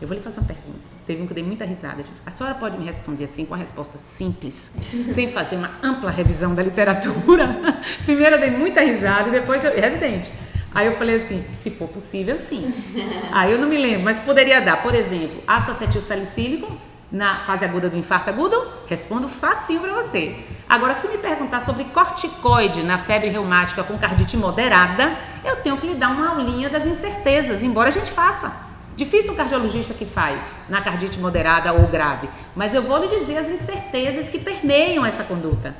eu 0.01 0.07
vou 0.07 0.15
lhe 0.15 0.21
fazer 0.23 0.39
uma 0.39 0.47
pergunta. 0.47 0.92
Teve 1.05 1.21
um 1.21 1.25
que 1.25 1.33
eu 1.33 1.35
dei 1.35 1.43
muita 1.43 1.65
risada, 1.65 1.97
gente. 1.97 2.21
A 2.25 2.31
senhora 2.31 2.55
pode 2.55 2.77
me 2.77 2.85
responder 2.85 3.25
assim, 3.25 3.45
com 3.45 3.53
a 3.53 3.57
resposta 3.57 3.97
simples, 3.97 4.71
sem 5.11 5.27
fazer 5.27 5.57
uma 5.57 5.71
ampla 5.83 6.09
revisão 6.09 6.55
da 6.55 6.63
literatura? 6.63 7.75
Primeiro 8.05 8.35
eu 8.35 8.39
dei 8.39 8.51
muita 8.51 8.81
risada 8.81 9.27
e 9.29 9.31
depois 9.31 9.63
eu. 9.63 9.73
Residente. 9.73 10.31
Aí 10.73 10.87
eu 10.87 10.93
falei 10.93 11.17
assim, 11.17 11.43
se 11.57 11.69
for 11.69 11.87
possível, 11.87 12.37
sim. 12.37 12.73
Aí 13.31 13.51
eu 13.51 13.59
não 13.59 13.67
me 13.67 13.77
lembro, 13.77 14.03
mas 14.03 14.19
poderia 14.19 14.59
dar, 14.59 14.81
por 14.81 14.95
exemplo, 14.95 15.43
astacetilsalicílico 15.45 16.71
na 17.11 17.41
fase 17.41 17.63
aguda 17.63 17.89
do 17.89 17.97
infarto 17.97 18.31
agudo? 18.31 18.59
Respondo 18.87 19.27
facinho 19.27 19.81
para 19.81 19.93
você. 19.93 20.35
Agora, 20.67 20.95
se 20.95 21.07
me 21.07 21.19
perguntar 21.19 21.59
sobre 21.59 21.83
corticoide 21.85 22.81
na 22.81 22.97
febre 22.97 23.29
reumática 23.29 23.83
com 23.83 23.97
cardite 23.99 24.35
moderada, 24.35 25.15
eu 25.45 25.57
tenho 25.57 25.77
que 25.77 25.85
lhe 25.85 25.93
dar 25.93 26.09
uma 26.09 26.29
aulinha 26.29 26.69
das 26.69 26.87
incertezas, 26.87 27.61
embora 27.61 27.89
a 27.89 27.91
gente 27.91 28.09
faça. 28.09 28.72
Difícil 28.95 29.33
um 29.33 29.35
cardiologista 29.35 29.93
que 29.93 30.05
faz 30.05 30.43
na 30.69 30.79
cardite 30.79 31.19
moderada 31.19 31.73
ou 31.73 31.87
grave, 31.87 32.29
mas 32.55 32.75
eu 32.75 32.81
vou 32.81 32.99
lhe 32.99 33.07
dizer 33.07 33.37
as 33.37 33.49
incertezas 33.49 34.29
que 34.29 34.37
permeiam 34.37 35.03
essa 35.03 35.23
conduta, 35.23 35.75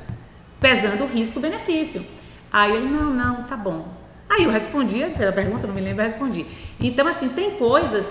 pesando 0.59 1.03
o 1.03 1.07
risco-benefício. 1.07 2.03
Aí 2.51 2.75
ele, 2.75 2.87
não, 2.87 3.11
não, 3.11 3.43
tá 3.43 3.55
bom. 3.55 3.87
Aí 4.27 4.45
eu 4.45 4.49
respondia, 4.49 5.11
pela 5.11 5.31
pergunta, 5.31 5.67
não 5.67 5.75
me 5.75 5.81
lembro, 5.81 6.01
eu 6.01 6.07
respondi. 6.07 6.47
Então, 6.79 7.07
assim, 7.07 7.29
tem 7.29 7.51
coisas, 7.51 8.03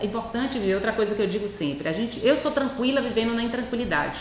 é 0.00 0.06
importante 0.06 0.58
ver, 0.58 0.74
outra 0.74 0.92
coisa 0.92 1.14
que 1.14 1.22
eu 1.22 1.28
digo 1.28 1.46
sempre, 1.46 1.88
a 1.88 1.92
gente, 1.92 2.20
eu 2.26 2.36
sou 2.36 2.50
tranquila 2.50 3.00
vivendo 3.00 3.32
na 3.32 3.44
intranquilidade. 3.44 4.18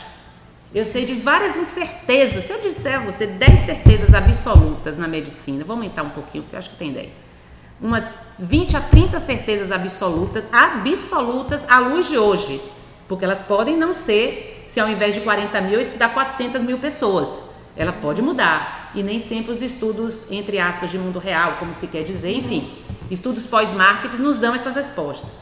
Eu 0.75 0.85
sei 0.85 1.05
de 1.05 1.15
várias 1.15 1.57
incertezas. 1.57 2.43
Se 2.43 2.53
eu 2.53 2.61
disser 2.61 2.99
a 2.99 3.03
você 3.03 3.25
10 3.25 3.59
certezas 3.61 4.13
absolutas 4.13 4.95
na 4.95 5.07
medicina, 5.07 5.63
vou 5.63 5.75
aumentar 5.75 6.03
um 6.03 6.11
pouquinho, 6.11 6.43
porque 6.43 6.55
eu 6.55 6.59
acho 6.59 6.69
que 6.69 6.75
tem 6.75 6.93
10 6.93 7.38
umas 7.81 8.19
20 8.37 8.75
a 8.75 8.81
30 8.81 9.19
certezas 9.19 9.71
absolutas, 9.71 10.45
absolutas 10.51 11.65
à 11.69 11.79
luz 11.79 12.07
de 12.07 12.17
hoje. 12.17 12.61
Porque 13.07 13.25
elas 13.25 13.41
podem 13.41 13.75
não 13.75 13.93
ser, 13.93 14.65
se 14.67 14.79
ao 14.79 14.89
invés 14.89 15.15
de 15.15 15.21
40 15.21 15.61
mil, 15.61 15.79
estudar 15.79 16.09
400 16.09 16.63
mil 16.63 16.77
pessoas. 16.77 17.55
Ela 17.75 17.93
pode 17.93 18.21
mudar. 18.21 18.91
E 18.93 19.01
nem 19.01 19.19
sempre 19.19 19.51
os 19.51 19.61
estudos, 19.61 20.25
entre 20.29 20.59
aspas, 20.59 20.91
de 20.91 20.97
mundo 20.97 21.19
real, 21.19 21.57
como 21.57 21.73
se 21.73 21.87
quer 21.87 22.03
dizer, 22.03 22.31
enfim, 22.31 22.71
estudos 23.09 23.47
pós-marketing 23.47 24.17
nos 24.17 24.37
dão 24.37 24.53
essas 24.53 24.75
respostas. 24.75 25.41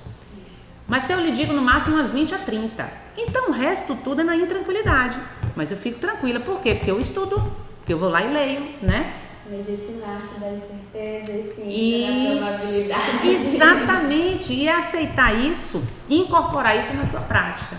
Mas 0.87 1.03
se 1.03 1.11
eu 1.11 1.19
lhe 1.19 1.31
digo 1.31 1.51
no 1.51 1.61
máximo 1.61 1.97
umas 1.97 2.11
20 2.11 2.35
a 2.35 2.37
30. 2.37 2.89
Então 3.17 3.49
o 3.49 3.51
resto 3.51 3.95
tudo 4.03 4.21
é 4.21 4.23
na 4.23 4.35
intranquilidade. 4.35 5.19
Mas 5.55 5.71
eu 5.71 5.77
fico 5.77 5.99
tranquila, 5.99 6.39
por 6.39 6.61
quê? 6.61 6.75
Porque 6.75 6.91
eu 6.91 6.99
estudo, 6.99 7.41
porque 7.79 7.91
eu 7.91 7.97
vou 7.97 8.09
lá 8.09 8.21
e 8.21 8.31
leio, 8.31 8.75
né? 8.81 9.26
Medicina, 9.49 10.07
arte 10.07 10.39
das 10.39 10.63
certezas, 10.67 11.55
ciência 11.55 12.35
da 12.35 12.45
probabilidade. 12.47 13.27
Exatamente, 13.29 14.53
e 14.53 14.67
aceitar 14.67 15.33
isso 15.39 15.81
e 16.09 16.19
incorporar 16.19 16.77
isso 16.77 16.93
na 16.93 17.05
sua 17.05 17.21
prática. 17.21 17.77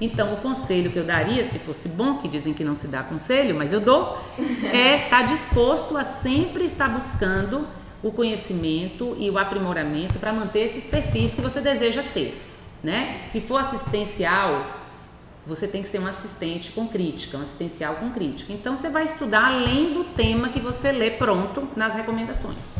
Então, 0.00 0.34
o 0.34 0.38
conselho 0.38 0.90
que 0.90 0.98
eu 0.98 1.04
daria, 1.04 1.44
se 1.44 1.58
fosse 1.60 1.88
bom, 1.88 2.18
que 2.18 2.26
dizem 2.26 2.52
que 2.52 2.64
não 2.64 2.74
se 2.74 2.88
dá 2.88 3.02
conselho, 3.02 3.54
mas 3.54 3.72
eu 3.72 3.80
dou, 3.80 4.18
é 4.72 5.04
estar 5.04 5.20
tá 5.20 5.22
disposto 5.22 5.96
a 5.96 6.02
sempre 6.02 6.64
estar 6.64 6.88
buscando 6.88 7.68
o 8.02 8.10
conhecimento 8.10 9.14
e 9.16 9.30
o 9.30 9.38
aprimoramento 9.38 10.18
para 10.18 10.32
manter 10.32 10.60
esses 10.60 10.86
perfis 10.86 11.34
que 11.34 11.40
você 11.40 11.60
deseja 11.60 12.02
ser. 12.02 12.40
Né? 12.82 13.22
Se 13.28 13.40
for 13.40 13.58
assistencial, 13.58 14.81
você 15.46 15.66
tem 15.66 15.82
que 15.82 15.88
ser 15.88 15.98
um 15.98 16.06
assistente 16.06 16.70
com 16.70 16.86
crítica, 16.86 17.36
um 17.36 17.42
assistencial 17.42 17.96
com 17.96 18.10
crítica. 18.10 18.52
Então 18.52 18.76
você 18.76 18.88
vai 18.88 19.04
estudar 19.04 19.46
além 19.46 19.92
do 19.92 20.04
tema 20.04 20.48
que 20.48 20.60
você 20.60 20.92
lê 20.92 21.10
pronto 21.10 21.68
nas 21.76 21.94
recomendações. 21.94 22.74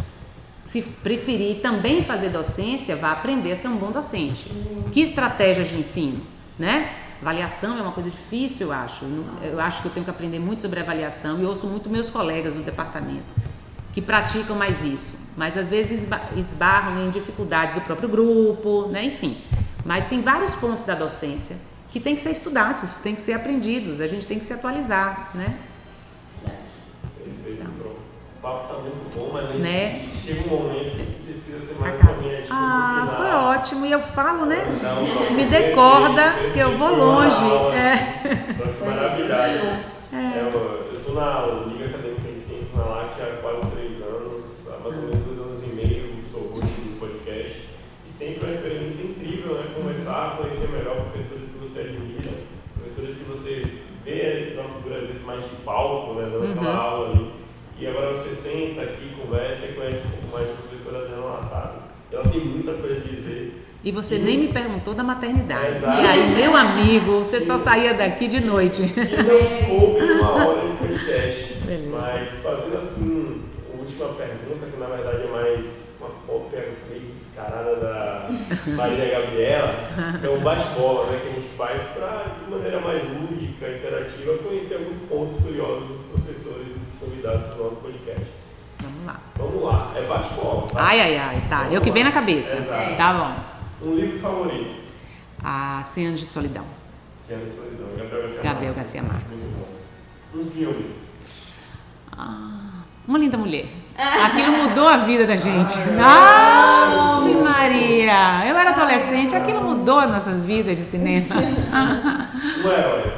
Se 0.65 0.81
preferir 0.81 1.61
também 1.61 2.03
fazer 2.03 2.29
docência, 2.29 2.95
vá 2.95 3.13
aprender 3.13 3.53
a 3.53 3.57
ser 3.57 3.69
um 3.69 3.77
bom 3.77 3.91
docente. 3.91 4.51
Que 4.93 5.01
estratégias 5.01 5.69
de 5.69 5.77
ensino, 5.77 6.21
né? 6.59 6.95
Avaliação 7.21 7.79
é 7.79 7.83
uma 7.83 7.93
coisa 7.93 8.11
difícil, 8.11 8.69
eu 8.69 8.73
acho. 8.73 9.05
Eu 9.43 9.61
acho 9.61 9.83
que 9.83 9.89
eu 9.89 9.93
tenho 9.93 10.05
que 10.05 10.11
aprender 10.11 10.39
muito 10.39 10.63
sobre 10.63 10.81
avaliação 10.81 11.41
e 11.41 11.45
ouço 11.45 11.67
muito 11.67 11.91
meus 11.91 12.11
colegas 12.11 12.55
no 12.55 12.63
departamento 12.63 13.43
que 13.93 14.01
praticam 14.01 14.57
mais 14.57 14.83
isso. 14.83 15.15
Mas 15.37 15.57
às 15.57 15.69
vezes 15.69 16.09
esbarram 16.37 17.07
em 17.07 17.11
dificuldades 17.11 17.75
do 17.75 17.81
próprio 17.81 18.09
grupo, 18.09 18.89
né? 18.89 19.05
Enfim. 19.05 19.39
Mas 19.85 20.07
tem 20.07 20.21
vários 20.21 20.55
pontos 20.57 20.85
da 20.85 20.95
docência 20.95 21.57
que 21.93 22.01
tem 22.01 22.15
que 22.15 22.23
ser 22.23 22.31
estudados, 22.31 22.99
tem 23.01 23.15
que 23.15 23.21
ser 23.21 23.35
aprendidos, 23.35 24.01
a 24.01 24.09
gente 24.09 24.27
tem 24.27 24.39
que 24.39 24.45
se 24.47 24.55
atualizar, 24.55 25.31
né? 25.35 25.59
Perfeito, 27.23 27.69
então. 27.71 27.93
O 27.93 28.41
papo 28.41 28.65
está 28.65 28.83
muito 28.83 29.19
bom, 29.19 29.31
mas 29.35 29.61
né? 29.61 30.09
chega 30.25 30.43
um 30.43 30.59
momento 30.59 30.97
que 30.97 31.23
precisa 31.25 31.61
ser 31.61 31.79
mais 31.79 32.01
conveniente. 32.01 32.49
Ah, 32.51 33.15
foi 33.17 33.31
ótimo. 33.31 33.85
E 33.85 33.93
eu 33.93 34.01
falo, 34.01 34.47
né? 34.47 34.65
Então, 34.75 35.37
Me 35.37 35.45
decorda 35.45 36.33
que 36.53 36.59
eu 36.59 36.79
vou 36.79 36.97
longe. 36.97 37.45
Aula, 37.45 37.75
é. 37.75 37.97
Foi 38.79 38.89
maravilhoso. 38.89 39.93
É. 40.13 40.39
Eu 40.41 40.99
estou 40.99 41.15
na 41.15 41.47
Liga 41.67 41.85
Acadêmica 41.87 42.33
de 42.33 42.41
Ciências 42.41 42.75
na 42.75 42.85
LAC 42.85 43.12
figura 54.83 55.01
às 55.01 55.07
vezes 55.07 55.25
mais 55.25 55.43
de 55.43 55.57
palco, 55.65 56.15
né, 56.15 56.29
dando 56.31 56.53
aquela 56.53 56.71
uhum. 56.71 56.81
aula 56.81 57.11
ali. 57.11 57.33
E 57.79 57.87
agora 57.87 58.15
você 58.15 58.35
senta 58.35 58.83
aqui, 58.83 59.11
conversa 59.21 59.67
e 59.67 59.73
conhece 59.73 60.03
um 60.07 60.11
pouco 60.11 60.37
mais 60.37 60.49
da 60.49 60.55
professora 60.55 60.99
Adriana 60.99 61.25
Latado. 61.25 61.83
Ela 62.13 62.25
tem 62.25 62.41
muita 62.41 62.75
coisa 62.75 62.97
a 62.97 63.09
dizer. 63.09 63.67
E 63.83 63.91
você 63.91 64.17
e 64.17 64.19
nem 64.19 64.39
me 64.39 64.49
perguntou 64.49 64.95
da 64.95 65.03
maternidade. 65.03 65.77
Exato. 65.77 66.01
E 66.01 66.07
aí, 66.07 66.35
meu 66.37 66.57
amigo, 66.57 67.19
você 67.19 67.41
só 67.41 67.59
saía 67.59 67.95
daqui 67.95 68.29
de 68.29 68.41
noite. 68.41 68.83
E 68.83 69.67
não 69.67 69.79
coube 69.81 70.13
uma 70.13 70.47
hora 70.47 70.69
de 70.69 70.77
podcast. 70.77 71.55
Beleza. 71.65 71.91
Mas 71.91 72.31
fazendo 72.43 72.79
assim, 72.79 73.43
a 73.73 73.81
última 73.81 74.09
pergunta, 74.11 74.67
que 74.67 74.79
na 74.79 74.87
verdade 74.87 75.23
é 75.25 75.31
mais 75.31 75.82
descarada 77.33 77.77
da 77.77 78.29
Maria 78.77 79.21
Gabriela, 79.21 79.89
é 80.23 80.29
um 80.29 80.43
bate-bola 80.43 81.11
né, 81.11 81.21
que 81.23 81.29
a 81.29 81.33
gente 81.33 81.57
faz 81.57 81.83
para, 81.95 82.27
de 82.45 82.51
maneira 82.51 82.79
mais 82.81 83.03
lúdica, 83.05 83.71
interativa, 83.71 84.37
conhecer 84.39 84.75
alguns 84.75 84.99
pontos 85.09 85.41
curiosos 85.41 85.89
dos 85.89 86.01
professores 86.13 86.77
e 86.77 86.79
dos 86.79 86.99
convidados 87.01 87.55
do 87.55 87.65
nosso 87.65 87.77
podcast. 87.77 88.27
Vamos 88.81 89.07
lá. 89.07 89.21
Vamos 89.37 89.63
lá, 89.63 89.93
é 89.97 90.03
bate-bola. 90.03 90.67
Tá? 90.67 90.85
Ai, 90.85 91.01
ai, 91.01 91.17
ai, 91.17 91.43
tá. 91.49 91.59
Vamos 91.61 91.75
Eu 91.75 91.81
que 91.81 91.91
vem 91.91 92.05
na 92.05 92.13
cabeça. 92.13 92.55
Exato. 92.55 92.97
Tá 92.97 93.15
bom. 93.81 93.89
Um 93.89 93.95
livro 93.97 94.19
favorito? 94.21 94.83
A 95.43 95.83
Cem 95.85 96.09
Anos 96.09 96.21
de 96.21 96.27
Solidão. 96.27 96.67
Cem 97.17 97.37
Anos 97.37 97.49
de 97.49 97.57
Solidão, 97.57 97.87
Gabriel 97.97 98.23
Garcia 98.23 98.43
Gabriel 98.43 98.75
Marques. 98.75 98.93
Garcia 98.93 99.03
Marques. 99.03 99.51
Um 100.35 100.51
filme? 100.51 100.91
Ah, 102.15 102.83
uma 103.09 103.19
linda 103.19 103.39
mulher. 103.39 103.67
Aquilo 103.97 104.53
mudou 104.53 104.87
a 104.87 104.99
vida 104.99 105.27
da 105.27 105.37
gente. 105.37 105.79
Ah, 106.01 107.12
Ave 107.23 107.35
Maria! 107.35 108.47
Eu 108.47 108.57
era 108.57 108.71
adolescente, 108.71 109.35
aquilo 109.35 109.63
mudou 109.63 109.99
as 109.99 110.11
nossas 110.11 110.45
vidas 110.45 110.77
de 110.77 110.83
cinema. 110.83 111.27
Um 112.65 112.71
herói. 112.71 113.13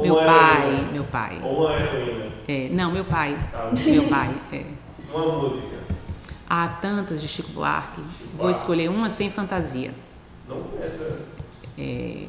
Meu 0.00 0.14
pai, 0.14 0.88
meu 0.92 1.04
pai. 1.04 1.40
Ou 1.42 1.66
uma 1.66 1.76
heroína. 1.76 2.26
É, 2.46 2.68
não, 2.70 2.92
meu 2.92 3.04
pai. 3.04 3.36
Tá. 3.50 3.70
Meu 3.86 4.04
pai, 4.04 4.30
é. 4.52 4.62
Uma 5.12 5.38
música. 5.38 5.76
Há 6.48 6.68
tantas 6.80 7.20
de 7.20 7.28
Chico 7.28 7.50
Buarque. 7.52 8.00
Chico 8.16 8.36
Vou 8.36 8.50
escolher 8.50 8.88
uma 8.88 9.10
sem 9.10 9.30
fantasia. 9.30 9.92
Não 10.48 10.60
conheço 10.60 11.02
essa. 11.02 11.26
É... 11.76 12.24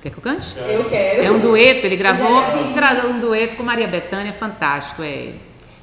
Quer 0.00 0.10
que 0.10 0.16
eu 0.16 0.22
cante? 0.22 0.56
Eu 0.56 0.88
quero. 0.88 1.22
É 1.22 1.30
um 1.30 1.40
dueto, 1.40 1.86
ele 1.86 1.96
gravou 1.96 3.10
um 3.10 3.20
dueto 3.20 3.56
com 3.56 3.62
Maria 3.62 3.86
Bethânia, 3.86 4.32
fantástico. 4.32 5.02
É 5.02 5.34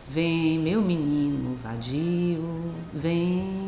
Vem, 0.10 0.58
meu 0.60 0.82
menino 0.82 1.58
vadio, 1.62 2.74
vem, 2.94 3.67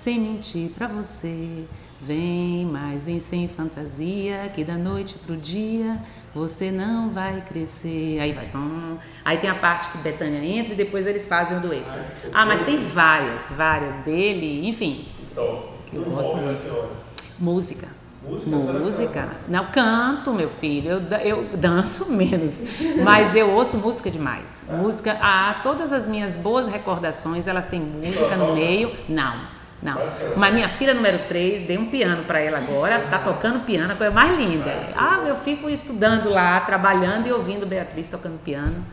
sem 0.00 0.18
mentir 0.18 0.70
pra 0.70 0.86
você. 0.88 1.64
Vem, 2.02 2.64
mas 2.64 3.04
vem 3.04 3.20
sem 3.20 3.46
fantasia, 3.46 4.50
que 4.54 4.64
da 4.64 4.74
noite 4.74 5.16
pro 5.16 5.36
dia 5.36 6.00
você 6.34 6.70
não 6.70 7.10
vai 7.10 7.42
crescer. 7.42 8.18
Aí 8.18 8.32
vai. 8.32 8.48
Hum. 8.54 8.96
Aí 9.22 9.36
tem 9.36 9.50
a 9.50 9.54
parte 9.54 9.90
que 9.90 9.98
Betânia 9.98 10.42
entra 10.42 10.72
e 10.72 10.76
depois 10.76 11.06
eles 11.06 11.26
fazem 11.26 11.58
o 11.58 11.60
dueto. 11.60 11.98
Ah, 12.32 12.46
mas 12.46 12.62
tem 12.62 12.78
várias, 12.78 13.50
várias 13.50 13.96
dele, 13.96 14.66
enfim. 14.66 15.08
Então, 15.30 15.64
que 15.86 15.96
eu 15.96 16.04
gosto 16.04 16.34
muito. 16.36 16.96
Música. 17.38 17.88
Música? 18.22 18.72
música. 18.72 19.28
Não, 19.48 19.66
canto, 19.66 20.32
meu 20.32 20.48
filho. 20.48 20.90
Eu, 20.90 21.00
eu 21.18 21.56
danço 21.56 22.08
menos. 22.12 22.62
mas 23.04 23.34
eu 23.34 23.50
ouço 23.50 23.76
música 23.76 24.10
demais. 24.10 24.62
É. 24.68 24.72
Música. 24.72 25.18
Ah, 25.20 25.60
todas 25.62 25.92
as 25.92 26.06
minhas 26.06 26.38
boas 26.38 26.66
recordações, 26.66 27.46
elas 27.46 27.66
têm 27.66 27.80
música 27.80 28.36
no 28.36 28.54
meio. 28.54 28.90
Não. 29.06 29.59
Não. 29.82 29.96
Mas 30.36 30.54
minha 30.54 30.68
filha 30.68 30.92
número 30.92 31.26
3, 31.26 31.62
dei 31.62 31.78
um 31.78 31.86
piano 31.86 32.24
para 32.24 32.40
ela 32.40 32.58
agora, 32.58 32.98
tá 33.10 33.18
tocando 33.18 33.64
piano, 33.64 33.92
a 33.92 33.96
coisa 33.96 34.12
mais 34.12 34.38
linda. 34.38 34.90
Ah, 34.94 35.22
eu 35.26 35.36
fico 35.36 35.70
estudando 35.70 36.28
lá, 36.28 36.60
trabalhando 36.60 37.26
e 37.26 37.32
ouvindo 37.32 37.66
Beatriz 37.66 38.08
tocando 38.08 38.38
piano. 38.42 38.84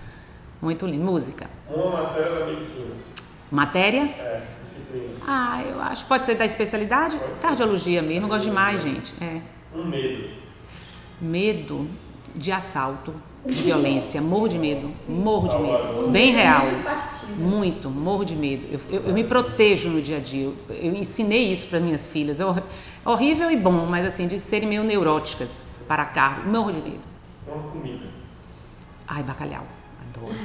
Muito 0.62 0.86
lindo. 0.86 1.04
Música. 1.04 1.50
Uma 1.70 2.04
matéria 2.04 2.40
da 2.40 2.46
medicina. 2.46 2.96
Matéria? 3.52 4.04
É, 4.04 4.42
disciplina. 4.62 5.14
Ah, 5.28 5.62
eu 5.64 5.82
acho. 5.82 6.06
Pode 6.06 6.26
ser 6.26 6.36
da 6.36 6.46
especialidade? 6.46 7.20
Cardiologia 7.42 8.02
mesmo, 8.02 8.26
eu 8.26 8.30
gosto 8.30 8.46
demais, 8.46 8.82
gente. 8.82 9.14
É. 9.22 9.42
Um 9.74 9.86
medo. 9.86 10.30
Medo 11.20 11.90
de 12.36 12.52
assalto, 12.52 13.14
violência. 13.48 14.22
Morro 14.22 14.48
de 14.48 14.58
medo. 14.58 14.90
Morro 15.08 15.48
de 15.50 15.58
medo. 15.64 16.10
Bem 16.12 16.32
real. 16.34 16.66
Muito 17.38 17.90
morro 17.90 18.24
de 18.24 18.36
medo. 18.36 18.66
Eu, 18.72 18.80
eu- 18.90 19.08
eu 19.08 19.14
me 19.14 19.24
protejo 19.24 19.90
no 19.90 20.02
dia 20.02 20.18
a 20.18 20.20
dia. 20.20 20.46
Eu, 20.46 20.56
eu 20.70 20.94
ensinei 20.96 21.52
isso 21.52 21.68
para 21.68 21.80
minhas 21.80 22.08
filhas. 22.08 22.40
É 22.40 22.46
hor- 22.46 22.64
horrível 23.06 23.50
e 23.52 23.58
bom, 23.58 23.86
mas 23.86 24.06
assim, 24.06 24.28
de 24.28 24.40
serem 24.40 24.68
meio 24.68 24.84
neuróticas 24.84 25.64
para 25.88 26.06
cargo. 26.06 26.50
Morro 26.50 26.72
de 26.72 26.82
medo. 26.82 27.00
Uma 27.48 27.64
comida. 27.72 28.06
Ai, 29.08 29.24
bacalhau. 29.24 29.66
Adoro. 30.02 30.34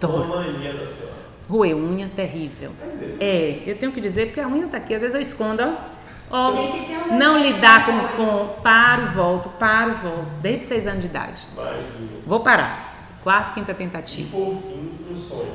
Uma 0.00 0.24
Adoro. 0.24 0.28
mania 0.28 0.72
da 0.74 0.86
senhora. 0.86 1.18
Roer 1.48 1.74
unha, 1.76 2.08
terrível. 2.14 2.72
É. 3.18 3.24
É, 3.24 3.62
eu 3.66 3.76
tenho 3.78 3.90
que 3.90 4.00
dizer 4.00 4.26
porque 4.26 4.40
a 4.40 4.46
unha 4.46 4.66
tá 4.68 4.76
aqui. 4.76 4.94
Às 4.94 5.00
vezes 5.00 5.14
eu 5.14 5.20
escondo, 5.20 5.62
ó. 5.62 5.97
Ó, 6.30 6.52
Tem 6.52 6.72
que 6.72 6.86
ter 6.86 6.98
um 6.98 7.18
não 7.18 7.38
lidar 7.38 7.86
com, 7.86 7.98
com. 8.16 8.60
Paro, 8.62 9.10
volto, 9.12 9.48
paro, 9.50 9.94
volto. 9.94 10.26
Desde 10.42 10.64
seis 10.64 10.86
anos 10.86 11.00
de 11.00 11.06
idade. 11.06 11.46
Imagina. 11.52 12.20
Vou 12.26 12.40
parar. 12.40 12.94
Quarta, 13.22 13.52
quinta 13.54 13.72
E 13.72 13.74
tentativa. 13.74 14.30
por 14.30 14.60
fim, 14.62 14.98
um 15.10 15.16
sonho. 15.16 15.54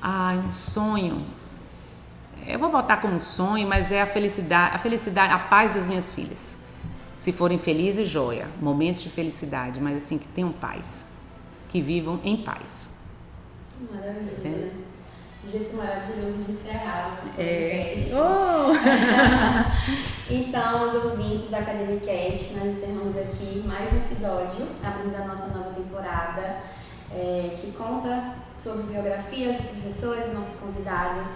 Ai, 0.00 0.36
um 0.38 0.52
sonho. 0.52 1.24
Eu 2.46 2.58
vou 2.58 2.70
botar 2.70 2.96
como 2.98 3.18
sonho, 3.20 3.66
mas 3.68 3.92
é 3.92 4.02
a 4.02 4.06
felicidade, 4.06 4.74
a 4.74 4.78
felicidade, 4.78 5.32
a 5.32 5.38
paz 5.38 5.70
das 5.70 5.86
minhas 5.86 6.10
filhas. 6.10 6.58
Se 7.16 7.30
forem 7.32 7.56
felizes, 7.58 8.08
joia. 8.08 8.48
Momentos 8.60 9.02
de 9.02 9.08
felicidade, 9.08 9.80
mas 9.80 9.96
assim, 9.96 10.18
que 10.18 10.26
tenham 10.26 10.50
paz. 10.52 11.06
Que 11.68 11.80
vivam 11.80 12.20
em 12.24 12.36
paz. 12.36 13.00
Maravilhoso. 13.92 14.44
É. 14.44 14.70
né? 15.44 15.50
Jeito 15.50 15.76
maravilhoso 15.76 16.44
de 16.44 16.52
encerrar 16.52 17.12
esse 17.12 17.40
É. 17.40 17.96
Oh! 18.14 18.72
Então, 20.30 20.88
os 20.88 21.04
ouvintes 21.04 21.50
da 21.50 21.58
Academy 21.58 22.00
Cast, 22.00 22.54
nós 22.54 22.68
encerramos 22.68 23.16
aqui 23.18 23.62
mais 23.66 23.92
um 23.92 23.96
episódio, 23.98 24.66
abrindo 24.82 25.14
a 25.14 25.26
nossa 25.26 25.48
nova 25.48 25.74
temporada, 25.74 26.56
é, 27.14 27.54
que 27.60 27.72
conta 27.72 28.36
sobre 28.56 28.84
biografias 28.84 29.56
dos 29.56 29.66
professores, 29.66 30.32
nossos 30.32 30.60
convidados. 30.60 31.26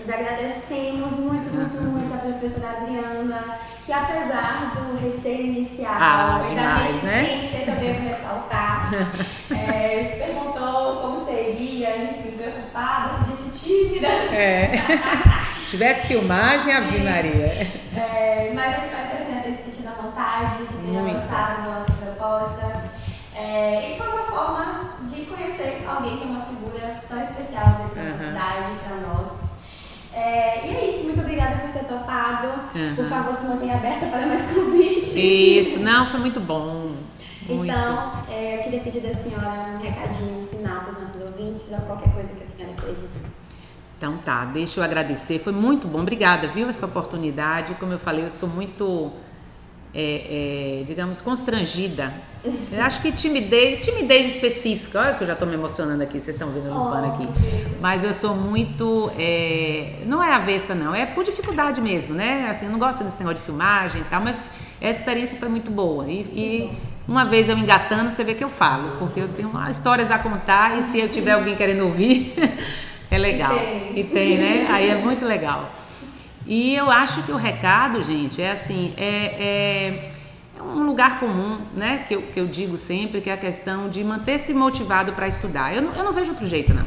Nós 0.00 0.08
agradecemos 0.08 1.12
muito, 1.12 1.54
muito, 1.54 1.76
muito 1.76 2.12
a 2.12 2.16
professora 2.18 2.70
Adriana, 2.78 3.58
que 3.86 3.92
apesar 3.92 4.72
do 4.74 4.96
receio 4.96 5.46
inicial 5.46 5.94
Ah, 5.94 6.46
e 6.50 6.54
da 6.54 6.62
né? 6.62 6.82
reticência 6.86 7.60
que 7.60 7.70
eu 7.70 7.76
devo 7.76 8.08
ressaltar, 8.08 8.90
é, 9.52 10.16
perguntou 10.26 10.96
como 11.02 11.24
seria, 11.24 12.04
enfim, 12.04 12.36
preocupada, 12.36 13.24
se 13.24 13.29
tímida. 13.62 14.08
É. 14.08 14.72
Se 15.64 15.70
tivesse 15.70 16.06
filmagem, 16.08 16.74
Ave 16.74 16.98
Maria. 16.98 17.46
É, 17.96 18.52
mas 18.54 18.78
eu 18.78 18.84
espero 18.84 19.08
que 19.08 19.14
a 19.16 19.24
senhora 19.24 19.42
tenha 19.42 19.56
se 19.56 19.62
sentido 19.64 19.88
à 19.88 20.02
vontade, 20.02 20.56
que 20.64 20.74
tenha 20.74 21.00
Muito. 21.00 21.20
gostado 21.20 21.62
da 21.62 21.70
nossa 21.70 21.92
proposta. 21.92 22.82
É, 23.34 23.92
e 23.92 23.98
foi 23.98 24.08
uma 24.08 24.22
forma 24.22 24.94
de 25.08 25.22
conhecer 25.22 25.84
alguém 25.88 26.18
que 26.18 26.24
é 26.24 26.26
uma 26.26 26.44
figura 26.44 27.02
tão 27.08 27.20
especial 27.20 27.66
dentro 27.78 27.94
da 27.94 28.18
faculdade 28.18 28.70
para 28.84 28.96
nós. 29.08 29.50
É, 30.12 30.66
e 30.66 30.76
é 30.76 30.90
isso, 30.90 31.04
muito 31.04 31.20
obrigada 31.20 31.56
por 31.56 31.72
ter 31.72 31.84
topado. 31.84 32.48
Aham. 32.48 32.94
Por 32.96 33.04
favor, 33.04 33.34
se 33.34 33.46
mantenha 33.46 33.76
aberta 33.76 34.06
para 34.06 34.26
mais 34.26 34.50
convites. 34.52 35.14
Isso, 35.14 35.78
não, 35.78 36.06
foi 36.06 36.20
muito 36.20 36.40
bom. 36.40 36.90
Muito. 37.48 37.64
Então, 37.64 38.24
é, 38.28 38.58
eu 38.58 38.62
queria 38.64 38.80
pedir 38.80 39.00
da 39.00 39.14
senhora 39.16 39.70
um 39.74 39.78
recadinho 39.78 40.46
final 40.48 40.80
para 40.80 40.88
os 40.88 40.98
nossos 40.98 41.22
ouvintes 41.22 41.70
ou 41.72 41.78
qualquer 41.80 42.12
coisa 42.12 42.34
que 42.34 42.42
a 42.42 42.46
senhora 42.46 42.74
queira 42.74 42.94
dizer. 42.94 43.22
Então 44.00 44.16
tá, 44.16 44.46
deixa 44.46 44.80
eu 44.80 44.84
agradecer. 44.84 45.38
Foi 45.40 45.52
muito 45.52 45.86
bom. 45.86 46.00
Obrigada, 46.00 46.48
viu, 46.48 46.70
essa 46.70 46.86
oportunidade. 46.86 47.74
Como 47.74 47.92
eu 47.92 47.98
falei, 47.98 48.24
eu 48.24 48.30
sou 48.30 48.48
muito, 48.48 49.12
é, 49.92 50.80
é, 50.80 50.84
digamos, 50.86 51.20
constrangida. 51.20 52.10
Eu 52.72 52.82
acho 52.82 53.02
que 53.02 53.12
timidez, 53.12 53.84
timidez 53.84 54.36
específica. 54.36 55.00
Olha 55.00 55.12
que 55.12 55.22
eu 55.22 55.26
já 55.26 55.34
estou 55.34 55.46
me 55.46 55.52
emocionando 55.52 56.02
aqui, 56.02 56.18
vocês 56.18 56.34
estão 56.34 56.48
vendo 56.48 56.68
eu 56.68 56.72
limpando 56.72 57.12
aqui. 57.12 57.28
Mas 57.78 58.02
eu 58.02 58.14
sou 58.14 58.34
muito. 58.34 59.12
é, 59.18 59.98
não 60.06 60.24
é 60.24 60.32
avessa, 60.32 60.74
não. 60.74 60.94
É 60.94 61.04
por 61.04 61.22
dificuldade 61.22 61.82
mesmo, 61.82 62.14
né? 62.14 62.48
Assim, 62.50 62.64
eu 62.64 62.72
não 62.72 62.78
gosto 62.78 63.04
desse 63.04 63.18
negócio 63.18 63.40
de 63.40 63.44
filmagem 63.44 64.00
e 64.00 64.04
tal, 64.04 64.22
mas 64.22 64.50
a 64.80 64.88
experiência 64.88 65.36
foi 65.36 65.50
muito 65.50 65.70
boa. 65.70 66.08
E, 66.08 66.20
e 66.20 66.70
uma 67.06 67.26
vez 67.26 67.50
eu 67.50 67.58
engatando, 67.58 68.10
você 68.10 68.24
vê 68.24 68.32
que 68.32 68.44
eu 68.44 68.48
falo, 68.48 68.96
porque 68.98 69.20
eu 69.20 69.28
tenho 69.28 69.52
histórias 69.68 70.10
a 70.10 70.18
contar 70.18 70.78
e 70.78 70.84
se 70.84 70.98
eu 70.98 71.08
tiver 71.10 71.32
alguém 71.32 71.54
querendo 71.54 71.84
ouvir, 71.84 72.34
é 73.10 73.18
legal. 73.18 73.54
E 73.54 73.58
tem. 73.58 73.98
E 73.98 74.04
tem, 74.04 74.38
né? 74.38 74.66
Aí 74.70 74.88
é 74.88 74.94
muito 74.96 75.24
legal. 75.24 75.70
E 76.46 76.74
eu 76.74 76.90
acho 76.90 77.22
que 77.22 77.32
o 77.32 77.36
recado, 77.36 78.02
gente, 78.02 78.40
é 78.40 78.52
assim, 78.52 78.94
é, 78.96 79.04
é, 79.06 80.10
é 80.58 80.62
um 80.62 80.84
lugar 80.84 81.20
comum, 81.20 81.58
né? 81.74 82.04
Que 82.06 82.14
eu, 82.14 82.22
que 82.22 82.40
eu 82.40 82.46
digo 82.46 82.76
sempre, 82.78 83.20
que 83.20 83.28
é 83.30 83.32
a 83.32 83.36
questão 83.36 83.88
de 83.88 84.02
manter-se 84.02 84.54
motivado 84.54 85.12
para 85.12 85.28
estudar. 85.28 85.74
Eu 85.74 85.82
não, 85.82 85.94
eu 85.94 86.04
não 86.04 86.12
vejo 86.12 86.30
outro 86.30 86.46
jeito, 86.46 86.72
não. 86.72 86.86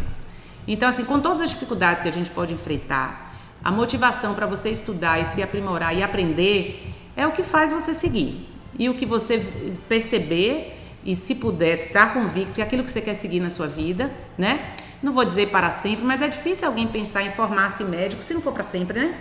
Então, 0.67 0.88
assim, 0.89 1.03
com 1.03 1.19
todas 1.19 1.41
as 1.41 1.49
dificuldades 1.49 2.01
que 2.01 2.09
a 2.09 2.11
gente 2.11 2.30
pode 2.30 2.53
enfrentar, 2.53 3.36
a 3.63 3.71
motivação 3.71 4.34
para 4.34 4.45
você 4.45 4.69
estudar 4.69 5.21
e 5.21 5.26
se 5.26 5.41
aprimorar 5.41 5.95
e 5.95 6.03
aprender 6.03 6.93
é 7.15 7.26
o 7.28 7.32
que 7.32 7.43
faz 7.43 7.71
você 7.71 7.93
seguir. 7.93 8.49
E 8.78 8.89
o 8.89 8.93
que 8.93 9.05
você 9.05 9.39
perceber 9.88 10.78
e, 11.05 11.15
se 11.15 11.36
puder, 11.36 11.78
estar 11.78 12.13
convicto 12.13 12.53
que 12.53 12.61
é 12.61 12.63
aquilo 12.63 12.84
que 12.84 12.89
você 12.89 13.01
quer 13.01 13.13
seguir 13.13 13.39
na 13.39 13.49
sua 13.49 13.67
vida, 13.67 14.11
né? 14.38 14.74
Não 15.04 15.12
vou 15.12 15.26
dizer 15.26 15.49
para 15.49 15.70
sempre, 15.70 16.06
mas 16.06 16.22
é 16.22 16.30
difícil 16.30 16.66
alguém 16.66 16.88
pensar 16.88 17.24
em 17.24 17.32
formar-se 17.32 17.84
médico 17.84 18.24
se 18.24 18.34
não 18.34 18.39
for 18.39 18.54
para 18.54 18.64
sempre, 18.64 18.97
né? 18.97 19.16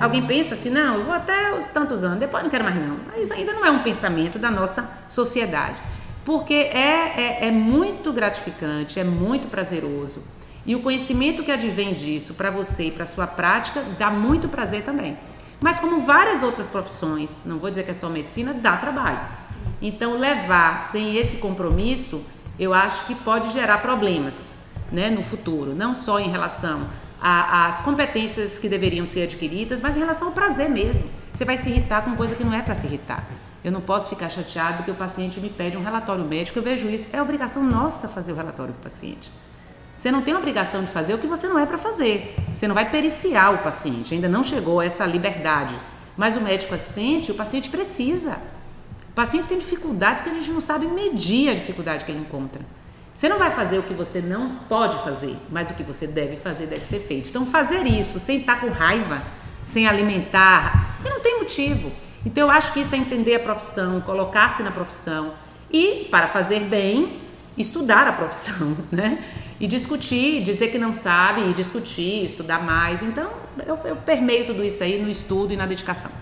Alguém 0.00 0.26
pensa 0.26 0.54
assim, 0.54 0.68
não, 0.68 0.96
eu 0.96 1.04
vou 1.04 1.14
até 1.14 1.54
os 1.56 1.68
tantos 1.68 2.04
anos, 2.04 2.18
depois 2.18 2.42
não 2.42 2.50
quero 2.50 2.64
mais 2.64 2.76
não. 2.76 2.98
Mas 3.06 3.22
Isso 3.22 3.32
ainda 3.32 3.52
não 3.52 3.64
é 3.64 3.70
um 3.70 3.82
pensamento 3.82 4.38
da 4.38 4.50
nossa 4.50 4.90
sociedade. 5.08 5.80
Porque 6.24 6.52
é, 6.52 7.14
é, 7.16 7.46
é 7.46 7.50
muito 7.50 8.12
gratificante, 8.12 9.00
é 9.00 9.04
muito 9.04 9.48
prazeroso. 9.48 10.22
E 10.66 10.74
o 10.74 10.82
conhecimento 10.82 11.42
que 11.42 11.50
advém 11.50 11.94
disso 11.94 12.34
para 12.34 12.50
você 12.50 12.88
e 12.88 12.90
para 12.90 13.06
sua 13.06 13.26
prática 13.26 13.82
dá 13.98 14.10
muito 14.10 14.48
prazer 14.48 14.82
também. 14.82 15.16
Mas 15.60 15.80
como 15.80 16.00
várias 16.00 16.42
outras 16.42 16.66
profissões, 16.66 17.42
não 17.46 17.58
vou 17.58 17.70
dizer 17.70 17.84
que 17.84 17.92
é 17.92 17.94
só 17.94 18.10
medicina, 18.10 18.52
dá 18.52 18.76
trabalho. 18.76 19.20
Então 19.80 20.18
levar 20.18 20.80
sem 20.80 21.16
esse 21.16 21.36
compromisso, 21.38 22.22
eu 22.58 22.74
acho 22.74 23.06
que 23.06 23.14
pode 23.14 23.50
gerar 23.52 23.78
problemas, 23.78 24.57
né, 24.90 25.10
no 25.10 25.22
futuro, 25.22 25.74
não 25.74 25.94
só 25.94 26.18
em 26.18 26.28
relação 26.28 26.88
às 27.20 27.80
competências 27.80 28.58
que 28.58 28.68
deveriam 28.68 29.04
ser 29.04 29.22
adquiridas, 29.22 29.80
mas 29.80 29.96
em 29.96 30.00
relação 30.00 30.28
ao 30.28 30.34
prazer 30.34 30.70
mesmo. 30.70 31.08
Você 31.34 31.44
vai 31.44 31.56
se 31.56 31.68
irritar 31.68 32.02
com 32.02 32.14
coisa 32.16 32.34
que 32.34 32.44
não 32.44 32.52
é 32.52 32.62
para 32.62 32.74
se 32.74 32.86
irritar. 32.86 33.26
Eu 33.64 33.72
não 33.72 33.80
posso 33.80 34.08
ficar 34.08 34.28
chateado 34.28 34.78
porque 34.78 34.90
o 34.90 34.94
paciente 34.94 35.40
me 35.40 35.48
pede 35.48 35.76
um 35.76 35.82
relatório 35.82 36.24
médico, 36.24 36.58
eu 36.58 36.62
vejo 36.62 36.88
isso, 36.88 37.06
é 37.12 37.20
obrigação 37.20 37.62
nossa 37.62 38.08
fazer 38.08 38.32
o 38.32 38.36
relatório 38.36 38.72
do 38.72 38.80
paciente. 38.80 39.30
Você 39.96 40.12
não 40.12 40.22
tem 40.22 40.34
obrigação 40.36 40.82
de 40.82 40.92
fazer 40.92 41.14
o 41.14 41.18
que 41.18 41.26
você 41.26 41.48
não 41.48 41.58
é 41.58 41.66
para 41.66 41.76
fazer. 41.76 42.36
Você 42.54 42.68
não 42.68 42.74
vai 42.74 42.88
periciar 42.88 43.52
o 43.52 43.58
paciente, 43.58 44.14
ainda 44.14 44.28
não 44.28 44.44
chegou 44.44 44.78
a 44.78 44.84
essa 44.84 45.04
liberdade. 45.04 45.74
Mas 46.16 46.36
o 46.36 46.40
médico 46.40 46.72
assistente, 46.72 47.32
o 47.32 47.34
paciente 47.34 47.68
precisa. 47.68 48.38
O 49.10 49.12
paciente 49.12 49.48
tem 49.48 49.58
dificuldades 49.58 50.22
que 50.22 50.30
a 50.30 50.34
gente 50.34 50.52
não 50.52 50.60
sabe 50.60 50.86
medir 50.86 51.48
a 51.50 51.54
dificuldade 51.54 52.04
que 52.04 52.12
ele 52.12 52.20
encontra. 52.20 52.62
Você 53.18 53.28
não 53.28 53.36
vai 53.36 53.50
fazer 53.50 53.78
o 53.78 53.82
que 53.82 53.92
você 53.92 54.20
não 54.20 54.60
pode 54.68 54.96
fazer, 54.98 55.36
mas 55.50 55.68
o 55.68 55.74
que 55.74 55.82
você 55.82 56.06
deve 56.06 56.36
fazer 56.36 56.66
deve 56.66 56.84
ser 56.84 57.00
feito. 57.00 57.30
Então, 57.30 57.44
fazer 57.44 57.84
isso 57.84 58.20
sem 58.20 58.38
estar 58.38 58.60
com 58.60 58.68
raiva, 58.68 59.24
sem 59.64 59.88
alimentar, 59.88 61.00
não 61.04 61.18
tem 61.18 61.40
motivo. 61.40 61.90
Então, 62.24 62.44
eu 62.44 62.50
acho 62.52 62.72
que 62.72 62.78
isso 62.78 62.94
é 62.94 62.98
entender 62.98 63.34
a 63.34 63.40
profissão, 63.40 64.00
colocar-se 64.02 64.62
na 64.62 64.70
profissão 64.70 65.32
e, 65.68 66.06
para 66.12 66.28
fazer 66.28 66.60
bem, 66.60 67.18
estudar 67.56 68.06
a 68.06 68.12
profissão, 68.12 68.76
né? 68.92 69.18
E 69.58 69.66
discutir, 69.66 70.44
dizer 70.44 70.68
que 70.68 70.78
não 70.78 70.92
sabe, 70.92 71.40
e 71.50 71.52
discutir, 71.52 72.24
estudar 72.24 72.62
mais. 72.62 73.02
Então, 73.02 73.32
eu, 73.66 73.76
eu 73.84 73.96
permeio 73.96 74.46
tudo 74.46 74.62
isso 74.62 74.80
aí 74.84 75.02
no 75.02 75.10
estudo 75.10 75.52
e 75.52 75.56
na 75.56 75.66
dedicação. 75.66 76.12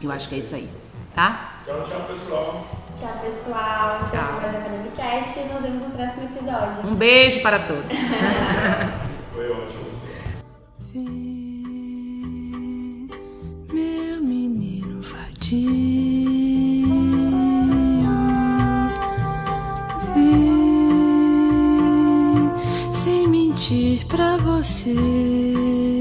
Eu 0.00 0.12
acho 0.12 0.28
que 0.28 0.36
é 0.36 0.38
isso 0.38 0.54
aí, 0.54 0.70
tá? 1.12 1.59
Tchau, 1.70 1.86
tchau, 1.86 2.02
pessoal. 2.08 2.66
Tchau, 2.98 3.14
pessoal. 3.22 4.00
Tchau. 4.00 4.10
Tchau. 4.10 4.40
Mais 4.42 4.54
Academicast 4.56 5.38
e 5.38 5.42
nos 5.52 5.62
vemos 5.62 5.82
no 5.84 5.90
próximo 5.90 6.24
episódio. 6.24 6.84
Um 6.84 6.96
beijo 6.96 7.40
para 7.42 7.60
todos. 7.60 7.92
Foi 9.32 9.48
ótimo. 9.52 9.84
Vem, 10.92 13.08
meu 13.72 14.20
menino 14.20 15.00
vadio, 15.00 15.70
vem, 20.12 20.42
sem 22.92 23.28
mentir 23.28 24.04
pra 24.06 24.36
você. 24.38 25.99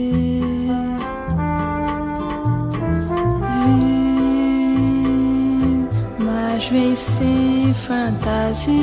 pasmem 6.59 6.93
sem 6.93 7.73
fantasia 7.73 8.73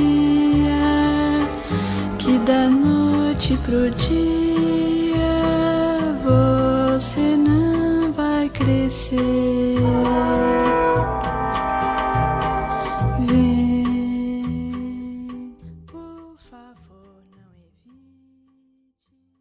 que 2.19 2.39
da 2.39 2.70
noite 2.70 3.55
pro 3.59 3.90
dia 3.90 5.19
você 6.24 7.36
não 7.36 8.11
vai 8.12 8.48
crescer. 8.48 9.77